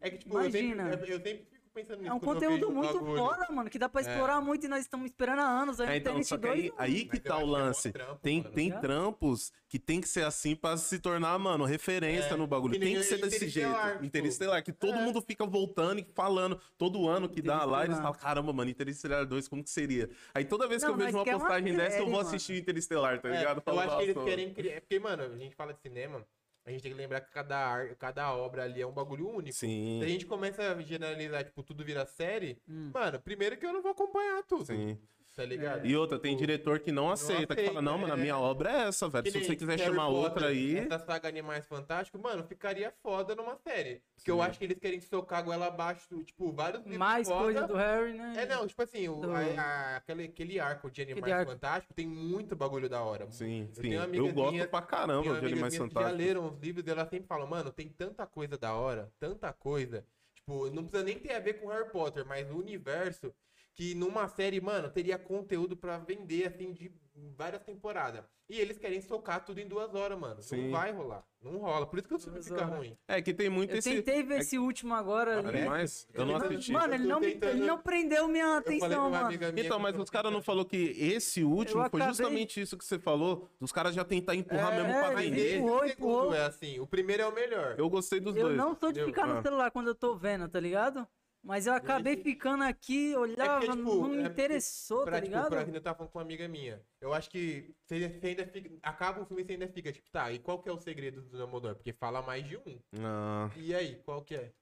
É 0.00 0.10
que, 0.10 0.18
tipo, 0.18 0.38
eu 0.38 0.44
sempre, 0.44 0.60
Imagina. 0.68 0.90
eu, 0.94 1.06
eu 1.06 1.20
sempre 1.20 1.59
fico 1.70 1.74
pensando 1.74 1.98
nisso. 2.02 2.10
É 2.10 2.14
um 2.14 2.20
conteúdo 2.20 2.70
muito 2.70 2.98
foda, 2.98 3.46
mano, 3.50 3.70
que 3.70 3.78
dá 3.78 3.88
pra 3.88 4.00
explorar 4.00 4.40
muito 4.40 4.64
e 4.66 4.68
nós 4.68 4.80
estamos 4.80 5.06
esperando 5.06 5.40
há 5.40 5.44
anos. 5.46 5.80
Aí 5.80 5.88
É, 5.88 5.96
então, 5.96 6.22
só 6.22 6.36
que 6.36 6.46
2, 6.46 6.60
aí, 6.60 6.72
aí 6.78 7.04
que 7.04 7.18
tá 7.20 7.38
o 7.38 7.40
é 7.40 7.44
lance. 7.44 7.92
trampo, 7.92 8.20
Tem, 8.22 8.42
mano. 8.42 8.54
tem 8.54 8.70
trampos 8.80 9.52
que 9.68 9.78
tem 9.78 10.00
que 10.00 10.08
ser 10.08 10.24
assim 10.24 10.56
pra 10.56 10.76
se 10.76 10.98
tornar, 10.98 11.38
mano, 11.38 11.64
referência 11.64 12.34
É, 12.34 12.36
no 12.36 12.46
bagulho. 12.46 12.74
que 12.74 12.80
Tem 12.80 12.94
que 12.96 13.02
ser 13.04 13.18
desse 13.20 13.48
jeito. 13.48 13.68
Interestelar, 13.68 13.92
tipo. 13.92 14.04
Interestelar, 14.04 14.64
que 14.64 14.72
todo 14.72 14.94
É. 14.94 15.04
mundo 15.04 15.22
fica 15.22 15.46
voltando 15.46 16.00
e 16.00 16.06
falando 16.14 16.60
todo 16.76 17.08
ano 17.08 17.28
que 17.28 17.40
dá 17.40 17.64
lá, 17.64 17.84
eles 17.84 17.96
falam, 17.98 18.14
caramba, 18.14 18.52
mano, 18.52 18.70
Interestelar 18.70 19.24
2, 19.26 19.48
como 19.48 19.62
que 19.62 19.70
seria? 19.70 20.10
Aí 20.34 20.44
toda 20.44 20.66
vez 20.66 20.82
que 20.82 20.90
eu 20.90 20.96
vejo 20.96 21.16
uma 21.16 21.22
é 21.28 21.32
postagem 21.32 21.74
dessa, 21.74 21.98
eu 21.98 22.10
vou 22.10 22.20
assistir 22.20 22.60
Interestelar, 22.60 23.20
tá 23.20 23.28
É, 23.28 23.38
ligado? 23.38 23.62
eu 23.64 23.80
acho 23.80 23.96
que 23.96 24.02
eles 24.02 24.14
"Nossa, 24.16 24.28
querem 24.28 24.52
criar. 24.54 24.72
é 24.74 24.80
Porque, 24.80 24.98
mano, 24.98 25.22
a 25.22 25.36
gente 25.38 25.54
fala 25.54 25.72
de 25.72 25.80
cinema, 25.80 26.24
a 26.70 26.72
gente 26.72 26.82
tem 26.82 26.92
que 26.92 26.98
lembrar 26.98 27.20
que 27.20 27.30
cada, 27.32 27.56
ar- 27.58 27.94
cada 27.96 28.34
obra 28.34 28.64
ali 28.64 28.80
é 28.80 28.86
um 28.86 28.92
bagulho 28.92 29.28
único. 29.28 29.56
Sim. 29.56 29.98
Se 30.00 30.04
a 30.04 30.08
gente 30.08 30.26
começa 30.26 30.62
a 30.72 30.80
generalizar, 30.82 31.44
tipo, 31.44 31.62
tudo 31.62 31.84
vira 31.84 32.06
série, 32.06 32.58
Hum. 32.68 32.90
mano, 32.94 33.20
primeiro 33.20 33.56
que 33.56 33.66
eu 33.66 33.72
não 33.72 33.82
vou 33.82 33.92
acompanhar 33.92 34.42
tudo. 34.44 34.66
Sim. 34.66 34.98
Tá 35.34 35.44
ligado? 35.44 35.86
E 35.86 35.96
outra, 35.96 36.18
tem 36.18 36.36
diretor 36.36 36.80
que 36.80 36.90
não 36.90 37.10
aceita, 37.10 37.54
que 37.54 37.64
fala, 37.64 37.80
não, 37.80 37.96
mano, 37.96 38.12
a 38.12 38.16
minha 38.16 38.36
obra 38.36 38.70
é 38.70 38.88
essa, 38.88 39.08
velho. 39.08 39.24
Que 39.24 39.30
Se 39.30 39.44
você 39.44 39.56
quiser 39.56 39.78
Harry 39.78 39.84
chamar 39.90 40.06
Potter, 40.08 40.22
outra 40.24 40.46
aí. 40.48 40.78
Essa 40.78 40.98
saga 40.98 41.28
Animais 41.28 41.64
Fantásticos, 41.66 42.20
mano, 42.20 42.42
ficaria 42.44 42.92
foda 43.02 43.34
numa 43.34 43.56
série. 43.56 44.02
Porque 44.16 44.30
eu 44.30 44.36
Sim. 44.36 44.42
acho 44.42 44.58
que 44.58 44.64
eles 44.64 44.78
querem 44.78 45.00
socar 45.00 45.38
a 45.38 45.42
goela 45.42 45.66
abaixo, 45.68 46.22
tipo, 46.24 46.52
vários 46.52 46.82
livros 46.82 46.98
Mais 46.98 47.28
foda. 47.28 47.40
coisa 47.44 47.66
do 47.66 47.74
Harry, 47.74 48.12
né? 48.14 48.34
É, 48.38 48.46
não, 48.46 48.66
tipo 48.66 48.82
assim, 48.82 49.08
o, 49.08 49.16
Do- 49.20 49.30
a- 49.30 49.38
a- 49.38 49.96
aquele, 49.96 50.24
aquele 50.24 50.60
arco 50.60 50.90
de 50.90 51.02
Animais 51.02 51.32
arco. 51.32 51.52
Fantásticos 51.52 51.94
tem 51.94 52.06
muito 52.08 52.56
bagulho 52.56 52.88
da 52.88 53.00
hora. 53.02 53.30
Sim, 53.30 53.68
Eu 53.68 53.74
sim. 53.76 53.80
tenho 53.82 54.14
Eu, 54.14 54.32
gosto 54.34 54.52
minhas- 54.52 54.68
pra 54.68 54.82
caramba 54.82 55.22
Tenho 55.22 55.40
de 55.40 55.46
Animais 55.46 55.72
que 55.72 55.78
já 55.78 55.84
Fantásticos. 55.86 56.18
leram 56.18 56.46
os 56.48 56.58
livros 56.60 56.86
e 56.86 56.90
elas 56.90 57.08
sempre 57.08 57.26
falam, 57.28 57.46
mano, 57.46 57.70
tem 57.70 57.88
tanta 57.88 58.26
coisa 58.26 58.58
da 58.58 58.74
hora, 58.74 59.10
tanta 59.18 59.52
coisa. 59.52 60.04
Tipo, 60.34 60.68
não 60.70 60.82
precisa 60.84 61.04
nem 61.04 61.18
ter 61.18 61.32
a 61.34 61.38
ver 61.38 61.54
com 61.54 61.68
Harry 61.68 61.88
Potter, 61.90 62.26
mas 62.26 62.50
o 62.50 62.56
universo 62.58 63.32
que 63.74 63.94
numa 63.94 64.28
série, 64.28 64.60
mano, 64.60 64.90
teria 64.90 65.18
conteúdo 65.18 65.76
pra 65.76 65.98
vender, 65.98 66.48
assim, 66.48 66.72
de 66.72 66.92
várias 67.36 67.62
temporadas. 67.62 68.24
E 68.48 68.58
eles 68.58 68.78
querem 68.78 69.00
socar 69.00 69.44
tudo 69.44 69.60
em 69.60 69.68
duas 69.68 69.94
horas, 69.94 70.18
mano. 70.18 70.42
Sim. 70.42 70.64
Não 70.64 70.70
vai 70.72 70.90
rolar. 70.92 71.22
Não 71.40 71.58
rola. 71.58 71.86
Por 71.86 72.00
isso 72.00 72.08
que 72.08 72.14
o 72.14 72.18
filme 72.18 72.42
fica 72.42 72.56
horas. 72.56 72.76
ruim. 72.76 72.98
É 73.06 73.22
que 73.22 73.32
tem 73.32 73.48
muito 73.48 73.70
Eu 73.72 73.78
esse. 73.78 73.94
tentei 73.94 74.24
ver 74.24 74.40
esse 74.40 74.58
último 74.58 74.92
agora. 74.92 75.38
ali. 75.38 75.48
Animais? 75.60 76.08
Eu 76.12 76.26
não 76.26 76.34
assisti. 76.36 76.72
Mano, 76.72 76.92
ele 76.92 77.04
Eu 77.04 77.08
não, 77.08 77.20
tentando- 77.20 77.50
ele 77.56 77.64
não 77.64 77.78
prendeu 77.78 78.26
minha 78.26 78.44
Eu 78.44 78.52
atenção, 78.54 78.88
uma 79.02 79.10
mano. 79.10 79.26
amiga 79.26 79.52
minha 79.52 79.64
Então, 79.64 79.76
que 79.76 79.82
mas 79.84 79.94
eu- 79.94 80.02
os 80.02 80.10
caras 80.10 80.32
não 80.32 80.42
falou 80.42 80.64
que 80.64 80.76
esse 80.98 81.44
último 81.44 81.80
Eu 81.84 81.90
foi 81.90 82.00
acabei- 82.00 82.08
justamente 82.08 82.60
isso 82.60 82.76
que 82.76 82.84
você 82.84 82.98
falou. 82.98 83.48
Os 83.60 83.70
caras 83.70 83.94
já 83.94 84.04
tentar 84.04 84.34
empurrar 84.34 84.72
É, 84.74 84.82
mesmo 84.82 84.92
pra 85.12 85.22
ele 85.24 85.30
vender. 85.36 85.56
empurrou, 85.58 85.76
o 85.76 85.88
segundo 85.88 85.92
empurrou. 85.92 86.34
é 86.34 86.44
assim. 86.46 86.80
O 86.80 86.86
primeiro 86.88 87.22
é 87.22 87.26
o 87.26 87.32
melhor. 87.32 87.76
Eu 87.78 87.88
gostei 87.88 88.18
dos 88.18 88.34
Eu 88.34 88.46
dois. 88.46 88.56
não 88.56 88.74
sou 88.74 88.90
de 88.90 89.04
ficar 89.04 89.26
no 89.28 89.38
Ah. 89.38 89.42
celular 89.42 89.70
quando 89.70 89.86
eu 89.88 89.94
tô 89.94 90.16
vendo, 90.16 90.48
tá 90.48 90.58
ligado? 90.58 91.06
Mas 91.42 91.66
eu 91.66 91.72
acabei 91.72 92.14
Gente, 92.16 92.24
ficando 92.24 92.64
aqui, 92.64 93.14
olhava, 93.16 93.60
tipo, 93.60 93.74
não 93.74 94.08
me 94.08 94.18
é 94.18 94.28
porque 94.28 94.32
interessou, 94.42 95.04
pra, 95.04 95.12
tá 95.12 95.20
tipo, 95.22 95.34
ligado? 95.34 95.48
pra 95.50 95.62
eu 95.62 95.80
tava 95.80 95.96
falando 95.96 96.12
com 96.12 96.18
uma 96.18 96.24
amiga 96.24 96.46
minha. 96.46 96.82
Eu 97.00 97.14
acho 97.14 97.30
que 97.30 97.74
você, 97.86 98.08
você 98.10 98.26
ainda 98.26 98.46
fica. 98.46 98.70
Acaba 98.82 99.22
o 99.22 99.24
filme 99.26 99.42
e 99.42 99.46
você 99.46 99.52
ainda 99.52 99.68
fica, 99.68 99.90
tipo, 99.90 100.10
tá, 100.10 100.30
e 100.30 100.38
qual 100.38 100.62
que 100.62 100.68
é 100.68 100.72
o 100.72 100.78
segredo 100.78 101.22
do 101.22 101.38
Dumbledore? 101.38 101.76
Porque 101.76 101.92
fala 101.94 102.20
mais 102.20 102.46
de 102.46 102.58
um. 102.58 102.78
Ah, 103.02 103.50
E 103.56 103.74
aí, 103.74 103.96
qual 104.04 104.22
que 104.22 104.34
é? 104.34 104.52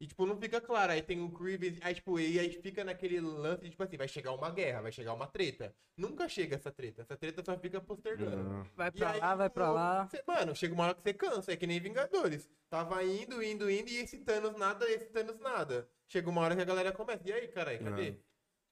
E, 0.00 0.06
tipo, 0.06 0.24
não 0.24 0.36
fica 0.40 0.60
claro. 0.60 0.92
Aí 0.92 1.02
tem 1.02 1.20
o 1.20 1.30
Creevy, 1.30 1.78
aí, 1.82 1.94
tipo, 1.94 2.18
e 2.18 2.38
aí 2.38 2.50
fica 2.62 2.82
naquele 2.84 3.20
lance 3.20 3.68
tipo 3.68 3.82
assim, 3.82 3.98
vai 3.98 4.08
chegar 4.08 4.32
uma 4.32 4.50
guerra, 4.50 4.80
vai 4.82 4.92
chegar 4.92 5.12
uma 5.12 5.26
treta. 5.26 5.74
Nunca 5.96 6.26
chega 6.28 6.56
essa 6.56 6.70
treta. 6.72 7.02
Essa 7.02 7.16
treta 7.16 7.44
só 7.44 7.58
fica 7.58 7.80
postergando. 7.80 8.50
ah. 8.50 8.66
Vai 8.74 8.90
pra 8.90 9.10
aí, 9.10 9.20
lá, 9.20 9.34
vai 9.34 9.50
pra 9.50 9.70
lá. 9.70 10.08
cê- 10.08 10.22
mano, 10.26 10.54
chega 10.54 10.72
uma 10.72 10.84
hora 10.84 10.94
que 10.94 11.02
você 11.02 11.12
cansa, 11.12 11.52
é 11.52 11.56
que 11.56 11.66
nem 11.66 11.78
Vingadores. 11.80 12.48
Tava 12.70 13.04
indo, 13.04 13.42
indo, 13.42 13.70
indo, 13.70 13.90
e 13.90 13.96
esse 13.96 14.18
Thanos 14.20 14.56
nada, 14.56 14.88
esse 14.90 15.06
Thanos 15.10 15.38
nada. 15.40 15.86
Chega 16.10 16.28
uma 16.28 16.40
hora 16.40 16.56
que 16.56 16.62
a 16.62 16.64
galera 16.64 16.90
começa, 16.90 17.22
e 17.28 17.32
aí, 17.32 17.46
caralho, 17.46 17.84
cadê? 17.84 18.08
É. 18.08 18.16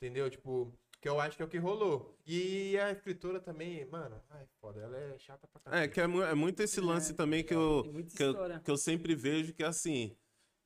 Entendeu? 0.03 0.29
Tipo, 0.29 0.73
que 1.01 1.09
eu 1.09 1.21
acho 1.21 1.37
que 1.37 1.43
é 1.43 1.47
o 1.47 1.49
que 1.49 1.57
rolou. 1.57 2.19
E 2.27 2.77
a 2.79 2.91
escritora 2.91 3.39
também, 3.39 3.85
mano, 3.87 4.21
ai, 4.29 4.45
foda, 4.61 4.81
ela 4.81 4.99
é 4.99 5.17
chata 5.19 5.47
pra 5.47 5.61
caralho. 5.61 5.85
É, 5.85 5.89
que 5.89 6.01
é, 6.01 6.05
é 6.05 6.35
muito 6.35 6.61
esse 6.61 6.81
lance 6.81 7.13
É, 7.13 7.15
também 7.15 7.45
que 7.45 7.55
eu, 7.55 7.85
muita 7.93 8.17
que, 8.17 8.23
eu, 8.25 8.61
que 8.61 8.71
eu 8.71 8.77
sempre 8.77 9.15
vejo 9.15 9.55
que, 9.55 9.63
assim, 9.63 10.17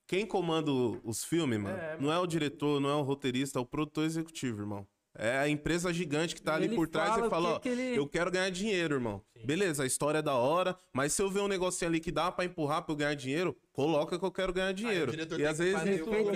quem 0.07 0.27
comanda 0.27 0.71
os 1.05 1.23
filmes, 1.23 1.61
mano, 1.61 1.77
É, 1.77 1.99
não 2.01 2.11
é 2.11 2.19
o 2.19 2.27
diretor, 2.27 2.81
não 2.81 2.89
é 2.89 2.95
o 2.95 3.03
roteirista, 3.03 3.59
é 3.59 3.63
o 3.63 3.67
produtor 3.67 4.05
executivo, 4.05 4.63
irmão. 4.63 4.89
É 5.15 5.37
a 5.39 5.49
empresa 5.49 5.93
gigante 5.93 6.35
que 6.35 6.41
tá 6.41 6.55
ali 6.55 6.65
Ele 6.65 6.75
por 6.75 6.89
trás 6.89 7.11
fala 7.11 7.27
e 7.27 7.31
fala, 7.31 7.49
que 7.51 7.55
ó, 7.55 7.59
que 7.59 7.69
ele- 7.69 7.99
eu 7.99 8.09
quero 8.09 8.31
ganhar 8.31 8.51
dinheiro, 8.51 8.95
irmão. 8.95 9.23
Sim. 9.37 9.45
Beleza, 9.47 9.83
a 9.83 9.87
história 9.87 10.19
é 10.19 10.23
da 10.23 10.35
hora, 10.35 10.75
mas 10.93 11.13
se 11.13 11.21
eu 11.21 11.29
ver 11.31 11.41
um 11.41 11.49
negocinho 11.49 11.91
ali 11.91 12.01
que 12.01 12.11
dá 12.11 12.33
pra 12.33 12.45
empurrar 12.47 12.83
pra 12.83 12.93
eu 12.93 12.97
ganhar 12.97 13.15
dinheiro, 13.15 13.55
coloca 13.73 14.19
que 14.19 14.25
eu 14.25 14.31
quero 14.33 14.53
ganhar 14.55 14.73
dinheiro. 14.73 15.13
e 15.15 15.21
às 15.47 15.59
que 15.59 15.65
vezes... 15.65 15.83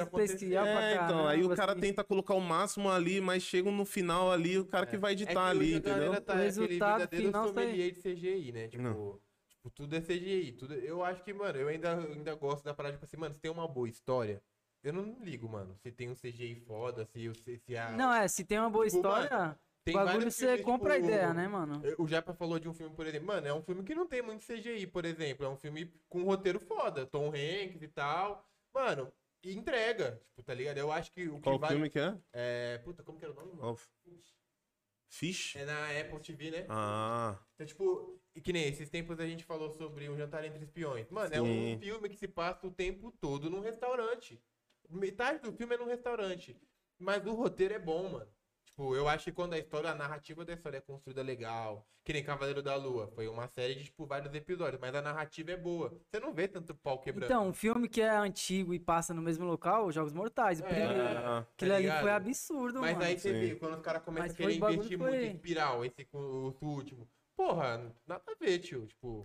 pra 0.07 0.25
É, 0.67 0.95
então, 0.95 1.27
aí 1.27 1.39
o 1.39 1.43
caramba, 1.49 1.57
cara 1.57 1.73
assim. 1.73 1.81
tenta 1.81 2.05
colocar 2.05 2.35
o 2.35 2.41
máximo 2.41 2.91
ali, 2.91 3.21
mas 3.21 3.43
chega 3.43 3.71
no 3.71 3.85
final 3.85 4.31
ali, 4.31 4.59
o 4.59 4.65
cara 4.67 4.85
que 4.87 4.97
vai 4.97 5.13
É 5.13 5.17
que 5.17 5.23
editar 5.23 5.51
hoje 5.51 5.59
ali, 5.59 5.75
a 5.77 5.81
galera 5.81 6.05
entendeu? 6.07 6.21
Tá 6.23 6.33
O 6.33 6.37
aquele 6.37 6.45
resultado 6.45 7.09
final 7.17 7.53
tá 7.53 7.61
aí. 7.63 7.93
de 7.93 8.01
CGI, 8.01 8.53
né? 8.53 8.69
Tipo, 8.69 8.83
Não. 8.83 9.19
tipo, 9.49 9.71
tudo 9.71 9.97
é 9.97 10.01
CGI. 10.01 10.53
Tudo... 10.53 10.75
Eu 10.75 11.03
acho 11.05 11.23
que, 11.25 11.33
mano, 11.33 11.59
eu 11.59 11.69
ainda, 11.69 11.97
ainda 11.99 12.35
gosto 12.35 12.65
da 12.65 12.75
parada, 12.75 12.95
tipo 12.95 13.05
assim, 13.05 13.17
mano, 13.17 13.35
se 13.35 13.41
tem 13.41 13.51
uma 13.51 13.67
boa 13.67 13.89
história, 13.89 14.43
eu 14.87 14.93
não 14.93 15.17
ligo, 15.23 15.49
mano. 15.49 15.77
Se 15.83 15.91
tem 15.91 16.09
um 16.09 16.15
CGI 16.15 16.55
foda, 16.67 17.05
se, 17.05 17.35
se, 17.35 17.59
se 17.59 17.77
a... 17.77 17.91
Não, 17.93 18.13
é, 18.13 18.29
se 18.29 18.45
tem 18.45 18.59
uma 18.59 18.71
boa 18.71 18.87
Tipo, 18.87 18.97
história, 18.99 19.59
tem 19.85 19.95
o 19.95 20.05
bagulho 20.05 20.31
você 20.31 20.47
filmes, 20.47 20.65
compra 20.65 20.95
a 20.95 20.97
tipo, 20.97 21.09
ideia, 21.09 21.33
né, 21.33 21.47
mano? 21.47 21.81
O 21.99 22.09
Japa 22.09 22.35
falou 22.35 22.59
de 22.59 22.69
um 22.69 22.75
filme, 22.75 22.95
por 22.95 23.07
exemplo. 23.07 23.27
Mano, 23.27 23.47
é 23.47 23.55
um 23.55 23.63
filme 23.63 23.85
que 23.85 23.95
não 23.95 24.07
tem 24.07 24.23
muito 24.23 24.45
CGI, 24.45 24.87
por 24.87 25.05
exemplo. 25.05 25.47
É 25.47 25.49
um 25.49 25.57
filme 25.57 25.93
com 26.09 26.21
um 26.23 26.25
roteiro 26.25 26.59
foda. 26.59 27.07
Tom 27.07 27.29
Hanks 27.29 27.83
e 27.83 27.89
tal. 27.89 28.45
Mano, 28.75 29.13
e 29.45 29.57
entrega. 29.57 30.21
Tipo, 30.29 30.43
tá 30.43 30.55
ligado? 30.55 30.79
Eu 30.79 30.91
acho 30.91 31.13
que 31.13 31.29
o 31.29 31.37
que 31.37 31.43
Qual 31.43 31.59
vale... 31.59 31.75
filme 31.75 31.91
que 31.91 31.99
é? 32.01 32.17
É... 32.33 32.79
Puta, 32.79 33.03
como 33.03 33.19
que 33.19 33.25
era 33.25 33.33
o 33.33 33.37
nome, 33.37 33.53
mano? 33.55 33.79
Fish? 35.09 35.55
É 35.57 35.65
na 35.65 36.01
Apple 36.01 36.21
TV, 36.21 36.51
né? 36.51 36.67
Ah, 36.69 37.39
Então, 37.55 37.67
tipo, 37.67 38.21
e 38.35 38.41
que 38.41 38.53
nem 38.53 38.69
esses 38.69 38.91
tempos 38.91 39.21
a 39.21 39.27
gente 39.27 39.45
falou 39.45 39.71
sobre 39.71 40.09
um 40.11 40.17
jantar 40.17 40.45
entre 40.45 40.63
espiões. 40.65 41.09
Mano, 41.11 41.33
é 41.33 41.41
um 41.41 41.47
Sim. 41.47 41.79
filme 41.81 42.09
que 42.09 42.17
se 42.17 42.27
passa 42.27 42.67
o 42.67 42.73
tempo 42.73 43.13
todo 43.21 43.49
num 43.49 43.61
restaurante. 43.61 44.43
Metade 44.91 45.41
do 45.41 45.53
filme 45.53 45.75
é 45.75 45.79
num 45.79 45.87
restaurante. 45.87 46.57
Mas 46.99 47.25
o 47.27 47.35
roteiro 47.35 47.75
é 47.75 47.79
bom, 47.79 48.09
mano. 48.11 48.29
Tipo, 48.65 48.95
eu 48.95 49.09
acho 49.09 49.25
que 49.25 49.33
quando 49.33 49.55
a 49.55 49.59
história, 49.59 49.91
a 49.91 49.95
narrativa 49.95 50.45
da 50.45 50.53
história 50.53 50.79
é 50.79 50.81
construída 50.81 51.23
legal, 51.23 51.87
que 52.05 52.13
nem 52.13 52.23
Cavaleiro 52.23 52.63
da 52.63 52.75
Lua, 52.77 53.11
foi 53.15 53.27
uma 53.27 53.49
série 53.49 53.75
de, 53.75 53.85
tipo, 53.85 54.05
vários 54.07 54.35
episódios, 54.35 54.81
mas 54.81 54.95
a 54.95 55.01
narrativa 55.01 55.51
é 55.53 55.57
boa. 55.57 55.99
Você 56.11 56.21
não 56.21 56.33
vê 56.35 56.47
tanto 56.47 56.75
pau 56.75 57.01
quebrando. 57.01 57.25
Então, 57.31 57.49
um 57.49 57.55
filme 57.55 57.89
que 57.89 58.01
é 58.03 58.11
antigo 58.11 58.75
e 58.75 58.79
passa 58.79 59.15
no 59.15 59.23
mesmo 59.23 59.47
local, 59.47 59.91
Jogos 59.91 60.13
Mortais, 60.13 60.61
o 60.61 60.65
É. 60.65 60.69
primeiro. 60.69 61.01
ah, 61.01 61.39
Aquilo 61.39 61.71
tá 61.71 61.77
ali 61.77 61.91
foi 62.03 62.11
absurdo, 62.11 62.81
Mas 62.81 62.93
mano. 62.93 63.05
aí 63.05 63.19
você 63.19 63.33
Sim. 63.33 63.41
vê, 63.41 63.55
quando 63.57 63.75
os 63.77 63.83
caras 63.83 64.03
começam 64.03 64.27
Mas 64.27 64.35
a 64.35 64.37
querer 64.37 64.55
investir 64.57 64.99
foi- 64.99 65.11
muito 65.11 65.23
em 65.25 65.31
espiral, 65.35 65.85
esse 65.85 66.09
o 66.13 66.55
último. 66.63 67.09
Porra, 67.37 67.95
nada 68.07 68.23
a 68.29 68.35
ver, 68.45 68.59
tio. 68.59 68.87
Tipo, 68.87 69.23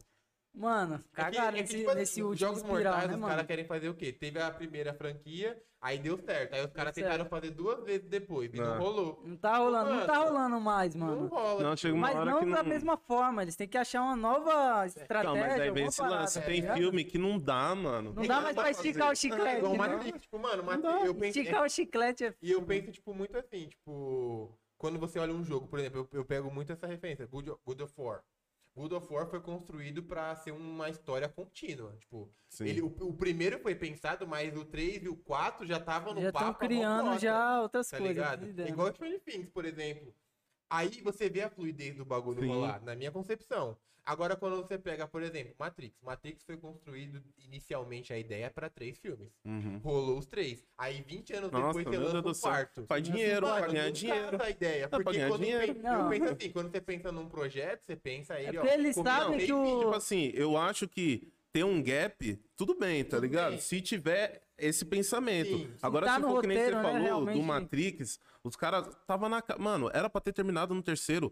Mano, 0.53 0.95
É 0.95 0.97
que- 0.97 1.03
cagaram 1.13 1.47
é 1.47 1.51
que, 1.53 1.61
nesse, 1.61 1.77
tipo 1.77 1.89
assim, 1.89 1.99
nesse 1.99 2.21
os 2.23 2.29
último 2.29 2.47
Jogos 2.47 2.57
espiral, 2.61 2.83
Mortais, 2.93 3.07
né, 3.09 3.13
os 3.15 3.19
mano? 3.21 3.31
caras 3.33 3.47
querem 3.47 3.65
fazer 3.65 3.89
o 3.89 3.93
quê? 3.93 4.11
Teve 4.11 4.39
a 4.41 4.51
primeira 4.51 4.93
franquia, 4.93 5.57
aí 5.79 5.97
deu 5.97 6.17
certo. 6.17 6.53
Aí 6.53 6.65
os 6.65 6.71
caras 6.73 6.93
tentaram 6.93 7.15
certo. 7.17 7.29
fazer 7.29 7.51
duas 7.51 7.81
vezes 7.85 8.09
depois 8.09 8.53
e 8.53 8.57
não, 8.57 8.65
Não. 8.65 8.77
rolou. 8.79 9.21
Não 9.25 9.37
tá 9.37 9.57
rolando, 9.57 9.89
não 9.93 10.05
tá 10.05 10.13
Mano, 10.19 10.25
rolando 10.31 10.59
mais, 10.61 10.93
Não 10.93 11.07
mano. 11.07 11.27
rola. 11.27 11.63
Não, 11.63 11.77
chega 11.77 11.95
uma 11.95 12.07
Mas 12.07 12.15
hora 12.17 12.25
não 12.31 12.39
que 12.39 12.45
da 12.51 12.63
não... 12.63 12.69
mesma 12.69 12.97
forma, 12.97 13.41
eles 13.43 13.55
têm 13.55 13.67
que 13.67 13.77
achar 13.77 14.01
uma 14.01 14.15
nova 14.17 14.85
estratégia. 14.87 15.23
Não, 15.23 15.35
mas 15.37 15.59
aí 15.61 15.71
vem 15.71 15.85
esse 15.85 16.01
lance. 16.01 16.39
tá 16.39 16.45
Tem 16.45 16.61
filme 16.73 17.03
que 17.05 17.17
não 17.17 17.39
dá, 17.39 17.73
mano. 17.73 18.13
Não 18.13 18.23
É 18.23 18.27
dá 18.27 18.41
mais 18.41 18.55
não 18.55 18.61
pra 18.63 18.71
esticar 18.71 19.07
o 19.07 19.15
fazer. 19.15 19.27
É 19.27 19.31
chiclete. 19.31 19.57
igual 19.57 19.71
né? 19.71 19.77
Matrix, 19.77 20.21
tipo, 20.21 20.37
mano, 20.39 20.63
dá. 20.81 20.89
eu 21.05 21.15
penso, 21.15 21.39
Esticar 21.39 21.63
o 21.63 21.69
chiclete 21.69 22.25
é. 22.25 22.33
E 22.41 22.51
eu 22.51 22.61
penso, 22.61 22.91
tipo, 22.91 23.13
muito 23.13 23.37
assim, 23.37 23.67
tipo, 23.69 24.51
quando 24.77 24.99
você 24.99 25.17
olha 25.17 25.33
um 25.33 25.45
jogo, 25.45 25.67
por 25.67 25.79
exemplo, 25.79 25.99
eu, 26.11 26.19
eu 26.19 26.25
pego 26.25 26.51
muito 26.51 26.73
essa 26.73 26.85
referência, 26.87 27.25
Good, 27.25 27.53
God 27.65 27.81
of 27.81 27.93
War. 27.97 28.21
God 28.75 28.93
of 28.93 29.13
War 29.13 29.27
foi 29.27 29.41
construído 29.41 30.01
pra 30.03 30.35
ser 30.35 30.51
uma 30.51 30.89
história 30.89 31.27
contínua. 31.27 31.95
Tipo, 31.97 32.31
Sim. 32.49 32.65
ele, 32.67 32.81
o, 32.81 32.87
o 32.87 33.13
primeiro 33.13 33.59
foi 33.59 33.75
pensado, 33.75 34.25
mas 34.27 34.55
o 34.55 34.63
3 34.63 35.03
e 35.03 35.09
o 35.09 35.15
4 35.17 35.65
já 35.65 35.77
estavam 35.77 36.13
no 36.13 36.21
Já 36.21 36.31
papo. 36.31 36.59
criando 36.59 37.03
mocota, 37.05 37.19
já 37.19 37.61
outras 37.61 37.89
Tá 37.89 37.97
coisas. 37.97 38.15
ligado? 38.15 38.67
Igual 38.67 38.87
o 38.89 38.93
Stranger 38.93 39.19
Things, 39.21 39.49
por 39.49 39.65
exemplo. 39.65 40.15
Aí 40.69 40.89
você 41.01 41.29
vê 41.29 41.41
a 41.41 41.49
fluidez 41.49 41.95
do 41.95 42.05
bagulho 42.05 42.41
Sim. 42.41 42.47
rolar, 42.47 42.81
na 42.81 42.95
minha 42.95 43.11
concepção. 43.11 43.77
Agora, 44.03 44.35
quando 44.35 44.55
você 44.57 44.77
pega, 44.79 45.07
por 45.07 45.21
exemplo, 45.21 45.53
Matrix. 45.59 45.95
Matrix 46.01 46.43
foi 46.43 46.57
construído 46.57 47.21
inicialmente 47.37 48.11
a 48.11 48.17
ideia 48.17 48.49
pra 48.49 48.67
três 48.69 48.97
filmes. 48.97 49.29
Uhum. 49.45 49.77
Rolou 49.83 50.17
os 50.17 50.25
três. 50.25 50.65
Aí, 50.77 51.01
20 51.07 51.33
anos 51.33 51.51
Nossa, 51.51 51.67
depois, 51.79 51.85
você 51.85 51.97
lança 52.15 52.29
o 52.29 52.41
quarto. 52.41 52.85
Faz 52.87 53.03
dinheiro, 53.03 53.45
Mano, 53.47 53.57
pra 53.59 53.67
ganhar 53.71 53.85
não 53.85 53.91
dinheiro. 53.91 54.31
casa 54.31 54.43
a 54.43 54.49
ideia. 54.49 54.89
pra 54.89 54.99
Porque 55.03 55.17
ganhar 55.19 55.29
quando, 55.29 55.41
dinheiro. 55.41 55.75
Pensa, 55.75 55.81
Não. 55.93 56.03
eu 56.03 56.09
penso 56.09 56.33
assim, 56.33 56.49
quando 56.51 56.71
você 56.71 56.81
pensa 56.81 57.11
num 57.11 57.29
projeto, 57.29 57.83
você 57.83 57.95
pensa 57.95 58.39
ele, 58.39 58.57
É 58.57 58.59
ó. 58.59 58.63
sabem 59.03 59.31
três 59.33 59.45
que 59.45 59.53
o- 59.53 59.63
vídeos. 59.63 59.79
Tipo 59.81 59.95
assim, 59.95 60.31
eu 60.33 60.57
acho 60.57 60.87
que 60.87 61.31
ter 61.53 61.63
um 61.63 61.81
gap, 61.83 62.39
tudo 62.57 62.73
bem, 62.79 63.03
tá 63.03 63.17
Tudo 63.17 63.21
ligado? 63.27 63.51
bem. 63.51 63.59
Se 63.59 63.81
tiver 63.81 64.41
esse 64.57 64.83
pensamento. 64.85 65.57
Sim. 65.57 65.69
Agora, 65.81 66.05
tá 66.07 66.15
se 66.15 66.21
for 66.21 66.41
que 66.41 66.47
nem 66.47 66.57
você 66.57 66.71
né, 66.71 66.81
falou 66.81 67.01
realmente. 67.01 67.37
do 67.37 67.43
Matrix, 67.43 68.19
os 68.43 68.55
caras 68.55 68.87
tava 69.05 69.27
na. 69.29 69.43
Mano, 69.59 69.89
era 69.93 70.09
pra 70.09 70.21
ter 70.21 70.33
terminado 70.33 70.73
no 70.73 70.81
terceiro. 70.81 71.31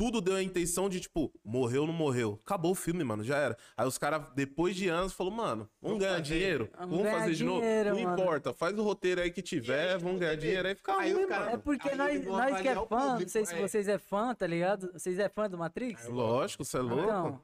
Tudo 0.00 0.22
deu 0.22 0.34
a 0.36 0.42
intenção 0.42 0.88
de, 0.88 0.98
tipo, 0.98 1.30
morreu 1.44 1.82
ou 1.82 1.86
não 1.86 1.92
morreu. 1.92 2.40
Acabou 2.42 2.70
o 2.72 2.74
filme, 2.74 3.04
mano, 3.04 3.22
já 3.22 3.36
era. 3.36 3.54
Aí 3.76 3.86
os 3.86 3.98
caras, 3.98 4.30
depois 4.34 4.74
de 4.74 4.88
anos, 4.88 5.12
falou, 5.12 5.30
mano, 5.30 5.68
vamos, 5.78 5.98
Vamos 5.98 5.98
ganhar 5.98 6.12
fazer. 6.20 6.22
dinheiro. 6.34 6.70
Vamos 6.72 6.90
Vamos, 6.90 7.04
ganhar 7.04 7.18
fazer 7.20 7.34
de 7.34 7.44
novo. 7.44 7.60
dinheiro, 7.60 7.90
Não 7.94 8.02
mano. 8.02 8.22
importa, 8.22 8.54
faz 8.54 8.78
o 8.78 8.82
roteiro 8.82 9.20
aí 9.20 9.30
que 9.30 9.42
tiver, 9.42 9.92
aí, 9.92 9.98
vamos 9.98 10.18
ganhar 10.18 10.30
vê, 10.36 10.36
dinheiro 10.38 10.68
aí 10.68 10.74
fica 10.74 10.96
aí 10.96 11.12
ruim, 11.12 11.26
cara- 11.28 11.44
É 11.44 11.50
mano. 11.50 11.62
porque 11.62 11.88
Aí 11.90 11.96
nós, 11.96 12.24
nós 12.24 12.60
que 12.62 12.68
é 12.68 12.74
fã, 12.76 12.80
não 12.80 12.86
público, 13.10 13.30
sei 13.30 13.44
se 13.44 13.54
é. 13.54 13.60
vocês 13.60 13.88
é 13.88 13.98
fã, 13.98 14.34
tá 14.34 14.46
ligado? 14.46 14.90
Vocês 14.94 15.18
é 15.18 15.28
fã 15.28 15.50
do 15.50 15.58
Matrix? 15.58 16.08
Lógico, 16.08 16.64
você 16.64 16.78
é 16.78 16.80
louco. 16.80 17.02
Então, 17.02 17.40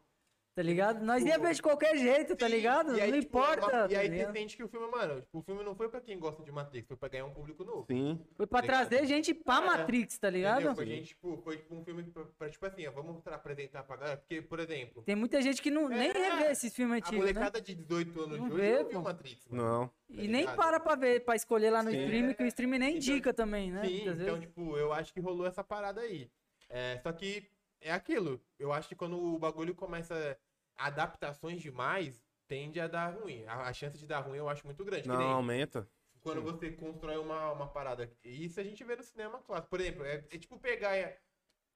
tá 0.57 0.62
ligado? 0.62 1.04
Nós 1.04 1.22
ia 1.22 1.38
ver 1.38 1.52
de 1.54 1.61
qualquer 1.61 1.98
jeito, 1.98 2.34
tá 2.34 2.46
Sim, 2.48 2.52
ligado? 2.54 2.96
e 2.96 3.00
aí, 3.02 3.12
não 3.12 3.20
tipo, 3.20 3.36
uma- 3.38 3.52
importa. 3.54 3.66
E 3.90 3.94
tá 3.94 4.00
aí 4.00 4.07
você 4.07 4.09
ligado? 4.09 4.32
sente 4.32 4.57
que 4.57 4.64
o 4.64 4.68
filme, 4.68 4.90
mano, 4.90 5.20
tipo, 5.20 5.38
o 5.38 5.42
filme 5.42 5.62
não 5.62 5.74
foi 5.76 5.88
pra 5.90 6.00
quem 6.00 6.18
gosta 6.18 6.42
de 6.42 6.50
Matrix, 6.50 6.88
foi 6.88 6.96
pra 6.96 7.11
ganhar 7.11 7.26
um 7.26 7.30
público 7.34 7.62
novo. 7.62 7.84
Sim. 7.90 8.18
Foi 8.38 8.46
pra 8.46 8.62
tá 8.62 8.66
ligado? 8.66 8.88
trazer 8.88 9.07
gente 9.07 9.34
pra 9.34 9.59
É, 9.59 9.66
Matrix, 9.66 10.18
tá 10.18 10.30
ligado? 10.30 10.57
Entendeu? 10.61 10.74
Foi, 10.74 10.86
gente, 10.86 11.09
tipo, 11.09 11.36
foi 11.44 11.57
tipo 11.59 11.74
um 11.74 11.84
filme 11.84 12.02
pra, 12.04 12.24
pra, 12.24 12.48
tipo 12.48 12.64
assim, 12.64 12.86
ó, 12.86 12.90
vamos 12.90 13.22
pra 13.22 13.36
apresentar 13.36 13.82
pra 13.82 13.96
galera, 13.96 14.16
porque, 14.16 14.40
por 14.40 14.59
exemplo, 14.59 15.02
Tem 15.02 15.14
muita 15.14 15.42
gente 15.42 15.61
que 15.61 15.70
não, 15.70 15.90
nem 15.90 16.09
É, 16.11 16.18
ia 16.18 16.36
ver 16.36 16.50
esses 16.52 16.74
filmes 16.74 16.94
a 16.94 16.96
antigos, 17.07 17.26
né? 17.26 17.32
molecada 17.34 17.61
de 17.61 17.74
18 17.74 18.18
anos 18.22 18.38
Não 18.38 18.48
de 18.48 18.54
hoje 18.54 18.62
vê, 18.62 18.82
não 18.82 18.88
viu. 18.88 19.02
Matrix. 19.02 19.46
mano. 19.50 19.62
Não. 19.62 19.90
E 20.09 20.16
tá 20.16 20.22
nem 20.22 20.40
ligado? 20.40 20.57
para 20.57 20.80
pra 20.80 20.94
ver, 20.94 21.20
pra 21.22 21.36
escolher 21.36 21.68
lá 21.70 21.82
no 21.82 21.90
Sim. 21.90 22.02
stream, 22.04 22.32
que 22.34 22.42
o 22.42 22.46
stream 22.46 22.70
nem 22.70 22.96
Então, 22.96 22.96
indica 22.96 23.34
também, 23.34 23.70
né? 23.70 23.84
Sim, 23.84 23.90
Muitas 23.96 24.14
então, 24.20 24.34
vezes. 24.36 24.40
tipo, 24.48 24.76
eu 24.78 24.90
acho 24.94 25.12
que 25.12 25.20
rolou 25.20 25.46
essa 25.46 25.62
parada 25.62 26.00
aí. 26.00 26.30
É, 26.70 26.98
só 27.02 27.12
que 27.12 27.44
é 27.80 27.92
aquilo. 27.92 28.40
Eu 28.59 28.72
acho 28.72 28.88
que 28.88 28.94
quando 28.94 29.18
o 29.22 29.38
bagulho 29.38 29.74
começa 29.74 30.36
adaptações 30.78 31.60
demais, 31.60 32.22
tende 32.48 32.80
a 32.80 32.86
dar 32.86 33.14
ruim. 33.14 33.44
A, 33.46 33.68
a 33.68 33.72
chance 33.72 33.98
de 33.98 34.06
dar 34.06 34.20
ruim 34.20 34.38
eu 34.38 34.48
acho 34.48 34.64
muito 34.66 34.84
grande. 34.84 35.02
que 35.02 35.08
Não, 35.08 35.18
nem 35.18 35.26
aumenta. 35.28 35.88
quando 36.20 36.42
você 36.42 36.70
constrói 36.72 37.16
uma, 37.18 37.52
uma 37.52 37.66
parada. 37.68 38.10
Isso 38.24 38.60
a 38.60 38.64
gente 38.64 38.82
vê 38.84 38.96
no 38.96 39.02
cinema 39.02 39.38
clássico. 39.40 39.70
Por 39.70 39.80
exemplo, 39.80 40.04
é, 40.04 40.24
é 40.30 40.38
tipo 40.38 40.58
pegar 40.58 40.92
a 40.94 41.12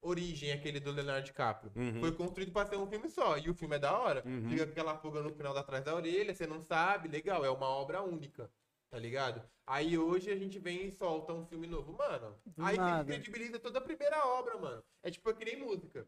Origem, 0.03 0.51
aquele 0.51 0.79
do 0.79 0.91
Leonardo 0.91 1.25
DiCaprio. 1.25 1.71
Uhum. 1.75 1.99
Foi 1.99 2.11
construído 2.13 2.51
pra 2.51 2.65
ser 2.65 2.75
um 2.77 2.87
filme 2.87 3.07
só. 3.07 3.37
E 3.37 3.49
o 3.49 3.53
filme 3.53 3.75
é 3.75 3.79
da 3.79 3.97
hora. 3.97 4.23
Uhum. 4.25 4.49
Fica 4.49 4.65
com 4.65 4.71
aquela 4.71 4.97
pulga 4.97 5.21
no 5.21 5.31
final 5.31 5.53
da 5.53 5.59
atrás 5.59 5.83
da 5.83 5.93
orelha, 5.93 6.33
você 6.33 6.47
não 6.47 6.59
sabe, 6.59 7.07
legal, 7.07 7.45
é 7.45 7.51
uma 7.51 7.67
obra 7.67 8.01
única. 8.01 8.49
Tá 8.89 8.97
ligado? 8.97 9.41
Aí 9.65 9.97
hoje 9.97 10.29
a 10.31 10.35
gente 10.35 10.59
vem 10.59 10.87
e 10.87 10.91
solta 10.91 11.31
um 11.33 11.45
filme 11.45 11.67
novo. 11.67 11.93
Mano, 11.93 12.35
Do 12.45 12.65
aí 12.65 12.75
nada. 12.75 13.05
credibiliza 13.05 13.59
toda 13.59 13.77
a 13.77 13.81
primeira 13.81 14.25
obra, 14.25 14.57
mano. 14.57 14.83
É 15.03 15.09
tipo 15.11 15.33
que 15.33 15.45
nem 15.45 15.55
música. 15.57 16.05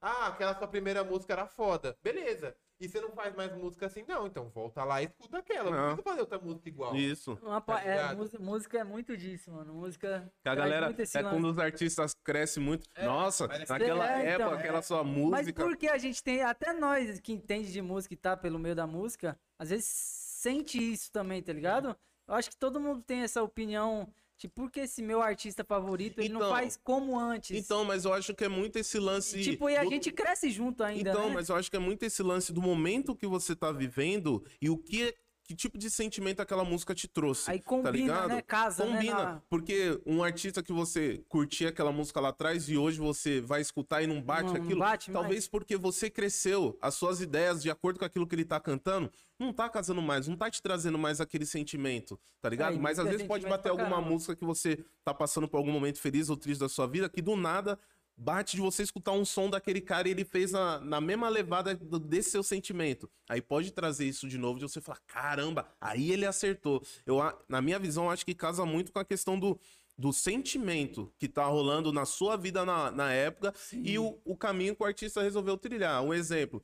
Ah, 0.00 0.28
aquela 0.28 0.54
sua 0.56 0.68
primeira 0.68 1.02
música 1.04 1.32
era 1.32 1.46
foda. 1.46 1.96
Beleza. 2.02 2.56
E 2.78 2.86
você 2.88 3.00
não 3.00 3.10
faz 3.12 3.34
mais 3.34 3.50
música 3.56 3.86
assim, 3.86 4.04
não. 4.06 4.26
Então 4.26 4.50
volta 4.50 4.84
lá 4.84 5.00
e 5.02 5.06
escuta 5.06 5.38
aquela. 5.38 5.70
Não, 5.70 5.76
Não. 5.76 5.84
precisa 5.94 6.02
fazer 6.02 6.20
outra 6.20 6.38
música 6.38 6.68
igual. 6.68 6.94
Isso. 6.94 7.38
Uma 7.42 7.58
tá 7.60 7.80
é, 7.82 8.14
música, 8.14 8.38
música 8.38 8.78
é 8.78 8.84
muito 8.84 9.16
disso, 9.16 9.50
mano. 9.50 9.72
Música. 9.72 10.30
Que 10.42 10.48
a 10.50 10.54
galera, 10.54 10.86
muito 10.86 11.00
esse 11.00 11.16
é 11.16 11.22
lance. 11.22 11.34
quando 11.34 11.48
os 11.50 11.58
artistas 11.58 12.12
crescem 12.22 12.62
muito. 12.62 12.86
Nossa, 13.02 13.46
mas 13.48 13.62
é- 13.62 13.72
naquela 13.72 14.04
É, 14.20 14.34
então, 14.34 14.46
época, 14.48 14.58
aquela 14.60 14.82
sua 14.82 15.02
Mas 15.02 15.16
música. 15.16 15.64
porque 15.64 15.88
a 15.88 15.96
gente 15.96 16.22
tem, 16.22 16.42
até 16.42 16.74
nós 16.74 17.18
que 17.20 17.32
entende 17.32 17.72
de 17.72 17.80
música 17.80 18.12
e 18.12 18.16
tá 18.16 18.36
pelo 18.36 18.58
meio 18.58 18.74
da 18.74 18.86
música, 18.86 19.38
às 19.58 19.70
vezes 19.70 19.86
sente 19.86 20.76
isso 20.78 21.10
também, 21.10 21.42
tá 21.42 21.54
ligado? 21.54 21.96
Eu 22.28 22.34
acho 22.34 22.50
que 22.50 22.56
todo 22.56 22.78
mundo 22.78 23.02
tem 23.02 23.22
essa 23.22 23.42
opinião, 23.42 24.12
tipo, 24.36 24.54
por 24.54 24.70
que 24.70 24.80
esse 24.80 25.02
meu 25.02 25.22
artista 25.22 25.64
favorito, 25.64 26.20
ele 26.20 26.28
não 26.28 26.40
Então, 26.40 26.50
faz 26.50 26.76
como 26.82 27.18
antes? 27.18 27.56
Então, 27.56 27.84
mas 27.84 28.04
eu 28.04 28.12
acho 28.12 28.34
que 28.34 28.44
é 28.44 28.48
muito 28.48 28.76
esse 28.78 28.98
lance. 28.98 29.42
tipo, 29.42 29.68
e 29.70 29.76
a 29.76 29.82
do- 29.84 29.90
gente 29.90 30.10
cresce 30.12 30.50
junto 30.50 30.82
ainda, 30.82 31.10
Então, 31.10 31.28
né? 31.28 31.34
mas 31.34 31.48
eu 31.48 31.56
acho 31.56 31.70
que 31.70 31.76
é 31.76 31.80
muito 31.80 32.02
esse 32.04 32.22
lance 32.22 32.52
do 32.52 32.60
momento 32.62 33.14
que 33.16 33.26
você 33.26 33.54
tá 33.56 33.72
vivendo 33.72 34.44
e 34.60 34.68
o 34.70 34.76
que 34.78 35.14
que 35.46 35.54
tipo 35.54 35.78
de 35.78 35.88
sentimento 35.88 36.40
aquela 36.40 36.64
música 36.64 36.92
te 36.92 37.06
trouxe. 37.06 37.48
Aí 37.48 37.58
tá 37.60 37.64
combina, 37.64 37.90
ligado? 37.92 38.28
né? 38.30 38.42
Casa, 38.42 38.84
Combina, 38.84 39.16
né? 39.16 39.24
na- 39.24 39.42
porque 39.48 40.00
um 40.04 40.22
artista 40.24 40.60
que 40.60 40.72
você 40.72 41.22
curtia 41.28 41.68
aquela 41.68 41.92
música 41.92 42.18
lá 42.20 42.30
atrás 42.30 42.68
e 42.68 42.76
hoje 42.76 42.98
você 42.98 43.40
vai 43.40 43.60
escutar 43.60 44.02
e 44.02 44.08
não 44.08 44.20
bate 44.20 44.46
Não- 44.48 44.54
não 44.54 44.62
aquilo, 44.64 44.80
bate 44.80 45.10
mais. 45.10 45.22
talvez 45.22 45.48
porque 45.48 45.76
você 45.76 46.10
cresceu, 46.10 46.76
as 46.82 46.94
suas 46.96 47.20
ideias 47.20 47.62
de 47.62 47.70
acordo 47.70 47.98
com 48.00 48.04
aquilo 48.04 48.26
que 48.26 48.34
ele 48.34 48.44
tá 48.44 48.58
cantando, 48.58 49.10
não 49.38 49.52
tá 49.52 49.68
casando 49.68 50.02
mais, 50.02 50.26
não 50.26 50.36
tá 50.36 50.50
te 50.50 50.60
trazendo 50.60 50.98
mais 50.98 51.20
aquele 51.20 51.46
sentimento, 51.46 52.18
tá 52.40 52.48
ligado? 52.48 52.72
Aí, 52.72 52.78
Mas 52.80 52.98
às 52.98 53.06
vezes 53.08 53.26
pode 53.26 53.46
bater 53.46 53.68
alguma 53.70 54.00
música 54.00 54.34
que 54.34 54.44
você 54.44 54.84
tá 55.04 55.14
passando 55.14 55.46
por 55.46 55.58
algum 55.58 55.70
momento 55.70 56.00
feliz 56.00 56.28
ou 56.28 56.36
triste 56.36 56.58
da 56.60 56.68
sua 56.68 56.86
vida, 56.88 57.08
que 57.08 57.22
do 57.22 57.36
nada 57.36 57.78
bate 58.16 58.56
de 58.56 58.62
você 58.62 58.82
escutar 58.82 59.12
um 59.12 59.24
som 59.24 59.50
daquele 59.50 59.80
cara 59.80 60.08
e 60.08 60.10
ele 60.10 60.24
fez 60.24 60.52
na, 60.52 60.80
na 60.80 61.00
mesma 61.00 61.28
levada 61.28 61.74
do- 61.74 61.98
desse 61.98 62.30
seu 62.30 62.42
sentimento. 62.42 63.10
Aí 63.28 63.42
pode 63.42 63.70
trazer 63.72 64.06
isso 64.06 64.26
de 64.28 64.38
novo 64.38 64.58
de 64.58 64.64
você 64.68 64.80
falar, 64.80 65.00
caramba, 65.06 65.68
aí 65.80 66.10
ele 66.10 66.24
acertou. 66.24 66.82
Eu, 67.04 67.18
na 67.48 67.60
minha 67.60 67.78
visão, 67.78 68.10
acho 68.10 68.24
que 68.24 68.34
casa 68.34 68.64
muito 68.64 68.90
com 68.92 68.98
a 68.98 69.04
questão 69.04 69.38
do, 69.38 69.60
do 69.98 70.12
sentimento 70.12 71.12
que 71.18 71.28
tá 71.28 71.44
rolando 71.44 71.92
na 71.92 72.04
sua 72.06 72.36
vida 72.36 72.64
na, 72.64 72.90
na 72.90 73.12
época 73.12 73.52
e 73.72 73.98
o, 73.98 74.18
o 74.24 74.36
caminho 74.36 74.74
que 74.74 74.82
o 74.82 74.86
artista 74.86 75.22
resolveu 75.22 75.56
trilhar. 75.58 76.02
Um 76.02 76.14
exemplo, 76.14 76.62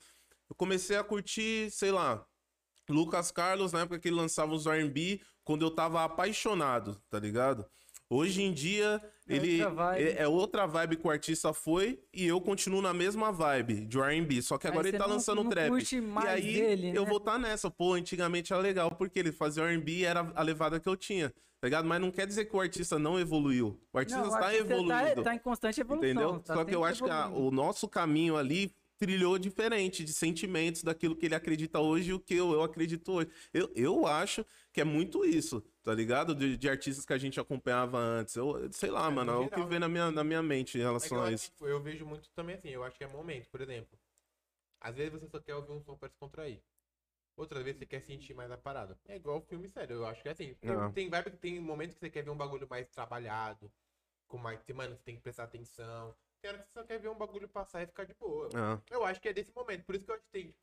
eu 0.48 0.55
comecei 0.57 0.96
a 0.96 1.05
curtir, 1.05 1.70
sei 1.70 1.90
lá, 1.90 2.26
Lucas 2.88 3.30
Carlos, 3.30 3.72
na 3.72 3.80
época 3.80 3.98
que 3.98 4.09
ele 4.09 4.16
lançava 4.16 4.53
os 4.53 4.66
R&B, 4.66 5.20
quando 5.44 5.62
eu 5.64 5.70
tava 5.70 6.05
apaixonado, 6.05 7.00
tá 7.09 7.18
ligado? 7.18 7.66
Hoje 8.12 8.42
em 8.42 8.52
dia, 8.52 9.00
É 9.26 9.34
ele 9.36 9.64
outra 9.64 9.98
é, 10.00 10.22
é 10.22 10.28
outra 10.28 10.66
vibe 10.66 10.96
que 10.96 11.06
o 11.06 11.10
artista 11.10 11.52
foi 11.54 11.98
e 12.12 12.26
eu 12.26 12.40
continuo 12.40 12.82
na 12.82 12.92
mesma 12.92 13.32
vibe 13.32 13.86
de 13.86 13.98
R&B, 13.98 14.42
só 14.42 14.58
que 14.58 14.66
agora 14.66 14.86
Aí 14.86 14.90
ele 14.90 14.98
tá 14.98 15.06
não- 15.06 15.14
lançando 15.14 15.42
não 15.42 15.50
trap. 15.50 15.68
curte 15.70 15.96
E 15.96 16.00
mais 16.00 16.28
aí 16.28 16.52
dele, 16.52 16.88
eu 16.94 17.04
né? 17.04 17.08
vou 17.08 17.16
estar 17.16 17.38
nessa, 17.38 17.70
pô, 17.70 17.94
antigamente 17.94 18.52
era 18.52 18.60
legal 18.60 18.90
porque 18.94 19.18
ele 19.18 19.32
fazia 19.32 19.62
R&B 19.64 19.92
e 19.92 20.04
era 20.04 20.30
a 20.34 20.42
levada 20.42 20.78
que 20.78 20.88
eu 20.88 20.94
tinha, 20.96 21.30
tá 21.30 21.64
ligado? 21.66 21.86
Mas 21.88 22.00
não 22.02 22.10
quer 22.10 22.26
dizer 22.26 22.44
que 22.44 22.54
o 22.54 22.60
artista 22.60 22.98
não 22.98 23.18
evoluiu. 23.18 23.80
O 23.92 23.98
artista 23.98 24.20
Não, 24.20 24.26
o 24.28 24.34
está 24.34 24.46
artista 24.46 24.64
evoluindo. 24.74 25.14
Tá, 25.14 25.22
tá 25.22 25.34
em 25.34 25.38
constante 25.38 25.80
evolução. 25.80 26.10
Entendeu? 26.10 26.38
tá 26.40 26.54
Só 26.54 26.64
que 26.66 26.74
eu 26.74 26.84
acho 26.84 27.02
que 27.04 27.10
a- 27.10 27.26
evoluindo. 27.28 27.46
o 27.48 27.50
nosso 27.50 27.88
caminho 27.88 28.36
ali 28.36 28.74
trilhou 28.98 29.36
diferente 29.38 30.04
de 30.04 30.12
sentimentos 30.12 30.84
daquilo 30.84 31.16
que 31.16 31.26
ele 31.26 31.34
acredita 31.34 31.80
hoje 31.80 32.10
e 32.10 32.12
o 32.12 32.20
que 32.20 32.34
eu, 32.34 32.52
eu 32.52 32.62
acredito 32.62 33.10
hoje. 33.10 33.30
Eu, 33.52 33.68
eu 33.74 34.06
acho 34.06 34.44
que 34.72 34.80
é 34.80 34.84
muito 34.84 35.24
isso, 35.24 35.60
tá 35.82 35.94
ligado? 35.94 36.34
De, 36.34 36.56
de 36.56 36.68
artistas 36.68 37.04
que 37.04 37.12
a 37.12 37.18
gente 37.18 37.38
acompanhava 37.40 37.98
antes. 37.98 38.34
Eu, 38.36 38.70
sei 38.72 38.90
lá, 38.90 39.06
É, 39.06 39.10
no 39.10 39.16
mano, 39.16 39.32
é 39.32 39.36
o 39.36 39.48
que 39.50 39.50
geral, 39.56 39.68
vem 39.68 39.78
na 39.78 39.88
minha, 39.88 40.10
na 40.10 40.24
minha 40.24 40.42
mente 40.42 40.78
em 40.78 40.80
É 40.80 40.84
relação 40.84 41.18
eu, 41.18 41.24
a 41.24 41.32
isso. 41.32 41.50
tipo, 41.50 41.66
eu 41.66 41.80
vejo 41.82 42.06
muito 42.06 42.28
também 42.30 42.56
assim, 42.56 42.68
eu 42.70 42.84
acho 42.84 42.96
que 42.96 43.04
é 43.04 43.08
momento, 43.08 43.48
por 43.50 43.60
exemplo. 43.60 43.98
Às 44.80 44.96
vezes 44.96 45.12
você 45.12 45.28
só 45.28 45.40
quer 45.40 45.54
ouvir 45.54 45.72
um 45.72 45.80
som 45.82 45.96
pra 45.96 46.08
descontrair. 46.08 46.60
Outras 47.36 47.62
vezes 47.64 47.78
você 47.78 47.86
quer 47.86 48.02
sentir 48.02 48.34
mais 48.34 48.50
a 48.50 48.58
parada. 48.58 48.98
É 49.08 49.16
igual 49.16 49.40
filme 49.42 49.68
sério, 49.68 49.96
eu 49.96 50.06
acho 50.06 50.22
que 50.22 50.28
é 50.28 50.32
assim. 50.32 50.54
Tem, 50.54 50.70
Ah. 50.70 50.90
tem 50.90 51.08
vibe, 51.08 51.30
tem 51.38 51.60
momentos 51.60 51.94
que 51.94 52.00
você 52.00 52.10
quer 52.10 52.22
ver 52.22 52.30
um 52.30 52.36
bagulho 52.36 52.66
mais 52.68 52.88
trabalhado. 52.88 53.72
Com 54.28 54.38
mais. 54.38 54.60
Mano, 54.74 54.96
você 54.96 55.02
tem 55.02 55.16
que 55.16 55.22
prestar 55.22 55.44
atenção. 55.44 56.14
Tem 56.40 56.50
hora 56.50 56.58
que 56.58 56.66
você 56.66 56.72
só 56.72 56.84
quer 56.84 56.98
ver 56.98 57.08
um 57.08 57.14
bagulho 57.16 57.48
passar 57.48 57.82
e 57.82 57.86
ficar 57.86 58.04
de 58.04 58.14
boa. 58.14 58.48
Ah, 58.54 58.80
Eu 58.90 59.04
acho 59.04 59.20
que 59.20 59.28
é 59.28 59.32
desse 59.32 59.52
momento. 59.54 59.84
Por 59.84 59.94
isso 59.94 60.04
que 60.04 60.10
eu 60.10 60.14
acho 60.16 60.24
que 60.24 60.30
tem. 60.30 60.54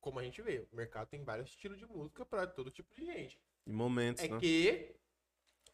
Como 0.00 0.18
a 0.18 0.22
gente 0.24 0.40
vê, 0.42 0.66
o 0.72 0.76
mercado 0.76 1.08
tem 1.08 1.22
vários 1.24 1.48
estilos 1.48 1.78
de 1.78 1.86
música 1.86 2.24
pra 2.26 2.46
todo 2.46 2.70
tipo 2.70 2.92
de 2.94 3.04
gente. 3.04 3.40
Em 3.68 3.72
momentos, 3.72 4.24
É 4.24 4.28
né? 4.28 4.38
que 4.40 4.94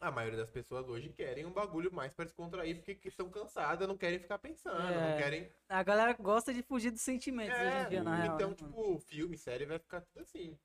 a 0.01 0.11
maioria 0.11 0.39
das 0.39 0.51
pessoas 0.51 0.87
hoje 0.89 1.09
querem 1.11 1.47
um 1.47 1.53
bagulho 1.53 1.93
mais 1.93 2.13
pra 2.13 2.25
descontrair 2.25 2.77
porque 2.77 2.95
que 2.97 3.09
estão 3.09 3.31
cansadas, 3.31 3.87
não 3.89 3.97
querem 3.97 4.19
ficar 4.19 4.39
pensando, 4.39 4.83
É. 4.93 5.13
não 5.13 5.17
querem. 5.19 5.49
A 5.69 5.83
galera 5.83 6.13
gosta 6.15 6.53
de 6.53 6.63
fugir 6.63 6.91
dos 6.91 7.01
sentimentos 7.01 7.57
hoje 7.59 7.87
em 7.87 7.89
dia, 7.89 8.03
na 8.03 8.17
real. 8.17 8.35
então, 8.35 8.51
né, 8.51 8.57
mano? 8.61 8.73
tipo, 8.73 8.99
filme, 8.99 9.39
série 9.39 9.65
vai 9.65 9.79
ficar 9.79 10.01
tudo 10.03 10.21
assim. 10.23 10.59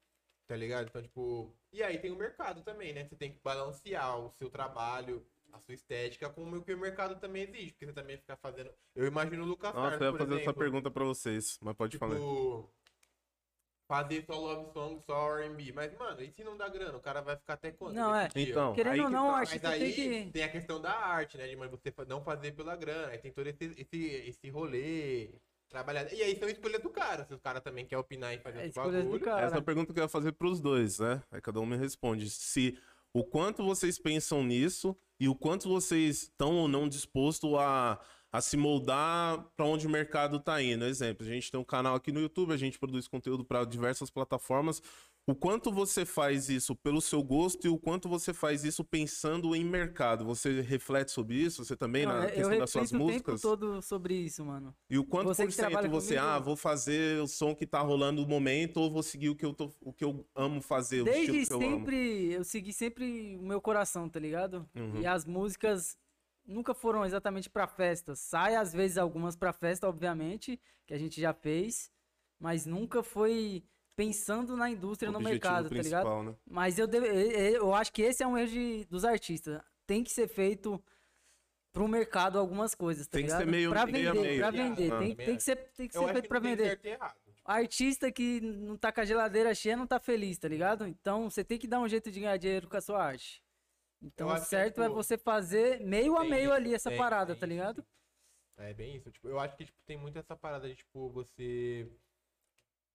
Tá 0.47 0.55
ligado? 0.55 0.87
Então, 0.87 1.01
tipo. 1.03 1.55
E 1.71 1.83
aí 1.83 1.99
tem 1.99 2.09
o 2.11 2.15
mercado 2.17 2.63
também, 2.63 2.91
né? 2.91 3.05
Você 3.05 3.15
tem 3.15 3.31
que 3.31 3.39
balancear 3.43 4.17
o 4.17 4.31
seu 4.31 4.49
trabalho, 4.49 5.23
a 5.53 5.59
sua 5.59 5.75
estética 5.75 6.27
com 6.27 6.43
o 6.51 6.63
que 6.63 6.73
o 6.73 6.77
mercado 6.79 7.19
também 7.19 7.43
exige. 7.43 7.71
Porque 7.73 7.85
você 7.85 7.93
também 7.93 8.17
fica 8.17 8.35
fazendo. 8.35 8.71
Eu 8.95 9.05
imagino 9.05 9.43
o 9.43 9.45
Lucas 9.47 9.71
Nossa, 9.75 9.89
Carlos, 9.91 10.01
eu 10.01 10.05
ia 10.07 10.11
por 10.11 10.17
fazer 10.17 10.33
essa 10.33 10.41
exemplo, 10.41 10.59
pergunta 10.59 10.89
pra 10.89 11.05
vocês, 11.05 11.59
mas 11.61 11.75
pode 11.75 11.99
falar. 11.99 12.15
Fazer 13.89 14.23
só 14.23 14.35
love 14.39 14.71
song, 14.71 15.01
só 15.03 15.35
RB. 15.39 15.71
Mas, 15.73 15.91
mano, 15.97 16.21
e 16.21 16.31
se 16.31 16.43
não 16.43 16.55
dá 16.55 16.69
grana? 16.69 16.95
O 16.95 17.01
cara 17.01 17.21
vai 17.21 17.35
ficar 17.35 17.53
até 17.55 17.71
quando? 17.71 17.95
Não, 17.95 18.15
é. 18.15 18.29
Então, 18.35 18.75
Querendo 18.75 18.99
ou 18.99 19.07
que 19.07 19.11
não, 19.11 19.25
tá. 19.25 19.31
Mas 19.31 19.49
artista 19.49 19.69
aí 19.69 19.93
tem 19.93 20.31
que. 20.31 20.41
a 20.43 20.47
questão 20.49 20.79
da 20.79 20.91
arte, 20.95 21.39
né? 21.39 21.47
De 21.47 21.55
mas 21.55 21.71
você 21.71 21.91
não 22.07 22.21
fazer 22.21 22.51
pela 22.51 22.75
grana. 22.75 23.07
Aí 23.07 23.17
tem 23.17 23.31
todo 23.31 23.47
esse, 23.47 23.65
esse, 23.75 24.05
esse 24.29 24.49
rolê. 24.51 25.31
trabalhar. 25.67 26.13
E 26.13 26.21
aí 26.21 26.37
são 26.37 26.47
escolhas 26.47 26.83
do 26.83 26.91
cara. 26.91 27.25
Se 27.25 27.33
o 27.33 27.39
cara 27.39 27.59
também 27.59 27.83
quer 27.83 27.97
opinar 27.97 28.31
e 28.35 28.37
fazer 28.37 28.59
É 28.59 28.65
outro 28.65 28.69
escolha 28.81 28.99
do 28.99 29.03
bagulho. 29.05 29.25
cara. 29.25 29.47
Essa 29.47 29.55
é 29.55 29.59
a 29.59 29.63
pergunta 29.63 29.91
que 29.91 29.99
eu 29.99 30.03
ia 30.03 30.07
fazer 30.07 30.33
pros 30.33 30.61
dois, 30.61 30.99
né? 30.99 31.23
Aí 31.31 31.41
cada 31.41 31.59
um 31.59 31.65
me 31.65 31.75
responde. 31.75 32.29
Se 32.29 32.77
o 33.11 33.23
quanto 33.23 33.63
vocês 33.63 33.97
pensam 33.97 34.43
nisso 34.43 34.95
e 35.19 35.27
o 35.27 35.33
quanto 35.33 35.67
vocês 35.67 36.23
estão 36.23 36.55
ou 36.57 36.67
não 36.67 36.87
dispostos 36.87 37.51
a, 37.55 37.99
a 38.31 38.41
se 38.41 38.55
moldar 38.57 39.43
para 39.55 39.65
onde 39.65 39.87
o 39.87 39.89
mercado 39.89 40.39
tá 40.39 40.61
indo. 40.61 40.85
Exemplo, 40.85 41.25
a 41.25 41.29
gente 41.29 41.51
tem 41.51 41.59
um 41.59 41.63
canal 41.63 41.95
aqui 41.95 42.11
no 42.11 42.19
YouTube, 42.19 42.53
a 42.53 42.57
gente 42.57 42.77
produz 42.77 43.07
conteúdo 43.07 43.43
para 43.43 43.65
diversas 43.65 44.09
plataformas. 44.09 44.81
O 45.27 45.35
quanto 45.35 45.71
você 45.71 46.05
faz 46.05 46.49
isso 46.49 46.75
pelo 46.75 46.99
seu 47.01 47.21
gosto 47.21 47.65
e 47.67 47.69
o 47.69 47.77
quanto 47.77 48.09
você 48.09 48.33
faz 48.33 48.63
isso 48.63 48.83
pensando 48.83 49.55
em 49.55 49.63
mercado? 49.63 50.25
Você 50.25 50.61
reflete 50.61 51.11
sobre 51.11 51.35
isso? 51.35 51.63
Você 51.63 51.75
também 51.75 52.03
Não, 52.05 52.13
na 52.17 52.25
eu 52.29 52.33
questão 52.49 52.57
das 52.57 52.69
suas 52.71 52.91
o 52.91 52.97
músicas? 52.97 53.41
tempo 53.41 53.55
todo 53.57 53.81
sobre 53.83 54.15
isso, 54.15 54.43
mano. 54.43 54.75
E 54.89 54.97
o 54.97 55.03
quanto 55.03 55.27
Você 55.27 55.43
por 55.45 55.51
cento 55.51 55.87
você, 55.89 56.15
comigo- 56.15 56.27
ah, 56.33 56.39
vou 56.39 56.55
fazer 56.55 57.21
o 57.21 57.27
som 57.27 57.53
que 57.55 57.67
tá 57.67 57.79
rolando 57.79 58.23
no 58.23 58.27
momento 58.27 58.77
ou 58.77 58.89
vou 58.89 59.03
seguir 59.03 59.29
o 59.29 59.35
que 59.35 59.45
eu, 59.45 59.53
tô, 59.53 59.71
o 59.81 59.93
que 59.93 60.03
eu 60.03 60.27
amo 60.35 60.61
fazer, 60.61 61.01
o 61.01 61.05
Desde 61.05 61.37
estilo 61.41 61.59
que 61.59 61.65
eu 61.65 61.69
amo? 61.69 61.77
sempre, 61.77 62.31
eu 62.33 62.43
segui 62.43 62.73
sempre 62.73 63.37
o 63.37 63.43
meu 63.43 63.61
coração, 63.61 64.09
tá 64.09 64.19
ligado? 64.19 64.67
Uhum. 64.75 64.99
E 65.01 65.05
as 65.05 65.25
músicas 65.25 65.95
nunca 66.49 66.73
foram 66.73 67.05
exatamente 67.05 67.49
pra 67.49 67.67
festa. 67.67 68.15
Sai 68.15 68.55
às 68.55 68.73
vezes 68.73 68.97
algumas 68.97 69.35
pra 69.35 69.53
festa, 69.53 69.87
obviamente, 69.87 70.59
que 70.85 70.93
a 70.93 70.97
gente 70.97 71.21
já 71.21 71.33
fez, 71.33 71.91
mas 72.39 72.65
nunca 72.65 73.03
foi 73.03 73.63
pensando 73.95 74.55
na 74.55 74.69
indústria, 74.69 75.11
no 75.11 75.19
mercado, 75.19 75.69
tá 75.69 75.75
ligado? 75.75 76.23
né? 76.23 76.35
Mas 76.49 76.79
eu, 76.79 76.87
deve- 76.87 77.07
eu 77.55 77.73
acho 77.73 77.91
que 77.91 78.01
esse 78.01 78.23
é 78.23 78.27
um 78.27 78.37
erro 78.37 78.49
de- 78.49 78.85
dos 78.85 79.03
artistas. 79.05 79.61
Tem 79.85 80.03
que 80.03 80.11
ser 80.11 80.27
feito 80.27 80.81
pro 81.73 81.87
mercado 81.87 82.39
algumas 82.39 82.73
coisas, 82.73 83.07
tá 83.07 83.11
Tem 83.17 83.21
que 83.23 83.27
ligado? 83.27 83.39
ser 83.45 83.51
meio- 83.51 83.69
pra 83.69 83.85
meio 83.85 84.13
vender, 84.13 84.21
meio. 84.27 84.39
pra 84.39 84.47
Ah, 84.47 84.51
vender. 84.51 84.89
também 84.89 85.15
Tem, 85.15 85.25
tem 85.25 85.35
que 85.37 85.43
ser, 85.43 85.55
tem 85.75 85.87
que 85.87 85.97
Eu 85.97 86.01
ser 86.07 86.13
feito 86.13 86.27
que 86.29 86.39
tem 86.41 86.41
vender. 86.55 86.79
Artista 87.45 88.11
que 88.11 88.39
não 88.41 88.77
tá 88.77 88.91
com 88.91 89.01
a 89.01 89.05
geladeira 89.05 89.53
cheia 89.55 89.75
não 89.75 89.87
tá 89.87 89.99
feliz, 89.99 90.37
tá 90.37 90.47
ligado? 90.47 90.85
Então 90.87 91.29
você 91.29 91.43
tem 91.43 91.57
que 91.57 91.67
dar 91.67 91.79
um 91.79 91.87
jeito 91.89 92.11
de 92.11 92.19
ganhar 92.19 92.37
dinheiro 92.37 92.67
com 92.69 92.77
a 92.77 92.81
sua 92.81 93.03
arte. 93.03 93.43
Então 94.01 94.29
o 94.29 94.33
que, 94.35 94.39
certo 94.41 94.81
é 94.81 94.85
tipo, 94.85 94.95
você 94.95 95.17
fazer 95.17 95.81
meio 95.81 96.17
a 96.17 96.23
meio 96.23 96.45
isso, 96.45 96.53
ali 96.53 96.73
essa 96.73 96.89
tem, 96.89 96.97
parada, 96.97 97.33
tem 97.33 97.39
tá 97.39 97.45
isso. 97.47 97.53
ligado? 97.53 97.85
É 98.57 98.73
bem 98.73 98.95
isso. 98.95 99.11
Tipo, 99.11 99.27
eu 99.29 99.39
acho 99.39 99.55
que 99.55 99.65
tipo, 99.65 99.81
tem 99.85 99.97
muito 99.97 100.17
essa 100.17 100.35
parada 100.35 100.67
de, 100.69 100.75
tipo, 100.75 101.09
você 101.09 101.89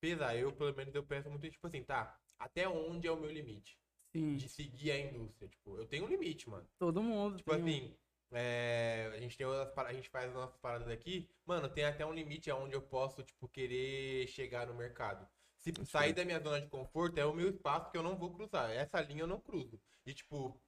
pesar. 0.00 0.36
Eu, 0.36 0.52
pelo 0.52 0.74
menos, 0.74 0.94
eu 0.94 1.02
penso 1.04 1.30
muito, 1.30 1.48
tipo 1.50 1.66
assim, 1.66 1.82
tá, 1.82 2.18
até 2.38 2.68
onde 2.68 3.06
é 3.06 3.12
o 3.12 3.16
meu 3.16 3.30
limite? 3.30 3.78
Sim, 4.12 4.36
De 4.36 4.48
seguir 4.48 4.90
a 4.92 4.98
indústria. 4.98 5.48
Tipo, 5.48 5.76
eu 5.78 5.86
tenho 5.86 6.04
um 6.04 6.08
limite, 6.08 6.48
mano. 6.48 6.66
todo 6.78 7.02
mundo. 7.02 7.36
Tipo 7.38 7.50
tem 7.50 7.62
um- 7.62 7.66
assim, 7.66 7.96
é, 8.32 9.10
a 9.14 9.18
gente 9.20 9.36
tem 9.36 9.46
outras 9.46 9.76
a 9.86 9.92
gente 9.92 10.08
faz 10.08 10.28
as 10.28 10.34
nossas 10.34 10.56
paradas 10.58 10.88
aqui, 10.88 11.28
mano, 11.44 11.68
tem 11.68 11.84
até 11.84 12.04
um 12.06 12.12
limite 12.12 12.50
aonde 12.50 12.74
eu 12.74 12.82
posso, 12.82 13.22
tipo, 13.22 13.48
querer 13.48 14.26
chegar 14.28 14.66
no 14.66 14.74
mercado. 14.74 15.26
Se 15.58 15.72
sair 15.86 16.12
da 16.12 16.24
minha 16.24 16.40
zona 16.40 16.60
de 16.60 16.68
conforto, 16.68 17.18
é 17.18 17.24
o 17.24 17.32
meu 17.32 17.48
espaço 17.48 17.90
que 17.90 17.96
eu 17.96 18.02
não 18.02 18.16
vou 18.16 18.34
cruzar. 18.34 18.70
Essa 18.70 19.00
linha 19.00 19.22
eu 19.22 19.26
não 19.26 19.40
cruzo. 19.40 19.80
E, 20.04 20.12
tipo, 20.12 20.60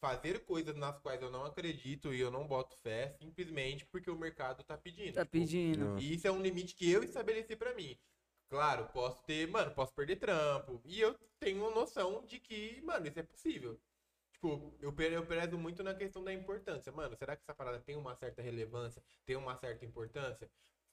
fazer 0.00 0.44
coisas 0.44 0.74
nas 0.76 0.98
quais 1.00 1.20
eu 1.22 1.30
não 1.30 1.44
acredito 1.44 2.12
e 2.14 2.20
eu 2.20 2.30
não 2.30 2.46
boto 2.46 2.76
fé, 2.78 3.14
simplesmente 3.20 3.84
porque 3.86 4.10
o 4.10 4.16
mercado 4.18 4.64
tá 4.64 4.76
pedindo. 4.78 5.14
Tá 5.14 5.24
Tipo, 5.24 5.32
pedindo. 5.32 5.98
e 5.98 6.14
isso 6.14 6.26
é 6.26 6.30
um 6.32 6.40
limite 6.42 6.74
que 6.74 6.90
eu 6.90 7.02
estabeleci 7.02 7.56
pra 7.56 7.74
mim. 7.74 7.98
Claro, 8.48 8.88
posso 8.92 9.22
ter, 9.24 9.46
mano, 9.48 9.72
posso 9.74 9.94
perder 9.94 10.16
trampo. 10.16 10.80
E 10.84 11.00
eu 11.00 11.14
tenho 11.38 11.70
noção 11.74 12.24
de 12.26 12.40
que, 12.40 12.80
mano, 12.82 13.06
isso 13.06 13.18
é 13.18 13.22
possível. 13.22 13.80
Tipo, 14.32 14.74
eu, 14.80 14.94
eu 15.12 15.26
prezo 15.26 15.58
muito 15.58 15.82
na 15.82 15.94
questão 15.94 16.24
da 16.24 16.32
importância. 16.32 16.90
Mano, 16.92 17.16
será 17.16 17.36
que 17.36 17.42
essa 17.42 17.54
parada 17.54 17.78
tem 17.80 17.96
uma 17.96 18.14
certa 18.16 18.42
relevância? 18.42 19.02
Tem 19.24 19.36
uma 19.36 19.56
certa 19.56 19.84
importância? 19.84 20.50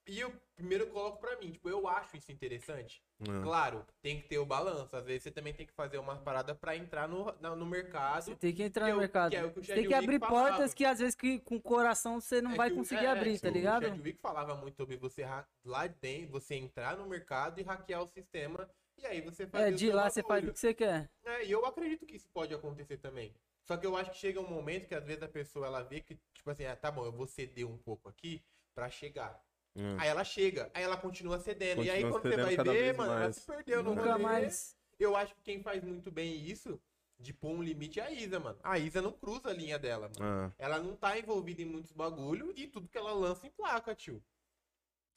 E 0.07 0.19
eu 0.21 0.33
primeiro 0.55 0.87
coloco 0.87 1.19
pra 1.19 1.35
mim, 1.37 1.51
tipo, 1.51 1.67
eu 1.69 1.85
acho 1.87 2.15
isso 2.15 2.31
interessante. 2.31 3.03
É. 3.21 3.43
Claro, 3.43 3.85
tem 4.01 4.21
que 4.21 4.27
ter 4.27 4.37
o 4.37 4.45
balanço. 4.45 4.95
Às 4.95 5.03
vezes 5.05 5.23
você 5.23 5.31
também 5.31 5.53
tem 5.53 5.65
que 5.65 5.73
fazer 5.73 5.97
uma 5.97 6.15
parada 6.15 6.55
pra 6.55 6.75
entrar 6.77 7.07
no, 7.09 7.25
na- 7.41 7.55
no 7.55 7.65
mercado. 7.65 8.23
Você 8.23 8.35
tem 8.35 8.53
que 8.53 8.63
entrar 8.63 8.85
que 8.85 8.89
é 8.91 8.93
no 8.93 8.97
o- 8.97 9.01
mercado. 9.01 9.31
que 9.31 9.35
é 9.35 9.43
o 9.45 9.51
que 9.51 9.59
o 9.59 9.63
Você 9.65 9.73
tem 9.75 9.87
que 9.87 9.93
abrir 9.93 10.19
falava. 10.19 10.47
portas 10.49 10.73
que 10.73 10.85
às 10.85 10.99
vezes 10.99 11.13
que, 11.15 11.39
com 11.39 11.55
o 11.57 11.61
coração 11.61 12.21
você 12.21 12.41
não 12.41 12.51
É 12.51 12.55
vai 12.55 12.69
que 12.69 12.75
o- 12.75 12.77
conseguir 12.77 13.05
é, 13.05 13.09
abrir, 13.09 13.39
tá 13.39 13.49
ligado? 13.49 13.83
O 13.83 13.87
Chadwick 13.89 14.19
falava 14.21 14.55
muito 14.55 14.77
sobre 14.77 14.95
você 14.95 15.23
lá 15.65 15.87
dentro, 15.87 16.31
você 16.31 16.55
entrar 16.55 16.95
no 16.95 17.05
mercado 17.05 17.59
e 17.59 17.63
hackear 17.63 18.01
o 18.01 18.07
sistema. 18.07 18.69
E 18.97 19.05
aí 19.05 19.19
você 19.21 19.45
faz. 19.45 19.65
É, 19.65 19.71
de 19.71 19.91
lá 19.91 20.09
você 20.09 20.23
faz 20.23 20.47
o 20.47 20.53
que 20.53 20.59
você 20.59 20.73
quer. 20.73 21.09
É, 21.25 21.45
e 21.45 21.51
eu 21.51 21.65
acredito 21.65 22.05
que 22.05 22.15
isso 22.15 22.29
pode 22.33 22.53
acontecer 22.53 22.97
também. 22.97 23.33
Só 23.67 23.75
que 23.75 23.85
eu 23.85 23.97
acho 23.97 24.11
que 24.11 24.17
chega 24.17 24.39
um 24.39 24.47
momento 24.49 24.87
que 24.87 24.95
às 24.95 25.03
vezes 25.03 25.21
a 25.21 25.27
pessoa 25.27 25.67
ela 25.67 25.83
vê 25.83 25.99
que, 25.99 26.17
tipo 26.33 26.49
assim, 26.49 26.65
ah, 26.65 26.75
tá 26.75 26.89
bom, 26.89 27.03
eu 27.05 27.11
vou 27.11 27.27
ceder 27.27 27.67
um 27.67 27.77
pouco 27.77 28.07
aqui 28.07 28.41
pra 28.73 28.89
chegar. 28.89 29.39
Hum. 29.77 29.95
Aí 29.99 30.07
ela 30.09 30.23
chega, 30.23 30.71
aí 30.73 30.83
ela 30.83 30.97
continua 30.97 31.39
cedendo. 31.39 31.83
e 31.83 31.89
aí 31.89 32.01
Continua 32.01 32.19
quando 32.21 32.33
você 32.33 32.55
vai 32.55 32.65
ver, 32.75 32.93
mano, 32.95 33.11
ela 33.11 33.19
mais. 33.21 33.35
se 33.35 33.45
perdeu 33.45 33.83
no 33.83 33.93
Nunca 33.93 34.11
rolê. 34.13 34.23
mais. 34.23 34.75
Eu 34.99 35.15
acho 35.15 35.35
que 35.35 35.41
quem 35.43 35.61
faz 35.61 35.83
muito 35.83 36.09
bem 36.11 36.33
isso, 36.43 36.81
de 37.19 37.31
pôr 37.31 37.51
um 37.51 37.61
limite, 37.61 37.99
é 37.99 38.03
a 38.07 38.11
Isa, 38.11 38.39
mano. 38.39 38.57
A 38.63 38.79
Isa 38.79 39.01
não 39.03 39.11
cruza 39.11 39.49
a 39.49 39.53
linha 39.53 39.77
dela, 39.77 40.09
mano. 40.19 40.53
É. 40.59 40.65
Ela 40.65 40.79
não 40.79 40.95
tá 40.95 41.17
envolvida 41.19 41.61
em 41.61 41.65
muitos 41.65 41.91
bagulho 41.91 42.51
e 42.55 42.65
tudo 42.67 42.87
que 42.89 42.97
ela 42.97 43.13
lança 43.13 43.45
em 43.45 43.51
placa, 43.51 43.93
tio. 43.93 44.23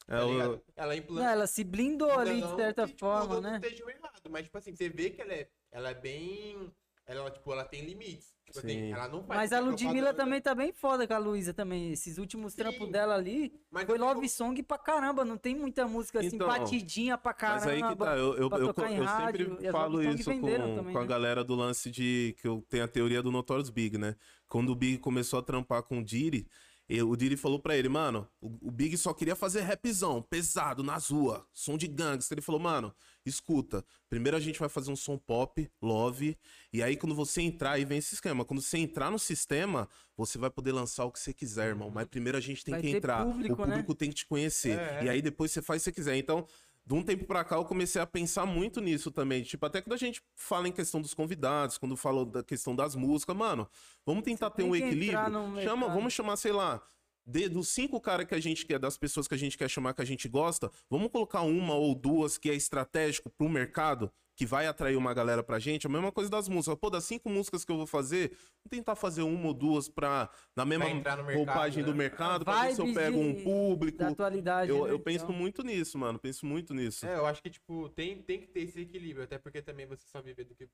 É, 0.06 0.16
Tá? 0.18 0.60
Ela 0.76 0.92
Não, 0.92 0.94
implanta. 0.94 1.30
ela 1.30 1.46
se 1.46 1.64
blindou 1.64 2.10
ali 2.10 2.34
de 2.36 2.40
Não 2.42 2.56
certa 2.56 2.82
que, 2.82 2.88
tipo, 2.88 3.00
forma, 3.00 3.40
né? 3.40 3.60
errado, 3.64 4.28
mas, 4.28 4.44
tipo 4.44 4.58
assim, 4.58 4.74
você 4.74 4.88
vê 4.88 5.10
que 5.10 5.22
ela 5.22 5.32
é, 5.32 5.48
ela 5.70 5.90
é 5.90 5.94
bem. 5.94 6.70
Ela, 7.10 7.30
tipo, 7.30 7.52
ela 7.52 7.64
tem 7.64 7.84
limites. 7.84 8.38
Tipo 8.44 8.60
Sim. 8.60 8.66
assim, 8.66 8.92
ela 8.92 9.08
não 9.08 9.22
faz. 9.22 9.40
Mas 9.40 9.52
a 9.52 9.60
Ludmilla 9.60 10.12
também 10.12 10.40
tá 10.40 10.54
bem 10.54 10.72
foda 10.72 11.06
com 11.06 11.14
a 11.14 11.18
Luísa 11.18 11.54
também. 11.54 11.92
Esses 11.92 12.18
últimos 12.18 12.52
Sim. 12.52 12.58
trampos 12.58 12.90
dela 12.90 13.14
ali 13.14 13.52
Mas 13.70 13.84
foi 13.84 13.96
love 13.96 14.28
song 14.28 14.60
pra 14.62 14.76
caramba. 14.76 15.24
Não 15.24 15.36
tem 15.36 15.54
muita 15.54 15.86
música 15.86 16.18
assim, 16.18 16.34
Então, 16.34 16.48
batidinha 16.48 17.16
pra 17.16 17.32
caramba. 17.32 17.66
Mas 17.66 17.74
aí 17.74 17.82
que 17.82 17.96
tá, 17.96 18.16
eu, 18.16 18.34
eu, 18.34 18.50
eu, 18.50 18.58
eu 18.58 19.04
rádio, 19.04 19.48
sempre 19.50 19.70
falo 19.70 20.02
isso 20.02 20.30
com, 20.30 20.40
também, 20.40 20.92
com 20.92 20.98
a 20.98 21.02
né? 21.02 21.06
galera 21.06 21.44
do 21.44 21.54
lance 21.54 21.90
de 21.90 22.34
que 22.40 22.48
eu 22.48 22.64
tenho 22.68 22.84
a 22.84 22.88
teoria 22.88 23.22
do 23.22 23.30
Notorious 23.30 23.70
Big, 23.70 23.96
né? 23.96 24.16
Quando 24.48 24.70
o 24.70 24.74
Big 24.74 24.98
começou 24.98 25.38
a 25.38 25.42
trampar 25.42 25.84
com 25.84 26.00
o 26.00 26.04
Diri, 26.04 26.48
eu- 26.88 27.08
o 27.08 27.16
Diri 27.16 27.36
falou 27.36 27.60
pra 27.60 27.76
ele, 27.76 27.88
mano, 27.88 28.28
o, 28.40 28.48
o 28.68 28.70
Big 28.72 28.96
só 28.96 29.14
queria 29.14 29.36
fazer 29.36 29.60
rapzão, 29.60 30.20
pesado, 30.22 30.82
nas 30.82 31.08
ruas, 31.08 31.40
som 31.52 31.76
de 31.78 31.86
gangster. 31.86 32.34
Ele 32.36 32.42
falou, 32.42 32.60
mano, 32.60 32.92
escuta, 33.30 33.84
primeiro 34.08 34.36
a 34.36 34.40
gente 34.40 34.58
vai 34.58 34.68
fazer 34.68 34.90
um 34.90 34.96
som 34.96 35.16
pop, 35.16 35.70
love, 35.80 36.36
e 36.72 36.82
aí 36.82 36.96
quando 36.96 37.14
você 37.14 37.40
entrar, 37.40 37.72
aí 37.72 37.84
vem 37.84 37.98
esse 37.98 38.14
esquema, 38.14 38.44
quando 38.44 38.60
você 38.60 38.78
entrar 38.78 39.10
no 39.10 39.18
sistema, 39.18 39.88
você 40.16 40.36
vai 40.38 40.50
poder 40.50 40.72
lançar 40.72 41.04
o 41.04 41.10
que 41.12 41.18
você 41.18 41.32
quiser, 41.32 41.68
irmão, 41.68 41.90
mas 41.90 42.06
primeiro 42.06 42.36
a 42.36 42.40
gente 42.40 42.64
tem 42.64 42.72
Vai 42.72 42.80
que 42.82 42.90
entrar, 42.90 43.24
público, 43.24 43.62
o 43.62 43.66
né? 43.66 43.72
público 43.72 43.94
tem 43.94 44.08
que 44.10 44.16
te 44.16 44.26
conhecer, 44.26 44.78
É. 44.78 45.04
e 45.04 45.08
aí 45.08 45.22
depois 45.22 45.50
você 45.50 45.62
faz 45.62 45.80
o 45.80 45.84
que 45.84 45.90
você 45.90 45.92
quiser. 45.92 46.16
Então, 46.16 46.46
de 46.84 46.94
um 46.94 47.02
tempo 47.02 47.24
pra 47.24 47.44
cá, 47.44 47.54
eu 47.56 47.64
comecei 47.64 48.00
a 48.00 48.06
pensar 48.06 48.44
muito 48.46 48.80
nisso 48.80 49.10
também. 49.12 49.42
Tipo, 49.44 49.64
até 49.66 49.80
quando 49.80 49.92
a 49.92 49.96
gente 49.98 50.20
fala 50.34 50.66
em 50.66 50.72
questão 50.72 51.00
dos 51.00 51.14
convidados, 51.14 51.78
quando 51.78 51.96
fala 51.96 52.24
da 52.26 52.42
questão 52.42 52.74
das 52.74 52.96
músicas, 52.96 53.36
mano, 53.36 53.68
vamos 54.04 54.24
tentar 54.24 54.48
Você 54.50 54.56
ter 54.56 54.62
um 54.64 54.74
equilíbrio. 54.74 55.12
Chama, 55.20 55.48
mercado. 55.50 55.94
vamos 55.94 56.12
chamar, 56.12 56.36
sei 56.36 56.50
lá, 56.52 56.82
de- 57.30 57.48
dos 57.48 57.68
cinco 57.68 58.00
caras 58.00 58.26
que 58.26 58.34
a 58.34 58.40
gente 58.40 58.66
quer, 58.66 58.78
das 58.78 58.98
pessoas 58.98 59.26
que 59.28 59.34
a 59.34 59.38
gente 59.38 59.56
quer 59.56 59.68
chamar, 59.68 59.94
que 59.94 60.02
a 60.02 60.04
gente 60.06 60.28
gosta, 60.28 60.70
vamos 60.88 61.10
colocar 61.10 61.42
uma 61.42 61.74
ou 61.74 61.94
duas 61.94 62.36
que 62.36 62.50
é 62.50 62.54
estratégico 62.54 63.30
pro 63.30 63.48
mercado, 63.48 64.10
que 64.36 64.46
vai 64.46 64.66
atrair 64.66 64.96
uma 64.96 65.12
galera 65.12 65.42
pra 65.42 65.58
gente. 65.58 65.86
A 65.86 65.90
mesma 65.90 66.10
coisa 66.10 66.30
das 66.30 66.48
músicas. 66.48 66.78
Pô, 66.78 66.88
das 66.88 67.04
cinco 67.04 67.28
músicas 67.28 67.62
que 67.64 67.70
eu 67.70 67.76
vou 67.76 67.86
fazer, 67.86 68.30
vou 68.30 68.70
tentar 68.70 68.94
fazer 68.96 69.20
uma 69.22 69.48
ou 69.48 69.52
duas 69.54 69.86
pra, 69.88 70.30
na 70.56 70.64
mesma 70.64 70.86
Pra 70.86 70.94
mercado, 70.94 71.22
roupagem 71.36 71.84
do 71.84 71.90
né? 71.92 71.98
mercado, 71.98 72.44
pra 72.44 72.62
ver 72.62 72.74
se 72.74 72.80
eu 72.80 72.94
pego 72.94 73.18
um 73.18 73.34
de- 73.34 73.42
público. 73.42 73.98
Da 73.98 74.08
atualidade. 74.08 74.70
Eu, 74.70 74.86
né? 74.86 74.92
eu 74.92 74.98
penso 74.98 75.24
Então, 75.24 75.36
muito 75.36 75.62
nisso, 75.62 75.98
mano. 75.98 76.18
Penso 76.18 76.46
muito 76.46 76.72
nisso. 76.72 77.04
É, 77.06 77.16
eu 77.16 77.26
acho 77.26 77.42
que, 77.42 77.50
tipo, 77.50 77.90
tem, 77.90 78.22
tem 78.22 78.40
que 78.40 78.46
ter 78.46 78.60
esse 78.60 78.80
equilíbrio. 78.80 79.24
Até 79.24 79.38
porque 79.38 79.60
também 79.60 79.84
você 79.86 80.06
só 80.06 80.22
vive 80.22 80.42
do 80.44 80.54
que. 80.54 80.66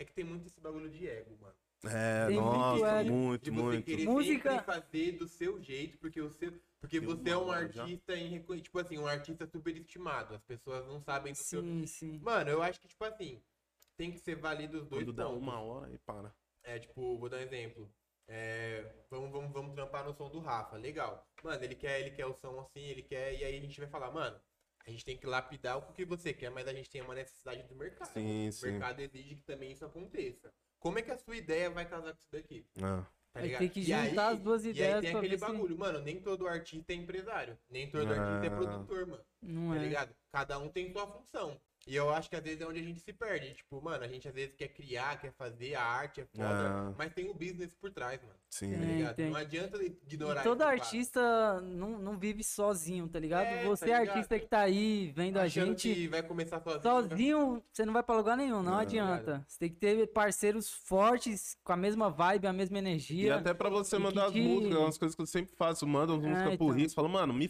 É, 0.00 0.02
é 0.02 0.04
que 0.06 0.12
tem 0.12 0.24
muito 0.24 0.46
esse 0.46 0.60
bagulho 0.60 0.88
de 0.90 1.06
ego, 1.08 1.36
mano. 1.40 1.54
É, 1.84 2.26
Tem 2.26 2.36
muito 2.40 2.56
nossa, 2.58 2.86
ego. 3.00 3.10
muito, 3.10 3.42
de 3.44 3.50
você 3.50 3.62
muito. 3.62 3.84
querer 3.84 4.04
Música- 4.04 4.50
sempre 4.50 4.64
fazer 4.66 5.12
do 5.12 5.28
seu 5.28 5.62
jeito, 5.62 5.98
porque 5.98 6.20
o 6.20 6.30
seu. 6.30 6.52
Porque 6.80 7.00
você 7.00 7.30
é 7.30 7.36
uma 7.36 7.46
um 7.46 7.48
hora 7.50 7.68
já. 7.72 7.82
artista 7.82 8.16
em 8.16 8.40
tipo 8.60 8.78
assim, 8.78 8.98
um 8.98 9.06
artista 9.06 9.46
superestimado. 9.46 10.34
As 10.34 10.42
pessoas 10.44 10.86
não 10.86 11.00
sabem 11.00 11.32
do 11.32 11.36
seu. 11.36 11.62
Sim, 11.62 11.86
sim. 11.86 12.18
Mano, 12.18 12.50
eu 12.50 12.62
acho 12.62 12.80
que, 12.80 12.88
tipo 12.88 13.04
assim, 13.04 13.42
tem 13.96 14.10
que 14.10 14.18
ser 14.18 14.34
válido 14.36 14.78
os 14.78 14.86
dois 14.88 15.04
Quando 15.04 15.12
dá 15.14 15.24
pontos. 15.26 15.42
uma 15.42 15.60
hora 15.60 15.90
e 15.92 15.98
para. 15.98 16.34
É, 16.62 16.78
tipo, 16.78 17.18
vou 17.18 17.28
dar 17.28 17.38
um 17.38 17.40
exemplo. 17.40 17.90
É, 18.28 18.92
vamos, 19.10 19.30
vamos, 19.30 19.52
vamos 19.52 19.74
trampar 19.74 20.04
no 20.04 20.14
som 20.14 20.30
do 20.30 20.38
Rafa. 20.38 20.76
Legal. 20.76 21.26
Mano, 21.42 21.64
ele 21.64 21.74
quer, 21.74 22.00
ele 22.00 22.10
quer 22.10 22.26
o 22.26 22.34
som 22.34 22.60
assim, 22.60 22.80
ele 22.84 23.02
quer. 23.02 23.34
E 23.38 23.44
aí 23.44 23.56
a 23.56 23.60
gente 23.60 23.78
vai 23.80 23.88
falar, 23.88 24.10
mano, 24.10 24.38
a 24.90 24.92
gente 24.92 25.04
tem 25.04 25.16
que 25.16 25.26
lapidar 25.26 25.78
o 25.78 25.92
que 25.92 26.04
você 26.04 26.32
quer, 26.32 26.50
mas 26.50 26.66
a 26.66 26.72
gente 26.74 26.90
tem 26.90 27.00
uma 27.00 27.14
necessidade 27.14 27.62
do 27.62 27.74
mercado. 27.76 28.12
Sim, 28.12 28.48
o 28.48 28.52
sim. 28.52 28.70
mercado 28.72 29.00
exige 29.00 29.36
que 29.36 29.42
também 29.42 29.70
isso 29.72 29.84
aconteça. 29.84 30.52
Como 30.80 30.98
é 30.98 31.02
que 31.02 31.10
a 31.12 31.16
sua 31.16 31.36
ideia 31.36 31.70
vai 31.70 31.88
casar 31.88 32.12
com 32.12 32.18
isso 32.18 32.28
daqui? 32.32 32.66
Ah, 32.82 33.04
Tá 33.32 33.40
ter 33.42 33.68
que 33.68 33.82
juntar 33.82 34.00
aí- 34.28 34.34
as 34.34 34.40
duas 34.40 34.64
E 34.64 34.68
aí 34.68 34.72
ideias 34.74 35.00
tem 35.02 35.10
pra 35.12 35.20
aquele 35.20 35.36
ver 35.36 35.46
se- 35.46 35.52
bagulho, 35.52 35.78
mano, 35.78 36.00
nem 36.00 36.20
todo 36.20 36.48
artista 36.48 36.92
é 36.92 36.96
empresário. 36.96 37.56
Nem 37.68 37.88
todo 37.88 38.08
artista 38.12 38.46
é 38.46 38.48
Ah. 38.48 38.56
produtor, 38.56 39.06
mano. 39.06 39.24
Não 39.40 39.70
Tá 39.70 39.76
é. 39.76 39.78
ligado? 39.86 40.16
Cada 40.32 40.58
um 40.58 40.68
tem 40.68 40.90
sua 40.92 41.06
função. 41.06 41.60
E 41.86 41.96
eu 41.96 42.10
acho 42.10 42.28
que 42.28 42.36
às 42.36 42.42
vezes 42.42 42.60
é 42.60 42.66
onde 42.66 42.78
a 42.78 42.82
gente 42.82 43.00
se 43.00 43.12
perde. 43.12 43.54
Tipo, 43.54 43.80
mano, 43.82 44.04
a 44.04 44.08
gente 44.08 44.28
às 44.28 44.34
vezes 44.34 44.54
quer 44.54 44.68
criar, 44.68 45.18
quer 45.18 45.32
fazer, 45.32 45.74
a 45.74 45.82
arte 45.82 46.20
é 46.20 46.24
foda, 46.26 46.44
Ah. 46.48 46.94
mas 46.96 47.12
tem 47.12 47.28
o 47.30 47.34
business 47.34 47.74
por 47.74 47.90
trás, 47.90 48.20
mano. 48.22 48.34
Sim. 48.50 48.72
Tá 48.72 48.78
ligado? 48.84 49.16
tem. 49.16 49.30
Não 49.30 49.36
adianta 49.36 49.82
ignorar 49.82 50.40
E 50.40 50.44
todo 50.44 50.58
fato. 50.58 50.68
artista 50.70 51.60
não, 51.62 51.98
não 51.98 52.18
vive 52.18 52.44
sozinho, 52.44 53.08
tá 53.08 53.18
ligado? 53.18 53.46
É, 53.46 53.64
Você, 53.64 53.86
tá 53.86 53.98
ligado? 53.98 54.08
artista 54.16 54.38
que 54.38 54.46
tá 54.46 54.60
aí 54.60 55.12
vendo 55.16 55.38
a 55.38 55.44
Achando 55.44 55.68
gente, 55.68 55.94
que 55.94 56.08
vai 56.08 56.22
começar 56.22 56.60
sozinho. 56.60 56.82
sozinho 56.82 57.62
você 57.72 57.84
não 57.86 57.92
vai 57.92 58.02
pra 58.02 58.16
lugar 58.16 58.36
nenhum, 58.36 58.62
não, 58.62 58.72
Não, 58.72 58.78
adianta. 58.78 59.44
Você 59.48 59.58
tem 59.58 59.68
que 59.70 59.76
ter 59.76 60.06
parceiros 60.12 60.68
fortes, 60.70 61.56
com 61.64 61.72
a 61.72 61.76
mesma 61.76 62.10
vibe, 62.10 62.46
a 62.46 62.52
mesma 62.52 62.76
E 62.76 62.80
energia. 62.80 63.36
até 63.36 63.54
pra 63.54 63.70
você 63.70 63.96
E 63.96 63.98
mandar 63.98 64.26
as 64.26 64.32
que- 64.32 64.40
músicas, 64.40 64.76
é 64.76 64.78
umas 64.80 64.98
coisas 64.98 65.14
que 65.16 65.22
eu 65.22 65.26
sempre 65.26 65.54
faço. 65.56 65.86
Mando 65.86 66.14
as 66.14 66.22
É, 66.22 66.28
músicas 66.28 66.56
pro 66.56 66.66
então. 66.66 66.76
Rix, 66.76 66.92
falo, 66.94 67.08
mano, 67.08 67.32
me 67.32 67.48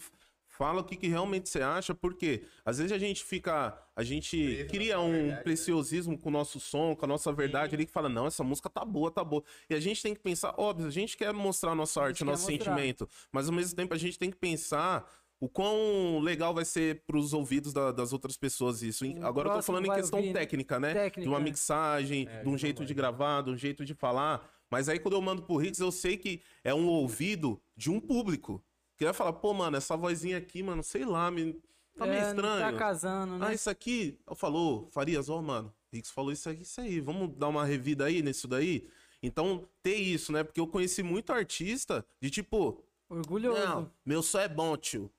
fala 0.60 0.82
o 0.82 0.84
que, 0.84 0.94
que 0.94 1.08
realmente 1.08 1.48
você 1.48 1.62
acha, 1.62 1.94
porque 1.94 2.42
às 2.66 2.76
vezes 2.76 2.92
a 2.92 2.98
gente 2.98 3.24
fica. 3.24 3.78
A 3.96 4.02
gente 4.02 4.58
na 4.58 4.68
cria 4.68 5.00
um 5.00 5.10
verdade, 5.10 5.36
né? 5.36 5.42
preciosismo 5.42 6.18
com 6.18 6.28
o 6.28 6.32
nosso 6.32 6.60
som, 6.60 6.94
com 6.94 7.06
a 7.06 7.08
nossa 7.08 7.32
verdade 7.32 7.70
Sim. 7.70 7.76
ali, 7.76 7.86
que 7.86 7.92
fala, 7.92 8.10
não, 8.10 8.26
essa 8.26 8.44
música 8.44 8.68
tá 8.68 8.84
boa, 8.84 9.10
tá 9.10 9.24
boa. 9.24 9.42
E 9.70 9.74
a 9.74 9.80
gente 9.80 10.02
tem 10.02 10.12
que 10.14 10.20
pensar, 10.20 10.54
óbvio, 10.58 10.86
a 10.86 10.90
gente 10.90 11.16
quer 11.16 11.32
mostrar 11.32 11.70
a 11.72 11.74
nossa 11.74 11.98
A 12.02 12.04
arte, 12.04 12.18
quer 12.18 12.24
nosso 12.26 12.42
mostrar. 12.50 12.74
sentimento, 12.74 13.08
mas 13.32 13.48
ao 13.48 13.54
mesmo 13.54 13.74
tempo 13.74 13.94
a 13.94 13.98
gente 13.98 14.18
tem 14.18 14.30
que 14.30 14.36
pensar. 14.36 15.10
O 15.42 15.48
quão 15.48 16.20
legal 16.20 16.52
vai 16.52 16.66
ser 16.66 17.02
pros 17.06 17.32
ouvidos 17.32 17.72
da- 17.72 17.90
das 17.92 18.12
outras 18.12 18.36
pessoas 18.36 18.82
isso. 18.82 19.06
O 19.06 19.24
Agora 19.26 19.48
eu 19.48 19.54
tô 19.54 19.62
falando 19.62 19.86
em 19.86 19.94
questão 19.94 20.18
ouvir, 20.18 20.34
né? 20.34 20.40
técnica, 20.40 20.78
né? 20.78 20.92
Técnica, 20.92 21.22
de 21.22 21.28
uma 21.28 21.38
é. 21.38 21.42
mixagem, 21.42 22.28
É, 22.30 22.42
de 22.42 22.48
um 22.50 22.56
isso 22.56 22.58
jeito 22.58 22.78
vai. 22.78 22.86
de 22.86 22.92
gravar, 22.92 23.40
de 23.40 23.48
um 23.50 23.56
jeito 23.56 23.82
de 23.82 23.94
falar. 23.94 24.46
Mas 24.70 24.86
aí 24.90 24.98
quando 24.98 25.14
eu 25.14 25.22
mando 25.22 25.40
pro 25.42 25.56
Rix, 25.56 25.78
eu 25.80 25.90
sei 25.90 26.18
que 26.18 26.42
é 26.62 26.74
um 26.74 26.86
ouvido 26.86 27.58
de 27.74 27.90
um 27.90 27.98
público. 27.98 28.62
Que 29.00 29.06
vai 29.06 29.14
falar, 29.14 29.32
pô, 29.32 29.54
mano, 29.54 29.78
essa 29.78 29.96
vozinha 29.96 30.36
aqui, 30.36 30.62
mano, 30.62 30.82
sei 30.82 31.06
lá, 31.06 31.30
me... 31.30 31.54
tá 31.96 32.04
meio 32.04 32.18
É, 32.18 32.20
não 32.20 32.28
estranho. 32.34 32.60
Tá 32.60 32.78
casando, 32.78 33.38
né? 33.38 33.46
Ah, 33.48 33.54
isso 33.54 33.70
aqui, 33.70 34.20
eu 34.28 34.34
falou, 34.34 34.90
Farias, 34.92 35.30
ó, 35.30 35.40
mano, 35.40 35.72
Rix 35.90 36.10
falou 36.10 36.30
isso 36.30 36.50
aqui, 36.50 36.64
isso 36.64 36.78
aí, 36.82 37.00
vamos 37.00 37.34
dar 37.34 37.48
uma 37.48 37.64
revida 37.64 38.04
aí 38.04 38.20
nisso 38.20 38.46
daí? 38.46 38.86
Então, 39.22 39.66
ter 39.82 39.94
isso, 39.94 40.30
né? 40.32 40.44
Porque 40.44 40.60
eu 40.60 40.66
conheci 40.66 41.02
muito 41.02 41.32
artista 41.32 42.04
de 42.20 42.28
tipo, 42.28 42.84
Orgulhoso. 43.08 43.58
não, 43.58 43.90
meu 44.04 44.22
som 44.22 44.38
é 44.38 44.48
bom, 44.48 44.76
tio. 44.76 45.10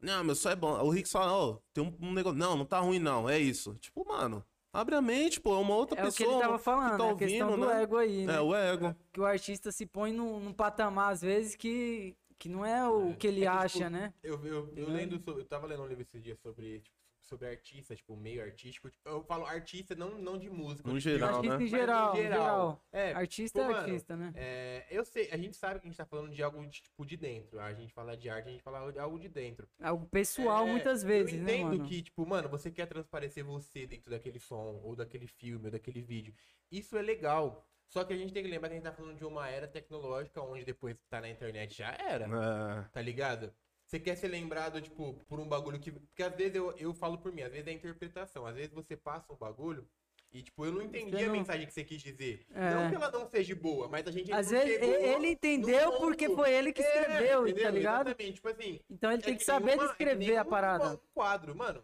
Não, 0.00 0.22
meu 0.22 0.36
som 0.36 0.50
é 0.50 0.54
bom. 0.54 0.80
O 0.84 0.90
Rix 0.90 1.10
fala, 1.10 1.32
ó, 1.32 1.56
tem 1.74 1.82
um, 1.82 1.92
um 2.00 2.12
negócio. 2.12 2.38
Não, 2.38 2.56
não 2.56 2.64
tá 2.64 2.78
ruim, 2.78 3.00
não. 3.00 3.28
É 3.28 3.40
isso. 3.40 3.74
Tipo, 3.80 4.06
mano, 4.06 4.44
abre 4.72 4.94
a 4.94 5.02
mente, 5.02 5.40
pô. 5.40 5.52
É 5.56 5.58
uma 5.58 5.74
outra 5.74 5.98
é 5.98 6.04
o 6.04 6.12
que 6.12 6.18
pessoa. 6.18 6.36
ele 6.36 6.42
tava 6.42 6.58
falando, 6.60 6.92
que 6.92 6.98
tá 6.98 7.04
né? 7.06 7.10
a 7.10 7.16
questão 7.16 7.58
do 7.58 7.66
né? 7.66 7.82
ego 7.82 7.96
aí, 7.96 8.24
né? 8.24 8.36
É, 8.36 8.40
o 8.40 8.54
ego. 8.54 8.94
Que 9.12 9.20
o 9.20 9.26
artista 9.26 9.72
se 9.72 9.84
põe 9.84 10.12
num, 10.12 10.38
num 10.38 10.52
patamar, 10.52 11.12
às 11.12 11.22
vezes, 11.22 11.56
que, 11.56 12.14
que 12.38 12.48
não 12.48 12.64
é 12.64 12.88
o 12.88 13.14
que 13.16 13.26
ele 13.26 13.40
É 13.40 13.42
que, 13.42 13.46
acha, 13.48 13.78
tipo, 13.78 13.90
né? 13.90 14.14
Eu, 14.22 14.44
eu, 14.44 14.72
eu 14.76 14.88
lendo 14.88 15.18
sobre, 15.18 15.42
eu 15.42 15.46
tava 15.46 15.66
lendo 15.66 15.82
um 15.82 15.86
livro 15.86 16.02
esses 16.02 16.22
dias 16.22 16.38
sobre, 16.40 16.80
tipo, 16.80 16.96
sobre 17.20 17.48
artista, 17.48 17.96
tipo, 17.96 18.16
meio 18.16 18.42
artístico. 18.42 18.88
Tipo, 18.88 19.08
eu 19.08 19.22
falo 19.24 19.44
artista, 19.46 19.94
não, 19.96 20.16
não 20.18 20.38
de 20.38 20.48
música. 20.48 20.88
No 20.88 20.94
de 20.94 21.00
geral, 21.00 21.34
Artista 21.36 21.58
né? 21.58 21.64
em 21.64 21.66
geral, 21.68 22.14
em 22.16 22.22
geral. 22.22 22.84
É, 22.92 23.12
Artista 23.12 23.58
pô, 23.58 23.64
é 23.64 23.68
mano, 23.72 23.78
artista, 23.80 24.16
né? 24.16 24.32
é, 24.36 24.86
eu 24.90 25.04
sei, 25.04 25.28
a 25.32 25.36
gente 25.36 25.56
sabe 25.56 25.80
que 25.80 25.86
a 25.86 25.90
gente 25.90 25.96
tá 25.96 26.06
falando 26.06 26.30
de 26.32 26.42
algo 26.42 26.64
de, 26.66 26.82
tipo 26.82 27.04
de 27.04 27.16
dentro. 27.16 27.58
A 27.58 27.72
gente 27.74 27.92
fala 27.92 28.16
de 28.16 28.28
arte, 28.30 28.48
a 28.48 28.52
gente 28.52 28.62
fala 28.62 28.92
de 28.92 28.98
algo 28.98 29.18
de 29.18 29.28
dentro. 29.28 29.68
Algo 29.80 30.06
pessoal, 30.06 30.66
É, 30.68 30.70
muitas 30.70 31.02
vezes, 31.02 31.34
eu 31.34 31.42
né, 31.42 31.56
entendo 31.56 31.78
mano? 31.78 31.88
que, 31.88 32.02
tipo, 32.02 32.24
mano, 32.26 32.48
você 32.48 32.70
quer 32.70 32.86
transparecer 32.86 33.44
você 33.44 33.86
dentro 33.86 34.10
daquele 34.10 34.38
som, 34.38 34.80
ou 34.84 34.94
daquele 34.94 35.26
filme, 35.26 35.64
ou 35.64 35.70
daquele 35.72 36.02
vídeo. 36.02 36.32
Isso 36.70 36.96
é 36.96 37.02
legal. 37.02 37.66
Só 37.88 38.04
que 38.04 38.12
a 38.12 38.16
gente 38.16 38.32
tem 38.32 38.42
que 38.42 38.50
lembrar 38.50 38.68
que 38.68 38.74
a 38.74 38.78
gente 38.78 38.84
tá 38.84 38.92
falando 38.92 39.16
de 39.16 39.24
uma 39.24 39.48
era 39.48 39.66
tecnológica 39.66 40.40
onde 40.42 40.64
depois 40.64 40.94
que 40.96 41.04
tá 41.08 41.20
na 41.20 41.28
internet 41.28 41.76
já 41.76 41.96
era. 41.98 42.24
É, 42.26 42.88
Tá 42.92 43.00
ligado? 43.00 43.52
Você 43.86 44.00
quer 44.00 44.16
ser 44.16 44.26
lembrado, 44.28 44.80
tipo, 44.80 45.14
por 45.28 45.38
um 45.38 45.46
bagulho 45.46 45.78
que. 45.78 45.92
Porque 45.92 46.22
às 46.24 46.34
vezes 46.34 46.56
eu, 46.56 46.74
eu 46.76 46.92
falo 46.92 47.18
por 47.18 47.32
mim, 47.32 47.42
às 47.42 47.52
vezes 47.52 47.68
é 47.68 47.72
interpretação. 47.72 48.44
Às 48.44 48.56
vezes 48.56 48.72
você 48.72 48.96
passa 48.96 49.32
um 49.32 49.36
bagulho 49.36 49.88
e, 50.32 50.42
tipo, 50.42 50.66
eu 50.66 50.72
não 50.72 50.82
entendi 50.82 51.16
a 51.16 51.26
não- 51.26 51.32
mensagem 51.32 51.64
que 51.68 51.72
você 51.72 51.84
quis 51.84 52.02
dizer. 52.02 52.44
É. 52.52 52.70
Não 52.74 52.90
que 52.90 52.96
ela 52.96 53.12
não 53.12 53.30
seja 53.30 53.54
boa, 53.54 53.86
mas 53.88 54.04
a 54.04 54.10
gente 54.10 54.32
Às 54.32 54.50
vezes 54.50 54.82
ele 54.82 55.28
entendeu 55.28 55.92
porque 55.98 56.28
foi 56.28 56.52
ele 56.52 56.72
que 56.72 56.82
É, 56.82 57.00
escreveu, 57.00 57.44
tá 57.44 57.48
entendeu? 57.50 57.70
ligado? 57.70 58.06
Exatamente, 58.08 58.34
tipo 58.34 58.48
assim. 58.48 58.80
Então 58.90 59.12
ele 59.12 59.22
é 59.22 59.24
tem 59.24 59.34
que 59.34 59.38
que 59.38 59.44
saber 59.46 59.66
nenhuma- 59.66 59.84
é 59.84 59.88
descrever 59.88 60.36
a 60.36 60.44
parada. 60.44 60.94
Um 60.94 60.98
quadro, 61.14 61.54
mano. 61.54 61.80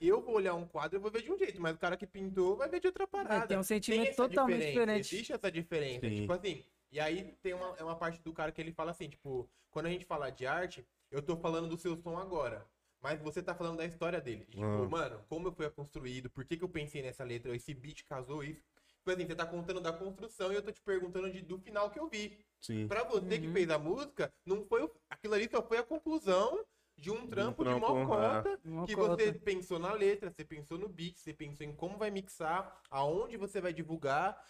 Eu 0.00 0.20
vou 0.20 0.34
olhar 0.34 0.54
um 0.54 0.66
quadro, 0.66 0.96
eu 0.98 1.00
vou 1.00 1.10
ver 1.10 1.22
de 1.22 1.32
um 1.32 1.38
jeito, 1.38 1.60
mas 1.60 1.74
o 1.74 1.78
cara 1.78 1.96
que 1.96 2.06
pintou 2.06 2.56
vai 2.56 2.68
ver 2.68 2.80
de 2.80 2.86
outra 2.86 3.06
parada. 3.06 3.44
É, 3.44 3.46
tem 3.46 3.58
um 3.58 3.62
sentimento 3.62 4.08
essa 4.08 4.28
totalmente 4.28 4.58
diferença, 4.58 4.80
diferente. 4.80 5.14
Existe 5.14 5.32
essa 5.32 5.50
diferença. 5.50 6.08
Sim. 6.08 6.20
Tipo 6.20 6.32
assim, 6.32 6.64
e 6.90 7.00
aí 7.00 7.34
tem 7.42 7.54
uma, 7.54 7.74
é 7.78 7.82
uma 7.82 7.96
parte 7.96 8.20
do 8.22 8.32
cara 8.32 8.52
que 8.52 8.60
ele 8.60 8.72
fala 8.72 8.90
assim, 8.90 9.08
tipo, 9.08 9.48
quando 9.70 9.86
a 9.86 9.90
gente 9.90 10.04
fala 10.04 10.30
de 10.30 10.46
arte, 10.46 10.86
eu 11.10 11.22
tô 11.22 11.36
falando 11.36 11.68
do 11.68 11.78
seu 11.78 11.96
som 11.96 12.18
agora. 12.18 12.66
Mas 13.00 13.20
você 13.20 13.42
tá 13.42 13.54
falando 13.54 13.78
da 13.78 13.84
história 13.86 14.20
dele. 14.20 14.44
Tipo, 14.44 14.62
Ah. 14.62 14.88
mano, 14.88 15.24
como 15.28 15.50
foi 15.50 15.68
construído, 15.70 16.30
por 16.30 16.44
que, 16.44 16.56
que 16.56 16.62
eu 16.64 16.68
pensei 16.68 17.02
nessa 17.02 17.24
letra, 17.24 17.54
esse 17.56 17.74
beat 17.74 18.04
casou 18.04 18.44
isso. 18.44 18.62
Tipo 18.98 19.10
assim, 19.10 19.26
você 19.26 19.34
tá 19.34 19.44
contando 19.46 19.80
da 19.80 19.92
construção 19.92 20.52
e 20.52 20.54
eu 20.54 20.62
tô 20.62 20.70
te 20.70 20.80
perguntando 20.82 21.28
de- 21.32 21.42
do 21.42 21.58
final 21.58 21.90
que 21.90 21.98
eu 21.98 22.08
vi. 22.08 22.38
sim. 22.60 22.86
Pra 22.86 23.02
você 23.02 23.40
que 23.40 23.46
Uhum. 23.48 23.52
fez 23.52 23.68
a 23.70 23.76
música, 23.78 24.32
não 24.46 24.64
foi 24.66 24.84
o- 24.84 24.90
aquilo 25.10 25.34
ali 25.34 25.48
só 25.50 25.60
foi 25.66 25.78
a 25.78 25.82
conclusão 25.82 26.64
de 26.96 27.10
um 27.10 27.26
trampo, 27.26 27.64
de 27.64 27.70
trampo, 27.70 27.94
mocota 27.94 28.60
Uma 28.64 28.86
que 28.86 28.94
cota. 28.94 29.16
você 29.16 29.32
pensou 29.32 29.78
na 29.78 29.92
letra, 29.92 30.30
você 30.30 30.44
pensou 30.44 30.78
no 30.78 30.88
beat, 30.88 31.18
você 31.18 31.32
pensou 31.32 31.66
em 31.66 31.74
como 31.74 31.98
vai 31.98 32.10
mixar, 32.10 32.80
aonde 32.90 33.36
você 33.36 33.60
vai 33.60 33.72
divulgar. 33.72 34.40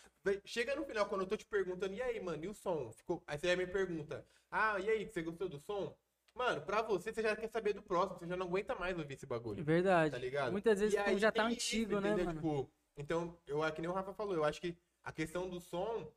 Chega 0.44 0.76
no 0.76 0.84
final, 0.84 1.06
quando 1.06 1.22
eu 1.22 1.26
tô 1.26 1.36
te 1.36 1.46
perguntando, 1.46 1.94
e 1.94 2.02
aí, 2.02 2.20
mano, 2.20 2.44
e 2.44 2.48
o 2.48 2.54
som? 2.54 2.92
Ficou... 2.92 3.22
Aí 3.26 3.38
você 3.38 3.56
me 3.56 3.66
pergunta, 3.66 4.24
ah, 4.50 4.78
e 4.78 4.88
aí, 4.88 5.06
você 5.06 5.22
gostou 5.22 5.48
do 5.48 5.58
som? 5.58 5.96
Mano, 6.34 6.62
pra 6.62 6.80
você, 6.82 7.12
você 7.12 7.22
já 7.22 7.36
quer 7.36 7.48
saber 7.48 7.72
do 7.74 7.82
próximo, 7.82 8.18
você 8.18 8.26
já 8.26 8.36
não 8.36 8.46
aguenta 8.46 8.74
mais 8.74 8.98
ouvir 8.98 9.14
esse 9.14 9.26
bagulho. 9.26 9.62
Verdade. 9.62 10.12
Tá 10.12 10.18
ligado? 10.18 10.52
Muitas 10.52 10.80
vezes 10.80 10.96
aí 10.98 11.18
já 11.18 11.30
tá 11.30 11.44
antigo, 11.44 11.92
isso, 11.92 12.00
né, 12.00 12.08
entendeu? 12.08 12.26
mano? 12.26 12.40
Tipo, 12.40 12.70
então, 12.96 13.38
eu, 13.46 13.64
é 13.64 13.70
que 13.70 13.80
nem 13.80 13.90
o 13.90 13.94
Rafa 13.94 14.12
falou, 14.14 14.34
eu 14.34 14.44
acho 14.44 14.60
que 14.60 14.76
a 15.02 15.12
questão 15.12 15.48
do 15.48 15.60
som 15.60 16.10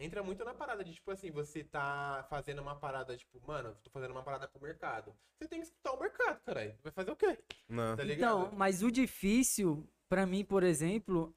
entra 0.00 0.22
muito 0.22 0.44
na 0.44 0.54
parada 0.54 0.82
de, 0.82 0.94
tipo 0.94 1.10
assim, 1.10 1.30
você 1.30 1.62
tá 1.62 2.26
fazendo 2.28 2.60
uma 2.62 2.74
parada, 2.74 3.16
tipo, 3.16 3.40
mano, 3.46 3.76
tô 3.84 3.90
fazendo 3.90 4.10
uma 4.12 4.22
parada 4.22 4.48
pro 4.48 4.60
mercado. 4.62 5.14
Você 5.38 5.46
tem 5.46 5.60
que 5.60 5.66
escutar 5.66 5.92
o 5.92 6.00
mercado, 6.00 6.40
caralho. 6.44 6.74
Vai 6.82 6.92
fazer 6.92 7.10
o 7.10 7.16
quê? 7.16 7.38
Não. 7.68 7.96
Tá 7.96 8.02
ligado? 8.02 8.40
Então, 8.46 8.58
mas 8.58 8.82
o 8.82 8.90
difícil, 8.90 9.86
pra 10.08 10.26
mim, 10.26 10.44
por 10.44 10.62
exemplo, 10.62 11.34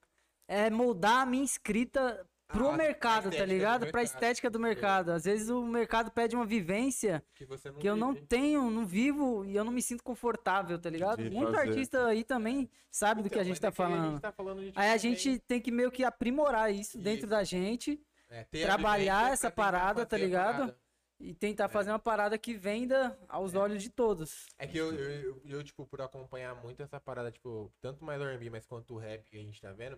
é 0.48 0.70
moldar 0.70 1.22
a 1.22 1.26
minha 1.26 1.44
escrita 1.44 2.26
pro 2.48 2.70
Ah, 2.70 2.78
mercado, 2.78 3.32
tá 3.32 3.46
ligado? 3.46 3.90
Pra 3.90 4.04
estética 4.04 4.50
do 4.50 4.60
mercado. 4.60 5.10
Às 5.12 5.24
vezes 5.26 5.50
o 5.50 5.66
mercado 5.66 6.12
pede 6.12 6.36
uma 6.36 6.46
vivência 6.46 7.24
que 7.34 7.46
você 7.46 7.72
não 7.72 7.80
que 7.80 7.88
eu 7.90 7.96
não 7.96 8.14
tenho, 8.14 8.70
não 8.70 8.86
vivo 8.86 9.44
e 9.44 9.56
eu 9.56 9.64
não 9.64 9.72
me 9.72 9.82
sinto 9.82 10.04
confortável, 10.04 10.78
tá 10.78 10.90
ligado? 10.90 11.24
De 11.24 11.30
Muito 11.32 11.52
fazer. 11.52 11.70
artista 11.70 12.06
aí 12.08 12.24
também 12.24 12.70
sabe 12.92 13.24
do 13.24 13.30
que 13.30 13.36
Então, 13.36 13.42
a 13.42 13.46
gente 13.46 13.60
tá 13.60 13.70
é 13.70 13.72
que 13.72 13.82
aí 13.82 13.88
A 13.88 13.90
falando. 13.96 14.12
gente 14.12 14.22
tá 14.22 14.32
falando 14.32 14.60
Aí 14.76 14.90
a 14.92 14.98
gente 14.98 15.40
tem 15.40 15.60
que 15.60 15.72
meio 15.72 15.90
que 15.92 16.04
aprimorar 16.04 16.72
isso 16.72 16.98
dentro 17.00 17.22
Isso. 17.22 17.28
da 17.28 17.44
gente 17.44 18.00
é, 18.34 18.44
trabalhar 18.44 19.32
essa 19.32 19.52
parada, 19.52 20.06
tá 20.06 20.18
ligado? 20.18 20.58
parada. 20.58 20.78
e 21.20 21.34
tentar 21.34 21.70
fazer 21.70 21.92
uma 21.92 22.00
parada 22.00 22.38
que 22.38 22.54
venda 22.56 23.18
aos 23.30 23.54
olhos 23.54 23.82
de 23.82 23.90
todos. 23.90 24.48
É 24.58 24.66
que 24.68 24.78
eu, 24.78 24.94
eu, 24.94 25.12
eu, 25.22 25.42
eu, 25.46 25.64
tipo, 25.64 25.86
por 25.86 26.02
acompanhar 26.02 26.56
muito 26.56 26.82
essa 26.82 27.00
parada, 27.00 27.32
tipo, 27.32 27.72
tanto 27.80 28.04
mais 28.04 28.20
R&B, 28.22 28.50
mas 28.50 28.66
quanto 28.66 28.96
o 28.96 28.98
rap 28.98 29.30
que 29.30 29.38
a 29.38 29.42
gente 29.42 29.62
tá 29.62 29.72
vendo, 29.72 29.98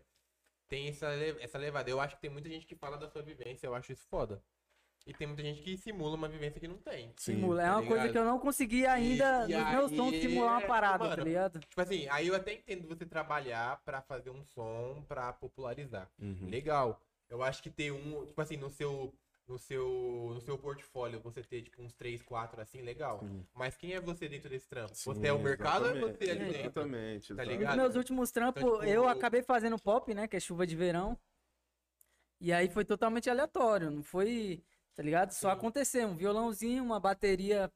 tem 0.67 0.89
essa, 0.89 1.07
essa 1.39 1.57
levada. 1.57 1.89
Eu 1.89 1.99
acho 1.99 2.15
que 2.15 2.21
tem 2.21 2.29
muita 2.29 2.49
gente 2.49 2.65
que 2.65 2.75
fala 2.75 2.97
da 2.97 3.07
sua 3.07 3.21
vivência, 3.21 3.65
eu 3.65 3.73
acho 3.73 3.91
isso 3.91 4.05
foda. 4.07 4.43
E 5.07 5.13
tem 5.13 5.27
muita 5.27 5.43
gente 5.43 5.61
que 5.61 5.77
simula 5.77 6.15
uma 6.15 6.27
vivência 6.27 6.59
que 6.59 6.67
não 6.67 6.79
tem. 6.79 7.13
Sim. 7.17 7.35
Simula. 7.35 7.61
É 7.61 7.65
tá 7.65 7.71
uma 7.73 7.81
coisa 7.81 7.95
ligado? 7.95 8.11
que 8.11 8.17
eu 8.17 8.25
não 8.25 8.39
consegui 8.39 8.87
ainda, 8.87 9.45
E- 9.47 9.51
e 9.51 9.57
nos 9.57 9.69
meus 9.71 9.91
sons, 9.91 10.15
simular 10.15 10.53
uma 10.53 10.63
é, 10.63 10.67
parada, 10.67 11.03
mano, 11.03 11.15
tá 11.15 11.23
ligado? 11.23 11.59
Tipo 11.59 11.81
assim, 11.81 12.07
aí 12.09 12.27
eu 12.27 12.35
até 12.35 12.53
entendo 12.53 12.87
você 12.87 13.05
trabalhar 13.05 13.79
pra 13.85 14.01
fazer 14.01 14.31
um 14.31 14.43
som 14.43 15.03
pra 15.07 15.31
popularizar. 15.31 16.09
Uhum. 16.19 16.49
Legal. 16.49 16.99
Eu 17.29 17.41
acho 17.43 17.61
que 17.61 17.69
ter 17.69 17.91
um, 17.91 18.25
tipo 18.25 18.39
assim, 18.41 18.57
no 18.57 18.69
seu 18.69 19.13
no 19.47 19.59
seu 19.59 20.31
no 20.33 20.41
seu 20.41 20.57
portfólio 20.57 21.19
você 21.19 21.43
ter 21.43 21.61
tipo 21.61 21.81
uns 21.81 21.93
3, 21.93 22.21
4 22.23 22.61
assim, 22.61 22.81
legal. 22.81 23.19
Sim. 23.19 23.45
Mas 23.53 23.75
quem 23.77 23.93
é 23.93 24.01
você 24.01 24.27
dentro 24.27 24.49
desse 24.49 24.67
trampo? 24.67 24.95
Sim, 24.95 25.13
você 25.13 25.27
é 25.27 25.33
o 25.33 25.39
mercado 25.39 25.85
ou 25.85 25.95
é 25.95 25.99
você 25.99 26.31
ali 26.31 26.41
É, 26.41 26.45
dentro? 26.45 26.59
Exatamente. 26.59 27.35
Tá 27.35 27.43
ligado? 27.43 27.75
Nos 27.75 27.83
meus 27.83 27.95
últimos 27.95 28.31
trampos, 28.31 28.61
Então, 28.61 28.79
tipo, 28.79 28.89
eu 28.89 29.07
acabei 29.07 29.43
fazendo 29.43 29.77
pop, 29.79 30.13
né? 30.13 30.27
Que 30.27 30.37
é 30.37 30.39
chuva 30.39 30.65
de 30.65 30.75
verão. 30.75 31.17
E 32.39 32.51
aí 32.51 32.67
foi 32.69 32.83
totalmente 32.83 33.29
aleatório. 33.29 33.91
Não 33.91 34.03
foi, 34.03 34.63
tá 34.93 35.03
ligado? 35.03 35.31
Só 35.31 35.49
Sim. 35.49 35.53
aconteceu. 35.53 36.07
Um 36.07 36.15
violãozinho, 36.15 36.83
uma 36.83 36.99
bateria 36.99 37.71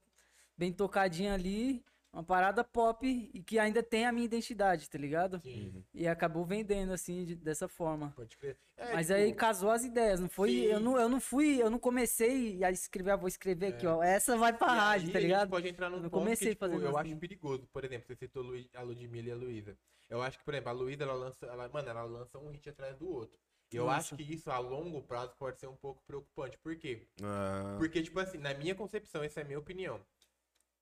bem 0.58 0.74
tocadinha 0.74 1.34
ali. 1.34 1.84
Uma 2.12 2.24
parada 2.24 2.64
pop 2.64 3.05
e 3.07 3.43
que 3.43 3.60
ainda 3.60 3.84
tem 3.84 4.07
a 4.07 4.12
minha 4.12 4.26
identidade, 4.26 4.89
tá 4.89 4.97
ligado? 4.97 5.39
Sim, 5.41 5.86
E 5.93 6.07
acabou 6.07 6.43
vendendo 6.43 6.91
assim, 6.91 7.24
de- 7.24 7.36
dessa 7.36 7.68
forma. 7.68 8.12
pode 8.16 8.36
crer. 8.36 8.57
É, 8.76 8.93
Mas 8.93 9.07
tipo, 9.07 9.20
aí 9.20 9.32
casou 9.34 9.70
as 9.70 9.84
ideias, 9.84 10.20
não 10.20 10.28
foi? 10.28 10.49
Sim. 10.49 10.62
Eu 10.64 10.80
não, 10.80 10.99
eu 10.99 11.07
não 11.07 11.22
fui, 11.22 11.62
eu 11.62 11.70
não 11.70 11.78
comecei 11.78 12.64
a 12.64 12.72
escrever, 12.72 13.12
ah, 13.12 13.16
vou 13.16 13.28
escrever 13.28 13.68
aqui, 13.68 13.86
É. 13.86 13.89
ó. 13.89 14.01
Essa 14.01 14.36
vai 14.36 14.51
pra 14.51 14.74
e 14.74 14.78
rádio, 14.78 15.07
aí 15.07 15.12
tá 15.14 15.18
a 15.20 15.22
gente 15.22 15.30
ligado? 15.32 15.49
pode 15.51 15.68
entrar 15.68 15.89
num 15.91 15.97
Eu 15.97 16.01
ponto 16.10 16.12
comecei 16.24 16.47
que, 16.47 16.53
tipo, 16.55 16.66
fazendo 16.66 16.84
eu 16.84 16.97
assim. 16.97 17.12
acho 17.12 17.20
perigoso. 17.20 17.68
Por 17.72 17.86
exemplo, 17.86 18.07
você 18.07 18.16
citou 18.16 18.43
a 18.74 18.82
Ludmilla 18.82 19.30
e 19.30 19.32
a 19.32 19.36
Luísa. 19.36 19.78
Eu 20.10 20.24
acho 20.24 20.39
que, 20.39 20.43
por 20.43 20.55
exemplo, 20.55 20.70
a 20.70 20.74
Luísa, 20.74 21.03
ela 21.03 21.14
lança, 21.14 21.45
ela, 21.45 21.70
mano, 21.70 21.89
ela 21.89 22.03
lança 22.05 22.39
um 22.39 22.49
hit 22.49 22.68
atrás 22.70 22.97
do 22.97 23.07
outro. 23.07 23.38
E 23.72 23.76
eu 23.76 23.86
Nossa. 23.86 23.97
acho 23.97 24.16
que 24.16 24.24
isso, 24.34 24.49
a 24.49 24.57
longo 24.57 24.99
prazo, 25.03 25.36
pode 25.38 25.60
ser 25.60 25.68
um 25.68 25.76
pouco 25.76 26.01
preocupante. 26.07 26.57
Por 26.57 26.76
quê? 26.76 27.05
Ah, 27.22 27.76
Porque, 27.78 28.01
tipo 28.01 28.20
assim, 28.20 28.39
na 28.39 28.51
minha 28.55 28.74
concepção, 28.74 29.22
essa 29.22 29.41
é 29.41 29.43
a 29.43 29.45
minha 29.45 29.60
opinião. 29.60 30.01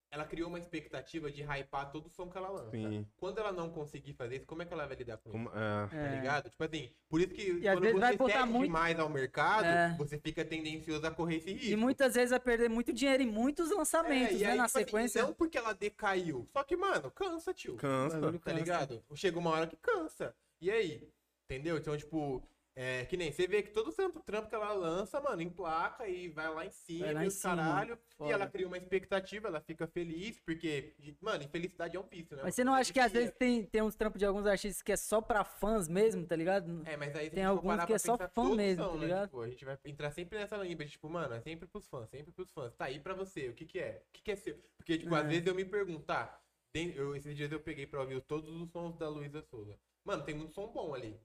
Ela 0.09 0.25
criou 0.25 0.47
uma 0.49 0.57
expectativa 0.57 1.29
de 1.29 1.41
hypar 1.43 1.91
todo 1.91 2.05
o 2.07 2.09
som 2.09 2.29
que 2.29 2.37
ela 2.37 2.49
lança. 2.49 2.71
Sim. 2.71 3.05
Quando 3.17 3.39
ela 3.39 3.51
não 3.51 3.69
conseguir 3.69 4.13
fazer 4.13 4.37
isso, 4.37 4.45
como 4.45 4.61
é 4.61 4.65
que 4.65 4.73
ela 4.73 4.85
vai 4.87 4.95
lidar 4.95 5.17
com 5.17 5.29
Como- 5.29 5.49
isso? 5.49 5.57
é. 5.57 5.87
Tá 5.87 5.97
É. 5.97 6.15
ligado? 6.15 6.49
Tipo 6.49 6.63
assim, 6.63 6.89
por 7.09 7.19
isso 7.19 7.33
que 7.33 7.41
E 7.59 7.67
às 7.67 7.75
quando 7.75 7.81
vezes 7.83 7.95
você 7.95 7.99
vai 8.05 8.17
botar 8.17 8.45
muito- 8.45 8.65
demais 8.67 8.99
ao 8.99 9.09
mercado, 9.09 9.65
É. 9.65 9.95
você 9.97 10.17
fica 10.17 10.45
tendencioso 10.45 11.05
a 11.05 11.11
correr 11.11 11.35
esse 11.37 11.51
risco. 11.53 11.69
E 11.69 11.75
muitas 11.75 12.15
vezes 12.15 12.29
vai 12.31 12.39
perder 12.39 12.69
muito 12.69 12.93
dinheiro 12.93 13.21
em 13.23 13.27
muitos 13.29 13.69
lançamentos, 13.69 14.35
É, 14.35 14.39
e 14.39 14.43
né? 14.43 14.51
aí, 14.51 14.57
na 14.57 14.65
tipo 14.65 14.77
assim, 14.77 14.85
sequência. 14.85 15.21
não 15.23 15.33
porque 15.33 15.57
ela 15.57 15.73
decaiu. 15.73 16.47
Só 16.53 16.63
que, 16.63 16.77
mano, 16.77 17.11
cansa, 17.11 17.53
tio. 17.53 17.75
Cansa. 17.75 18.19
Tá 18.21 18.31
cansa. 18.31 18.51
ligado? 18.53 19.03
Chega 19.13 19.37
uma 19.37 19.49
hora 19.51 19.67
que 19.67 19.75
cansa. 19.77 20.33
E 20.61 20.71
aí? 20.71 21.07
Entendeu? 21.49 21.77
Então, 21.77 21.95
tipo, 21.97 22.41
é, 22.79 23.05
que 23.05 23.17
nem 23.17 23.31
você 23.31 23.47
vê 23.47 23.63
que 23.63 23.71
todo 23.71 23.91
trampo, 23.91 24.19
trampo 24.19 24.47
que 24.47 24.53
ela 24.53 24.71
lança, 24.71 25.19
mano, 25.19 25.41
emplaca 25.41 26.07
e 26.07 26.27
vai 26.29 26.47
lá 26.53 26.63
em 26.63 26.69
cima, 26.69 27.11
lá 27.11 27.25
em 27.25 27.29
cima, 27.31 27.55
caralho. 27.55 27.97
foda. 28.15 28.29
E 28.29 28.33
ela 28.33 28.45
cria 28.47 28.67
uma 28.67 28.77
expectativa, 28.77 29.47
ela 29.47 29.59
fica 29.59 29.87
feliz, 29.87 30.39
porque, 30.39 30.93
mano, 31.19 31.43
infelicidade 31.43 31.97
é 31.97 31.99
um 31.99 32.03
vício, 32.07 32.35
né? 32.37 32.43
Mas 32.43 32.53
você 32.53 32.63
não 32.63 32.75
acha 32.75 32.93
que 32.93 32.99
às 32.99 33.11
vezes 33.11 33.31
tem, 33.31 33.63
tem 33.65 33.81
uns 33.81 33.95
trampos 33.95 34.19
de 34.19 34.25
alguns 34.27 34.45
artistas 34.45 34.83
que 34.83 34.91
é 34.91 34.95
só 34.95 35.19
pra 35.19 35.43
fãs 35.43 35.87
mesmo, 35.87 36.23
tá 36.27 36.35
ligado? 36.35 36.83
É, 36.85 36.95
mas 36.95 37.15
aí 37.15 37.31
Tem 37.31 37.43
alguns 37.43 37.83
que 37.83 37.93
é 37.93 37.97
só 37.97 38.15
fã 38.15 38.53
mesmo, 38.55 38.83
são, 38.83 38.93
tá 38.93 38.99
né? 38.99 39.05
ligado? 39.07 39.25
Tipo, 39.29 39.41
a 39.41 39.49
gente 39.49 39.65
vai 39.65 39.77
entrar 39.83 40.11
sempre 40.11 40.37
nessa 40.37 40.55
linha, 40.57 40.75
tipo, 40.85 41.09
mano, 41.09 41.33
é 41.33 41.41
sempre 41.41 41.67
pros 41.67 41.87
fãs, 41.87 42.07
sempre 42.11 42.31
pros 42.31 42.51
fãs. 42.51 42.75
Tá 42.75 42.85
aí 42.85 42.99
pra 42.99 43.15
você, 43.15 43.49
o 43.49 43.53
que 43.55 43.65
que 43.65 43.79
é? 43.79 44.03
O 44.07 44.13
que 44.13 44.21
que 44.21 44.31
é 44.31 44.35
seu? 44.35 44.55
Porque, 44.77 44.99
tipo, 44.99 45.15
É. 45.15 45.19
às 45.21 45.27
vezes 45.27 45.47
eu 45.47 45.55
me 45.55 45.65
pergunto, 45.65 46.03
tá, 46.05 46.39
eu, 46.75 47.15
esses 47.15 47.35
dias 47.35 47.51
eu 47.51 47.59
peguei 47.59 47.87
pra 47.87 48.01
ouvir 48.01 48.21
todos 48.21 48.47
os 48.61 48.69
sons 48.69 48.95
da 48.97 49.09
Luísa 49.09 49.41
Souza. 49.41 49.75
Mano, 50.05 50.23
tem 50.23 50.35
muito 50.35 50.53
som 50.53 50.67
bom 50.67 50.93
ali, 50.93 51.19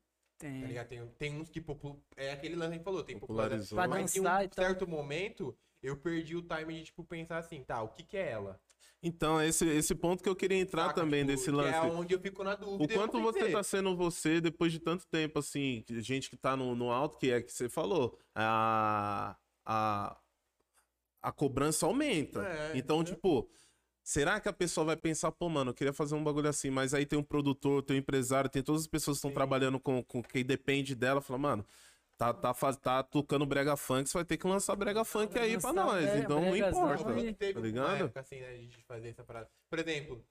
tá 0.47 0.53
Tem. 0.53 0.65
ligado? 0.67 0.89
Tem, 0.89 1.07
tem 1.19 1.41
uns 1.41 1.49
que, 1.49 1.65
é 2.17 2.33
aquele 2.33 2.57
lance 2.57 2.69
que 2.69 2.75
a 2.75 2.77
gente 2.79 2.85
falou, 2.85 3.05
tem 3.05 3.19
Popularizou. 3.19 3.77
Pra 3.77 3.89
Mas 3.89 4.17
em 4.17 4.21
um 4.21 4.25
e 4.25 4.49
tal. 4.49 4.65
certo 4.65 4.87
momento, 4.89 5.57
eu 5.83 5.97
perdi 5.97 6.37
o 6.37 6.43
time 6.43 6.75
de, 6.75 6.85
tipo, 6.85 7.05
pensar 7.05 7.39
assim, 7.39 7.63
tá, 7.63 7.83
o 7.83 7.89
que 7.89 8.03
que 8.03 8.17
é 8.17 8.31
ela? 8.31 8.61
Então, 9.05 9.43
esse, 9.43 9.67
esse 9.67 9.95
ponto 9.97 10.23
que 10.23 10.29
eu 10.29 10.37
queria 10.37 10.59
entrar 10.59 10.87
Saca? 10.87 11.01
também 11.01 11.23
Tipo, 11.23 11.33
desse 11.33 11.45
que 11.47 11.51
lance. 11.51 11.75
É 11.75 11.81
onde 11.81 12.15
eu 12.15 12.21
fico 12.21 12.45
na 12.45 12.55
dúvida. 12.55 12.85
O 12.85 12.97
quanto 12.97 13.21
você 13.21 13.51
tá 13.51 13.63
sendo 13.63 13.97
você 13.97 14.41
depois 14.41 14.71
de 14.71 14.79
tanto 14.79 15.05
tempo, 15.09 15.41
assim, 15.41 15.83
que- 15.85 16.01
gente 16.01 16.31
que 16.31 16.37
tá 16.37 16.57
no, 16.57 16.77
no 16.77 16.91
alto, 16.91 17.19
que 17.19 17.31
é 17.33 17.43
que 17.43 17.51
você 17.53 17.69
falou, 17.69 18.17
a, 18.33 19.37
a, 19.67 20.17
a 21.21 21.33
cobrança 21.33 21.85
aumenta. 21.85 22.47
É, 22.47 22.79
então, 22.79 23.01
é. 23.01 23.05
tipo, 23.05 23.51
será 24.03 24.41
que 24.41 24.49
a 24.49 24.53
pessoa 24.53 24.85
vai 24.87 24.97
pensar, 24.97 25.31
pô, 25.33 25.49
mano, 25.49 25.71
eu 25.71 25.75
queria 25.75 25.93
fazer 25.93 26.15
um 26.15 26.23
bagulho 26.25 26.49
assim, 26.49 26.71
mas 26.71 26.93
aí 26.95 27.07
tem 27.07 27.19
um 27.19 27.23
produtor, 27.23 27.83
tem 27.83 27.97
um 27.97 27.99
empresário, 28.01 28.51
tem 28.51 28.63
todas 28.63 28.83
as 28.83 28.87
pessoas 28.87 29.17
que 29.17 29.19
estão 29.19 29.33
trabalhando 29.33 29.79
com, 29.81 30.03
com 30.05 30.23
quem 30.23 30.45
depende 30.45 30.95
dela, 30.95 31.21
fala, 31.21 31.39
mano. 31.39 31.67
Tá, 32.17 32.33
tá, 32.33 32.55
faz- 32.55 32.77
tá 32.77 33.03
tocando 33.03 33.45
brega 33.45 33.77
funk, 33.77 34.09
você 34.09 34.19
vai 34.19 34.25
ter 34.25 34.37
que 34.37 34.47
lançar 34.47 34.77
brega 34.77 35.05
funk 35.05 35.37
aí 35.37 35.59
pra 35.61 35.73
nós. 35.73 36.05
é, 36.05 36.19
então 36.19 36.41
não 36.41 36.57
importa. 36.57 37.05
tá 37.53 37.61
ligado? 37.61 38.05
época, 38.05 38.21
assim, 38.21 38.41
né, 38.41 38.59
de 38.59 38.83
fazer 38.85 39.09
essa 39.09 39.25
parada. 39.25 39.51
Por 39.69 39.79
exemplo, 39.79 40.25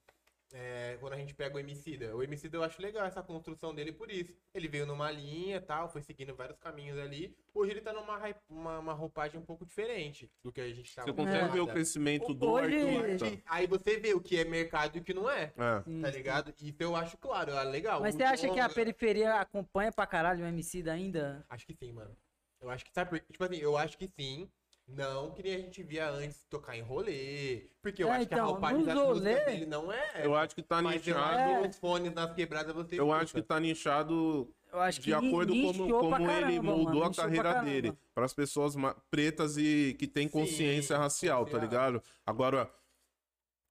é, 0.52 0.96
quando 1.00 1.14
a 1.14 1.16
gente 1.16 1.34
pega 1.34 1.56
o 1.56 1.58
Emicida. 1.58 2.14
O 2.14 2.22
Emicida 2.22 2.56
eu 2.56 2.62
acho 2.62 2.80
legal 2.80 3.06
essa 3.06 3.22
construção 3.22 3.74
dele 3.74 3.90
por 3.92 4.10
isso. 4.10 4.34
Ele 4.54 4.68
veio 4.68 4.84
numa 4.86 5.10
linha 5.10 5.60
tal, 5.60 5.88
foi 5.88 6.02
seguindo 6.02 6.34
vários 6.34 6.58
caminhos 6.58 6.98
ali. 6.98 7.34
Hoje 7.54 7.70
ele 7.72 7.80
tá 7.80 7.92
numa 7.92 8.20
uma, 8.48 8.78
uma 8.78 8.92
roupagem 8.92 9.40
um 9.40 9.44
pouco 9.44 9.64
diferente 9.64 10.30
do 10.42 10.52
que 10.52 10.60
a 10.60 10.68
gente 10.72 10.94
tava 10.94 11.06
Você 11.08 11.14
consegue 11.14 11.48
ver 11.52 11.60
o 11.60 11.66
crescimento 11.66 12.34
do 12.34 12.50
Hoje- 12.50 12.76
artista. 12.76 13.42
Aí- 13.46 13.66
você 13.66 13.96
vê 13.98 14.12
o 14.12 14.20
que 14.20 14.36
é 14.36 14.44
mercado 14.44 14.96
e 14.96 15.00
o 15.00 15.04
que 15.04 15.14
não 15.14 15.30
é. 15.30 15.52
É. 15.56 15.82
Sim, 15.84 16.00
Tá 16.02 16.10
sim. 16.12 16.16
ligado? 16.18 16.54
Isso 16.60 16.76
eu 16.82 16.94
acho 16.94 17.16
claro, 17.16 17.52
é 17.52 17.64
legal. 17.64 18.00
Mas 18.00 18.14
O 18.14 18.18
você 18.18 18.24
acha 18.24 18.48
que 18.50 18.60
a 18.60 18.68
periferia 18.68 19.34
acompanha 19.36 19.90
pra 19.90 20.06
caralho 20.06 20.44
o 20.44 20.48
MC 20.48 20.82
da 20.82 20.92
ainda? 20.92 21.44
Acho 21.48 21.66
que 21.66 21.74
sim, 21.74 21.92
mano. 21.92 22.14
Eu 22.60 22.70
acho 22.70 22.84
que, 22.84 22.92
sabe? 22.92 23.18
Tipo 23.20 23.42
assim, 23.44 23.56
eu 23.56 23.76
acho 23.76 23.96
que 23.96 24.06
sim. 24.06 24.48
Não 24.96 25.30
que 25.30 25.42
nem 25.42 25.54
a 25.54 25.58
gente 25.58 25.82
via 25.82 26.10
antes 26.10 26.44
tocar 26.50 26.76
em 26.76 26.82
rolê. 26.82 27.66
Porque 27.80 28.02
eu 28.02 28.08
É, 28.08 28.16
acho 28.16 28.26
que 28.26 28.34
a 28.34 28.36
então, 28.38 28.46
roupagem 28.50 28.84
das 28.84 28.94
músicas 28.94 29.16
rolê- 29.18 29.44
dele 29.44 29.66
não 29.66 29.92
é. 29.92 30.26
Eu 30.26 30.34
acho 30.34 30.54
que 30.54 30.62
tá 30.62 30.82
mas 30.82 31.04
nichado. 31.06 31.38
É. 31.64 31.68
os 31.68 31.76
fones 31.76 32.12
nas 32.14 32.32
quebradas 32.34 32.74
você 32.74 33.00
Eu 33.00 33.10
acho 33.12 33.32
que 33.34 33.42
tá 33.42 33.58
nichado 33.58 34.48
Eu 34.72 34.80
acho 34.80 35.00
que 35.00 35.06
de 35.06 35.14
acordo 35.14 35.52
ni- 35.54 35.62
como, 35.66 35.88
como 35.88 36.08
pra 36.10 36.18
ele 36.22 36.26
caramba, 36.26 36.62
moldou 36.62 36.86
mano, 36.94 37.04
a 37.04 37.10
pra 37.10 37.24
carreira 37.24 37.42
caramba. 37.54 37.70
dele. 37.70 37.92
Para 38.14 38.24
as 38.24 38.32
pessoas 38.34 38.74
ma- 38.76 38.94
pretas 39.10 39.56
e 39.56 39.94
que 39.98 40.06
têm 40.06 40.26
Sim, 40.28 40.32
consciência 40.32 40.96
racial, 40.98 41.44
tá 41.46 41.58
ligado? 41.58 42.02
Agora, 42.26 42.70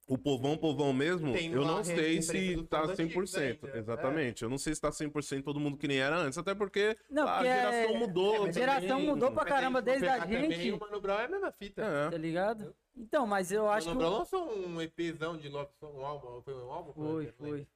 o 0.08 0.18
povão, 0.18 0.58
povão 0.58 0.92
mesmo, 0.92 1.32
Tem 1.32 1.52
eu 1.54 1.62
uma 1.62 1.72
não 1.78 1.84
sei 1.84 2.22
se 2.22 2.64
tá 2.64 2.80
fãs 2.86 3.00
antigos 3.00 3.32
100%. 3.32 3.38
ainda, 3.66 3.78
é. 3.78 3.80
Exatamente. 3.80 4.44
Eu 4.44 4.50
não 4.50 4.58
sei 4.58 4.76
se 4.76 4.82
tá 4.82 4.90
100% 4.92 5.44
todo 5.44 5.60
mundo 5.60 5.78
que 5.78 5.88
nem 5.88 6.00
era 6.00 6.18
antes, 6.18 6.38
até 6.38 6.54
porque 6.54 6.98
Não, 7.10 7.28
a 7.28 7.34
porque 7.38 7.48
geração 7.48 7.96
é- 7.96 7.98
mudou. 8.00 8.36
É, 8.46 8.50
A 8.50 8.52
geração 8.52 8.88
também. 8.90 9.06
mudou 9.08 9.32
pra 9.32 9.46
caramba 9.46 9.82
desde 9.82 10.08
a 10.08 10.14
pegar 10.14 10.26
também, 10.26 10.52
gente. 10.52 10.72
O 10.74 10.80
Mano 10.80 11.00
Brown 11.00 11.20
é 11.20 11.26
a 11.26 11.30
mesma 11.30 11.52
fita. 11.52 11.82
É. 11.82 12.10
Tá 12.10 12.18
ligado? 12.18 12.76
Então, 12.96 13.26
mas 13.26 13.52
eu 13.52 13.70
acho 13.70 13.88
o 13.90 13.92
que. 13.92 13.98
Mano 13.98 14.08
o- 14.08 14.10
Brown 14.10 14.20
lançou 14.20 14.68
um 14.68 14.82
EPzão 14.82 15.38
de 15.38 15.48
Love 15.48 15.72
Song, 15.80 15.98
um 15.98 16.06
álbum. 16.06 16.42
Foi 16.42 16.54
um 16.56 16.72
álbum? 16.72 16.94
Foi, 16.94 17.26
Eu 17.28 17.34
foi. 17.34 17.68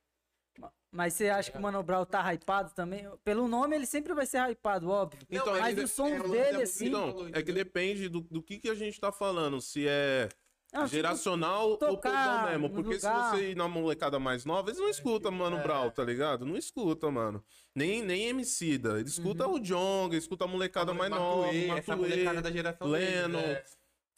Ma- 0.60 0.72
Mas 0.92 1.14
você 1.14 1.30
acha 1.30 1.52
que 1.52 1.58
o 1.58 1.62
Mano 1.62 1.82
Brown 1.84 2.06
tá 2.06 2.22
hypado 2.34 2.74
também? 2.74 3.08
Pelo 3.24 3.48
nome, 3.48 3.76
ele 3.76 3.86
sempre 3.86 4.14
vai 4.14 4.26
ser 4.26 4.40
hypado, 4.50 4.90
óbvio. 4.90 5.20
Então, 5.30 5.58
mas 5.58 5.92
sons 5.92 6.12
é, 6.12 6.20
o 6.20 6.28
lance 6.28 6.32
dele, 6.32 6.64
assim. 6.64 6.88
Então, 6.88 7.30
é 7.34 7.42
que 7.42 7.54
depende 7.54 8.10
do, 8.10 8.20
do 8.22 8.42
que, 8.42 8.58
que 8.60 8.70
a 8.70 8.76
gente 8.76 9.00
tá 9.00 9.12
falando. 9.12 9.62
Se 9.62 9.86
é 9.88 10.28
Não, 10.76 10.84
tipo, 10.86 10.96
geracional 10.96 11.70
ou 11.72 11.78
povão 11.78 12.46
mesmo. 12.50 12.70
Porque 12.70 12.96
lugar. 12.96 13.32
se 13.34 13.38
você 13.38 13.52
ir 13.52 13.56
na 13.56 13.68
molecada 13.68 14.20
mais 14.20 14.44
nova, 14.46 14.70
eles 14.70 14.80
não 14.80 14.90
escutam 14.90 15.32
Mano 15.32 15.58
é. 15.58 15.64
Brown, 15.64 15.90
tá 15.90 16.04
ligado? 16.04 16.46
Não 16.46 16.58
escuta, 16.58 17.10
mano. 17.10 17.44
Nem, 17.74 18.02
nem 18.02 18.28
Emicida. 18.28 19.00
Ele 19.00 19.08
escuta 19.10 19.48
Uhum. 19.48 19.54
o 19.56 19.60
Jonga, 19.60 20.16
escuta 20.18 20.46
a 20.46 20.48
molecada 20.48 20.94
mais 20.94 21.10
nova, 21.10 21.46
Matuê, 21.48 21.70
essa 21.70 21.96
Matuê. 21.96 22.10
molecada 22.10 22.42
da 22.42 22.52
geração 22.52 22.88
Lennon. 22.88 23.40
é. 23.40 23.64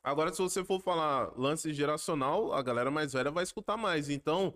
Agora, 0.03 0.31
se 0.33 0.41
você 0.41 0.63
for 0.63 0.81
falar 0.81 1.31
lance 1.37 1.73
geracional, 1.73 2.53
a 2.53 2.61
galera 2.61 2.89
mais 2.89 3.13
velha 3.13 3.29
vai 3.29 3.43
escutar 3.43 3.75
mais. 3.77 4.09
Então, 4.09 4.53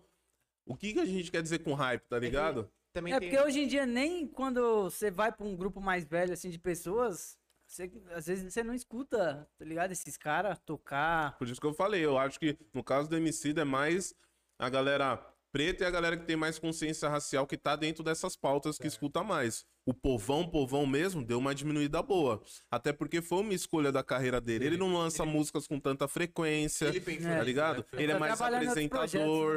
o 0.65 0.75
que, 0.77 0.93
que 0.93 0.99
a 0.99 1.05
gente 1.05 1.29
quer 1.29 1.41
dizer 1.43 1.59
com 1.59 1.73
hype, 1.73 2.03
tá 2.07 2.17
ligado? 2.17 2.69
Também 2.93 3.13
É 3.13 3.19
tem- 3.19 3.29
porque 3.29 3.43
hoje 3.43 3.59
em 3.61 3.67
dia, 3.67 3.85
nem 3.85 4.27
quando 4.27 4.83
você 4.83 5.09
vai 5.11 5.31
pra 5.31 5.45
um 5.45 5.55
grupo 5.55 5.81
mais 5.81 6.05
velho, 6.05 6.33
assim, 6.33 6.49
de 6.49 6.59
pessoas, 6.59 7.37
você- 7.71 7.91
às 8.13 8.25
vezes 8.27 8.53
você 8.53 8.63
não 8.63 8.73
escuta, 8.73 9.47
tá 9.57 9.65
ligado? 9.65 9.91
Esses 9.91 10.17
caras 10.17 10.59
tocar. 10.65 11.37
Por 11.37 11.47
isso 11.47 11.59
que 11.61 11.67
eu 11.67 11.73
falei, 11.73 12.03
eu 12.03 12.17
acho 12.17 12.39
que 12.39 12.57
no 12.73 12.83
caso 12.83 13.09
do 13.09 13.15
Emicida 13.17 13.61
é 13.61 13.65
mais 13.65 14.13
a 14.59 14.69
galera 14.69 15.17
preta 15.51 15.83
e 15.83 15.87
a 15.87 15.91
galera 15.91 16.15
que 16.15 16.25
tem 16.25 16.35
mais 16.37 16.57
consciência 16.57 17.09
racial 17.09 17.45
que 17.45 17.57
tá 17.57 17.75
dentro 17.75 18.03
dessas 18.03 18.35
pautas 18.37 18.77
que 18.77 18.87
escuta 18.87 19.21
mais. 19.23 19.65
O 19.85 19.93
povão, 19.93 20.47
povão 20.47 20.85
mesmo, 20.85 21.23
deu 21.25 21.39
uma 21.39 21.53
diminuída 21.55 22.01
boa. 22.01 22.41
Até 22.69 22.93
porque 22.93 23.21
foi 23.21 23.39
uma 23.41 23.53
escolha 23.53 23.91
da 23.91 24.03
carreira 24.03 24.39
dele. 24.39 24.65
Ele 24.65 24.77
não 24.77 24.93
lança 24.93 25.25
músicas 25.25 25.67
com 25.67 25.79
tanta 25.79 26.07
frequência, 26.07 26.85
Ele 26.85 27.01
pensou 27.01 27.29
É. 27.31 27.37
tá 27.37 27.43
ligado? 27.43 27.77
né? 27.91 28.03
Ele 28.03 28.11
é 28.11 28.15
Tá 28.15 28.19
mais 28.19 28.39
apresentador, 28.41 28.99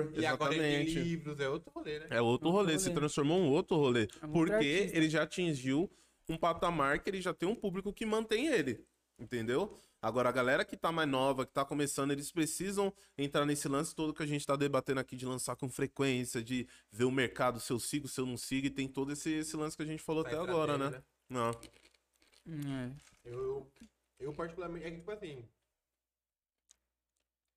projetos, 0.04 0.22
E 0.22 0.26
agora 0.26 0.54
ele 0.54 0.62
tem 0.62 0.72
exatamente. 0.82 0.98
livros, 1.08 1.40
é 1.40 1.48
outro 1.48 1.70
rolê, 1.74 1.98
né? 2.00 2.06
É 2.10 2.20
outro 2.20 2.26
Outro 2.46 2.50
rolê, 2.50 2.72
rolê. 2.72 2.78
se 2.78 2.90
transformou 2.90 3.38
em 3.38 3.42
um 3.42 3.50
outro 3.52 3.76
rolê. 3.76 4.08
É 4.22 4.26
porque 4.26 4.52
artista. 4.54 4.96
ele 4.96 5.08
já 5.10 5.22
atingiu 5.22 5.90
um 6.28 6.36
patamar 6.36 7.00
que 7.02 7.10
ele 7.10 7.20
já 7.20 7.34
tem 7.34 7.48
um 7.48 7.54
público 7.54 7.92
que 7.92 8.06
mantém 8.06 8.46
ele. 8.48 8.86
Entendeu? 9.18 9.78
Agora, 10.02 10.28
a 10.28 10.32
galera 10.32 10.64
que 10.64 10.76
tá 10.76 10.90
mais 10.90 11.08
nova, 11.08 11.46
que 11.46 11.52
tá 11.52 11.64
começando, 11.64 12.10
eles 12.10 12.32
precisam 12.32 12.92
entrar 13.16 13.46
nesse 13.46 13.68
lance 13.68 13.94
todo 13.94 14.12
que 14.12 14.22
a 14.22 14.26
gente 14.26 14.44
tá 14.44 14.56
debatendo 14.56 15.00
aqui 15.00 15.14
de 15.16 15.24
lançar 15.24 15.54
com 15.56 15.68
frequência, 15.68 16.42
de 16.42 16.66
ver 16.90 17.04
o 17.04 17.10
mercado, 17.12 17.60
se 17.60 17.72
eu 17.72 17.78
sigo, 17.78 18.08
se 18.08 18.20
eu 18.20 18.26
não 18.26 18.36
sigo, 18.36 18.66
e 18.66 18.70
tem 18.70 18.88
todo 18.88 19.12
esse, 19.12 19.30
esse 19.30 19.56
lance 19.56 19.76
que 19.76 19.82
a 19.82 19.86
gente 19.86 20.02
falou 20.02 20.26
Essa 20.26 20.36
até 20.40 20.50
agora, 20.50 20.76
né? 20.76 20.84
estratégia, 20.86 21.06
Não. 21.28 21.50
É. 22.46 22.90
Eu, 23.24 23.70
eu 24.18 24.32
particularmente, 24.34 24.84
é 24.84 24.90
que 24.90 24.96
tipo 24.98 25.10
assim, 25.12 25.48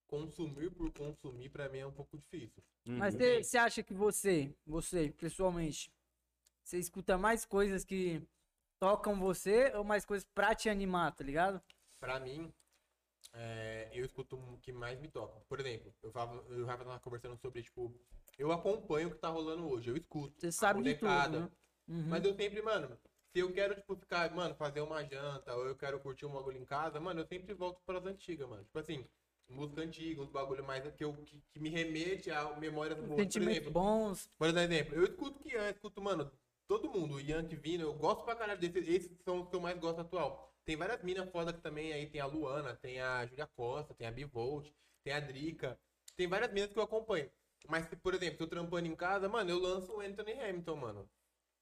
consumir 0.07 0.71
por 0.71 0.91
consumir 0.91 1.49
pra 1.49 1.67
mim 1.69 1.79
é 1.79 1.87
um 1.87 1.91
pouco 1.91 2.17
difícil. 2.17 2.63
Mas 2.85 3.13
Uhum. 3.13 3.19
você 3.19 3.43
você 3.43 3.57
acha 3.57 3.83
que 3.83 3.93
você, 3.93 4.55
você, 4.65 5.09
pessoalmente, 5.17 5.91
você 6.63 6.77
escuta 6.77 7.17
mais 7.17 7.45
coisas 7.45 7.83
que 7.83 8.21
tocam 8.79 9.19
você 9.19 9.71
ou 9.75 9.83
mais 9.83 10.05
coisas 10.05 10.27
pra 10.33 10.55
te 10.55 10.69
animar, 10.69 11.13
tá 11.13 11.23
ligado? 11.23 11.61
Pra 11.99 12.19
mim, 12.19 12.53
é, 13.33 13.89
eu 13.93 14.05
escuto 14.05 14.35
o 14.35 14.57
que 14.59 14.71
mais 14.71 14.99
me 14.99 15.07
toca. 15.07 15.39
Por 15.47 15.59
exemplo, 15.59 15.93
eu 16.01 16.11
tava, 16.11 16.43
eu 16.49 16.65
tava 16.65 16.99
conversando 16.99 17.37
sobre, 17.37 17.63
tipo, 17.63 17.93
eu 18.37 18.51
acompanho 18.51 19.09
o 19.09 19.11
que 19.11 19.17
tá 19.17 19.29
rolando 19.29 19.67
hoje, 19.69 19.89
eu 19.89 19.97
escuto. 19.97 20.39
Você 20.39 20.51
sabe 20.51 20.83
de 20.83 20.95
tudo, 20.95 21.39
né? 21.39 21.49
Uhum. 21.87 22.07
Mas 22.07 22.23
eu 22.25 22.33
sempre, 22.35 22.61
mano, 22.61 22.97
se 23.31 23.39
eu 23.39 23.51
quero, 23.53 23.75
tipo, 23.75 23.95
ficar, 23.95 24.33
mano, 24.33 24.55
fazer 24.55 24.81
uma 24.81 25.03
janta, 25.03 25.55
ou 25.55 25.65
eu 25.65 25.75
quero 25.75 25.99
curtir 25.99 26.25
um 26.25 26.33
bagulho 26.33 26.57
em 26.57 26.65
casa, 26.65 26.99
mano, 26.99 27.21
eu 27.21 27.27
sempre 27.27 27.53
volto 27.53 27.81
pras 27.85 28.05
antigas, 28.05 28.47
mano. 28.47 28.63
Tipo 28.63 28.79
assim, 28.79 29.07
música 29.49 29.81
antiga, 29.81 30.21
uns 30.21 30.29
bagulho 30.29 30.63
mais 30.63 30.83
que, 30.93 31.03
eu, 31.03 31.13
que, 31.13 31.41
que 31.51 31.59
me 31.59 31.69
remete 31.69 32.29
a 32.29 32.55
memórias 32.57 32.97
boas. 32.97 33.09
Por 33.09 33.19
Sentimentos 33.21 33.71
bons. 33.71 34.29
por 34.37 34.47
exemplo, 34.47 34.95
eu 34.95 35.03
escuto 35.03 35.39
que 35.39 35.53
eu 35.53 35.69
escuto, 35.69 36.01
mano, 36.01 36.31
todo 36.67 36.89
mundo, 36.89 37.15
o 37.15 37.19
Yankee 37.21 37.55
Vino, 37.55 37.83
eu 37.83 37.93
gosto 37.93 38.23
pra 38.23 38.35
caralho 38.35 38.59
desses, 38.59 38.87
esses 38.87 39.17
são 39.23 39.41
os 39.41 39.49
que 39.49 39.55
eu 39.55 39.61
mais 39.61 39.79
gosto 39.79 40.01
atual. 40.01 40.53
Tem 40.65 40.75
várias 40.75 41.01
minas 41.01 41.29
foda 41.31 41.53
que 41.53 41.61
também 41.61 41.93
aí, 41.93 42.07
tem 42.07 42.19
a 42.19 42.25
Luana, 42.25 42.75
tem 42.75 42.99
a 42.99 43.25
Julia 43.25 43.47
Costa, 43.47 43.93
tem 43.93 44.05
a 44.05 44.11
Bivolt, 44.11 44.69
tem 45.03 45.13
a 45.13 45.19
Drica, 45.19 45.79
tem 46.15 46.27
várias 46.27 46.51
minas 46.51 46.71
que 46.71 46.77
eu 46.77 46.83
acompanho. 46.83 47.31
Mas, 47.67 47.87
por 48.03 48.13
exemplo, 48.13 48.37
tô 48.37 48.47
trampando 48.47 48.87
em 48.87 48.95
casa, 48.95 49.29
mano, 49.29 49.49
eu 49.49 49.59
lanço 49.59 49.93
o 49.93 50.01
Anthony 50.01 50.33
Hamilton, 50.33 50.75
mano. 50.75 51.09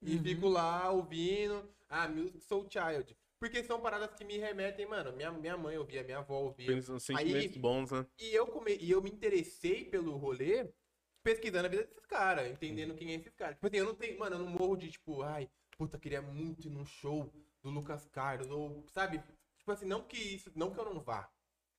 E 0.02 0.16
Uhum. 0.16 0.24
fico 0.24 0.48
lá 0.50 0.92
ouvindo, 0.92 1.70
ah, 1.88 2.08
Music 2.08 2.42
Soul 2.42 2.68
Child. 2.70 3.16
Porque 3.40 3.64
são 3.64 3.80
paradas 3.80 4.14
que 4.16 4.24
me 4.24 4.38
remetem, 4.38 4.86
mano. 4.88 5.12
Minha, 5.14 5.32
minha 5.32 5.58
mãe 5.58 5.78
ouvia, 5.78 6.04
minha 6.04 6.20
avó 6.20 6.42
ouvia. 6.42 6.68
Pensam 6.68 7.00
sentimentos 7.00 7.58
bons, 7.58 7.92
né? 7.92 8.06
E 8.18 8.34
eu, 8.34 8.48
come... 8.48 8.76
e 8.76 8.90
eu 8.90 9.02
me 9.02 9.10
interessei 9.10 9.86
pelo 9.86 10.16
rolê 10.18 10.68
pesquisando 11.26 11.66
a 11.66 11.70
vida 11.70 11.84
desses 11.84 12.06
caras, 12.06 12.48
entendendo 12.48 12.94
quem 12.94 13.12
é 13.12 13.16
esses 13.16 13.34
caras. 13.34 13.56
Tipo 13.56 13.66
assim, 13.66 13.78
eu 13.78 13.86
não 13.86 13.96
tenho, 13.96 14.20
mano, 14.20 14.36
eu 14.36 14.40
não 14.40 14.52
morro 14.52 14.78
de 14.78 14.92
tipo, 14.92 15.24
ai, 15.24 15.50
puta, 15.76 15.98
queria 15.98 16.22
muito 16.22 16.68
ir 16.68 16.70
num 16.70 16.86
show 16.86 17.34
do 17.64 17.72
Lucas 17.72 18.08
Carlos, 18.10 18.48
ou, 18.52 18.86
sabe? 18.94 19.24
Tipo 19.58 19.72
assim, 19.72 19.88
não 19.88 20.04
que 20.04 20.18
isso, 20.18 20.52
não 20.56 20.72
que 20.72 20.80
eu 20.80 20.86
não 20.86 21.00
vá. 21.00 21.28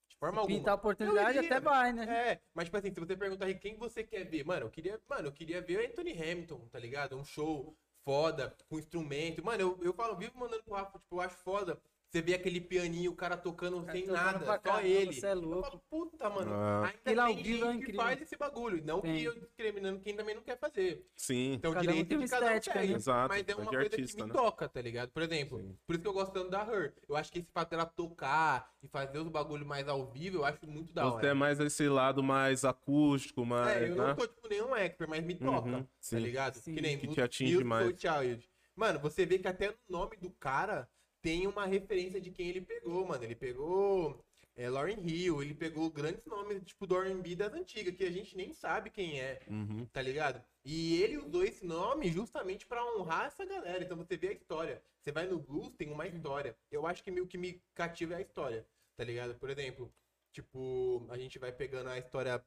De 0.09 0.17
forma 0.17 0.41
alguma. 0.41 0.59
Pintar 0.59 0.73
a 0.73 0.77
oportunidade 0.77 1.39
iria, 1.39 1.49
até 1.49 1.61
vai, 1.61 1.93
né? 1.93 2.33
É, 2.33 2.41
mas 2.53 2.65
tipo 2.65 2.77
assim, 2.77 2.93
se 2.93 2.99
você 2.99 3.17
perguntar 3.17 3.55
quem 3.55 3.77
você 3.77 4.03
quer 4.03 4.25
ver, 4.25 4.45
mano, 4.45 4.67
eu 4.67 4.71
queria, 4.71 5.01
mano, 5.09 5.29
eu 5.29 5.33
queria 5.33 5.63
ver 5.63 5.79
o 5.79 5.87
Anthony 5.87 6.13
Hamilton, 6.13 6.67
tá 6.69 6.81
ligado? 6.81 7.17
Um 7.17 7.25
show 7.25 7.77
foda, 8.05 8.53
com 8.69 8.81
instrumento. 8.81 9.45
Mano, 9.45 9.61
eu, 9.61 9.79
eu 9.81 9.93
falo, 9.93 10.17
vivo 10.17 10.37
mandando 10.37 10.65
pro 10.65 10.75
Rafa, 10.75 10.99
tipo, 10.99 11.17
eu 11.17 11.21
acho 11.21 11.37
foda. 11.37 11.81
Você 12.17 12.23
vê 12.23 12.33
aquele 12.33 12.63
pianinho, 12.63 13.11
o 13.11 13.15
cara 13.15 13.37
tocando 13.37 13.85
sem 13.93 14.07
tocando 14.07 14.15
nada, 14.15 14.47
só 14.47 14.59
caramba, 14.59 14.89
ele. 14.89 15.13
Você 15.13 15.27
é 15.27 15.33
Eu 15.33 15.41
louco. 15.43 15.67
falo, 15.69 15.83
puta, 15.91 16.31
mano, 16.31 16.51
Ah. 16.55 16.87
ainda 17.05 17.27
tem 17.27 17.43
vivo 17.43 17.67
é 17.67 17.73
gente 17.75 17.85
que 17.87 17.93
faz 17.93 18.23
esse 18.23 18.37
bagulho. 18.39 18.83
Não 18.87 19.03
Tem. 19.03 19.17
que 19.19 19.25
eu 19.25 19.39
discriminando 19.39 20.01
quem 20.01 20.17
também 20.17 20.35
não 20.35 20.43
quer 20.43 20.59
fazer. 20.59 21.07
Sim. 21.15 21.53
Então, 21.53 21.73
Cada 21.75 21.83
um 21.85 21.89
direito 21.89 22.09
tem 22.09 22.17
uma 22.17 22.25
de 22.25 22.31
cada 22.31 22.47
um 22.47 22.49
estética, 22.49 22.73
segue. 22.79 22.93
né? 22.93 22.97
Exato, 22.97 23.29
Mas 23.29 23.47
é 23.49 23.51
é 23.51 23.55
uma 23.55 23.67
coisa 23.67 23.83
artista, 23.85 24.17
que 24.17 24.23
me 24.23 24.29
né? 24.29 24.35
toca, 24.35 24.67
tá 24.69 24.81
ligado? 24.81 25.11
Por 25.11 25.23
exemplo, 25.23 25.59
Sim. 25.61 25.77
por 25.87 25.93
isso 25.93 26.03
que 26.03 26.09
eu 26.09 26.13
gosto 26.15 26.33
tanto 26.33 26.49
da 26.51 26.63
Her. 26.63 26.95
Eu 27.07 27.17
acho 27.17 27.31
que 27.31 27.39
esse 27.41 27.51
fato 27.53 27.69
dela 27.69 27.85
tocar 27.85 28.73
e 28.83 28.89
fazer 28.89 29.19
os 29.19 29.29
bagulhos 29.29 29.67
mais 29.67 29.87
ao 29.87 30.07
vivo, 30.11 30.39
eu 30.39 30.45
acho 30.47 30.67
muito 30.67 30.95
da 30.95 31.05
Você 31.05 31.17
hora. 31.17 31.29
é 31.29 31.35
mais 31.35 31.61
esse 31.61 31.87
lado 31.87 32.23
mais 32.23 32.65
acústico, 32.65 33.45
mais. 33.45 33.77
É, 33.77 33.85
eu 33.91 33.95
né? 33.95 34.07
não 34.07 34.17
sou 34.17 34.27
tipo 34.27 34.49
nenhum 34.49 34.75
expert, 34.75 35.11
mas 35.11 35.23
me 35.23 35.35
toca, 35.35 35.69
Uhum, 35.69 35.83
tá 35.83 35.89
sim. 36.01 36.19
ligado? 36.19 36.55
Sim. 36.55 36.75
Que 36.77 36.81
nem 36.81 36.99
Que 36.99 37.09
te 37.09 37.21
atinge 37.21 37.63
mais. 37.63 37.89
Child. 38.01 38.49
Mano, 38.75 38.99
você 39.01 39.27
vê 39.27 39.39
que 39.39 39.49
até 39.49 39.69
no 39.69 39.99
nome 39.99 40.17
do 40.17 40.31
cara 40.31 40.89
tem 41.23 41.47
uma 41.47 41.67
referência 41.67 42.21
de 42.21 42.31
quem 42.31 42.49
ele 42.49 42.61
pegou, 42.61 43.05
mano. 43.07 43.25
Ele 43.25 43.35
pegou 43.35 44.25
é, 44.55 44.69
Lauryn 44.71 45.07
Hill, 45.07 45.43
ele 45.43 45.55
pegou 45.55 45.91
grandes 45.91 46.25
nomes, 46.25 46.63
tipo, 46.65 46.87
do 46.87 46.97
R&B 46.97 47.37
das 47.37 47.53
antigas, 47.53 47.95
que 47.97 48.05
a 48.05 48.11
gente 48.11 48.37
nem 48.37 48.53
sabe 48.53 48.91
quem 48.91 49.21
é, 49.21 49.41
Uhum. 49.49 49.85
tá 49.93 50.01
ligado? 50.01 50.43
E 50.65 51.01
ele 51.03 51.19
usou 51.19 51.45
esse 51.45 51.65
nome 51.65 52.11
justamente 52.11 52.67
pra 52.67 52.85
honrar 52.97 53.27
essa 53.27 53.45
galera. 53.45 53.85
Então 53.85 53.97
você 53.97 54.17
vê 54.17 54.29
a 54.29 54.33
história. 54.33 54.83
Você 55.01 55.13
vai 55.13 55.27
no 55.27 55.39
blues, 55.39 55.75
tem 55.77 55.91
uma 55.93 56.07
história. 56.07 56.57
Eu 56.71 56.87
acho 56.87 57.03
que 57.05 57.11
o 57.21 57.27
que 57.27 57.39
me 57.39 57.63
cativa 57.75 58.15
é 58.15 58.17
a 58.17 58.21
história, 58.21 58.67
tá 58.97 59.05
ligado? 59.05 59.35
Por 59.37 59.51
exemplo, 59.51 59.93
tipo, 60.33 61.07
a 61.11 61.17
gente 61.19 61.39
vai 61.39 61.53
pegando 61.53 61.91
a 61.91 61.99
história. 61.99 62.45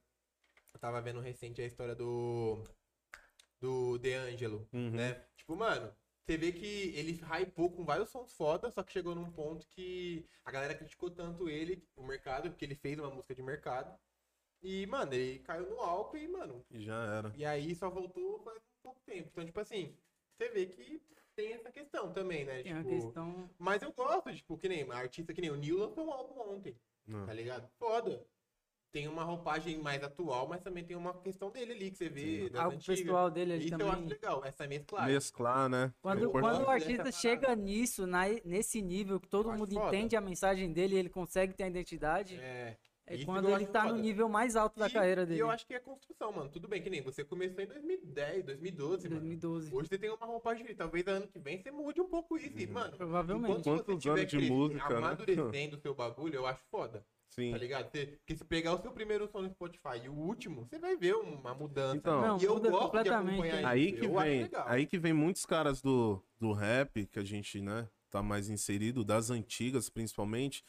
Eu 0.74 0.80
tava 0.80 1.02
vendo 1.02 1.20
recente 1.22 1.62
a 1.62 1.66
história 1.66 1.96
do. 1.96 2.62
Do 3.62 3.98
DeAngelo, 3.98 4.68
Uhum. 4.72 4.92
né? 4.92 5.22
Tipo, 5.36 5.54
mano, 5.56 5.94
você 6.30 6.38
vê 6.38 6.52
que 6.52 6.94
ele 6.96 7.20
hypou 7.24 7.72
com 7.72 7.84
vários 7.84 8.10
sons 8.10 8.32
foda, 8.34 8.70
só 8.70 8.84
que 8.84 8.92
chegou 8.92 9.16
num 9.16 9.32
ponto 9.32 9.66
que 9.66 10.24
a 10.46 10.52
galera 10.52 10.76
criticou 10.76 11.10
tanto 11.10 11.50
ele, 11.50 11.84
o 11.96 12.04
mercado, 12.04 12.52
porque 12.52 12.64
ele 12.64 12.76
fez 12.76 13.00
uma 13.00 13.10
música 13.10 13.34
de 13.34 13.42
mercado. 13.42 13.98
E, 14.62 14.86
mano, 14.86 15.12
ele 15.14 15.40
caiu 15.40 15.68
no 15.68 15.80
álcool 15.80 16.18
e, 16.18 16.28
mano, 16.28 16.64
E 16.70 16.82
já 16.82 17.04
era. 17.18 17.34
e 17.36 17.44
aí 17.44 17.74
só 17.74 17.90
voltou 17.90 18.40
faz 18.44 18.58
um 18.58 18.82
pouco 18.84 19.02
tempo. 19.08 19.28
Então, 19.32 19.44
tipo 19.44 19.60
assim, 19.60 19.98
você 20.38 20.50
vê 20.50 20.68
que 20.68 21.02
tem 21.36 21.54
essa 21.54 21.72
questão 21.72 22.14
também, 22.14 22.46
né? 22.46 22.62
Tem 22.62 22.76
Tipo, 22.76 22.90
questão. 22.90 23.50
Mas 23.58 23.82
eu 23.82 23.92
gosto, 23.92 24.32
tipo, 24.36 24.56
que 24.56 24.70
nem 24.70 24.84
artista 24.92 25.34
que 25.34 25.42
nem 25.42 25.50
o 25.50 25.56
Neil 25.56 25.80
lançou 25.80 26.06
um 26.06 26.12
álbum 26.12 26.40
ontem, 26.58 26.76
Não. 27.08 27.26
tá 27.26 27.34
ligado? 27.34 27.68
Foda. 27.80 28.24
Tem 28.92 29.08
uma 29.08 29.24
roupagem 29.24 29.78
mais 29.78 30.04
atual, 30.04 30.48
mas 30.48 30.62
também 30.62 30.84
tem 30.84 30.98
uma 30.98 31.14
questão 31.14 31.52
dele 31.52 31.74
ali 31.74 31.92
que 31.92 31.98
você 31.98 32.10
vê 32.10 32.50
das 32.50 32.62
Algo 32.62 32.76
antigas. 32.76 33.00
pessoal 33.02 33.30
dele 33.30 33.54
ali 33.54 33.66
Isso 33.66 33.76
eu 33.76 33.88
acho 33.88 33.96
também. 33.98 34.10
legal, 34.10 34.44
essa 34.44 34.68
mesclagem. 34.68 35.14
Mesclar, 35.14 35.70
né? 35.70 35.94
Quando, 36.02 36.24
Eu 36.24 36.32
quando 36.32 36.64
o 36.64 36.70
artista 36.70 36.96
parada. 36.98 37.12
chega 37.12 37.56
nisso, 37.56 38.08
na- 38.08 38.26
nesse 38.44 38.82
nível 38.82 39.20
que 39.20 39.28
todo 39.28 39.52
mundo 39.54 39.72
foda. 39.76 39.88
entende 39.96 40.16
a 40.16 40.22
mensagem 40.22 40.74
dele, 40.74 40.96
ele 40.98 41.10
consegue 41.10 41.54
ter 41.54 41.66
a 41.66 41.68
identidade, 41.68 42.36
é, 42.42 42.78
É. 43.06 43.16
isso 43.16 43.26
quando 43.28 43.48
ele 43.52 43.68
tá 43.68 43.84
no 43.84 43.90
foda. 43.92 44.02
nível 44.02 44.28
mais 44.28 44.56
alto 44.56 44.80
da 44.80 44.88
E- 44.88 44.92
carreira 44.92 45.22
E 45.22 45.26
dele. 45.28 45.40
eu 45.42 45.52
acho 45.52 45.68
que 45.68 45.76
é 45.76 45.80
construção, 45.80 46.32
mano. 46.32 46.50
Tudo 46.50 46.68
bem, 46.68 46.82
que 46.82 46.90
nem 46.90 47.04
você 47.04 47.24
começou 47.24 47.64
em 47.64 47.68
2010, 47.68 48.44
2012, 48.44 49.08
mano. 49.08 49.22
2012. 49.22 49.72
Hoje 49.72 49.88
você 49.88 50.00
tem 50.00 50.10
uma 50.10 50.26
roupagem. 50.26 50.66
Talvez 50.76 51.06
ano 51.08 51.28
que 51.28 51.38
vem 51.38 51.62
você 51.62 51.70
mude 51.70 52.02
um 52.02 52.10
pouco 52.10 52.38
isso. 52.38 52.58
E, 52.58 52.66
mano, 52.66 52.98
Provavelmente. 52.98 53.62
Quantos 53.64 54.04
anos 54.08 54.26
de 54.28 54.50
música, 54.50 54.90
né? 54.90 54.96
amadurecendo 54.98 55.78
o 55.78 55.80
seu 55.80 55.94
bagulho, 55.94 56.34
eu 56.38 56.48
acho 56.48 56.64
foda. 56.72 57.06
Sim. 57.30 57.52
Tá 57.52 57.58
ligado? 57.58 57.90
Você, 57.92 58.06
porque 58.08 58.36
se 58.36 58.44
pegar 58.44 58.74
o 58.74 58.82
seu 58.82 58.92
primeiro 58.92 59.28
som 59.28 59.42
no 59.42 59.50
Spotify 59.50 60.02
e 60.04 60.10
o 60.10 60.14
último, 60.14 60.66
você 60.66 60.80
vai 60.80 60.98
ver 60.98 61.16
uma 61.16 61.54
mudança. 61.54 61.96
Então, 61.96 62.22
Não, 62.22 62.42
e 62.42 62.44
eu 62.44 62.56
muda 62.56 62.70
gosto 62.70 62.86
completamente, 62.86 63.26
de 63.26 63.50
acompanhar 63.50 63.54
né? 63.54 63.60
isso. 63.60 63.68
Aí 63.68 63.92
que 63.92 64.06
eu 64.06 64.20
acho 64.20 64.30
vem, 64.30 64.42
legal. 64.44 64.66
aí 64.68 64.86
que 64.86 64.98
vem 64.98 65.14
muitos 65.14 65.46
caras 65.46 65.82
do, 65.82 66.24
do 66.40 66.52
rap 66.52 67.06
que 67.06 67.20
a 67.20 67.24
gente, 67.24 67.62
né, 67.62 67.88
tá 68.10 68.24
mais 68.24 68.50
inserido, 68.50 69.04
das 69.06 69.30
antigas 69.30 69.90
principalmente, 69.90 70.64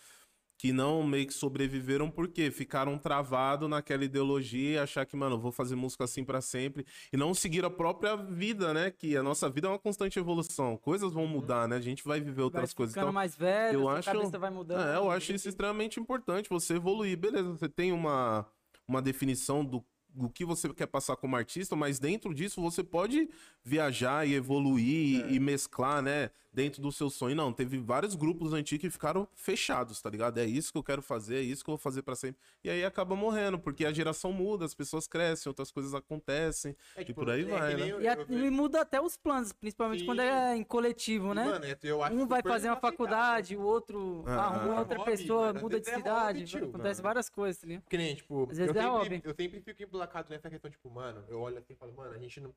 que 0.61 0.75
não 0.75 1.03
meio 1.03 1.27
que 1.27 1.33
sobreviveram 1.33 2.11
porque 2.11 2.51
ficaram 2.51 2.99
travados 2.99 3.67
naquela 3.67 4.05
ideologia 4.05 4.73
e 4.73 4.79
achar 4.79 5.07
que, 5.07 5.17
mano, 5.17 5.37
eu 5.37 5.41
vou 5.41 5.51
fazer 5.51 5.75
música 5.75 6.05
assim 6.05 6.23
pra 6.23 6.43
sempre 6.43 6.85
e 7.11 7.17
não 7.17 7.33
seguir 7.33 7.65
a 7.65 7.71
própria 7.71 8.15
vida, 8.15 8.75
né? 8.75 8.91
Que 8.91 9.17
a 9.17 9.23
nossa 9.23 9.49
vida 9.49 9.69
é 9.69 9.71
uma 9.71 9.79
constante 9.79 10.19
evolução, 10.19 10.77
coisas 10.77 11.15
vão 11.15 11.27
mudar, 11.27 11.67
né? 11.67 11.77
A 11.77 11.81
gente 11.81 12.05
vai 12.05 12.21
viver 12.21 12.35
Vai 12.35 12.45
outras 12.45 12.75
coisas. 12.75 12.93
ficando 12.93 13.05
Então, 13.07 13.13
mais 13.15 13.35
velho, 13.35 13.81
eu 13.81 13.89
acho- 13.89 14.13
cabeça 14.13 14.39
vai 14.39 14.51
mudando. 14.51 14.87
é, 14.87 14.97
eu 14.99 15.11
acho 15.11 15.33
isso 15.33 15.49
extremamente 15.49 15.99
importante, 15.99 16.51
você 16.51 16.75
evoluir. 16.75 17.17
Beleza, 17.17 17.49
você 17.53 17.67
tem 17.69 17.91
uma, 17.91 18.47
uma 18.87 19.01
definição 19.01 19.65
do, 19.65 19.83
do 20.11 20.29
que 20.29 20.45
você 20.45 20.69
quer 20.75 20.89
passar 20.89 21.17
como 21.17 21.37
artista, 21.37 21.75
mas 21.75 21.99
dentro 21.99 22.35
disso 22.35 22.61
você 22.61 22.85
pode 22.85 23.31
viajar 23.65 24.29
e 24.29 24.35
evoluir 24.35 25.25
É. 25.25 25.33
e 25.33 25.41
mesclar, 25.41 26.03
né? 26.03 26.29
Dentro 26.53 26.83
do 26.83 26.91
seu 26.91 27.09
sonho. 27.09 27.37
Não, 27.37 27.53
teve 27.53 27.79
vários 27.79 28.17
grupos 28.17 28.53
antigos 28.53 28.81
que 28.81 28.91
ficaram 28.91 29.29
fechados, 29.37 30.03
tá 30.03 30.11
ligado? 30.11 30.39
É 30.39 30.45
isso 30.45 30.73
que 30.73 30.79
eu 30.79 30.83
quero 30.83 31.01
fazer, 31.01 31.37
é 31.37 31.41
isso 31.41 31.63
que 31.63 31.71
eu 31.71 31.75
vou 31.77 31.79
fazer 31.79 32.03
pra 32.03 32.17
sempre. 32.17 32.41
E 32.65 32.69
aí 32.69 32.85
acaba 32.85 33.15
morrendo, 33.15 33.57
porque 33.57 33.85
a 33.85 33.93
geração 33.93 34.33
muda, 34.33 34.65
as 34.65 34.75
pessoas 34.75 35.07
crescem, 35.07 35.49
outras 35.49 35.71
coisas 35.71 35.95
acontecem. 35.95 36.75
É, 36.97 37.03
e 37.03 37.15
por 37.15 37.31
aí 37.31 37.45
que 37.45 37.51
vai, 37.53 37.77
né? 37.77 37.89
eu- 37.93 38.01
E, 38.03 38.09
a- 38.09 38.15
eu 38.15 38.23
e 38.23 38.25
vejo- 38.25 38.51
muda 38.53 38.81
até 38.81 39.01
os 39.01 39.17
planos, 39.17 39.53
principalmente 39.53 40.01
Sim. 40.01 40.07
quando 40.07 40.23
é 40.23 40.57
em 40.57 40.65
coletivo, 40.65 41.33
né? 41.35 41.45
Mano, 41.45 41.65
eu 41.85 42.03
acho 42.03 42.17
um 42.17 42.27
vai 42.27 42.43
fazer 42.43 42.69
uma 42.69 42.77
faculdade, 42.81 43.57
o 43.57 43.63
outro 43.63 44.25
Ah, 44.27 44.47
arruma 44.47 44.75
ah. 44.75 44.79
outra 44.81 44.99
Hobby, 44.99 45.11
pessoa, 45.13 45.47
mano, 45.47 45.61
muda 45.61 45.81
de 45.81 45.89
é 45.89 45.95
cidade, 45.95 46.39
hobby, 46.41 46.51
tio. 46.51 46.65
acontece 46.69 47.01
várias 47.01 47.31
coisas, 47.31 47.63
ligado? 47.63 47.85
Que 47.89 47.97
nem, 47.97 48.17
tipo, 48.17 48.49
Às 48.51 48.59
vezes 48.59 48.75
eu, 48.75 48.81
é 48.81 48.85
sempre, 48.85 48.99
hobby. 49.17 49.23
eu 49.25 49.35
sempre 49.37 49.61
fico 49.61 49.83
emplacado 49.85 50.29
nessa 50.31 50.51
questão, 50.51 50.69
tipo, 50.69 50.91
mano, 50.91 51.25
eu 51.29 51.39
olho 51.41 51.59
assim 51.59 51.75
e 51.75 51.77
falo, 51.77 51.93
mano, 51.95 52.13
a 52.13 52.19
gente 52.19 52.41
não. 52.41 52.53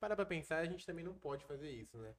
Para 0.00 0.16
pra 0.16 0.24
pensar, 0.24 0.58
a 0.60 0.64
gente 0.66 0.84
também 0.86 1.04
não 1.04 1.12
pode 1.14 1.44
fazer 1.44 1.70
isso, 1.70 1.98
né? 1.98 2.10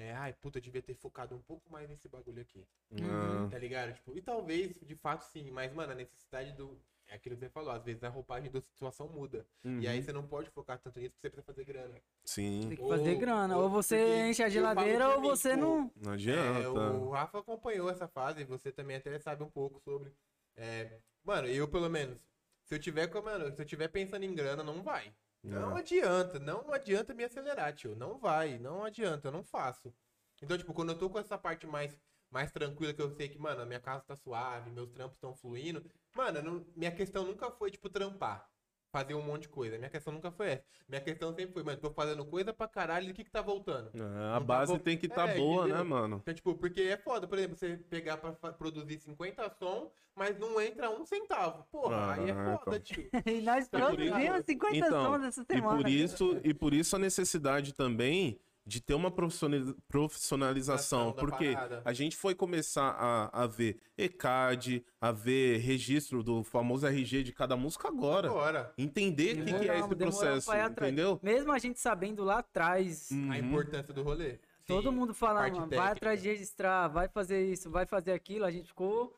É, 0.00 0.12
ai, 0.14 0.32
puta, 0.32 0.58
eu 0.58 0.62
devia 0.62 0.80
ter 0.80 0.94
focado 0.94 1.34
um 1.34 1.42
pouco 1.42 1.68
mais 1.72 1.88
nesse 1.88 2.08
bagulho 2.08 2.40
aqui. 2.40 2.64
Uhum. 2.92 3.50
Tá 3.50 3.58
ligado? 3.58 3.92
Tipo, 3.94 4.16
e 4.16 4.22
talvez, 4.22 4.78
de 4.80 4.94
fato, 4.94 5.22
sim, 5.22 5.50
mas, 5.50 5.72
mano, 5.74 5.90
a 5.92 5.94
necessidade 5.96 6.52
do. 6.52 6.78
É 7.08 7.14
aquilo 7.16 7.34
que 7.34 7.40
você 7.40 7.48
falou, 7.48 7.70
às 7.72 7.82
vezes 7.82 8.04
a 8.04 8.08
roupagem 8.08 8.48
da 8.50 8.60
situação 8.60 9.08
muda. 9.08 9.44
uhum. 9.64 9.80
E 9.80 9.88
aí 9.88 10.00
você 10.00 10.12
não 10.12 10.24
pode 10.26 10.50
focar 10.50 10.78
tanto 10.78 11.00
nisso 11.00 11.12
porque 11.14 11.22
você 11.22 11.30
precisa 11.30 11.46
fazer 11.46 11.64
grana. 11.64 11.94
Sim, 12.24 12.66
Tem 12.68 12.76
que 12.76 12.86
fazer 12.88 13.12
Ou- 13.14 13.18
grana. 13.18 13.56
ou 13.56 13.62
Ou 13.64 13.70
você 13.70 13.96
porque 13.96 14.26
enche 14.28 14.42
a 14.44 14.48
geladeira 14.48 15.06
por 15.06 15.14
ou 15.16 15.20
mim, 15.22 15.28
você 15.30 15.54
pô, 15.54 15.60
não. 15.60 15.92
não 15.96 16.10
É, 16.12 16.14
adianta. 16.14 16.70
o 16.70 17.10
Rafa 17.10 17.38
acompanhou 17.38 17.90
essa 17.90 18.06
fase, 18.06 18.44
você 18.44 18.70
também 18.70 18.96
até 18.98 19.18
sabe 19.18 19.42
um 19.42 19.50
pouco 19.50 19.80
sobre. 19.80 20.12
É, 20.54 21.00
mano, 21.24 21.48
eu 21.48 21.66
pelo 21.66 21.88
menos, 21.88 22.18
se 22.64 22.74
eu 22.74 22.78
tiver 22.78 23.06
com, 23.08 23.22
mano, 23.22 23.50
se 23.56 23.62
eu 23.62 23.66
tiver 23.66 23.88
pensando 23.88 24.22
em 24.24 24.34
grana, 24.34 24.62
não 24.62 24.82
vai. 24.82 25.10
Não 25.42 25.70
Não. 25.70 25.76
adianta, 25.76 26.38
não 26.38 26.72
adianta 26.72 27.14
me 27.14 27.24
acelerar, 27.24 27.72
tio. 27.74 27.94
Não 27.94 28.18
vai, 28.18 28.58
não 28.58 28.84
adianta, 28.84 29.28
eu 29.28 29.32
não 29.32 29.42
faço. 29.42 29.94
Então, 30.42 30.56
tipo, 30.58 30.72
quando 30.74 30.92
eu 30.92 30.98
tô 30.98 31.08
com 31.10 31.18
essa 31.18 31.38
parte 31.38 31.66
mais, 31.66 31.96
mais 32.30 32.50
tranquila, 32.50 32.92
que 32.92 33.02
eu 33.02 33.10
sei 33.10 33.28
que, 33.28 33.38
mano, 33.38 33.62
a 33.62 33.66
minha 33.66 33.80
casa 33.80 34.04
tá 34.04 34.16
suave, 34.16 34.70
meus 34.70 34.90
trampos 34.90 35.16
estão 35.16 35.34
fluindo. 35.34 35.84
Mano, 36.14 36.42
não- 36.42 36.66
minha 36.76 36.92
questão 36.94 37.24
nunca 37.24 37.50
foi, 37.50 37.70
tipo, 37.70 37.88
trampar. 37.88 38.48
Fazer 38.90 39.14
um 39.14 39.22
monte 39.22 39.42
de 39.42 39.48
coisa. 39.50 39.76
Minha 39.76 39.90
questão 39.90 40.12
nunca 40.12 40.30
foi 40.30 40.48
essa. 40.52 40.64
Minha 40.88 41.00
questão 41.02 41.34
sempre 41.34 41.52
foi, 41.52 41.62
mano, 41.62 41.78
tô 41.78 41.90
fazendo 41.92 42.24
coisa 42.24 42.54
pra 42.54 42.66
caralho 42.66 43.08
e 43.08 43.10
o 43.10 43.14
que 43.14 43.22
que 43.22 43.30
tá 43.30 43.42
voltando? 43.42 43.90
É, 43.94 43.98
a 44.00 44.02
Não 44.02 44.32
tá 44.32 44.40
base 44.40 44.72
bom. 44.72 44.78
tem 44.78 44.96
que 44.96 45.04
estar 45.06 45.28
É, 45.28 45.36
boa, 45.36 45.64
né, 45.66 45.74
entendeu? 45.74 45.84
mano? 45.84 46.18
Então, 46.22 46.32
tipo, 46.34 46.54
porque 46.54 46.80
é 46.80 46.96
foda, 46.96 47.26
por 47.28 47.36
exemplo, 47.36 47.56
você 47.58 47.76
pegar 47.90 48.16
pra 48.16 48.32
produzir 48.52 48.98
50 48.98 49.50
som, 49.58 49.90
mas 50.14 50.38
não 50.38 50.58
entra 50.58 50.88
um 50.90 51.04
centavo. 51.04 51.64
Porra, 51.70 52.14
aí 52.14 52.30
é 52.30 52.32
Ah, 52.32 52.58
foda, 52.64 52.76
então. 52.76 52.80
tio. 52.80 53.10
E 53.26 53.40
nós 53.42 53.64
isso- 53.64 53.70
produzimos 53.70 54.44
50 54.46 54.76
Então, 54.78 55.04
sons 55.04 55.24
essa 55.26 55.42
E 55.42 55.54
semana. 55.54 55.76
por 55.76 55.88
isso, 55.88 56.40
e 56.42 56.54
por 56.54 56.72
isso 56.72 56.96
a 56.96 56.98
necessidade 56.98 57.74
também 57.74 58.40
de 58.68 58.82
ter 58.82 58.92
uma 58.92 59.10
profissionali- 59.10 59.74
profissionalização, 59.88 61.12
porque 61.14 61.52
parada. 61.54 61.82
a 61.86 61.92
gente 61.94 62.14
foi 62.14 62.34
começar 62.34 62.90
a, 62.90 63.44
a 63.44 63.46
ver 63.46 63.80
ECAD, 63.96 64.84
a 65.00 65.10
ver 65.10 65.56
registro 65.58 66.22
do 66.22 66.44
famoso 66.44 66.86
RG 66.86 67.22
de 67.22 67.32
cada 67.32 67.56
música 67.56 67.88
agora. 67.88 68.28
Agora, 68.28 68.72
Entender 68.76 69.40
o 69.40 69.44
que, 69.46 69.58
que 69.60 69.70
é 69.70 69.78
esse 69.80 69.96
processo, 69.96 70.52
entendeu? 70.54 71.18
Mesmo 71.22 71.50
a 71.50 71.58
gente 71.58 71.80
sabendo 71.80 72.22
lá 72.22 72.40
atrás, 72.40 73.10
a 73.10 73.14
Uhum. 73.14 73.34
importância 73.34 73.94
do 73.94 74.02
rolê. 74.02 74.38
todo 74.66 74.90
Sim. 74.90 74.96
mundo 74.96 75.14
falando, 75.14 75.40
parte 75.44 75.60
"Mano, 75.60 75.70
vai 75.74 75.92
atrás 75.92 76.20
de 76.22 76.28
registrar, 76.28 76.88
vai 76.88 77.08
fazer 77.08 77.50
isso, 77.50 77.70
vai 77.70 77.86
fazer 77.86 78.12
aquilo. 78.12 78.44
A 78.44 78.50
gente 78.50 78.68
ficou 78.68 79.16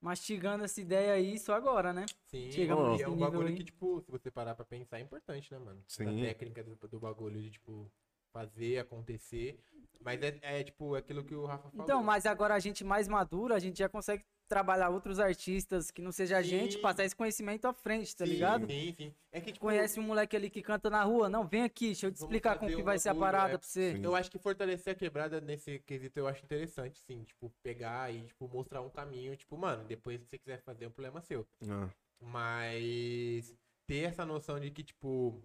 mastigando 0.00 0.64
essa 0.64 0.80
ideia 0.80 1.12
aí 1.12 1.38
só 1.38 1.54
agora, 1.54 1.92
né? 1.92 2.06
Sim, 2.26 2.50
Chegamos 2.50 2.98
e 2.98 3.04
é 3.04 3.08
um 3.08 3.16
bagulho 3.16 3.46
aí. 3.46 3.54
que, 3.54 3.62
tipo, 3.64 4.00
se 4.00 4.10
você 4.10 4.32
parar 4.32 4.56
pra 4.56 4.64
pensar, 4.64 4.98
é 4.98 5.02
importante, 5.02 5.52
né, 5.52 5.60
mano? 5.60 5.80
Sim. 5.86 6.22
A 6.22 6.24
técnica 6.26 6.64
do, 6.64 6.74
do 6.88 6.98
bagulho 6.98 7.40
de, 7.40 7.50
tipo, 7.50 7.88
fazer 8.32 8.78
acontecer. 8.78 9.58
Mas 10.02 10.22
é, 10.22 10.38
é, 10.42 10.64
tipo 10.64 10.94
aquilo 10.94 11.22
que 11.22 11.34
o 11.34 11.44
Rafa 11.44 11.68
falou. 11.70 11.84
Então, 11.84 12.02
mas 12.02 12.24
agora 12.24 12.54
a 12.54 12.58
gente 12.58 12.82
mais 12.82 13.06
madura, 13.06 13.54
a 13.54 13.58
gente 13.58 13.78
já 13.78 13.88
consegue 13.88 14.24
trabalhar 14.50 14.88
outros 14.88 15.20
artistas 15.20 15.92
que 15.92 16.02
não 16.02 16.10
seja 16.10 16.38
a 16.38 16.42
gente, 16.42 16.76
passar 16.78 17.04
esse 17.04 17.14
conhecimento 17.14 17.66
à 17.66 17.72
frente, 17.72 18.16
tá 18.16 18.26
Sim, 18.26 18.32
ligado? 18.32 18.66
Sim, 18.66 18.94
sim. 18.98 19.14
É 19.30 19.40
que, 19.40 19.52
tipo, 19.52 19.64
Conhece 19.64 20.00
um 20.00 20.02
moleque 20.02 20.34
ali 20.34 20.50
que 20.50 20.60
canta 20.60 20.90
na 20.90 21.04
rua? 21.04 21.28
Não, 21.28 21.46
vem 21.46 21.62
aqui, 21.62 21.86
deixa 21.86 22.08
eu 22.08 22.10
te 22.10 22.16
explicar 22.16 22.58
como 22.58 22.74
que 22.74 22.82
vai 22.82 22.98
ser 22.98 23.10
a 23.10 23.14
parada 23.14 23.54
é. 23.54 23.58
pra 23.58 23.66
você. 23.66 23.94
Sim. 23.94 24.02
Eu 24.02 24.16
acho 24.16 24.28
que 24.28 24.40
fortalecer 24.40 24.92
a 24.92 24.96
quebrada 24.96 25.40
nesse 25.40 25.78
quesito 25.78 26.18
eu 26.18 26.26
acho 26.26 26.44
interessante, 26.44 26.98
sim. 26.98 27.22
Tipo, 27.22 27.52
pegar 27.62 28.12
e, 28.12 28.26
tipo, 28.26 28.48
mostrar 28.48 28.80
um 28.80 28.90
caminho. 28.90 29.36
Tipo, 29.36 29.56
mano, 29.56 29.84
depois 29.84 30.20
se 30.20 30.26
você 30.26 30.36
quiser 30.36 30.60
fazer, 30.62 30.88
um 30.88 30.90
problema 30.90 31.20
seu. 31.20 31.46
Ah, 31.68 31.88
Mas 32.20 33.54
ter 33.86 34.08
essa 34.08 34.26
noção 34.26 34.58
de 34.58 34.72
que, 34.72 34.82
tipo. 34.82 35.40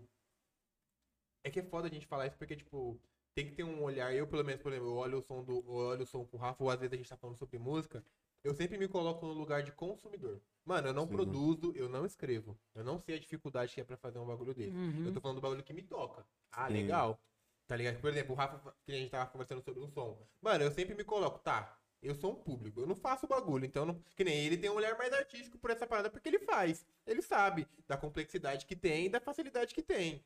É 1.46 1.52
que 1.52 1.60
é 1.60 1.64
foda 1.64 1.88
a 1.88 1.92
gente 1.92 2.08
falar 2.08 2.26
isso 2.26 2.36
porque, 2.38 2.56
tipo, 2.56 3.00
tem 3.36 3.46
que 3.46 3.52
ter 3.52 3.64
um 3.64 3.84
olhar. 3.84 4.12
Eu, 4.12 4.26
pelo 4.26 4.44
menos, 4.44 4.64
por 4.64 4.72
exemplo, 4.72 4.90
eu 4.90 4.96
olho 4.96 5.20
o 5.20 5.22
som 5.22 5.44
do. 5.44 5.64
Eu 5.68 5.74
olho 5.74 6.02
o 6.02 6.06
som 6.08 6.26
com 6.26 6.38
o 6.38 6.40
Rafa, 6.40 6.64
ou 6.64 6.72
às 6.72 6.80
vezes 6.80 6.94
a 6.94 6.98
gente 6.98 7.08
tá 7.08 7.16
falando 7.16 7.38
sobre 7.38 7.60
música. 7.60 8.04
Eu 8.44 8.56
sempre 8.56 8.80
me 8.80 8.88
coloco 8.88 9.24
no 9.28 9.34
lugar 9.34 9.62
de 9.62 9.72
consumidor. 9.72 10.42
Mano, 10.66 10.88
eu 10.88 10.94
não 10.94 11.06
Sim. 11.06 11.14
produzo, 11.14 11.72
eu 11.76 11.88
não 11.88 12.04
escrevo. 12.04 12.58
Eu 12.74 12.84
não 12.84 13.00
sei 13.00 13.16
a 13.16 13.20
dificuldade 13.20 13.76
que 13.76 13.80
é 13.80 13.84
pra 13.84 13.96
fazer 13.96 14.18
um 14.18 14.26
bagulho 14.26 14.56
desse. 14.56 14.76
Uhum. 14.76 15.06
Eu 15.06 15.14
tô 15.14 15.22
falando 15.22 15.38
do 15.38 15.42
bagulho 15.42 15.64
que 15.64 15.74
me 15.74 15.84
toca. 15.84 16.26
Ah, 16.52 16.68
Sim. 16.68 16.74
legal. 16.74 17.20
Tá 17.68 17.76
ligado? 17.76 18.00
Por 18.02 18.10
exemplo, 18.10 18.34
o 18.34 18.36
Rafa, 18.36 18.74
que 18.84 18.92
a 18.92 18.96
gente 18.96 19.12
tava 19.12 19.30
conversando 19.30 19.62
sobre 19.62 19.84
o 19.84 19.88
som. 19.88 20.18
Mano, 20.42 20.64
eu 20.64 20.72
sempre 20.72 20.96
me 20.96 21.04
coloco, 21.04 21.40
tá, 21.40 21.78
eu 22.02 22.14
sou 22.14 22.32
um 22.32 22.36
público, 22.36 22.82
eu 22.82 22.88
não 22.88 22.96
faço 22.96 23.28
bagulho, 23.28 23.66
então 23.66 23.86
não... 23.86 24.00
que 24.16 24.24
nem 24.24 24.46
ele 24.46 24.58
tem 24.58 24.70
um 24.70 24.76
olhar 24.76 24.96
mais 24.98 25.12
artístico 25.12 25.58
por 25.58 25.72
essa 25.72 25.88
parada 25.88 26.10
porque 26.10 26.30
ele 26.30 26.40
faz. 26.40 26.86
Ele 27.06 27.22
sabe 27.22 27.68
da 27.88 27.98
complexidade 27.98 28.66
que 28.66 28.76
tem 28.76 29.06
e 29.06 29.10
da 29.10 29.20
facilidade 29.20 29.74
que 29.74 29.82
tem. 29.82 30.24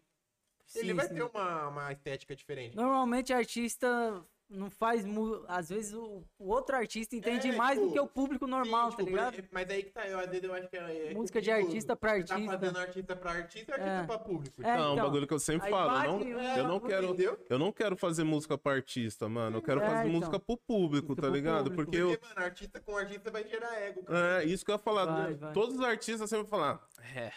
Ele 0.76 0.90
Sim, 0.90 0.94
vai 0.94 1.08
sim. 1.08 1.16
ter 1.16 1.24
uma, 1.24 1.68
uma 1.68 1.92
estética 1.92 2.36
diferente. 2.36 2.76
Normalmente 2.76 3.34
artista 3.34 4.22
não 4.52 4.70
faz. 4.72 5.06
mu- 5.06 5.44
Às 5.48 5.70
vezes 5.70 5.94
o, 5.94 6.24
o 6.40 6.50
outro 6.50 6.76
artista 6.76 7.16
entende 7.16 7.50
É, 7.50 7.56
mais 7.56 7.78
do 7.78 7.84
tipo, 7.84 7.94
que 7.94 8.00
o 8.00 8.08
público 8.08 8.48
normal, 8.48 8.90
Sim, 8.92 8.98
tá 8.98 9.04
tipo, 9.04 9.16
ligado? 9.16 9.36
por- 9.36 9.46
Mas 9.52 9.70
aí 9.70 9.84
que 9.84 9.92
tá, 9.92 10.08
eu, 10.08 10.20
às 10.20 10.28
vezes 10.28 10.44
eu 10.44 10.54
acho 10.56 10.68
que 10.70 10.76
é. 10.78 11.08
é 11.12 11.14
Música 11.14 11.40
de 11.40 11.48
perigoso. 11.50 11.68
artista 11.72 11.96
pra 11.96 12.10
Tá 12.10 12.16
artista. 12.36 12.52
fazendo 12.60 12.80
artista 12.80 13.16
pra 13.16 13.32
artista, 13.32 13.74
artista 13.74 13.92
É. 13.92 14.04
pra 14.08 14.18
público. 14.20 14.62
É, 14.64 14.76
não, 14.78 14.90
um 14.90 14.94
então, 14.94 15.06
bagulho 15.06 15.28
que 15.28 15.34
eu 15.36 15.40
sempre 15.40 15.70
falo. 15.70 16.04
Eu 16.04 16.12
não, 16.12 16.18
um 16.20 16.42
eu 16.58 16.68
não 16.68 16.80
quero. 16.80 17.06
Entendeu? 17.10 17.46
Eu 17.48 17.60
não 17.60 17.72
quero 17.72 17.96
fazer 17.96 18.24
música 18.24 18.58
pra 18.58 18.72
artista, 18.74 19.30
mano. 19.30 19.58
Eu 19.58 19.62
quero 19.62 19.82
É, 19.82 19.86
fazer 19.86 20.08
então. 20.08 20.20
música 20.20 20.40
pro 20.40 20.58
público, 20.58 21.16
tá 21.16 21.22
pro 21.24 21.32
ligado? 21.32 21.66
público. 21.70 21.84
Porque 21.84 21.98
eu. 21.98 22.10
Porque, 22.18 22.26
mano, 22.34 22.42
artista 22.46 22.80
com 22.80 22.98
artista 22.98 23.30
vai 23.30 23.48
gerar 23.48 23.80
ego. 23.82 24.04
cara. 24.04 24.42
É, 24.42 24.46
isso 24.46 24.66
que 24.66 24.72
eu 24.72 24.76
ia 24.76 24.80
falar. 24.80 25.06
Vai, 25.06 25.34
vai. 25.36 25.54
Todos 25.54 25.76
os 25.76 25.82
artistas 25.82 26.28
sempre 26.30 26.48
falam, 26.48 26.80
é, 27.16 27.32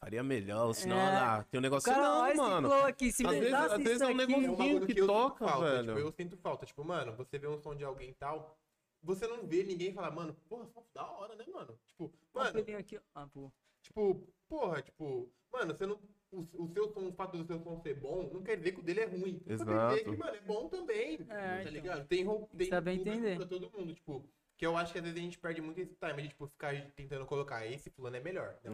faria 0.00 0.22
melhor, 0.22 0.72
senão 0.74 0.96
É. 0.98 1.12
lá, 1.12 1.44
tem 1.44 1.58
um 1.58 1.62
negócio 1.62 1.90
cara, 1.92 2.02
não, 2.02 2.20
olha 2.22 2.34
mano. 2.36 2.68
flow 2.68 2.84
aqui, 2.84 3.12
se 3.12 3.26
Às 3.26 3.32
vezes- 3.38 3.54
às 3.54 3.82
vezes 3.82 4.00
é 4.00 4.06
um 4.06 4.08
aqui- 4.08 4.16
negócio- 4.36 4.76
É 4.76 4.86
que 4.86 4.94
que, 4.94 5.00
eu 5.00 5.06
toca, 5.06 5.38
sinto 5.44 5.50
falta, 5.50 5.70
velho. 5.70 5.86
Tipo, 5.86 5.98
eu 5.98 6.12
sinto 6.12 6.36
falta. 6.36 6.66
Tipo, 6.66 6.84
mano, 6.84 7.12
você 7.16 7.38
vê 7.38 7.46
um 7.48 7.58
som 7.58 7.74
de 7.74 7.84
alguém 7.84 8.10
e 8.10 8.14
tal, 8.14 8.56
você 9.02 9.26
não 9.26 9.46
vê 9.46 9.62
ninguém 9.64 9.92
falar, 9.92 10.10
mano, 10.10 10.34
porra, 10.48 10.66
som 10.66 10.84
da 10.94 11.10
hora, 11.10 11.34
né, 11.34 11.44
mano? 11.52 11.78
Tipo, 11.86 12.12
mano, 12.34 12.58
aqui. 12.78 13.00
Ah, 13.14 13.26
pô. 13.26 13.50
tipo, 13.82 14.26
porra, 14.48 14.82
tipo, 14.82 15.28
mano, 15.52 15.74
você 15.74 15.86
não. 15.86 15.98
O, 16.32 16.40
o 16.64 16.68
seu 16.74 16.92
som, 16.92 17.08
o 17.08 17.12
fato 17.12 17.38
do 17.38 17.46
seu 17.46 17.58
som 17.62 17.80
ser 17.80 17.94
bom, 17.94 18.28
não 18.34 18.42
quer 18.42 18.56
dizer 18.56 18.72
que 18.72 18.80
o 18.80 18.82
dele 18.82 19.00
é 19.00 19.04
ruim. 19.06 19.40
Só 19.40 19.46
quer 19.46 19.54
dizer 19.56 19.72
Exato. 19.72 20.04
que, 20.10 20.16
mano, 20.16 20.34
é 20.36 20.40
bom 20.40 20.68
também. 20.68 21.14
É, 21.14 21.16
tá 21.24 21.60
então. 21.60 21.72
ligado? 21.72 22.06
Tem, 22.08 22.26
tem 22.56 22.68
Saber 22.68 22.96
público 22.98 23.16
entender. 23.16 23.36
pra 23.36 23.46
todo 23.46 23.70
mundo, 23.70 23.94
tipo. 23.94 24.24
Que 24.58 24.64
eu 24.64 24.74
acho 24.76 24.90
que 24.92 24.98
às 24.98 25.04
vezes 25.04 25.18
a 25.18 25.22
gente 25.22 25.38
perde 25.38 25.60
muito 25.60 25.78
esse 25.80 25.94
time 25.94 26.22
de, 26.22 26.28
tipo, 26.28 26.46
ficar 26.46 26.74
tentando 26.94 27.26
colocar 27.26 27.66
esse 27.66 27.90
fulano 27.90 28.16
é 28.16 28.20
melhor. 28.20 28.54
né? 28.64 28.70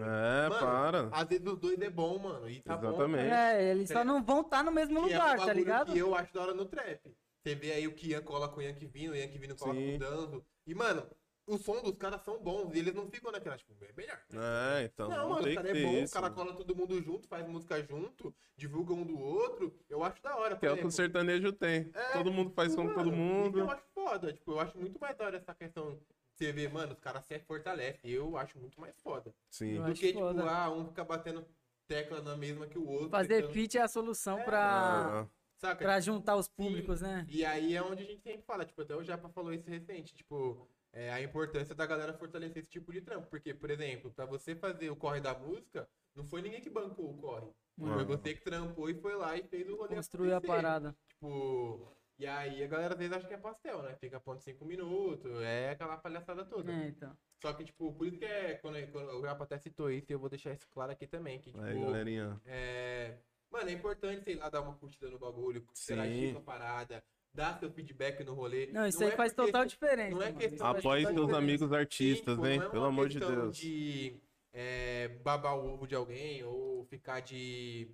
É, 0.46 0.48
Mano, 0.48 0.60
para. 0.60 1.08
Às 1.10 1.28
vezes 1.28 1.44
os 1.46 1.58
dois 1.58 1.80
é 1.80 1.90
bom, 1.90 2.18
mano. 2.18 2.48
E 2.48 2.60
tá 2.60 2.74
Exatamente. 2.74 3.28
bom. 3.28 3.34
É, 3.34 3.70
eles 3.70 3.88
só 3.88 4.04
não 4.04 4.22
vão 4.22 4.42
estar 4.42 4.62
no 4.62 4.70
mesmo 4.70 4.94
Que 5.06 5.12
é 5.12 5.18
um 5.18 5.20
lugar, 5.22 5.46
tá 5.46 5.52
ligado? 5.52 5.92
Que 5.92 5.98
eu 5.98 6.14
acho 6.14 6.32
da 6.32 6.42
hora 6.42 6.54
no 6.54 6.66
trap. 6.66 7.00
Você 7.42 7.56
vê 7.56 7.72
aí 7.72 7.88
o 7.88 7.92
Kian 7.94 8.22
cola 8.22 8.48
com 8.48 8.60
o 8.60 8.62
Yankee 8.62 8.86
Vino, 8.86 9.12
o 9.12 9.16
Yankee 9.16 9.38
Vino 9.38 9.56
cola 9.56 9.74
Sim. 9.74 9.90
com 9.90 9.96
o 9.96 9.98
Danzo. 9.98 10.44
E, 10.64 10.74
mano, 10.74 11.04
o 11.46 11.58
som 11.58 11.82
dos 11.82 11.96
caras 11.96 12.22
são 12.22 12.38
bons. 12.42 12.74
E 12.74 12.78
eles 12.78 12.94
não 12.94 13.08
ficam 13.10 13.30
naquela, 13.32 13.56
tipo, 13.56 13.72
é 13.84 13.92
melhor. 13.96 14.20
É, 14.32 14.84
então. 14.84 15.08
não, 15.08 15.16
Não, 15.16 15.28
mano, 15.30 15.42
tem 15.44 15.52
o 15.52 15.56
cara 15.56 15.72
que 15.72 15.78
é 15.78 15.82
bom, 15.82 15.92
isso. 15.98 16.12
o 16.12 16.20
cara 16.20 16.30
cola 16.34 16.54
todo 16.54 16.76
mundo 16.76 17.02
junto, 17.02 17.28
faz 17.28 17.46
música 17.48 17.82
junto, 17.82 18.34
divulga 18.56 18.92
um 18.94 19.04
do 19.04 19.18
outro. 19.18 19.76
Eu 19.88 20.02
acho 20.04 20.22
da 20.22 20.36
hora. 20.36 20.56
Que 20.56 20.66
é 20.66 20.72
o 20.72 20.76
que 20.78 20.86
o 20.86 20.90
sertanejo 20.90 21.52
tem. 21.52 21.90
É, 21.94 22.12
todo 22.12 22.32
mundo 22.32 22.50
faz 22.50 22.74
com 22.74 22.82
Mano, 22.84 22.94
todo 22.94 23.08
isso 23.08 23.16
mundo. 23.16 23.58
Eu 23.58 23.70
acho 23.70 23.82
foda. 23.94 24.32
Tipo, 24.32 24.52
eu 24.52 24.60
acho 24.60 24.78
muito 24.78 25.00
mais 25.00 25.16
da 25.16 25.24
hora 25.26 25.36
essa 25.36 25.54
questão. 25.54 25.98
Você 26.34 26.50
vê, 26.52 26.66
mano, 26.68 26.92
os 26.94 26.98
caras 27.00 27.24
se 27.26 27.38
fortalecem. 27.40 28.10
Eu 28.10 28.36
acho 28.36 28.58
muito 28.58 28.80
mais 28.80 28.96
foda. 29.00 29.34
Sim. 29.50 29.76
Eu 29.76 29.82
Do 29.84 29.90
acho 29.92 30.00
que, 30.00 30.08
tipo, 30.08 30.20
foda. 30.20 30.50
ah, 30.50 30.70
um 30.72 30.86
fica 30.86 31.04
batendo 31.04 31.46
tecla 31.86 32.22
na 32.22 32.36
mesma 32.36 32.66
que 32.66 32.78
o 32.78 32.88
outro. 32.88 33.10
Fazer 33.10 33.36
tentando- 33.42 33.52
feat 33.52 33.76
é 33.78 33.82
a 33.82 33.88
solução 33.88 34.38
É, 34.38 34.44
pra, 34.44 35.20
Ah, 35.22 35.26
Saca? 35.58 35.84
pra 35.84 36.00
juntar 36.00 36.36
os 36.36 36.48
públicos, 36.48 37.00
né? 37.02 37.26
E 37.28 37.44
aí 37.44 37.76
é 37.76 37.82
onde 37.82 38.02
a 38.02 38.06
gente 38.06 38.22
sempre 38.22 38.42
fala, 38.42 38.64
tipo, 38.64 38.80
até 38.80 38.96
o 38.96 39.04
Japa 39.04 39.28
falou 39.28 39.52
isso 39.52 39.68
recente, 39.68 40.14
tipo, 40.14 40.66
é, 40.92 41.10
a 41.12 41.20
importância 41.22 41.74
da 41.74 41.86
galera 41.86 42.12
fortalecer 42.12 42.62
esse 42.62 42.70
tipo 42.70 42.92
de 42.92 43.00
trampo. 43.00 43.28
Porque, 43.28 43.52
por 43.54 43.70
exemplo, 43.70 44.10
pra 44.12 44.26
você 44.26 44.54
fazer 44.54 44.90
o 44.90 44.96
corre 44.96 45.20
da 45.20 45.34
música, 45.34 45.88
não 46.14 46.24
foi 46.26 46.42
ninguém 46.42 46.60
que 46.60 46.70
bancou 46.70 47.10
o 47.10 47.16
corre. 47.18 47.50
Foi 47.78 48.02
Ah. 48.02 48.04
você 48.04 48.34
que 48.34 48.42
trampou 48.42 48.90
e 48.90 48.94
foi 48.94 49.14
lá 49.16 49.36
e 49.36 49.42
fez 49.44 49.68
o 49.68 49.76
rolê 49.76 49.96
Construir 49.96 50.32
a 50.32 50.40
parada. 50.40 50.94
Tipo, 51.08 51.96
e 52.18 52.26
aí 52.26 52.62
a 52.62 52.66
galera 52.66 52.92
às 52.94 52.98
vezes 52.98 53.16
acha 53.16 53.26
que 53.26 53.34
é 53.34 53.38
pastel, 53.38 53.82
né? 53.82 53.96
Fica 53.96 54.20
ponto 54.20 54.42
cinco 54.42 54.64
minutos, 54.66 55.32
é 55.40 55.70
aquela 55.70 55.96
palhaçada 55.96 56.44
toda. 56.44 56.70
É, 56.70 56.88
então. 56.88 57.16
Só 57.40 57.52
que, 57.54 57.64
tipo, 57.64 57.92
por 57.94 58.06
isso 58.06 58.18
que 58.18 58.24
é, 58.24 58.54
quando, 58.56 58.76
quando 58.92 59.08
o 59.18 59.22
Japa 59.22 59.44
até 59.44 59.58
citou 59.58 59.90
isso, 59.90 60.12
e 60.12 60.14
eu 60.14 60.18
vou 60.18 60.28
deixar 60.28 60.52
isso 60.52 60.68
claro 60.70 60.92
aqui 60.92 61.06
também, 61.06 61.40
que, 61.40 61.50
tipo, 61.50 61.62
Aí, 61.64 61.80
galerinha. 61.80 62.40
é... 62.44 63.18
Mano, 63.50 63.68
é 63.68 63.72
importante, 63.72 64.24
sei 64.24 64.36
lá, 64.36 64.48
dar 64.48 64.60
uma 64.62 64.74
curtida 64.76 65.10
no 65.10 65.18
bagulho, 65.18 65.66
interagir 65.82 66.32
com 66.32 66.38
a 66.38 66.42
parada, 66.42 67.04
dar 67.34 67.58
seu 67.58 67.70
feedback 67.70 68.22
no 68.24 68.34
rolê. 68.34 68.66
Não, 68.72 68.86
isso 68.86 69.02
é 69.02 69.06
aí 69.10 69.16
faz 69.16 69.32
porque 69.32 69.50
total 69.52 69.64
diferença. 69.66 70.14
não 70.14 70.22
é 70.22 70.32
questão 70.32 70.66
Apoie 70.66 71.02
seus 71.02 71.14
diferença. 71.14 71.38
amigos 71.38 71.72
artistas, 71.72 72.34
tipo, 72.34 72.46
hein? 72.46 72.58
não 72.58 72.66
é 72.66 72.70
Pelo 72.70 72.84
amor 72.84 73.08
de 73.08 73.18
Deus. 73.18 73.56
de 73.56 74.20
é, 74.52 75.08
babar 75.22 75.56
o 75.56 75.72
ovo 75.72 75.86
de 75.86 75.94
alguém 75.94 76.44
ou 76.44 76.84
ficar 76.84 77.20
de 77.20 77.88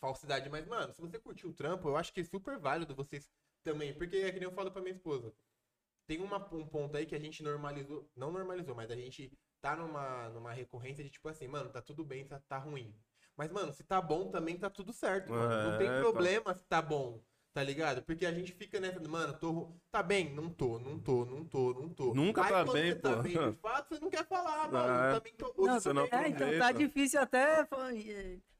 falsidade. 0.00 0.48
Mas, 0.50 0.66
mano, 0.66 0.92
se 0.92 1.00
você 1.00 1.18
curtiu 1.18 1.50
o 1.50 1.54
trampo, 1.54 1.88
eu 1.88 1.96
acho 1.96 2.12
que 2.12 2.20
é 2.20 2.24
super 2.24 2.58
válido 2.58 2.94
vocês 2.94 3.30
também. 3.62 3.94
Porque 3.94 4.16
é 4.16 4.32
que 4.32 4.38
nem 4.40 4.48
eu 4.48 4.52
falo 4.54 4.70
pra 4.70 4.82
minha 4.82 4.94
esposa. 4.94 5.32
Tem 6.06 6.20
uma, 6.20 6.36
um 6.54 6.66
ponto 6.66 6.96
aí 6.96 7.06
que 7.06 7.14
a 7.14 7.18
gente 7.20 7.42
normalizou. 7.42 8.08
Não 8.16 8.30
normalizou, 8.30 8.74
mas 8.74 8.90
a 8.90 8.96
gente 8.96 9.32
tá 9.60 9.76
numa, 9.76 10.28
numa 10.30 10.52
recorrência 10.52 11.02
de 11.02 11.10
tipo 11.10 11.28
assim, 11.28 11.48
mano, 11.48 11.70
tá 11.70 11.82
tudo 11.82 12.04
bem, 12.04 12.24
tá, 12.26 12.40
tá 12.48 12.58
ruim. 12.58 12.94
Mas, 13.36 13.50
mano, 13.50 13.72
se 13.72 13.82
tá 13.84 14.00
bom 14.00 14.30
também 14.30 14.56
tá 14.56 14.70
tudo 14.70 14.92
certo. 14.92 15.30
Mano. 15.30 15.70
Não 15.72 15.78
tem 15.78 15.88
É, 15.88 15.94
tá. 15.94 16.00
problema 16.00 16.54
se 16.54 16.64
tá 16.66 16.80
bom. 16.80 17.20
Tá 17.56 17.62
ligado? 17.62 18.02
Porque 18.02 18.26
a 18.26 18.32
gente 18.32 18.52
fica 18.52 18.78
nessa, 18.78 19.00
mano, 19.08 19.32
tô. 19.32 19.72
Tá 19.90 20.02
bem? 20.02 20.30
Não 20.34 20.50
tô, 20.50 20.78
não 20.78 20.98
tô, 20.98 21.24
não 21.24 21.42
tô, 21.42 21.72
não 21.72 21.88
tô. 21.88 22.12
Nunca 22.12 22.42
Aí 22.42 22.52
tá 22.52 22.64
quando 22.66 22.74
bem, 22.74 22.92
você 22.92 22.94
tá 22.96 23.16
pô. 23.16 23.22
bem, 23.22 23.32
de 23.32 23.56
fato, 23.56 23.88
você 23.94 24.00
não 24.04 24.10
quer 24.10 24.26
falar, 24.26 24.70
mano. 24.70 24.92
É. 24.92 25.14
Também 25.14 25.34
tô, 25.36 25.46
hoje 25.56 25.66
Não, 25.66 25.80
você 25.80 25.92
não 25.94 26.04
É, 26.12 26.28
então 26.28 26.58
tá 26.58 26.70
difícil 26.72 27.18
até 27.18 27.66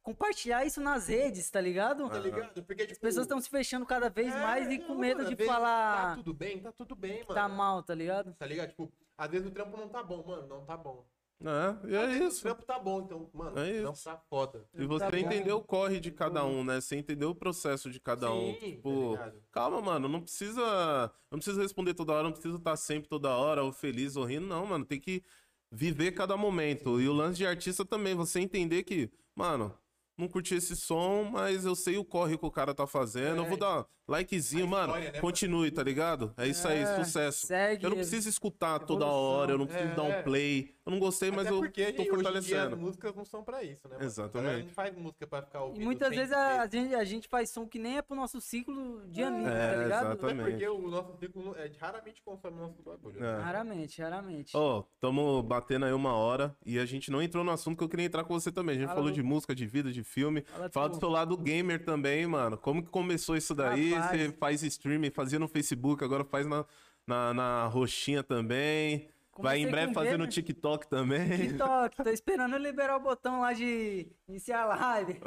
compartilhar 0.02 0.64
isso 0.64 0.80
nas 0.80 1.08
redes, 1.08 1.50
tá 1.50 1.60
ligado? 1.60 2.08
Tá 2.08 2.18
ligado? 2.18 2.62
Porque, 2.62 2.86
tipo, 2.86 2.92
As 2.92 2.98
pessoas 2.98 3.26
estão 3.26 3.38
se 3.38 3.50
fechando 3.50 3.84
cada 3.84 4.08
vez 4.08 4.34
é, 4.34 4.40
mais 4.40 4.70
e 4.70 4.78
não, 4.78 4.86
com 4.86 4.94
medo 4.94 5.18
mano, 5.18 5.28
de 5.28 5.34
vezes 5.34 5.52
Tá 5.52 5.58
falar 5.58 6.14
tudo 6.16 6.32
bem, 6.32 6.58
tá 6.62 6.72
tudo 6.72 6.96
bem, 6.96 7.20
mano. 7.20 7.34
tá 7.34 7.48
mal, 7.50 7.82
tá 7.82 7.94
ligado? 7.94 8.32
Tá 8.32 8.46
ligado? 8.46 8.70
Tipo, 8.70 8.90
às 9.18 9.30
vezes 9.30 9.46
o 9.46 9.50
trampo 9.50 9.76
não 9.76 9.90
tá 9.90 10.02
bom, 10.02 10.24
mano. 10.26 10.46
Não 10.46 10.64
tá 10.64 10.74
bom. 10.74 11.06
É, 11.38 11.88
e 11.90 11.94
é 11.94 12.06
O 12.24 12.28
isso. 12.28 12.42
trampo 12.42 12.64
tá 12.64 12.78
bom, 12.78 13.02
então, 13.02 13.28
mano, 13.34 13.58
É 13.58 13.82
não 13.82 13.92
isso. 13.92 14.04
tá 14.04 14.16
foda. 14.30 14.66
E 14.74 14.86
você 14.86 15.10
Tá 15.10 15.18
entendeu 15.18 15.58
o 15.58 15.62
corre 15.62 16.00
de 16.00 16.10
cada 16.10 16.44
um, 16.46 16.64
né? 16.64 16.80
Você 16.80 16.96
entendeu 16.96 17.30
o 17.30 17.34
processo 17.34 17.90
de 17.90 18.00
cada 18.00 18.32
um. 18.32 18.54
Sim, 18.54 18.70
Tipo, 18.76 19.16
tá 19.18 19.32
calma, 19.52 19.80
mano, 19.82 20.08
não 20.08 20.20
precisa. 20.22 21.12
Não 21.30 21.38
precisa 21.38 21.60
responder 21.60 21.92
toda 21.94 22.12
hora, 22.14 22.22
não 22.24 22.32
precisa 22.32 22.56
estar 22.56 22.76
sempre 22.76 23.08
toda 23.08 23.36
hora, 23.36 23.62
ou 23.62 23.70
feliz 23.72 24.16
ou 24.16 24.24
rindo, 24.24 24.46
não, 24.46 24.64
mano. 24.66 24.84
Tem 24.86 24.98
que 24.98 25.22
viver 25.70 26.12
cada 26.12 26.36
momento. 26.38 27.00
E 27.00 27.08
o 27.08 27.12
lance 27.12 27.36
de 27.36 27.46
artista 27.46 27.84
também, 27.84 28.14
você 28.14 28.40
entender 28.40 28.82
que, 28.84 29.10
mano, 29.34 29.76
não 30.16 30.28
curti 30.28 30.54
esse 30.54 30.74
som, 30.74 31.24
mas 31.30 31.66
eu 31.66 31.74
sei 31.76 31.98
o 31.98 32.04
corre 32.04 32.38
que 32.38 32.46
o 32.46 32.50
cara 32.50 32.74
tá 32.74 32.86
fazendo. 32.86 33.36
É. 33.36 33.44
Eu 33.44 33.48
vou 33.48 33.58
dar 33.58 33.84
likezinho, 34.08 34.64
A 34.64 34.68
mano. 34.68 34.86
história, 34.94 35.12
né, 35.12 35.20
Continue, 35.20 35.70
tá 35.70 35.82
ligado? 35.82 36.32
É 36.38 36.46
isso 36.48 36.66
aí, 36.66 36.78
É, 36.78 37.04
sucesso. 37.04 37.46
Segue. 37.46 37.84
Eu 37.84 37.90
não 37.90 37.96
preciso 37.98 38.26
escutar 38.26 38.78
toda 38.78 39.04
evolução. 39.04 39.22
hora, 39.22 39.52
eu 39.52 39.58
não 39.58 39.66
preciso 39.66 39.90
É. 39.90 39.94
dar 39.94 40.02
um 40.04 40.22
play. 40.22 40.74
Eu 40.86 40.92
não 40.92 41.00
gostei, 41.00 41.32
mas 41.32 41.46
Até 41.48 41.50
eu 41.56 41.58
porque 41.58 41.92
tô 41.92 42.02
hoje 42.02 42.02
em 42.02 42.04
dia 42.04 42.12
as 42.12 42.16
fortalecendo. 42.22 42.76
músicas 42.76 43.16
não 43.16 43.24
são 43.24 43.42
pra 43.42 43.60
isso, 43.64 43.88
né? 43.88 43.96
mano? 43.96 44.04
Exatamente. 44.06 44.60
A 44.60 44.64
não 44.66 44.70
faz 44.70 44.96
música 44.96 45.26
pra 45.26 45.42
ficar 45.42 45.64
ouvindo. 45.64 45.82
E 45.82 45.84
muitas 45.84 46.10
vezes 46.10 46.32
a, 46.32 46.62
a 46.62 46.66
gente, 46.68 46.94
a 46.94 47.04
gente 47.04 47.26
faz 47.28 47.50
som 47.50 47.66
que 47.66 47.76
nem 47.76 47.96
é 47.98 48.02
pro 48.02 48.14
nosso 48.14 48.40
ciclo 48.40 49.02
de 49.08 49.20
amigos, 49.20 49.50
É, 49.50 49.74
tá 49.74 49.82
ligado? 49.82 50.06
exatamente. 50.12 50.40
Até 50.42 50.50
porque 50.52 50.68
o 50.68 50.88
nosso 50.88 51.18
ciclo 51.18 51.56
é, 51.56 51.72
raramente 51.80 52.22
consome 52.22 52.56
o 52.56 52.60
nosso 52.60 52.80
bagulho. 52.84 53.18
né? 53.20 53.28
É. 53.32 53.40
Raramente, 53.42 54.00
raramente. 54.00 54.52
Ó, 54.56 54.84
tamo 55.00 55.42
batendo 55.42 55.86
aí 55.86 55.92
uma 55.92 56.12
hora 56.14 56.56
e 56.64 56.78
a 56.78 56.86
gente 56.86 57.10
não 57.10 57.20
entrou 57.20 57.42
no 57.42 57.50
assunto 57.50 57.76
que 57.76 57.82
eu 57.82 57.88
queria 57.88 58.06
entrar 58.06 58.22
com 58.22 58.32
você 58.38 58.52
também. 58.52 58.76
A 58.76 58.78
gente 58.78 58.86
Fala 58.86 58.98
falou 58.98 59.10
do- 59.10 59.14
de 59.16 59.22
música, 59.24 59.56
de 59.56 59.66
vida, 59.66 59.90
de 59.90 60.04
filme. 60.04 60.42
Fala 60.42 60.70
Fala 60.70 60.88
do 60.90 60.98
seu 61.00 61.08
lado 61.08 61.36
gamer 61.36 61.84
também, 61.84 62.24
mano. 62.28 62.56
Como 62.56 62.80
que 62.80 62.90
começou 62.90 63.36
isso 63.36 63.56
daí? 63.56 63.92
Rapaz. 63.92 64.20
Você 64.20 64.32
faz 64.38 64.62
streaming, 64.62 65.10
fazia 65.10 65.40
no 65.40 65.48
Facebook, 65.48 66.04
agora 66.04 66.24
faz 66.24 66.46
na, 66.46 66.64
na, 67.04 67.34
na 67.34 67.66
roxinha 67.66 68.22
também. 68.22 69.08
Vai 69.42 69.58
em 69.58 69.64
Comecei 69.64 69.70
breve 69.70 69.94
fazer 69.94 70.16
no. 70.16 70.26
TikTok 70.26 70.88
também. 70.88 71.28
TikTok, 71.48 71.96
tô 72.02 72.10
esperando 72.10 72.56
liberar 72.56 72.96
o 72.96 73.00
botão 73.00 73.40
lá 73.40 73.52
de 73.52 74.06
iniciar 74.28 74.62
a 74.62 74.66
live. 74.76 75.20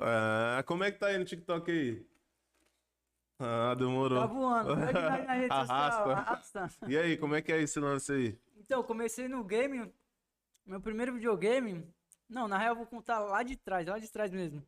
É, 0.57 0.63
como 0.63 0.83
é 0.83 0.91
que 0.91 0.99
tá 0.99 1.07
aí 1.07 1.17
no 1.17 1.25
TikTok 1.25 1.69
aí? 1.71 2.05
Ah, 3.39 3.73
demorou. 3.75 4.19
Tá 4.19 4.25
voando. 4.25 4.75
Nós 4.75 4.93
na 4.93 5.33
rede 5.33 5.47
social. 5.53 5.77
Arrasta. 5.77 6.11
Arrasta. 6.59 6.69
E 6.87 6.97
aí, 6.97 7.17
como 7.17 7.35
é 7.35 7.41
que 7.41 7.51
é 7.51 7.61
esse 7.61 7.79
lance 7.79 8.11
aí? 8.11 8.37
Então, 8.57 8.83
comecei 8.83 9.27
no 9.27 9.43
game. 9.43 9.91
Meu 10.65 10.81
primeiro 10.81 11.13
videogame. 11.13 11.87
Não, 12.29 12.47
na 12.47 12.57
real 12.57 12.71
eu 12.73 12.77
vou 12.77 12.85
contar 12.85 13.19
lá 13.19 13.41
de 13.41 13.55
trás, 13.55 13.87
lá 13.87 13.97
de 13.97 14.11
trás 14.11 14.31
mesmo. 14.31 14.61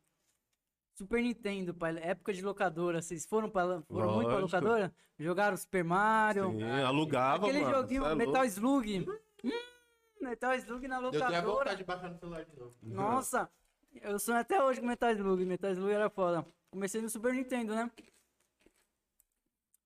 Super 0.93 1.21
Nintendo, 1.21 1.73
pai. 1.73 1.97
Época 2.01 2.33
de 2.33 2.41
locadora. 2.41 3.01
Vocês 3.01 3.25
foram, 3.25 3.49
pra, 3.49 3.81
foram 3.81 4.13
muito 4.15 4.29
pra 4.29 4.39
locadora? 4.39 4.93
Jogaram 5.19 5.55
Super 5.57 5.83
Mario. 5.83 6.51
Sim, 6.51 6.63
alugava, 6.81 7.45
Aquele 7.47 7.63
mano. 7.63 7.75
joguinho 7.75 8.05
é 8.05 8.15
Metal. 8.15 8.45
Slug. 8.45 9.05
Hum, 9.43 9.51
Metal 10.21 10.53
Slug 10.55 10.87
na 10.87 11.01
Eu 11.01 11.11
tenho 11.11 11.23
a 11.23 11.27
locadora. 11.27 11.57
vontade 11.57 11.77
de 11.77 11.83
baixar 11.83 12.09
no 12.09 12.17
celular 12.17 12.45
de 12.45 12.55
novo. 12.55 12.75
Nossa, 12.83 13.51
eu 14.01 14.19
sonho 14.19 14.39
até 14.39 14.63
hoje 14.63 14.79
com 14.79 14.87
Metal 14.87 15.11
Slug. 15.11 15.45
Metal 15.45 15.71
Slug 15.71 15.91
era 15.91 16.09
foda. 16.09 16.45
Comecei 16.69 17.01
no 17.01 17.09
Super 17.09 17.33
Nintendo, 17.33 17.75
né? 17.75 17.91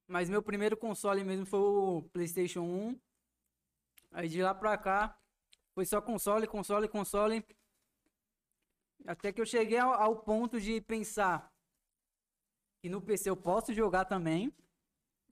Mas 0.07 0.29
meu 0.29 0.41
primeiro 0.43 0.77
console 0.77 1.23
mesmo 1.23 1.45
foi 1.45 1.59
o 1.59 2.03
PlayStation 2.13 2.61
1. 2.61 2.99
Aí 4.11 4.29
de 4.29 4.41
lá 4.41 4.53
pra 4.53 4.77
cá, 4.77 5.17
foi 5.73 5.85
só 5.85 5.99
console, 6.01 6.47
console, 6.47 6.87
console. 6.87 7.43
Até 9.07 9.31
que 9.33 9.41
eu 9.41 9.45
cheguei 9.45 9.77
ao, 9.77 9.93
ao 9.93 10.15
ponto 10.17 10.59
de 10.61 10.79
pensar 10.81 11.51
que 12.81 12.89
no 12.89 13.01
PC 13.01 13.29
eu 13.29 13.35
posso 13.35 13.73
jogar 13.73 14.05
também 14.05 14.53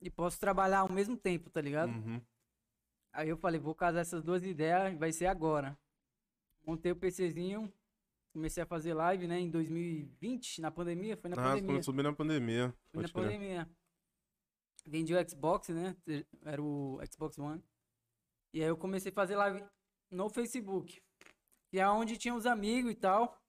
e 0.02 0.10
posso 0.10 0.38
trabalhar 0.38 0.80
ao 0.80 0.92
mesmo 0.92 1.16
tempo, 1.16 1.48
tá 1.50 1.60
ligado? 1.60 1.90
Uhum. 1.90 2.20
Aí 3.14 3.28
eu 3.28 3.36
falei, 3.36 3.60
vou 3.60 3.74
casar 3.74 4.00
essas 4.00 4.22
duas 4.24 4.42
ideias, 4.44 4.98
vai 4.98 5.12
ser 5.12 5.26
agora. 5.26 5.78
Montei 6.66 6.90
o 6.90 6.96
PCzinho, 6.96 7.72
comecei 8.32 8.60
a 8.62 8.66
fazer 8.66 8.92
live, 8.92 9.28
né, 9.28 9.38
em 9.38 9.48
2020, 9.48 10.60
na 10.60 10.70
pandemia, 10.70 11.16
foi 11.16 11.30
na 11.30 11.36
Ah, 11.36 11.44
pandemia. 11.50 11.68
quando 11.74 11.84
subir 11.84 12.02
na 12.02 12.12
pandemia. 12.12 12.74
Foi 12.92 13.02
na 13.02 13.08
crer. 13.08 13.22
pandemia. 13.22 13.70
Vendi 14.84 15.14
o 15.14 15.28
Xbox, 15.30 15.68
né? 15.68 15.96
Era 16.44 16.60
o 16.60 16.98
Xbox 17.10 17.38
One. 17.38 17.62
E 18.52 18.60
aí 18.60 18.68
eu 18.68 18.76
comecei 18.76 19.10
a 19.12 19.14
fazer 19.14 19.36
live 19.36 19.64
no 20.10 20.28
Facebook. 20.28 21.00
Que 21.70 21.78
é 21.80 21.88
onde 21.88 22.18
tinha 22.18 22.34
os 22.34 22.46
amigos 22.46 22.90
e 22.90 22.94
tal. 22.96 23.40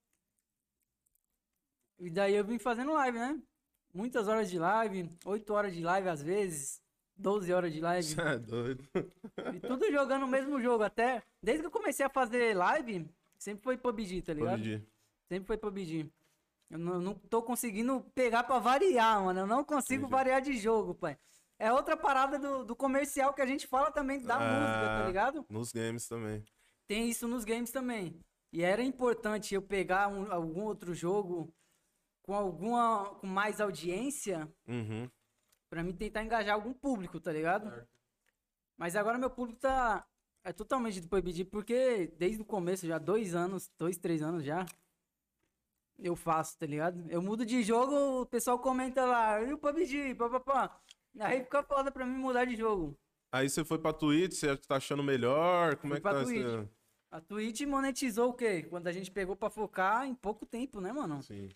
E 1.99 2.09
daí 2.09 2.35
eu 2.35 2.45
vim 2.45 2.59
fazendo 2.59 2.93
live, 2.93 3.17
né? 3.17 3.41
Muitas 3.93 4.27
horas 4.27 4.49
de 4.49 4.59
live, 4.59 5.09
8 5.25 5.53
horas 5.53 5.73
de 5.73 5.81
live 5.81 6.07
às 6.09 6.21
vezes, 6.21 6.81
12 7.17 7.53
horas 7.53 7.73
de 7.73 7.79
live. 7.81 8.03
Cê 8.07 8.21
é 8.21 8.37
doido. 8.37 8.83
E 9.53 9.59
tudo 9.59 9.89
jogando 9.91 10.23
o 10.23 10.27
mesmo 10.27 10.59
jogo. 10.61 10.83
Até 10.83 11.21
desde 11.41 11.61
que 11.61 11.67
eu 11.67 11.71
comecei 11.71 12.05
a 12.05 12.09
fazer 12.09 12.55
live, 12.55 13.09
sempre 13.37 13.63
foi 13.63 13.77
PUBG, 13.77 14.21
tá 14.21 14.33
ligado? 14.33 14.57
PUBG. 14.59 14.83
Sempre 15.29 15.47
foi 15.47 15.57
PUBG. 15.57 16.11
Eu 16.69 16.79
não, 16.79 16.99
não 16.99 17.13
tô 17.13 17.41
conseguindo 17.43 18.01
pegar 18.15 18.43
pra 18.43 18.59
variar, 18.59 19.23
mano. 19.23 19.41
Eu 19.41 19.47
não 19.47 19.63
consigo 19.63 20.03
Entendi. 20.03 20.11
variar 20.11 20.41
de 20.41 20.57
jogo, 20.57 20.95
pai. 20.95 21.17
É 21.57 21.71
outra 21.71 21.95
parada 21.95 22.37
do, 22.37 22.65
do 22.65 22.75
comercial 22.75 23.33
que 23.33 23.41
a 23.41 23.45
gente 23.45 23.65
fala 23.67 23.91
também 23.91 24.19
da 24.21 24.35
música, 24.37 24.85
tá 24.87 25.03
Ah. 25.03 25.07
ligado? 25.07 25.45
Nos 25.49 25.71
games 25.71 26.07
também. 26.07 26.43
Tem 26.87 27.09
isso 27.09 27.27
nos 27.27 27.45
games 27.45 27.71
também. 27.71 28.19
E 28.51 28.61
era 28.61 28.81
importante 28.83 29.55
eu 29.55 29.61
pegar 29.61 30.07
um- 30.09 30.31
algum 30.31 30.63
outro 30.63 30.93
jogo 30.93 31.53
com 32.23 32.33
alguma 32.33 33.05
com 33.19 33.27
mais 33.27 33.61
audiência 33.61 34.51
Uhum. 34.67 35.09
Pra 35.75 35.83
mim 35.83 35.91
tentar 35.91 36.23
engajar 36.23 36.55
algum 36.55 36.71
público, 36.73 37.19
tá 37.19 37.33
ligado? 37.33 37.69
Mas 38.77 38.95
agora 38.95 39.17
meu 39.17 39.29
público 39.29 39.59
tá 39.59 40.07
é 40.41 40.53
totalmente 40.53 41.01
do 41.01 41.09
PUBG 41.09 41.43
porque 41.43 42.13
desde 42.17 42.41
o 42.41 42.45
começo 42.45 42.87
já 42.87 42.97
dois 42.97 43.35
anos, 43.35 43.69
dois, 43.77 43.97
três 43.97 44.21
anos 44.21 44.45
já 44.45 44.65
eu 45.99 46.15
faço, 46.15 46.57
tá 46.57 46.65
ligado? 46.65 47.03
Eu 47.09 47.21
mudo 47.21 47.45
de 47.45 47.61
jogo, 47.61 48.21
o 48.21 48.25
pessoal 48.25 48.57
comenta 48.57 49.03
lá, 49.05 49.41
e 49.41 49.51
o 49.51 49.57
PUBG, 49.57 50.15
papapá. 50.15 50.79
Aí 51.19 51.43
fica 51.43 51.61
foda 51.63 51.91
pra 51.91 52.05
mim 52.05 52.17
mudar 52.17 52.45
de 52.45 52.55
jogo. 52.55 52.97
Aí 53.29 53.49
você 53.49 53.65
foi 53.65 53.77
pra 53.77 53.91
Twitch, 53.91 54.33
você 54.33 54.55
tá 54.55 54.77
achando 54.77 55.03
melhor? 55.03 55.75
Como 55.75 55.91
Fui 55.91 55.97
é 55.97 55.99
que 55.99 56.01
pra 56.01 56.13
tá 56.13 56.23
Twitch. 56.23 56.69
A 57.11 57.19
Twitch 57.19 57.61
monetizou 57.61 58.29
o 58.29 58.33
quê? 58.33 58.63
Quando 58.63 58.87
a 58.87 58.93
gente 58.93 59.11
pegou 59.11 59.35
pra 59.35 59.49
focar 59.49 60.05
em 60.05 60.15
pouco 60.15 60.45
tempo, 60.45 60.79
né, 60.79 60.93
mano? 60.93 61.21
Sim. 61.21 61.49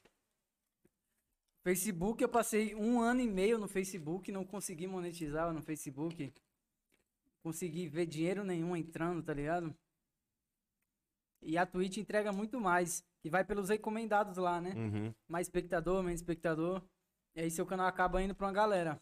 Facebook, 1.64 2.22
eu 2.24 2.30
passei 2.30 2.74
um 2.76 3.00
ano 3.02 3.22
e 3.22 3.28
meio 3.28 3.58
no 3.58 3.68
Facebook, 3.68 4.32
não 4.32 4.46
consegui 4.46 4.88
monetizar 4.88 5.54
no 5.54 5.62
Facebook. 5.62 6.34
Consegui 7.44 7.88
ver 7.88 8.06
dinheiro 8.06 8.44
nenhum 8.44 8.76
entrando, 8.76 9.22
tá 9.24 9.34
ligado? 9.34 9.76
E 11.42 11.58
a 11.58 11.66
Twitch 11.66 11.98
entrega 11.98 12.32
muito 12.34 12.60
mais, 12.60 13.04
que 13.22 13.30
vai 13.30 13.44
pelos 13.46 13.70
recomendados 13.70 14.38
lá, 14.38 14.60
né? 14.60 14.74
Uhum. 14.76 15.14
Mais 15.28 15.48
espectador, 15.48 16.04
menos 16.04 16.20
espectador. 16.20 16.84
E 17.36 17.42
aí 17.42 17.52
seu 17.52 17.66
canal 17.66 17.88
acaba 17.88 18.22
indo 18.22 18.36
pra 18.36 18.48
uma 18.48 18.54
galera. 18.54 19.02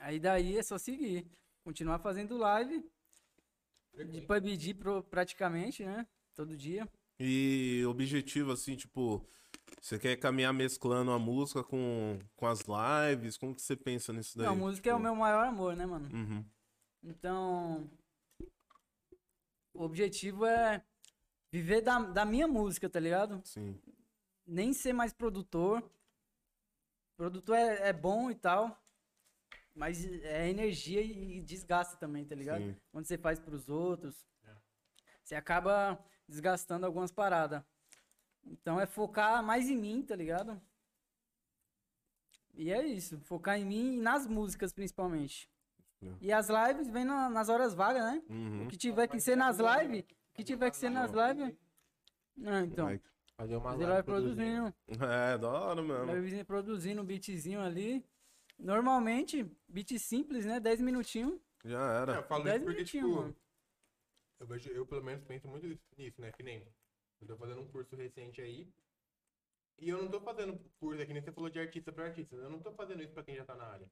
Aí 0.00 0.18
daí 0.18 0.56
é 0.56 0.62
só 0.62 0.78
seguir. 0.78 1.26
Continuar 1.64 1.98
fazendo 1.98 2.36
live. 2.38 2.82
De 4.10 4.22
PUBG 4.22 4.74
pro- 4.74 5.02
praticamente, 5.02 5.84
né? 5.84 6.06
Todo 6.34 6.56
dia. 6.56 6.88
E 7.20 7.84
objetivo, 7.86 8.50
assim, 8.50 8.74
tipo, 8.74 9.22
você 9.80 9.98
quer 9.98 10.16
caminhar 10.16 10.52
mesclando 10.52 11.10
a 11.10 11.18
música 11.18 11.62
com, 11.62 12.18
com 12.36 12.46
as 12.46 12.60
lives? 12.60 13.36
Como 13.36 13.54
que 13.54 13.62
você 13.62 13.76
pensa 13.76 14.12
nisso 14.12 14.38
daí? 14.38 14.46
Não, 14.46 14.56
música 14.56 14.90
é 14.90 14.92
o 14.92 14.96
Tipo, 14.96 15.02
meu 15.02 15.16
maior 15.16 15.46
amor, 15.46 15.76
né, 15.76 15.86
mano? 15.86 16.08
Uhum. 16.12 16.44
Então, 17.02 17.90
o 19.74 19.82
objetivo 19.82 20.46
é 20.46 20.84
viver 21.50 21.80
da, 21.80 21.98
da 21.98 22.24
minha 22.24 22.46
música, 22.46 22.88
tá 22.88 23.00
ligado? 23.00 23.40
Sim. 23.44 23.80
Nem 24.46 24.72
ser 24.72 24.92
mais 24.92 25.12
produtor. 25.12 25.82
Produtor 27.16 27.56
é, 27.56 27.88
é 27.88 27.92
bom 27.92 28.30
e 28.30 28.34
tal, 28.34 28.82
mas 29.74 30.04
é 30.04 30.48
energia 30.48 31.00
e 31.00 31.40
desgaste 31.40 31.98
também, 31.98 32.24
tá 32.24 32.34
ligado? 32.34 32.62
Sim. 32.62 32.76
Quando 32.90 33.06
você 33.06 33.18
faz 33.18 33.38
pros 33.38 33.68
outros, 33.68 34.26
você 35.22 35.34
acaba 35.34 35.98
desgastando 36.28 36.86
algumas 36.86 37.12
paradas. 37.12 37.62
Então 38.44 38.78
é 38.80 38.86
focar 38.86 39.42
mais 39.42 39.68
em 39.68 39.76
mim, 39.76 40.02
tá 40.02 40.14
ligado? 40.16 40.60
E 42.54 42.70
é 42.70 42.84
isso, 42.86 43.18
focar 43.20 43.58
em 43.58 43.64
mim 43.64 43.94
e 43.94 44.00
nas 44.00 44.26
músicas 44.26 44.72
principalmente. 44.72 45.48
É. 46.02 46.06
E 46.20 46.32
as 46.32 46.48
lives 46.48 46.88
vem 46.90 47.04
na- 47.04 47.30
nas 47.30 47.48
horas 47.48 47.72
vagas, 47.74 48.02
né? 48.02 48.22
Uhum. 48.28 48.66
O 48.66 48.68
que 48.68 48.76
tiver 48.76 49.06
que 49.08 49.20
ser 49.20 49.36
nas 49.36 49.58
lives, 49.58 50.02
o 50.02 50.34
que 50.34 50.44
tiver 50.44 50.70
que 50.70 50.76
ser 50.76 50.90
nas 50.90 51.10
lives. 51.12 51.56
Não, 52.36 52.64
então. 52.64 52.86
Vai. 52.86 53.00
Fazer 53.36 53.56
uma 53.56 53.70
Fazer 53.70 53.86
live 53.86 53.92
live 53.92 54.06
produzindo. 54.06 54.74
É, 55.34 55.38
da 55.38 55.48
hora 55.50 55.82
mesmo. 55.82 56.12
Livezinho 56.14 56.44
produzindo 56.44 57.00
um 57.02 57.04
beatzinho 57.04 57.60
ali. 57.60 58.04
Normalmente, 58.58 59.44
beat 59.66 59.98
simples, 59.98 60.44
né? 60.44 60.60
10 60.60 60.80
minutinhos. 60.80 61.40
Já 61.64 61.78
É, 61.80 62.02
era. 62.02 62.12
eu 62.16 62.22
falo 62.24 62.44
10 62.44 62.56
isso 62.56 62.64
porque, 62.64 62.76
minutinhos, 62.78 63.08
tipo, 63.10 63.20
mano. 63.22 63.36
eu, 64.40 64.46
vejo, 64.46 64.68
eu 64.70 64.86
pelo 64.86 65.02
menos 65.02 65.24
penso 65.24 65.48
muito 65.48 65.66
nisso, 65.96 66.20
né? 66.20 66.30
Que 66.32 66.42
nem. 66.42 66.62
Eu 67.22 67.28
tô 67.28 67.36
fazendo 67.36 67.60
um 67.60 67.68
curso 67.68 67.94
recente 67.94 68.40
aí. 68.40 68.68
E 69.78 69.88
eu 69.88 70.02
não 70.02 70.10
tô 70.10 70.20
fazendo 70.20 70.58
curso, 70.78 71.00
é 71.00 71.06
que 71.06 71.12
nem 71.12 71.22
você 71.22 71.32
falou 71.32 71.48
de 71.48 71.58
artista 71.58 71.92
pra 71.92 72.06
artista. 72.06 72.34
Eu 72.34 72.50
não 72.50 72.60
tô 72.60 72.72
fazendo 72.72 73.02
isso 73.02 73.12
pra 73.12 73.22
quem 73.22 73.36
já 73.36 73.44
tá 73.44 73.54
na 73.54 73.64
área. 73.64 73.90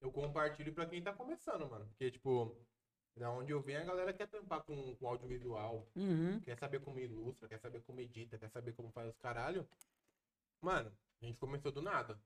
Eu 0.00 0.10
compartilho 0.10 0.74
pra 0.74 0.86
quem 0.86 1.02
tá 1.02 1.12
começando, 1.12 1.68
mano. 1.68 1.86
Porque, 1.86 2.10
tipo, 2.10 2.56
da 3.16 3.30
onde 3.30 3.52
eu 3.52 3.60
venho, 3.60 3.82
a 3.82 3.84
galera 3.84 4.12
quer 4.12 4.26
tampar 4.26 4.62
com, 4.62 4.96
com 4.96 5.06
audiovisual. 5.06 5.86
Uhum. 5.94 6.40
quer 6.40 6.58
saber 6.58 6.80
como 6.80 6.98
ilustra, 6.98 7.48
quer 7.48 7.60
saber 7.60 7.82
como 7.82 8.00
edita, 8.00 8.38
quer 8.38 8.50
saber 8.50 8.72
como 8.72 8.90
faz 8.90 9.10
os 9.10 9.18
caralho. 9.18 9.68
Mano, 10.60 10.90
a 11.20 11.26
gente 11.26 11.38
começou 11.38 11.70
do 11.70 11.82
nada. 11.82 12.18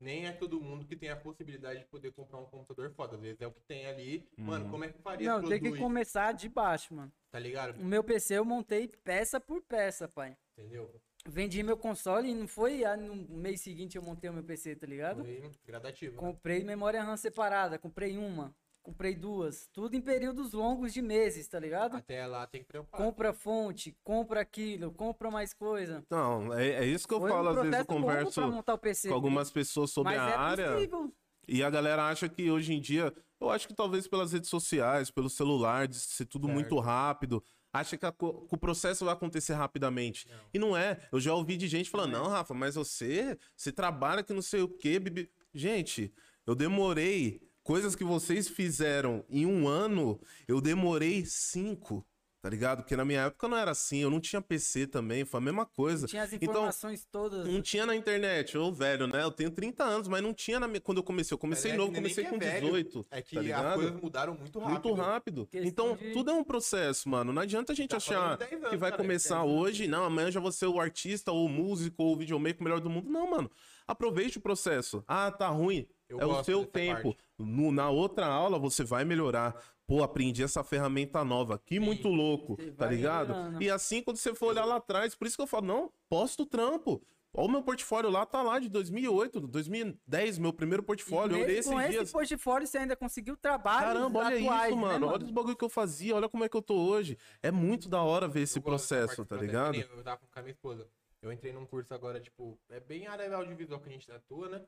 Nem 0.00 0.26
é 0.26 0.32
todo 0.32 0.60
mundo 0.60 0.86
que 0.86 0.94
tem 0.96 1.10
a 1.10 1.16
possibilidade 1.16 1.80
de 1.80 1.86
poder 1.86 2.12
comprar 2.12 2.38
um 2.38 2.46
computador 2.46 2.90
foda. 2.92 3.16
Às 3.16 3.20
vezes 3.22 3.40
é 3.40 3.46
o 3.46 3.50
que 3.52 3.60
tem 3.62 3.86
ali. 3.86 4.28
Mano, 4.36 4.64
Uhum. 4.66 4.70
como 4.70 4.84
é 4.84 4.88
que 4.92 4.98
faria 5.02 5.28
Não, 5.28 5.40
tem 5.40 5.58
que 5.58 5.64
produz, 5.64 5.80
começar 5.80 6.32
de 6.32 6.48
baixo, 6.48 6.94
mano. 6.94 7.12
Tá 7.30 7.38
ligado? 7.38 7.80
O 7.80 7.84
meu 7.84 8.04
PC 8.04 8.34
eu 8.38 8.44
montei 8.44 8.86
peça 8.88 9.40
por 9.40 9.60
peça, 9.62 10.06
pai. 10.08 10.36
Entendeu? 10.56 10.88
Vendi 11.26 11.62
meu 11.62 11.76
console 11.76 12.30
e 12.30 12.34
não 12.34 12.46
foi 12.46 12.84
ah, 12.84 12.96
no 12.96 13.14
mês 13.28 13.60
seguinte 13.60 13.96
eu 13.96 14.02
montei 14.02 14.30
o 14.30 14.32
meu 14.32 14.42
PC, 14.44 14.76
tá 14.76 14.86
ligado? 14.86 15.24
Foi 15.24 15.50
gradativo. 15.66 16.12
né? 16.14 16.18
Comprei 16.18 16.62
memória 16.62 17.02
RAM 17.02 17.16
separada, 17.16 17.76
comprei 17.78 18.16
uma, 18.16 18.54
comprei 18.88 19.14
duas. 19.14 19.68
Tudo 19.70 19.94
em 19.94 20.00
períodos 20.00 20.52
longos 20.52 20.94
de 20.94 21.02
meses, 21.02 21.46
tá 21.46 21.60
ligado? 21.60 21.96
Até 21.96 22.26
lá 22.26 22.46
tem 22.46 22.62
que 22.62 22.68
preocupar. 22.68 22.98
Compra 22.98 23.32
fonte, 23.34 23.94
compra 24.02 24.40
aquilo, 24.40 24.90
compra 24.92 25.30
mais 25.30 25.52
coisa. 25.52 26.02
Não, 26.10 26.54
é, 26.54 26.68
é 26.70 26.86
isso 26.86 27.06
que 27.06 27.12
eu 27.12 27.20
Foi 27.20 27.30
falo, 27.30 27.48
um 27.48 27.52
às 27.52 27.62
vezes 27.62 27.78
eu 27.80 27.84
converso 27.86 28.40
PC. 28.80 29.08
com 29.08 29.14
algumas 29.14 29.50
pessoas 29.50 29.90
sobre 29.90 30.14
mas 30.14 30.22
a 30.22 30.30
é 30.30 30.34
área. 30.34 30.72
possível. 30.72 31.12
E 31.46 31.62
a 31.62 31.68
galera 31.68 32.08
acha 32.08 32.28
que 32.30 32.50
hoje 32.50 32.72
em 32.72 32.80
dia, 32.80 33.12
eu 33.38 33.50
acho 33.50 33.68
que 33.68 33.74
talvez 33.74 34.08
pelas 34.08 34.32
redes 34.32 34.48
sociais, 34.48 35.10
pelo 35.10 35.28
celular, 35.28 35.86
de 35.86 35.96
ser 35.96 36.24
tudo 36.24 36.46
Certo. 36.46 36.54
muito 36.54 36.78
rápido, 36.78 37.44
acha 37.72 37.96
que, 37.98 38.06
a 38.06 38.12
que 38.12 38.24
o 38.24 38.58
processo 38.58 39.04
vai 39.04 39.12
acontecer 39.12 39.52
rapidamente. 39.52 40.26
Não. 40.28 40.36
E 40.54 40.58
não 40.58 40.76
é. 40.76 41.06
Eu 41.12 41.20
já 41.20 41.34
ouvi 41.34 41.58
de 41.58 41.68
gente 41.68 41.90
falando, 41.90 42.12
não, 42.12 42.26
Rafa, 42.28 42.54
mas 42.54 42.74
você, 42.74 43.38
você 43.54 43.70
trabalha 43.70 44.22
que 44.22 44.32
não 44.32 44.42
sei 44.42 44.62
o 44.62 44.68
quê, 44.68 44.98
bibi. 44.98 45.30
Gente, 45.54 46.12
eu 46.46 46.54
demorei. 46.54 47.47
Coisas 47.68 47.94
que 47.94 48.02
vocês 48.02 48.48
fizeram 48.48 49.22
em 49.28 49.44
um 49.44 49.68
ano, 49.68 50.18
eu 50.48 50.58
demorei 50.58 51.24
cinco. 51.26 52.02
Tá 52.40 52.48
ligado? 52.48 52.78
Porque 52.82 52.94
na 52.96 53.04
minha 53.04 53.22
época 53.22 53.48
não 53.48 53.56
era 53.56 53.72
assim, 53.72 53.98
eu 53.98 54.08
não 54.08 54.20
tinha 54.20 54.40
PC 54.40 54.86
também, 54.86 55.24
foi 55.24 55.38
a 55.38 55.40
mesma 55.42 55.66
coisa. 55.66 56.06
Tinha 56.06 56.22
as 56.22 56.32
Então, 56.32 56.50
informações 56.52 57.04
todas. 57.10 57.46
Não 57.48 57.60
tinha 57.60 57.84
na 57.84 57.96
internet, 57.96 58.56
ô 58.56 58.72
velho, 58.72 59.08
né? 59.08 59.24
Eu 59.24 59.32
tenho 59.32 59.50
30 59.50 59.82
anos, 59.84 60.06
mas 60.06 60.22
não 60.22 60.32
tinha 60.32 60.60
na 60.60 60.68
minha... 60.68 60.80
quando 60.80 60.98
eu 60.98 61.02
comecei. 61.02 61.34
Eu 61.34 61.38
comecei 61.38 61.72
é 61.72 61.76
novo, 61.76 61.90
nem 61.90 62.00
comecei 62.00 62.22
que 62.24 62.30
com 62.30 62.36
é 62.36 62.38
velho, 62.38 62.66
18. 62.66 63.06
É 63.10 63.20
que 63.20 63.34
tá 63.34 63.40
as 63.40 63.44
ligado? 63.46 63.74
coisas 63.74 64.00
mudaram 64.00 64.34
muito 64.34 64.58
rápido. 64.60 64.70
Muito 64.70 64.92
rápido. 64.94 65.46
Questão 65.48 65.68
Então, 65.68 65.96
de- 65.96 66.12
tudo 66.12 66.30
é 66.30 66.34
um 66.34 66.44
processo, 66.44 67.08
mano. 67.08 67.32
Não 67.32 67.42
adianta 67.42 67.72
a 67.72 67.76
gente 67.76 67.90
Tá 67.90 67.96
achar 67.96 68.14
falando 68.14 68.38
de 68.38 68.44
10 68.46 68.52
anos, 68.52 68.70
que 68.70 68.76
vai 68.76 68.90
cara, 68.92 69.02
começar 69.02 69.40
10 69.40 69.50
anos. 69.50 69.60
hoje, 69.60 69.88
não, 69.88 70.04
amanhã 70.04 70.30
já 70.30 70.38
vou 70.40 70.52
ser 70.52 70.66
o 70.66 70.80
artista, 70.80 71.32
ou 71.32 71.44
o 71.44 71.48
músico, 71.48 72.02
ou 72.04 72.14
o 72.14 72.16
videomaker 72.16 72.62
melhor 72.62 72.80
do 72.80 72.88
mundo. 72.88 73.10
Não, 73.10 73.28
mano. 73.28 73.50
Aproveite 73.86 74.38
o 74.38 74.40
processo. 74.40 75.02
Ah, 75.08 75.30
tá 75.32 75.48
ruim. 75.48 75.88
Eu 76.08 76.20
é 76.20 76.26
o 76.26 76.42
seu 76.44 76.64
tempo. 76.64 77.16
No- 77.38 77.70
na 77.70 77.90
outra 77.90 78.26
aula 78.26 78.58
você 78.58 78.82
vai 78.82 79.04
melhorar. 79.04 79.54
Pô, 79.86 80.02
aprendi 80.02 80.42
essa 80.42 80.62
ferramenta 80.64 81.24
nova. 81.24 81.58
Que 81.64 81.78
muito 81.80 82.08
louco, 82.08 82.56
Você 82.56 82.72
tá 82.72 82.86
ligado? 82.86 83.28
melhorando. 83.28 83.62
E 83.62 83.70
assim, 83.70 84.02
quando 84.02 84.16
você 84.18 84.34
for 84.34 84.48
olhar 84.48 84.64
lá 84.64 84.76
atrás, 84.76 85.14
por 85.14 85.26
isso 85.26 85.36
que 85.36 85.42
eu 85.42 85.46
falo, 85.46 85.66
não, 85.66 85.92
posta 86.08 86.42
o 86.42 86.46
trampo. 86.46 87.02
Ó, 87.34 87.44
o 87.44 87.48
meu 87.50 87.62
portfólio 87.62 88.10
lá 88.10 88.24
tá 88.26 88.42
lá 88.42 88.58
de 88.58 88.68
2008, 88.70 89.38
2010, 89.40 90.38
meu 90.38 90.52
primeiro 90.52 90.82
portfólio. 90.82 91.36
Eu 91.36 91.44
E 91.44 91.46
mesmo 91.46 91.58
esses 91.58 91.72
com 91.72 91.78
dias. 91.90 92.02
esse 92.04 92.12
portfólio 92.12 92.66
você 92.66 92.78
ainda 92.78 92.96
conseguiu 92.96 93.36
trabalhos 93.36 93.92
Caramba, 93.94 94.18
olha 94.20 94.36
atuais, 94.38 94.72
isso, 94.72 94.76
né, 94.80 94.82
mano. 94.92 95.06
Olha 95.08 95.24
os 95.24 95.30
bagulho 95.30 95.56
que 95.56 95.64
eu 95.64 95.68
fazia, 95.68 96.16
olha 96.16 96.28
como 96.28 96.44
é 96.44 96.48
que 96.48 96.56
eu 96.56 96.62
tô 96.62 96.74
hoje. 96.74 97.16
É 97.42 97.50
muito 97.50 97.88
da 97.88 98.02
hora 98.02 98.26
ver 98.26 98.40
esse 98.42 98.58
Eu 98.58 98.62
processo, 98.62 99.24
tá 99.24 99.36
do 99.36 99.42
ligado? 99.44 99.76
Eu 99.76 100.02
tava 100.02 100.18
com 100.18 100.38
a 100.38 100.42
minha 100.42 100.52
esposa. 100.52 100.86
Eu 101.20 101.32
entrei 101.32 101.52
num 101.52 101.66
curso 101.66 101.92
agora, 101.94 102.18
tipo, 102.20 102.58
é 102.70 102.78
bem 102.80 103.06
a 103.06 103.12
área 103.12 103.34
audiovisual 103.36 103.80
que 103.80 103.88
a 103.88 103.92
gente 103.92 104.10
atua, 104.10 104.48
né? 104.48 104.62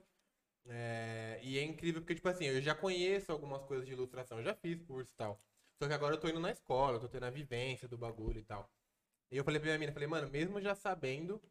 É, 0.72 1.40
e 1.42 1.58
é 1.58 1.64
incrível 1.64 2.00
porque, 2.00 2.14
tipo 2.14 2.28
assim, 2.28 2.44
eu 2.44 2.62
já 2.62 2.76
conheço 2.76 3.32
algumas 3.32 3.64
coisas 3.64 3.84
de 3.84 3.92
ilustração, 3.92 4.38
eu 4.38 4.44
já 4.44 4.54
fiz 4.54 4.80
curso 4.82 5.12
e 5.12 5.16
tal. 5.16 5.42
Só 5.82 5.88
que 5.88 5.94
agora 5.94 6.14
eu 6.14 6.20
tô 6.20 6.28
indo 6.28 6.38
na 6.38 6.52
escola, 6.52 6.96
eu 6.96 7.00
tô 7.00 7.08
tendo 7.08 7.24
a 7.26 7.30
vivência 7.30 7.88
do 7.88 7.98
bagulho 7.98 8.38
e 8.38 8.44
tal. 8.44 8.70
E 9.32 9.36
eu 9.36 9.44
falei 9.44 9.58
pra 9.58 9.66
minha 9.68 9.78
mina, 9.78 9.92
falei, 9.92 10.06
mano, 10.08 10.30
mesmo 10.30 10.60
já 10.60 10.74
sabendo, 10.74 11.42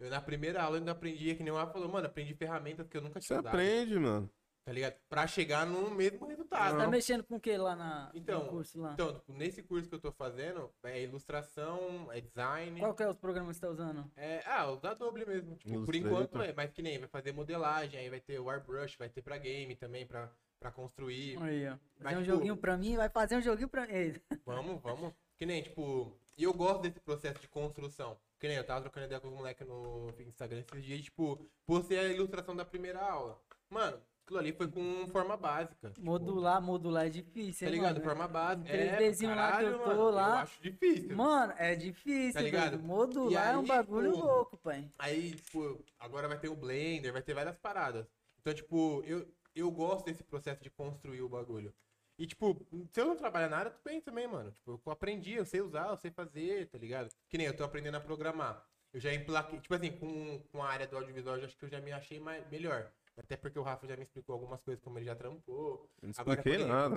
eu 0.00 0.10
na 0.10 0.20
primeira 0.20 0.62
aula 0.62 0.78
ainda 0.78 0.90
aprendi, 0.92 1.34
que 1.36 1.44
nem 1.44 1.52
o 1.52 1.56
Rafa 1.56 1.74
falou, 1.74 1.88
mano, 1.88 2.06
aprendi 2.08 2.34
ferramentas 2.34 2.88
que 2.88 2.96
eu 2.96 3.02
nunca 3.02 3.20
Você 3.20 3.28
tinha 3.28 3.38
usado, 3.38 3.54
aprende, 3.54 3.98
mano. 3.98 4.30
Tá 4.64 4.72
ligado? 4.72 4.94
Pra 5.08 5.26
chegar 5.26 5.66
no 5.66 5.90
mesmo 5.90 6.26
resultado. 6.26 6.72
Você 6.76 6.84
tá 6.84 6.88
mexendo 6.90 7.24
com 7.24 7.36
o 7.36 7.40
que 7.40 7.56
lá 7.56 7.74
na, 7.74 8.10
Então, 8.14 8.44
no 8.44 8.50
curso 8.50 8.80
lá? 8.80 8.92
Então, 8.92 9.14
tipo, 9.14 9.32
nesse 9.32 9.62
curso 9.62 9.88
que 9.88 9.94
eu 9.94 10.00
tô 10.00 10.12
fazendo, 10.12 10.70
é 10.82 11.02
ilustração, 11.02 12.10
é 12.12 12.20
design. 12.20 12.78
Qual 12.80 12.94
que 12.94 13.02
é 13.02 13.08
os 13.08 13.16
programas 13.16 13.56
que 13.56 13.60
você 13.60 13.66
tá 13.66 13.72
usando? 13.72 14.10
É, 14.16 14.42
ah, 14.46 14.74
da 14.76 14.90
Adobe 14.90 15.24
mesmo. 15.26 15.56
Tipo, 15.56 15.84
por 15.84 15.94
enquanto 15.94 16.40
é, 16.42 16.52
mas 16.52 16.70
que 16.72 16.82
nem 16.82 16.98
vai 16.98 17.08
fazer 17.08 17.32
modelagem, 17.32 17.98
aí 17.98 18.10
vai 18.10 18.20
ter 18.20 18.38
o 18.38 18.50
Airbrush, 18.50 18.96
vai 18.98 19.08
ter 19.08 19.22
pra 19.22 19.38
game 19.38 19.74
também, 19.76 20.06
pra, 20.06 20.30
pra 20.58 20.70
construir. 20.70 21.40
Aí, 21.42 21.68
ó. 21.68 21.76
Fazer 22.02 22.16
um 22.16 22.22
tipo- 22.22 22.34
joguinho 22.36 22.56
pra 22.56 22.76
mim, 22.76 22.96
vai 22.96 23.08
fazer 23.08 23.36
um 23.36 23.42
joguinho 23.42 23.68
pra 23.68 23.86
mim. 23.86 23.90
Vamos, 24.46 24.82
vamos. 24.82 25.12
Que 25.36 25.46
nem, 25.46 25.62
tipo, 25.62 26.12
e 26.36 26.44
eu 26.44 26.52
gosto 26.52 26.82
desse 26.82 27.00
processo 27.00 27.40
de 27.40 27.48
construção. 27.48 28.18
Que 28.38 28.48
nem 28.48 28.56
eu 28.56 28.64
tava 28.64 28.80
trocando 28.80 29.06
ideia 29.06 29.20
com 29.20 29.28
os 29.28 29.34
moleques 29.34 29.66
no 29.66 30.12
Instagram 30.20 30.60
esses 30.60 30.84
dias, 30.84 31.02
tipo, 31.02 31.46
postei 31.66 31.98
a 31.98 32.04
ilustração 32.04 32.56
da 32.56 32.64
primeira 32.64 33.00
aula. 33.00 33.38
Mano, 33.68 34.00
aquilo 34.30 34.38
ali 34.38 34.52
foi 34.52 34.68
com 34.68 35.06
forma 35.08 35.36
básica. 35.36 35.90
tipo, 35.90 36.04
Modular, 36.06 36.62
modular 36.62 37.06
é 37.06 37.10
difícil, 37.10 37.66
Tá 37.66 37.70
ligado? 37.72 37.94
mano? 37.94 38.04
Forma 38.04 38.28
básica. 38.28 38.70
É, 38.70 38.96
3Dzinho 38.98 39.34
lá 39.34 39.58
que 39.58 39.64
eu 39.64 39.78
tô 39.78 39.86
mano, 39.86 40.10
lá. 40.10 40.28
Eu 40.28 40.34
acho 40.34 40.62
difícil. 40.62 41.16
Mano, 41.16 41.52
é 41.56 41.74
difícil, 41.74 42.32
Tá 42.34 42.40
ligado? 42.40 42.70
doido. 42.70 42.84
Modular 42.84 43.32
E 43.32 43.52
é 43.52 43.56
um 43.56 43.60
aí, 43.60 43.66
bagulho 43.66 44.12
tipo, 44.12 44.24
louco, 44.24 44.56
pai. 44.58 44.88
Aí, 44.98 45.32
tipo, 45.32 45.84
agora 45.98 46.28
vai 46.28 46.38
ter 46.38 46.48
o 46.48 46.56
Blender, 46.56 47.12
vai 47.12 47.22
ter 47.22 47.34
várias 47.34 47.56
paradas. 47.58 48.06
Então, 48.40 48.54
tipo, 48.54 49.02
eu, 49.04 49.26
eu 49.54 49.70
gosto 49.70 50.06
desse 50.06 50.22
processo 50.22 50.62
de 50.62 50.70
construir 50.70 51.22
o 51.22 51.28
bagulho. 51.28 51.74
E, 52.16 52.26
tipo, 52.26 52.54
se 52.92 53.00
eu 53.00 53.06
não 53.06 53.16
trabalhar 53.16 53.48
na 53.48 53.56
área, 53.58 53.70
tudo 53.70 53.82
bem 53.84 54.00
também, 54.00 54.28
mano. 54.28 54.52
Tipo, 54.52 54.80
eu 54.84 54.92
aprendi, 54.92 55.32
eu 55.32 55.44
sei 55.44 55.60
usar, 55.60 55.88
eu 55.88 55.96
sei 55.96 56.10
fazer, 56.10 56.68
tá 56.68 56.78
ligado? 56.78 57.08
Que 57.28 57.38
nem 57.38 57.46
eu 57.46 57.56
tô 57.56 57.64
aprendendo 57.64 57.96
a 57.96 58.00
programar. 58.00 58.62
Eu 58.92 59.00
já 59.00 59.12
emplaquei, 59.14 59.58
tipo 59.60 59.74
assim, 59.74 59.90
com, 59.92 60.38
com 60.50 60.62
a 60.62 60.68
área 60.68 60.86
do 60.86 60.96
audiovisual, 60.96 61.38
eu 61.38 61.44
acho 61.46 61.56
que 61.56 61.64
eu 61.64 61.68
já 61.68 61.80
me 61.80 61.92
achei 61.92 62.20
mais, 62.20 62.46
melhor. 62.50 62.90
Até 63.20 63.36
porque 63.36 63.58
o 63.58 63.62
Rafa 63.62 63.86
já 63.86 63.96
me 63.96 64.02
explicou 64.02 64.32
algumas 64.32 64.60
coisas, 64.62 64.82
como 64.82 64.98
ele 64.98 65.04
já 65.06 65.14
trampou. 65.14 65.88
Eu 66.02 66.08
Não 66.08 66.14
Agora, 66.16 66.38
expliquei 66.38 66.58
por 66.64 66.68
nada. 66.68 66.96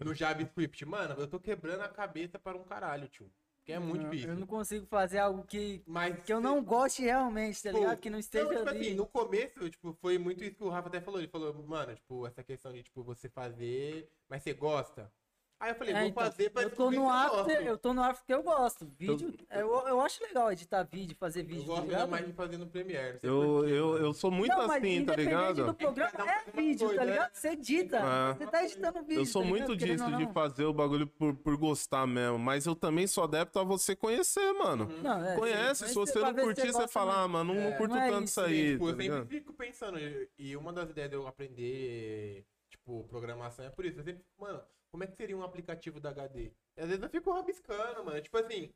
No 0.00 0.14
JavaScript, 0.14 0.84
mano, 0.86 1.14
eu 1.18 1.26
tô 1.28 1.40
quebrando 1.40 1.80
a 1.82 1.88
cabeça 1.88 2.38
para 2.38 2.56
um 2.56 2.64
caralho, 2.64 3.08
tio. 3.08 3.30
Que 3.64 3.72
é 3.72 3.78
muito 3.80 4.04
eu, 4.06 4.10
difícil. 4.10 4.30
eu 4.30 4.36
não 4.36 4.46
consigo 4.46 4.86
fazer 4.86 5.18
algo 5.18 5.44
que, 5.44 5.82
Mas 5.84 6.22
que 6.22 6.32
eu 6.32 6.40
não 6.40 6.62
goste 6.62 7.02
realmente, 7.02 7.60
tá 7.60 7.72
Pô, 7.72 7.78
ligado? 7.78 7.98
Que 7.98 8.08
não 8.08 8.18
esteja 8.20 8.44
Não, 8.44 8.56
tipo 8.58 8.68
ali. 8.68 8.80
assim, 8.80 8.94
no 8.94 9.06
começo, 9.06 9.68
tipo, 9.68 9.92
foi 10.00 10.18
muito 10.18 10.44
isso 10.44 10.54
que 10.54 10.62
o 10.62 10.68
Rafa 10.68 10.86
até 10.86 11.00
falou. 11.00 11.18
Ele 11.18 11.26
falou, 11.28 11.52
mano, 11.64 11.92
tipo, 11.96 12.24
essa 12.28 12.44
questão 12.44 12.72
de, 12.72 12.84
tipo, 12.84 13.02
você 13.02 13.28
fazer, 13.28 14.08
mas 14.28 14.44
você 14.44 14.54
gosta. 14.54 15.12
Aí 15.58 15.70
eu 15.70 15.74
falei, 15.74 15.94
É, 15.94 16.00
vou 16.00 16.08
então, 16.08 16.22
fazer 16.24 16.50
pra 16.50 16.62
eu 16.64 16.70
tô 16.70 16.90
no 16.90 16.96
eu 17.04 17.08
after, 17.08 17.66
eu 17.66 17.78
tô 17.78 17.94
no 17.94 18.02
after 18.02 18.26
que 18.26 18.34
eu 18.34 18.42
gosto. 18.42 18.86
Vídeo, 18.98 19.34
eu, 19.50 19.88
eu 19.88 20.00
acho 20.02 20.22
legal 20.22 20.52
editar 20.52 20.82
vídeo, 20.82 21.16
fazer 21.18 21.40
Eu 21.40 21.46
vídeo, 21.46 21.62
tá 21.62 21.66
gosto 21.68 21.82
ainda 21.90 22.06
mais 22.06 22.26
de 22.26 22.32
fazer 22.34 22.58
no 22.58 22.66
Premiere. 22.66 23.18
não 23.22 23.30
Eu, 23.32 23.68
eu, 23.68 23.86
mano. 23.92 24.04
eu 24.04 24.12
sou 24.12 24.30
muito 24.30 24.52
não, 24.54 24.70
assim, 24.70 25.04
tá 25.06 25.16
ligado? 25.16 25.64
do 25.64 25.74
programa, 25.74 26.12
um 26.14 26.28
é 26.28 26.42
uma 26.44 26.52
vídeo, 26.62 26.86
coisa, 26.88 27.00
tá 27.00 27.06
né? 27.06 27.12
ligado? 27.12 27.30
Você 27.34 27.48
edita, 27.48 27.96
É. 27.96 28.34
você 28.34 28.46
tá 28.46 28.64
editando 28.64 29.02
vídeo. 29.02 29.20
Eu 29.20 29.24
sou 29.26 29.42
tá 29.42 29.48
muito 29.48 29.76
disso, 29.76 30.04
ou 30.04 30.10
de 30.18 30.24
não. 30.26 30.32
fazer 30.34 30.64
o 30.66 30.74
bagulho 30.74 31.06
por, 31.06 31.34
por 31.34 31.56
gostar 31.56 32.06
mesmo. 32.06 32.38
Mas 32.38 32.66
eu 32.66 32.76
também 32.76 33.06
sou 33.06 33.24
adepto 33.24 33.58
a 33.58 33.64
você 33.64 33.96
conhecer, 33.96 34.52
mano. 34.52 34.86
Não, 35.02 35.24
é, 35.24 35.36
Conhece, 35.36 35.84
sim, 35.84 35.88
se 35.88 35.94
você 35.94 36.18
não 36.18 36.34
curtir, 36.34 36.70
você 36.70 36.86
fala, 36.86 37.22
ah, 37.22 37.28
mano, 37.28 37.54
não, 37.54 37.62
não 37.62 37.68
É, 37.70 37.76
curto 37.78 37.94
não 37.94 38.02
é 38.02 38.10
tanto 38.10 38.24
isso, 38.24 38.40
aí. 38.42 38.72
Tipo, 38.72 38.84
tá 38.94 39.02
eu 39.04 39.12
sempre 39.22 39.38
fico 39.38 39.52
pensando, 39.54 39.98
e- 39.98 40.28
e 40.38 40.54
uma 40.54 40.70
das 40.70 40.90
ideias 40.90 41.08
de 41.08 41.16
eu 41.16 41.26
aprender, 41.26 42.44
tipo, 42.68 43.04
programação 43.04 43.64
é 43.64 43.70
por 43.70 43.86
isso. 43.86 43.98
Eu 44.00 44.04
sempre 44.04 44.22
fico, 44.22 44.42
mano, 44.42 44.60
como 44.96 45.04
é 45.04 45.06
que 45.06 45.14
seria 45.14 45.36
um 45.36 45.42
aplicativo 45.42 46.00
da 46.00 46.08
HD? 46.08 46.50
E 46.74 46.80
às 46.80 46.88
vezes 46.88 47.02
eu 47.02 47.10
fico 47.10 47.30
rabiscando, 47.30 48.02
mano. 48.02 48.18
Tipo 48.18 48.38
assim, 48.38 48.72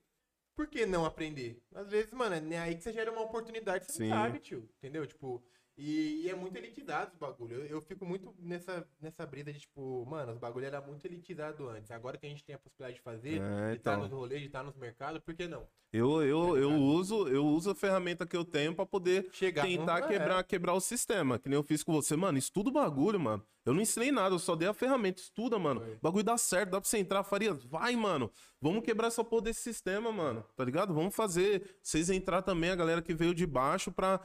por 0.54 0.66
que 0.66 0.84
não 0.84 1.06
aprender? 1.06 1.62
Às 1.74 1.88
vezes, 1.88 2.12
mano, 2.12 2.34
é 2.52 2.58
aí 2.58 2.76
que 2.76 2.82
você 2.82 2.92
gera 2.92 3.10
uma 3.10 3.22
oportunidade, 3.22 3.86
você 3.86 3.92
Sim. 3.92 4.08
não 4.08 4.16
sabe, 4.16 4.38
tio. 4.38 4.68
Entendeu? 4.76 5.06
Tipo, 5.06 5.42
e, 5.76 6.22
e 6.24 6.30
é 6.30 6.34
muito 6.34 6.56
elitizado 6.56 7.12
os 7.12 7.18
bagulho. 7.18 7.56
Eu, 7.56 7.66
eu 7.66 7.80
fico 7.80 8.04
muito 8.04 8.34
nessa, 8.38 8.86
nessa 9.00 9.24
brisa 9.26 9.52
de, 9.52 9.60
tipo, 9.60 10.04
mano, 10.06 10.32
os 10.32 10.38
bagulho 10.38 10.66
era 10.66 10.80
muito 10.80 11.04
elitizado 11.06 11.68
antes. 11.68 11.90
Agora 11.90 12.18
que 12.18 12.26
a 12.26 12.28
gente 12.28 12.44
tem 12.44 12.54
a 12.54 12.58
possibilidade 12.58 12.96
de 12.96 13.02
fazer, 13.02 13.40
É, 13.40 13.70
de 13.72 13.76
estar 13.78 13.94
então. 13.94 14.02
nos 14.02 14.10
rolês, 14.12 14.40
de 14.40 14.46
estar 14.46 14.62
nos 14.62 14.76
mercados, 14.76 15.20
por 15.22 15.34
que 15.34 15.48
não? 15.48 15.66
Eu, 15.92 16.22
eu, 16.22 16.56
eu, 16.56 16.70
ligado? 16.70 16.82
uso, 16.82 17.28
eu 17.28 17.44
uso 17.44 17.70
a 17.70 17.74
ferramenta 17.74 18.24
que 18.24 18.36
eu 18.36 18.44
tenho 18.44 18.72
pra 18.72 18.86
poder 18.86 19.28
Chegar 19.32 19.64
tentar 19.64 20.02
quebrar, 20.02 20.44
quebrar 20.44 20.74
o 20.74 20.80
sistema. 20.80 21.36
Que 21.36 21.48
nem 21.48 21.56
eu 21.56 21.64
fiz 21.64 21.82
com 21.82 21.92
você, 21.92 22.14
mano. 22.14 22.38
Estuda 22.38 22.68
o 22.68 22.72
bagulho, 22.72 23.18
mano. 23.18 23.44
Eu 23.64 23.74
não 23.74 23.80
ensinei 23.80 24.12
nada, 24.12 24.34
eu 24.34 24.38
só 24.38 24.54
dei 24.54 24.68
a 24.68 24.72
ferramenta. 24.72 25.20
Estuda, 25.20 25.58
mano. 25.58 25.80
Foi. 25.80 25.94
O 25.94 25.98
bagulho 26.00 26.24
dá 26.24 26.38
certo, 26.38 26.70
dá 26.70 26.80
pra 26.80 26.88
você 26.88 26.98
entrar, 26.98 27.24
Farias. 27.24 27.64
Vai, 27.64 27.96
mano. 27.96 28.30
Vamos 28.60 28.84
quebrar 28.84 29.08
essa 29.08 29.24
porra 29.24 29.42
desse 29.42 29.62
sistema, 29.62 30.12
mano. 30.12 30.44
Tá 30.54 30.64
ligado? 30.64 30.94
Vamos 30.94 31.14
fazer. 31.14 31.76
Vocês 31.82 32.08
entrar 32.08 32.42
também, 32.42 32.70
a 32.70 32.76
galera 32.76 33.02
que 33.02 33.12
veio 33.12 33.34
de 33.34 33.44
baixo, 33.46 33.90
pra. 33.90 34.20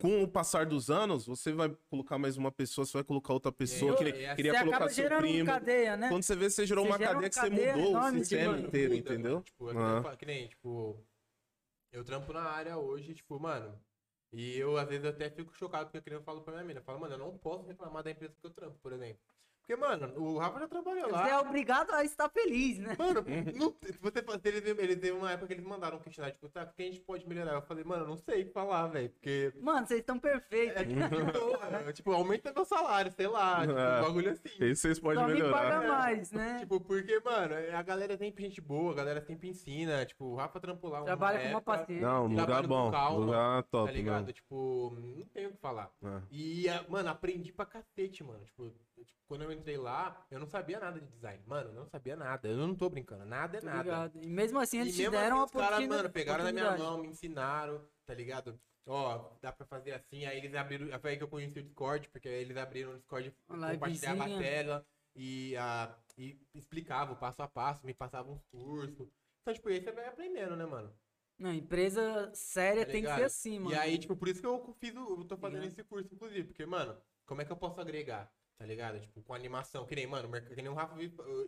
Com 0.00 0.22
o 0.22 0.28
passar 0.28 0.64
dos 0.64 0.90
anos, 0.90 1.26
você 1.26 1.52
vai 1.52 1.76
colocar 1.90 2.18
mais 2.18 2.36
uma 2.36 2.52
pessoa, 2.52 2.86
você 2.86 2.92
vai 2.92 3.02
colocar 3.02 3.32
outra 3.32 3.50
pessoa. 3.50 3.90
eu- 3.90 3.94
assim, 3.94 4.04
queria 4.36 4.52
Você 4.52 4.58
colocar 4.60 4.76
acaba 4.76 4.90
seu 4.90 5.08
primo. 5.18 5.46
cadeia, 5.46 5.96
né? 5.96 6.08
Quando 6.08 6.22
você 6.22 6.36
vê, 6.36 6.48
você 6.48 6.64
gerou 6.64 6.84
Você 6.84 6.90
uma 6.90 6.96
uma 6.98 7.04
cadeia 7.06 7.28
que 7.28 7.34
você 7.34 7.40
cadeia 7.50 7.76
mudou 7.76 7.88
o 7.88 7.90
enorme 7.96 8.18
sistema 8.20 8.44
bagulho. 8.52 8.68
inteiro, 8.68 8.94
Muda, 8.94 9.00
entendeu? 9.12 9.32
mano. 9.32 9.42
Tipo, 9.44 9.70
é 9.70 9.72
que, 9.72 9.78
Ah. 10.08 10.16
que 10.16 10.26
nem, 10.26 10.46
tipo, 10.46 11.04
eu 11.90 12.04
trampo 12.04 12.32
na 12.32 12.42
área 12.42 12.78
hoje, 12.78 13.12
tipo, 13.12 13.40
mano. 13.40 13.76
E 14.32 14.56
eu, 14.56 14.76
às 14.76 14.88
vezes, 14.88 15.04
até 15.04 15.28
fico 15.30 15.52
chocado 15.56 15.90
porque 15.90 16.10
eu 16.14 16.22
falo 16.22 16.42
pra 16.42 16.52
minha 16.52 16.64
mina. 16.64 16.78
Eu 16.80 16.84
falo, 16.84 17.00
mano, 17.00 17.14
eu 17.14 17.18
não 17.18 17.36
posso 17.36 17.66
reclamar 17.66 18.04
da 18.04 18.10
empresa 18.12 18.34
que 18.40 18.46
eu 18.46 18.50
trampo, 18.50 18.78
por 18.80 18.92
exemplo. 18.92 19.18
Porque, 19.68 19.76
mano, 19.76 20.10
o 20.16 20.38
Rafa 20.38 20.60
já 20.60 20.66
trabalhou 20.68 21.10
lá. 21.10 21.24
Você 21.24 21.30
é 21.30 21.38
obrigado 21.38 21.90
a 21.92 22.02
estar 22.02 22.30
feliz, 22.30 22.78
né? 22.78 22.96
Mano, 22.98 23.22
não, 23.54 23.74
se 23.82 23.98
você, 24.00 24.20
se 24.40 24.48
eles, 24.48 24.78
eles 24.78 24.96
teve 24.96 25.10
uma 25.10 25.30
época 25.30 25.48
que 25.48 25.52
eles 25.52 25.64
mandaram 25.66 25.98
um 25.98 26.00
questionário, 26.00 26.34
tipo, 26.34 26.48
tá, 26.48 26.62
o 26.62 26.72
que 26.74 26.82
a 26.82 26.86
gente 26.86 27.00
pode 27.00 27.28
melhorar? 27.28 27.52
Eu 27.52 27.60
falei, 27.60 27.84
mano, 27.84 28.04
eu 28.04 28.08
não 28.08 28.16
sei 28.16 28.46
falar, 28.46 28.86
velho, 28.86 29.10
porque... 29.10 29.52
Mano, 29.60 29.86
vocês 29.86 30.00
estão 30.00 30.18
perfeitos. 30.18 30.80
É 30.80 30.84
tipo, 30.86 31.00
é, 31.90 31.92
tipo, 31.92 32.12
aumenta 32.12 32.50
meu 32.50 32.64
salário, 32.64 33.12
sei 33.12 33.26
lá, 33.28 33.60
tipo, 33.60 33.78
É. 33.78 33.98
um 34.00 34.04
bagulho 34.04 34.30
assim. 34.30 34.48
Esse 34.58 34.80
vocês 34.80 34.98
podem 34.98 35.20
Só 35.20 35.26
me 35.26 35.34
melhorar. 35.34 35.58
paga 35.58 35.86
mais, 35.86 36.32
né? 36.32 36.56
Tipo, 36.60 36.80
porque, 36.80 37.20
mano, 37.20 37.54
a 37.76 37.82
galera 37.82 38.14
é 38.14 38.16
sempre 38.16 38.44
gente 38.44 38.62
boa, 38.62 38.92
a 38.92 38.96
galera 38.96 39.20
sempre 39.20 39.48
ensina. 39.50 40.06
Tipo, 40.06 40.24
o 40.24 40.34
Rafa 40.36 40.58
trampou 40.60 40.88
lá 40.88 41.02
Trabalha 41.02 41.40
com 41.42 41.48
uma 41.50 41.60
paciência. 41.60 42.06
Não, 42.06 42.26
lugar 42.26 42.66
bom. 42.66 42.90
calma, 42.90 43.18
lugar 43.18 43.62
Tá 43.64 43.68
top, 43.70 43.92
ligado? 43.92 44.20
mano. 44.22 44.32
Tipo, 44.32 44.96
não 44.98 45.26
tenho 45.26 45.50
o 45.50 45.52
que 45.52 45.58
falar. 45.58 45.90
É. 46.02 46.22
E, 46.30 46.64
mano, 46.88 47.10
aprendi 47.10 47.52
pra 47.52 47.66
cacete, 47.66 48.24
mano. 48.24 48.42
Tipo, 48.46 48.72
tipo, 49.04 49.20
quando 49.26 49.42
eu 49.42 49.52
entrei 49.52 49.76
lá, 49.76 50.26
eu 50.30 50.38
não 50.38 50.46
sabia 50.46 50.78
nada 50.80 51.00
de 51.00 51.06
design. 51.06 51.42
Mano, 51.46 51.70
eu 51.70 51.74
não 51.74 51.86
sabia 51.86 52.16
nada. 52.16 52.48
Eu 52.48 52.56
não 52.56 52.74
tô 52.74 52.88
brincando. 52.88 53.24
Nada 53.24 53.58
é 53.58 53.60
nada. 53.60 54.10
E 54.14 54.28
mesmo 54.28 54.58
assim, 54.58 54.80
eles 54.80 54.94
e 54.94 55.04
te 55.04 55.10
deram 55.10 55.42
assim, 55.42 55.52
caras, 55.52 55.68
oportunidade. 55.68 55.88
mano, 55.88 56.10
pegaram 56.10 56.44
na 56.44 56.52
minha 56.52 56.76
mão, 56.76 56.98
me 56.98 57.08
ensinaram, 57.08 57.80
tá 58.04 58.14
ligado? 58.14 58.58
Ó, 58.86 59.32
dá 59.42 59.52
pra 59.52 59.66
fazer 59.66 59.92
assim. 59.92 60.24
Aí 60.24 60.38
eles 60.38 60.54
abriram. 60.54 60.86
Foi 61.00 61.10
aí 61.10 61.16
que 61.16 61.22
eu 61.22 61.28
conheci 61.28 61.58
o 61.58 61.62
Discord, 61.62 62.08
porque 62.08 62.28
aí 62.28 62.40
eles 62.40 62.56
abriram 62.56 62.92
o 62.92 62.98
Discord, 62.98 63.34
Uma 63.48 63.72
compartilhava 63.72 64.24
a 64.24 64.38
tela 64.38 64.86
e, 65.14 65.56
a, 65.56 65.94
e 66.16 66.38
explicava 66.54 67.12
o 67.12 67.16
passo 67.16 67.42
a 67.42 67.48
passo, 67.48 67.84
me 67.84 67.92
passavam 67.92 68.34
uns 68.34 68.44
cursos. 68.44 69.08
Então, 69.42 69.54
tipo, 69.54 69.68
aí 69.68 69.82
você 69.82 69.92
vai 69.92 70.06
aprendendo, 70.06 70.56
né, 70.56 70.64
mano? 70.64 70.92
Não, 71.38 71.52
empresa 71.52 72.30
séria 72.34 72.84
Tá 72.84 72.92
tem 72.92 73.04
que 73.04 73.14
ser 73.14 73.24
assim, 73.24 73.58
mano. 73.60 73.74
E 73.74 73.78
aí, 73.78 73.96
tipo, 73.96 74.16
por 74.16 74.28
isso 74.28 74.40
que 74.40 74.46
eu 74.46 74.74
fiz 74.80 74.94
o, 74.96 75.20
eu 75.20 75.24
tô 75.24 75.36
fazendo 75.36 75.62
Ligado. 75.62 75.72
esse 75.72 75.84
curso, 75.84 76.12
inclusive, 76.12 76.48
porque, 76.48 76.66
mano, 76.66 76.96
como 77.24 77.40
é 77.40 77.44
que 77.44 77.52
eu 77.52 77.56
posso 77.56 77.80
agregar? 77.80 78.32
Tá 78.58 78.66
ligado? 78.66 78.98
Tipo, 78.98 79.22
com 79.22 79.32
animação. 79.34 79.86
Que 79.86 79.94
nem, 79.94 80.06
mano, 80.06 80.28
que 80.42 80.56
nem 80.56 80.68
o 80.68 80.74
Rafa. 80.74 80.96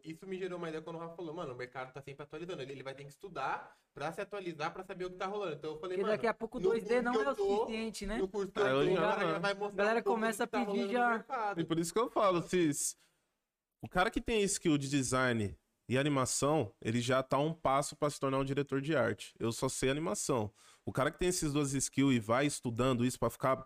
Isso 0.04 0.24
me 0.28 0.38
gerou 0.38 0.58
uma 0.58 0.68
ideia 0.68 0.80
quando 0.80 0.94
o 0.94 0.98
Rafa 1.00 1.16
falou, 1.16 1.34
mano, 1.34 1.52
o 1.52 1.56
mercado 1.56 1.92
tá 1.92 2.00
sempre 2.00 2.22
atualizando. 2.22 2.62
Ele, 2.62 2.70
ele 2.70 2.82
vai 2.84 2.94
ter 2.94 3.02
que 3.02 3.10
estudar 3.10 3.76
pra 3.92 4.12
se 4.12 4.20
atualizar, 4.20 4.72
pra 4.72 4.84
saber 4.84 5.06
o 5.06 5.10
que 5.10 5.16
tá 5.16 5.26
rolando. 5.26 5.54
Então 5.56 5.72
eu 5.72 5.80
falei, 5.80 5.96
Porque 5.96 6.02
mano. 6.02 6.14
daqui 6.14 6.26
a 6.28 6.34
pouco 6.34 6.60
no 6.60 6.70
2D 6.70 6.78
curso 6.86 7.02
não 7.02 7.22
é 7.22 7.30
o 7.32 7.34
suficiente, 7.34 8.06
né? 8.06 8.18
No 8.18 8.28
curso 8.28 8.52
que 8.52 8.60
Ah, 8.60 8.68
eu 8.68 8.86
tô, 8.88 8.94
já 8.94 9.18
já 9.18 9.38
vai 9.40 9.54
mostrar 9.54 9.76
Galera 9.76 10.02
pouco 10.04 10.10
do 10.10 10.20
começa 10.20 10.44
a 10.44 10.46
tá 10.46 10.64
pedir 10.64 10.88
já-. 10.92 11.24
E 11.56 11.64
por 11.64 11.78
isso 11.80 11.92
que 11.92 11.98
eu 11.98 12.08
falo, 12.08 12.42
se 12.42 12.70
o 13.82 13.88
cara 13.88 14.08
que 14.08 14.20
tem 14.20 14.42
skill 14.44 14.78
de 14.78 14.88
design 14.88 15.58
e 15.88 15.98
animação, 15.98 16.72
ele 16.80 17.00
já 17.00 17.24
tá 17.24 17.38
um 17.38 17.52
passo 17.52 17.96
pra 17.96 18.08
se 18.08 18.20
tornar 18.20 18.38
um 18.38 18.44
diretor 18.44 18.80
de 18.80 18.94
arte. 18.94 19.34
Eu 19.40 19.50
só 19.50 19.68
sei 19.68 19.90
animação. 19.90 20.48
O 20.86 20.92
cara 20.92 21.10
que 21.10 21.18
tem 21.18 21.28
esses 21.28 21.52
duas 21.52 21.72
skills 21.74 22.14
e 22.14 22.20
vai 22.20 22.46
estudando 22.46 23.04
isso 23.04 23.18
pra 23.18 23.28
ficar 23.30 23.64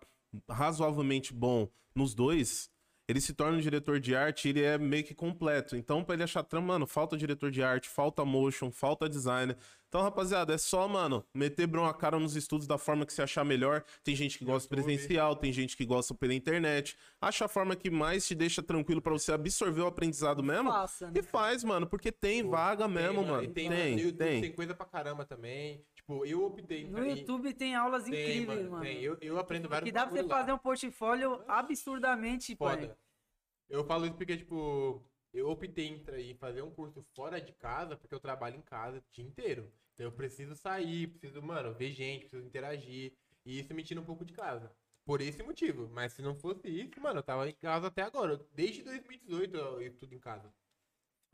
razoavelmente 0.49 1.31
bom 1.31 1.69
nos 1.93 2.15
dois, 2.15 2.69
ele 3.07 3.21
se 3.21 3.33
torna 3.33 3.57
um 3.57 3.61
diretor 3.61 3.99
de 3.99 4.15
arte 4.15 4.47
e 4.47 4.49
ele 4.49 4.63
é 4.63 4.77
meio 4.77 5.03
que 5.03 5.13
completo. 5.13 5.75
Então, 5.75 6.03
pra 6.03 6.15
ele 6.15 6.23
achar 6.23 6.43
trampo, 6.43 6.67
mano, 6.67 6.87
falta 6.87 7.15
diretor 7.15 7.51
de 7.51 7.61
arte, 7.61 7.87
falta 7.87 8.25
motion, 8.25 8.71
falta 8.71 9.07
designer. 9.07 9.55
Então, 9.87 10.01
rapaziada, 10.01 10.53
é 10.53 10.57
só, 10.57 10.87
mano, 10.87 11.23
meter 11.33 11.67
bron 11.67 11.85
a 11.85 11.93
cara 11.93 12.19
nos 12.19 12.35
estudos 12.35 12.67
da 12.67 12.77
forma 12.77 13.05
que 13.05 13.13
você 13.13 13.21
achar 13.21 13.45
melhor. 13.45 13.83
Tem 14.03 14.15
gente 14.15 14.37
que 14.37 14.43
gosta 14.43 14.67
YouTube. 14.67 14.83
presencial, 14.83 15.35
tem 15.35 15.53
gente 15.53 15.77
que 15.77 15.85
gosta 15.85 16.13
pela 16.13 16.33
internet. 16.33 16.97
Acha 17.21 17.45
a 17.45 17.47
forma 17.47 17.75
que 17.75 17.89
mais 17.89 18.27
te 18.27 18.35
deixa 18.35 18.61
tranquilo 18.61 19.01
pra 19.01 19.13
você 19.13 19.31
absorver 19.31 19.81
o 19.81 19.87
aprendizado 19.87 20.43
mesmo. 20.43 20.69
Faça, 20.69 21.07
né? 21.07 21.13
E 21.19 21.23
faz, 21.23 21.63
mano, 21.63 21.87
porque 21.87 22.11
tem 22.11 22.43
Pô, 22.43 22.49
vaga 22.49 22.85
Tem, 22.85 22.93
mesmo, 22.93 23.23
mano. 23.23 23.43
E 23.43 23.47
Tem, 23.47 23.69
tem. 23.69 24.11
Tem. 24.13 24.41
tem 24.41 24.51
coisa 24.51 24.73
pra 24.73 24.85
caramba 24.85 25.23
também. 25.23 25.85
Tipo, 26.05 26.23
eu 26.23 26.45
optei 26.45 26.87
No 26.87 27.03
YouTube 27.03 27.51
tem 27.55 27.73
aulas 27.73 28.03
tem, 28.03 28.13
incríveis, 28.13 28.69
mano. 28.69 28.83
Tem. 28.83 29.01
Eu, 29.01 29.17
eu 29.19 29.39
aprendo 29.39 29.67
vários 29.67 29.87
Que 29.87 29.91
dá 29.91 30.05
pra 30.05 30.15
você 30.15 30.21
lá. 30.21 30.37
fazer 30.37 30.53
um 30.53 30.57
portfólio 30.57 31.43
absurdamente, 31.47 32.55
pai. 32.55 32.81
Foda. 32.81 32.97
Eu 33.67 33.83
falo 33.83 34.05
isso 34.05 34.15
porque, 34.15 34.37
tipo, 34.37 35.03
eu 35.33 35.49
optei 35.49 35.87
em 35.87 36.35
fazer 36.35 36.61
um 36.61 36.69
curso 36.69 37.03
fora 37.15 37.41
de 37.41 37.51
casa, 37.53 37.97
porque 37.97 38.13
eu 38.13 38.19
trabalho 38.19 38.55
em 38.55 38.61
casa 38.61 38.99
o 38.99 39.03
dia 39.11 39.25
inteiro. 39.25 39.71
Então 39.95 40.05
eu 40.05 40.11
preciso 40.11 40.55
sair, 40.55 41.07
preciso, 41.07 41.41
mano, 41.41 41.73
ver 41.73 41.91
gente, 41.91 42.27
preciso 42.27 42.45
interagir. 42.45 43.13
E 43.43 43.59
isso 43.59 43.73
me 43.73 43.83
tira 43.83 43.99
um 43.99 44.05
pouco 44.05 44.23
de 44.23 44.33
casa. 44.33 44.71
Por 45.03 45.21
esse 45.21 45.41
motivo. 45.41 45.89
Mas 45.91 46.13
se 46.13 46.21
não 46.21 46.35
fosse 46.35 46.67
isso, 46.67 47.01
mano, 47.01 47.19
eu 47.19 47.23
tava 47.23 47.49
em 47.49 47.53
casa 47.53 47.87
até 47.87 48.03
agora. 48.03 48.39
Desde 48.53 48.83
2018 48.83 49.57
eu 49.57 49.81
estudo 49.81 50.13
em 50.13 50.19
casa. 50.19 50.53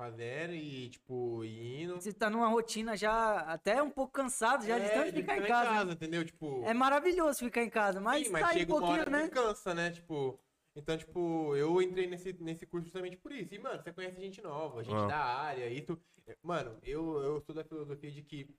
Fazendo 0.02 0.56
e, 0.56 0.90
tipo, 0.90 1.46
indo. 1.46 2.02
Você 2.02 2.12
tá 2.12 2.28
numa 2.28 2.48
rotina 2.48 2.98
já 2.98 3.42
até 3.42 3.84
um 3.84 3.90
pouco 3.92 4.12
cansado, 4.12 4.66
já 4.66 4.80
de 4.80 4.86
É, 4.86 4.90
tanto 4.90 5.14
ficar 5.14 5.38
em 5.38 5.46
casa. 5.46 5.86
né? 5.86 5.94
entendeu? 5.94 6.26
Tipo, 6.26 6.64
É 6.66 6.74
maravilhoso 6.74 7.38
ficar 7.38 7.62
em 7.64 7.70
casa, 7.70 8.02
mas, 8.02 8.26
Sim, 8.26 8.34
mas 8.34 8.42
sair 8.42 8.56
um 8.56 8.60
chega 8.62 8.74
uma 8.74 8.80
pouquinho, 8.80 9.02
hora 9.02 9.10
né? 9.12 9.24
que 9.28 9.36
cansa, 9.36 9.76
né? 9.76 9.92
Tipo, 9.92 10.40
então, 10.76 10.98
tipo, 10.98 11.56
eu 11.56 11.80
entrei 11.84 12.08
nesse, 12.08 12.34
nesse 12.34 12.66
curso 12.66 12.86
justamente 12.86 13.16
por 13.16 13.32
isso. 13.32 13.54
E, 13.54 13.60
mano, 13.60 13.80
você 13.80 13.94
conhece 13.94 14.20
gente 14.20 14.42
nova, 14.42 14.84
gente 14.84 14.96
Ah. 14.96 15.06
da 15.06 15.18
área, 15.24 15.70
isso. 15.70 15.96
Mano, 16.42 16.80
eu, 16.82 17.20
eu 17.22 17.40
sou 17.42 17.54
da 17.54 17.64
filosofia 17.64 18.10
de 18.10 18.24
que 18.24 18.50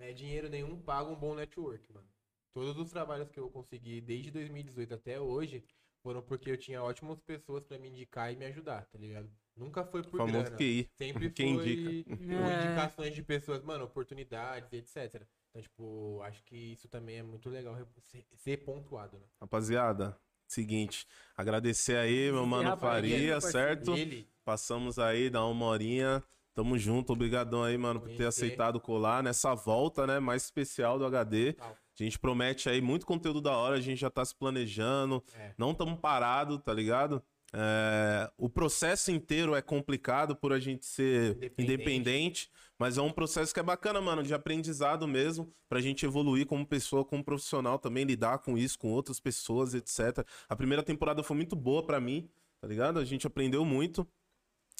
é, 0.00 0.12
dinheiro 0.12 0.48
nenhum 0.48 0.76
paga 0.82 1.08
um 1.08 1.14
bom 1.14 1.36
network, 1.36 1.92
mano. 1.92 2.08
Todos 2.52 2.76
os 2.76 2.90
trabalhos 2.90 3.30
que 3.30 3.38
eu 3.38 3.48
consegui 3.48 4.00
desde 4.00 4.32
2018 4.32 4.92
até 4.94 5.20
hoje 5.20 5.62
foram 6.02 6.20
porque 6.20 6.50
eu 6.50 6.56
tinha 6.56 6.82
ótimas 6.82 7.20
pessoas 7.20 7.62
pra 7.62 7.78
me 7.78 7.88
indicar 7.90 8.32
e 8.32 8.36
me 8.36 8.46
ajudar, 8.46 8.86
tá 8.86 8.98
ligado? 8.98 9.30
Nunca 9.60 9.84
foi 9.84 10.02
por 10.02 10.16
Famoso 10.16 10.38
grana. 10.44 10.56
QI. 10.56 10.88
Sempre 10.96 11.30
Quem 11.30 11.54
foi 11.54 11.72
indica. 11.72 12.16
por 12.16 12.24
É. 12.32 12.64
indicações 12.64 13.14
de 13.14 13.22
pessoas, 13.22 13.62
mano, 13.62 13.84
oportunidades, 13.84 14.72
etc. 14.72 15.22
Então, 15.50 15.60
tipo, 15.62 16.20
acho 16.22 16.42
que 16.44 16.56
isso 16.56 16.88
também 16.88 17.18
é 17.18 17.22
muito 17.22 17.48
legal 17.50 17.76
ser, 18.36 18.56
pontuado, 18.58 19.18
né? 19.18 19.24
Rapaziada, 19.40 20.16
seguinte, 20.48 21.06
agradecer 21.36 21.96
aí, 21.96 22.32
meu 22.32 22.46
mano 22.46 22.76
Faria, 22.76 23.36
esse 23.36 23.50
certo? 23.52 23.94
Ele, 23.96 24.26
Passamos 24.44 24.98
aí, 24.98 25.28
dá 25.28 25.44
uma 25.44 25.66
horinha. 25.66 26.22
Tamo 26.54 26.76
junto, 26.76 27.12
obrigadão 27.12 27.62
aí, 27.62 27.78
mano, 27.78 28.00
por 28.00 28.10
ter 28.10 28.26
aceitado 28.26 28.80
colar 28.80 29.22
nessa 29.22 29.54
volta, 29.54 30.06
né, 30.06 30.18
mais 30.18 30.42
especial 30.44 30.98
do 30.98 31.06
HD. 31.06 31.52
Tal. 31.52 31.70
A 31.70 32.02
gente 32.02 32.18
promete 32.18 32.68
aí 32.68 32.80
muito 32.80 33.06
conteúdo 33.06 33.40
da 33.40 33.56
hora, 33.56 33.76
a 33.76 33.80
gente 33.80 33.98
já 34.00 34.10
tá 34.10 34.24
se 34.24 34.34
planejando, 34.34 35.22
É. 35.34 35.54
não 35.58 35.74
tamo 35.74 35.96
parado, 35.96 36.58
tá 36.58 36.72
ligado? 36.72 37.22
É, 37.52 38.30
o 38.38 38.48
processo 38.48 39.10
inteiro 39.10 39.54
é 39.54 39.62
complicado 39.62 40.36
por 40.36 40.52
a 40.52 40.58
gente 40.60 40.86
ser 40.86 41.32
Independente. 41.36 41.62
independente, 41.62 42.50
mas 42.78 42.96
é 42.96 43.02
um 43.02 43.10
processo 43.12 43.52
que 43.52 43.58
é 43.60 43.62
bacana, 43.62 44.00
mano, 44.00 44.22
de 44.22 44.32
aprendizado 44.32 45.06
mesmo, 45.08 45.52
pra 45.68 45.80
gente 45.80 46.06
evoluir 46.06 46.46
como 46.46 46.64
pessoa, 46.66 47.04
como 47.04 47.24
profissional 47.24 47.78
também, 47.78 48.04
lidar 48.04 48.38
com 48.38 48.56
isso, 48.56 48.78
com 48.78 48.88
outras 48.92 49.18
pessoas, 49.18 49.74
etc. 49.74 50.24
A 50.48 50.54
primeira 50.56 50.82
temporada 50.82 51.22
foi 51.22 51.36
muito 51.36 51.56
boa 51.56 51.84
pra 51.84 52.00
mim, 52.00 52.30
tá 52.60 52.68
ligado? 52.68 52.98
A 52.98 53.04
gente 53.04 53.26
aprendeu 53.26 53.64
muito. 53.64 54.06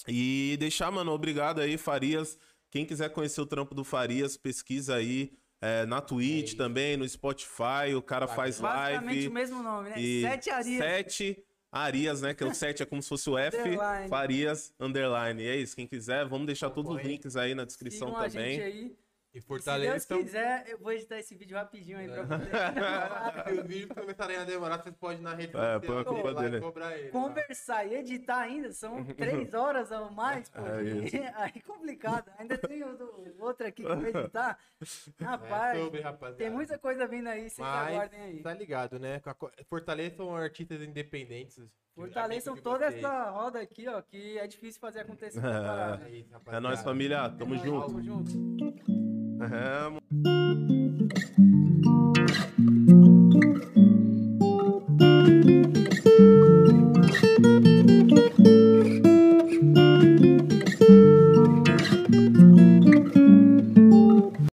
E 0.08 0.56
deixar, 0.58 0.90
mano, 0.90 1.12
obrigado 1.12 1.60
aí, 1.60 1.76
Farias. 1.76 2.38
Quem 2.70 2.86
quiser 2.86 3.10
conhecer 3.10 3.40
o 3.40 3.46
trampo 3.46 3.74
do 3.74 3.84
Farias, 3.84 4.36
pesquisa 4.36 4.94
aí. 4.94 5.32
é, 5.60 5.84
na 5.84 6.00
Twitch 6.00 6.48
isso. 6.50 6.56
também, 6.56 6.96
no 6.96 7.06
Spotify, 7.06 7.94
o 7.94 8.00
cara 8.00 8.26
faz 8.26 8.58
Basicamente 8.60 9.12
live. 9.14 9.28
o 9.28 9.32
mesmo 9.32 9.62
nome, 9.62 9.90
né? 9.90 9.96
Sete 10.22 10.48
Arias. 10.48 10.78
Sete 10.78 11.44
Arias, 11.72 12.20
né? 12.20 12.34
Que 12.34 12.44
o 12.44 12.52
sete 12.52 12.82
é 12.82 12.86
como 12.86 13.02
se 13.02 13.08
fosse 13.08 13.30
o 13.30 13.38
F. 13.38 13.56
Underline. 13.56 14.08
Farias, 14.08 14.74
underline. 14.80 15.42
E 15.42 15.46
é 15.46 15.56
isso. 15.56 15.76
Quem 15.76 15.86
quiser, 15.86 16.26
vamos 16.26 16.46
deixar 16.46 16.70
todos 16.70 16.94
os 16.94 17.02
links 17.02 17.36
aí 17.36 17.54
na 17.54 17.64
descrição 17.64 18.08
Sigam 18.08 18.22
a 18.22 18.28
também. 18.28 18.52
gente 18.52 18.62
aí. 18.62 18.96
E 19.32 19.40
Se 19.40 19.46
Deus 19.46 19.64
fortaleçam. 19.64 20.18
quiser, 20.18 20.64
eu 20.68 20.76
vou 20.78 20.90
editar 20.92 21.16
esse 21.18 21.36
vídeo 21.36 21.56
rapidinho 21.56 21.98
aí 21.98 22.08
pra 22.08 22.22
você. 22.24 22.50
Se 23.44 23.52
os 23.60 23.66
vídeos 23.66 23.92
começarem 23.96 24.36
a 24.36 24.44
demorar, 24.44 24.82
vocês 24.82 24.94
podem 24.96 25.18
ir 25.18 25.22
na 25.22 25.34
rede 25.34 25.52
É, 25.56 25.78
põe 25.78 26.00
a 26.00 26.04
culpa 26.04 26.30
e 26.30 26.34
dele. 26.34 26.60
cobrar 26.60 26.98
ele. 26.98 27.06
lá. 27.06 27.12
Conversar 27.12 27.86
e 27.86 27.94
editar 27.94 28.38
ainda 28.40 28.72
são 28.72 29.04
três 29.14 29.54
horas 29.54 29.90
ou 29.92 30.10
mais, 30.10 30.48
pô. 30.48 30.60
É. 30.60 31.32
Aí 31.36 31.52
é 31.54 31.60
complicado. 31.60 32.28
Ainda 32.38 32.58
tem 32.58 32.82
outro 33.38 33.66
aqui 33.68 33.84
que 33.84 33.94
vai 33.94 34.10
editar. 34.10 34.58
É 35.20 35.24
Rapaz, 35.24 35.78
sobre, 35.78 36.00
rapaziada. 36.00 36.36
tem 36.36 36.50
muita 36.50 36.76
coisa 36.76 37.06
vindo 37.06 37.28
aí, 37.28 37.48
vocês 37.48 37.58
Mas 37.58 37.88
aguardem 37.88 38.20
aí. 38.20 38.42
tá 38.42 38.52
ligado, 38.54 38.98
né? 38.98 39.20
Fortaleçam 39.68 40.34
artistas 40.34 40.80
independentes. 40.82 41.60
Fortaleçam 42.00 42.56
toda 42.56 42.86
essa 42.86 43.30
roda 43.30 43.60
aqui, 43.60 43.86
ó, 43.86 44.00
que 44.00 44.38
é 44.38 44.46
difícil 44.46 44.80
fazer 44.80 45.00
acontecer. 45.00 45.40
É, 46.50 46.56
é 46.56 46.60
nóis, 46.60 46.82
família. 46.82 47.28
Tamo 47.30 47.54
é 47.54 47.58
junto. 47.58 47.86
Tamo 47.86 48.02
junto. 48.02 48.30
É, 49.42 50.00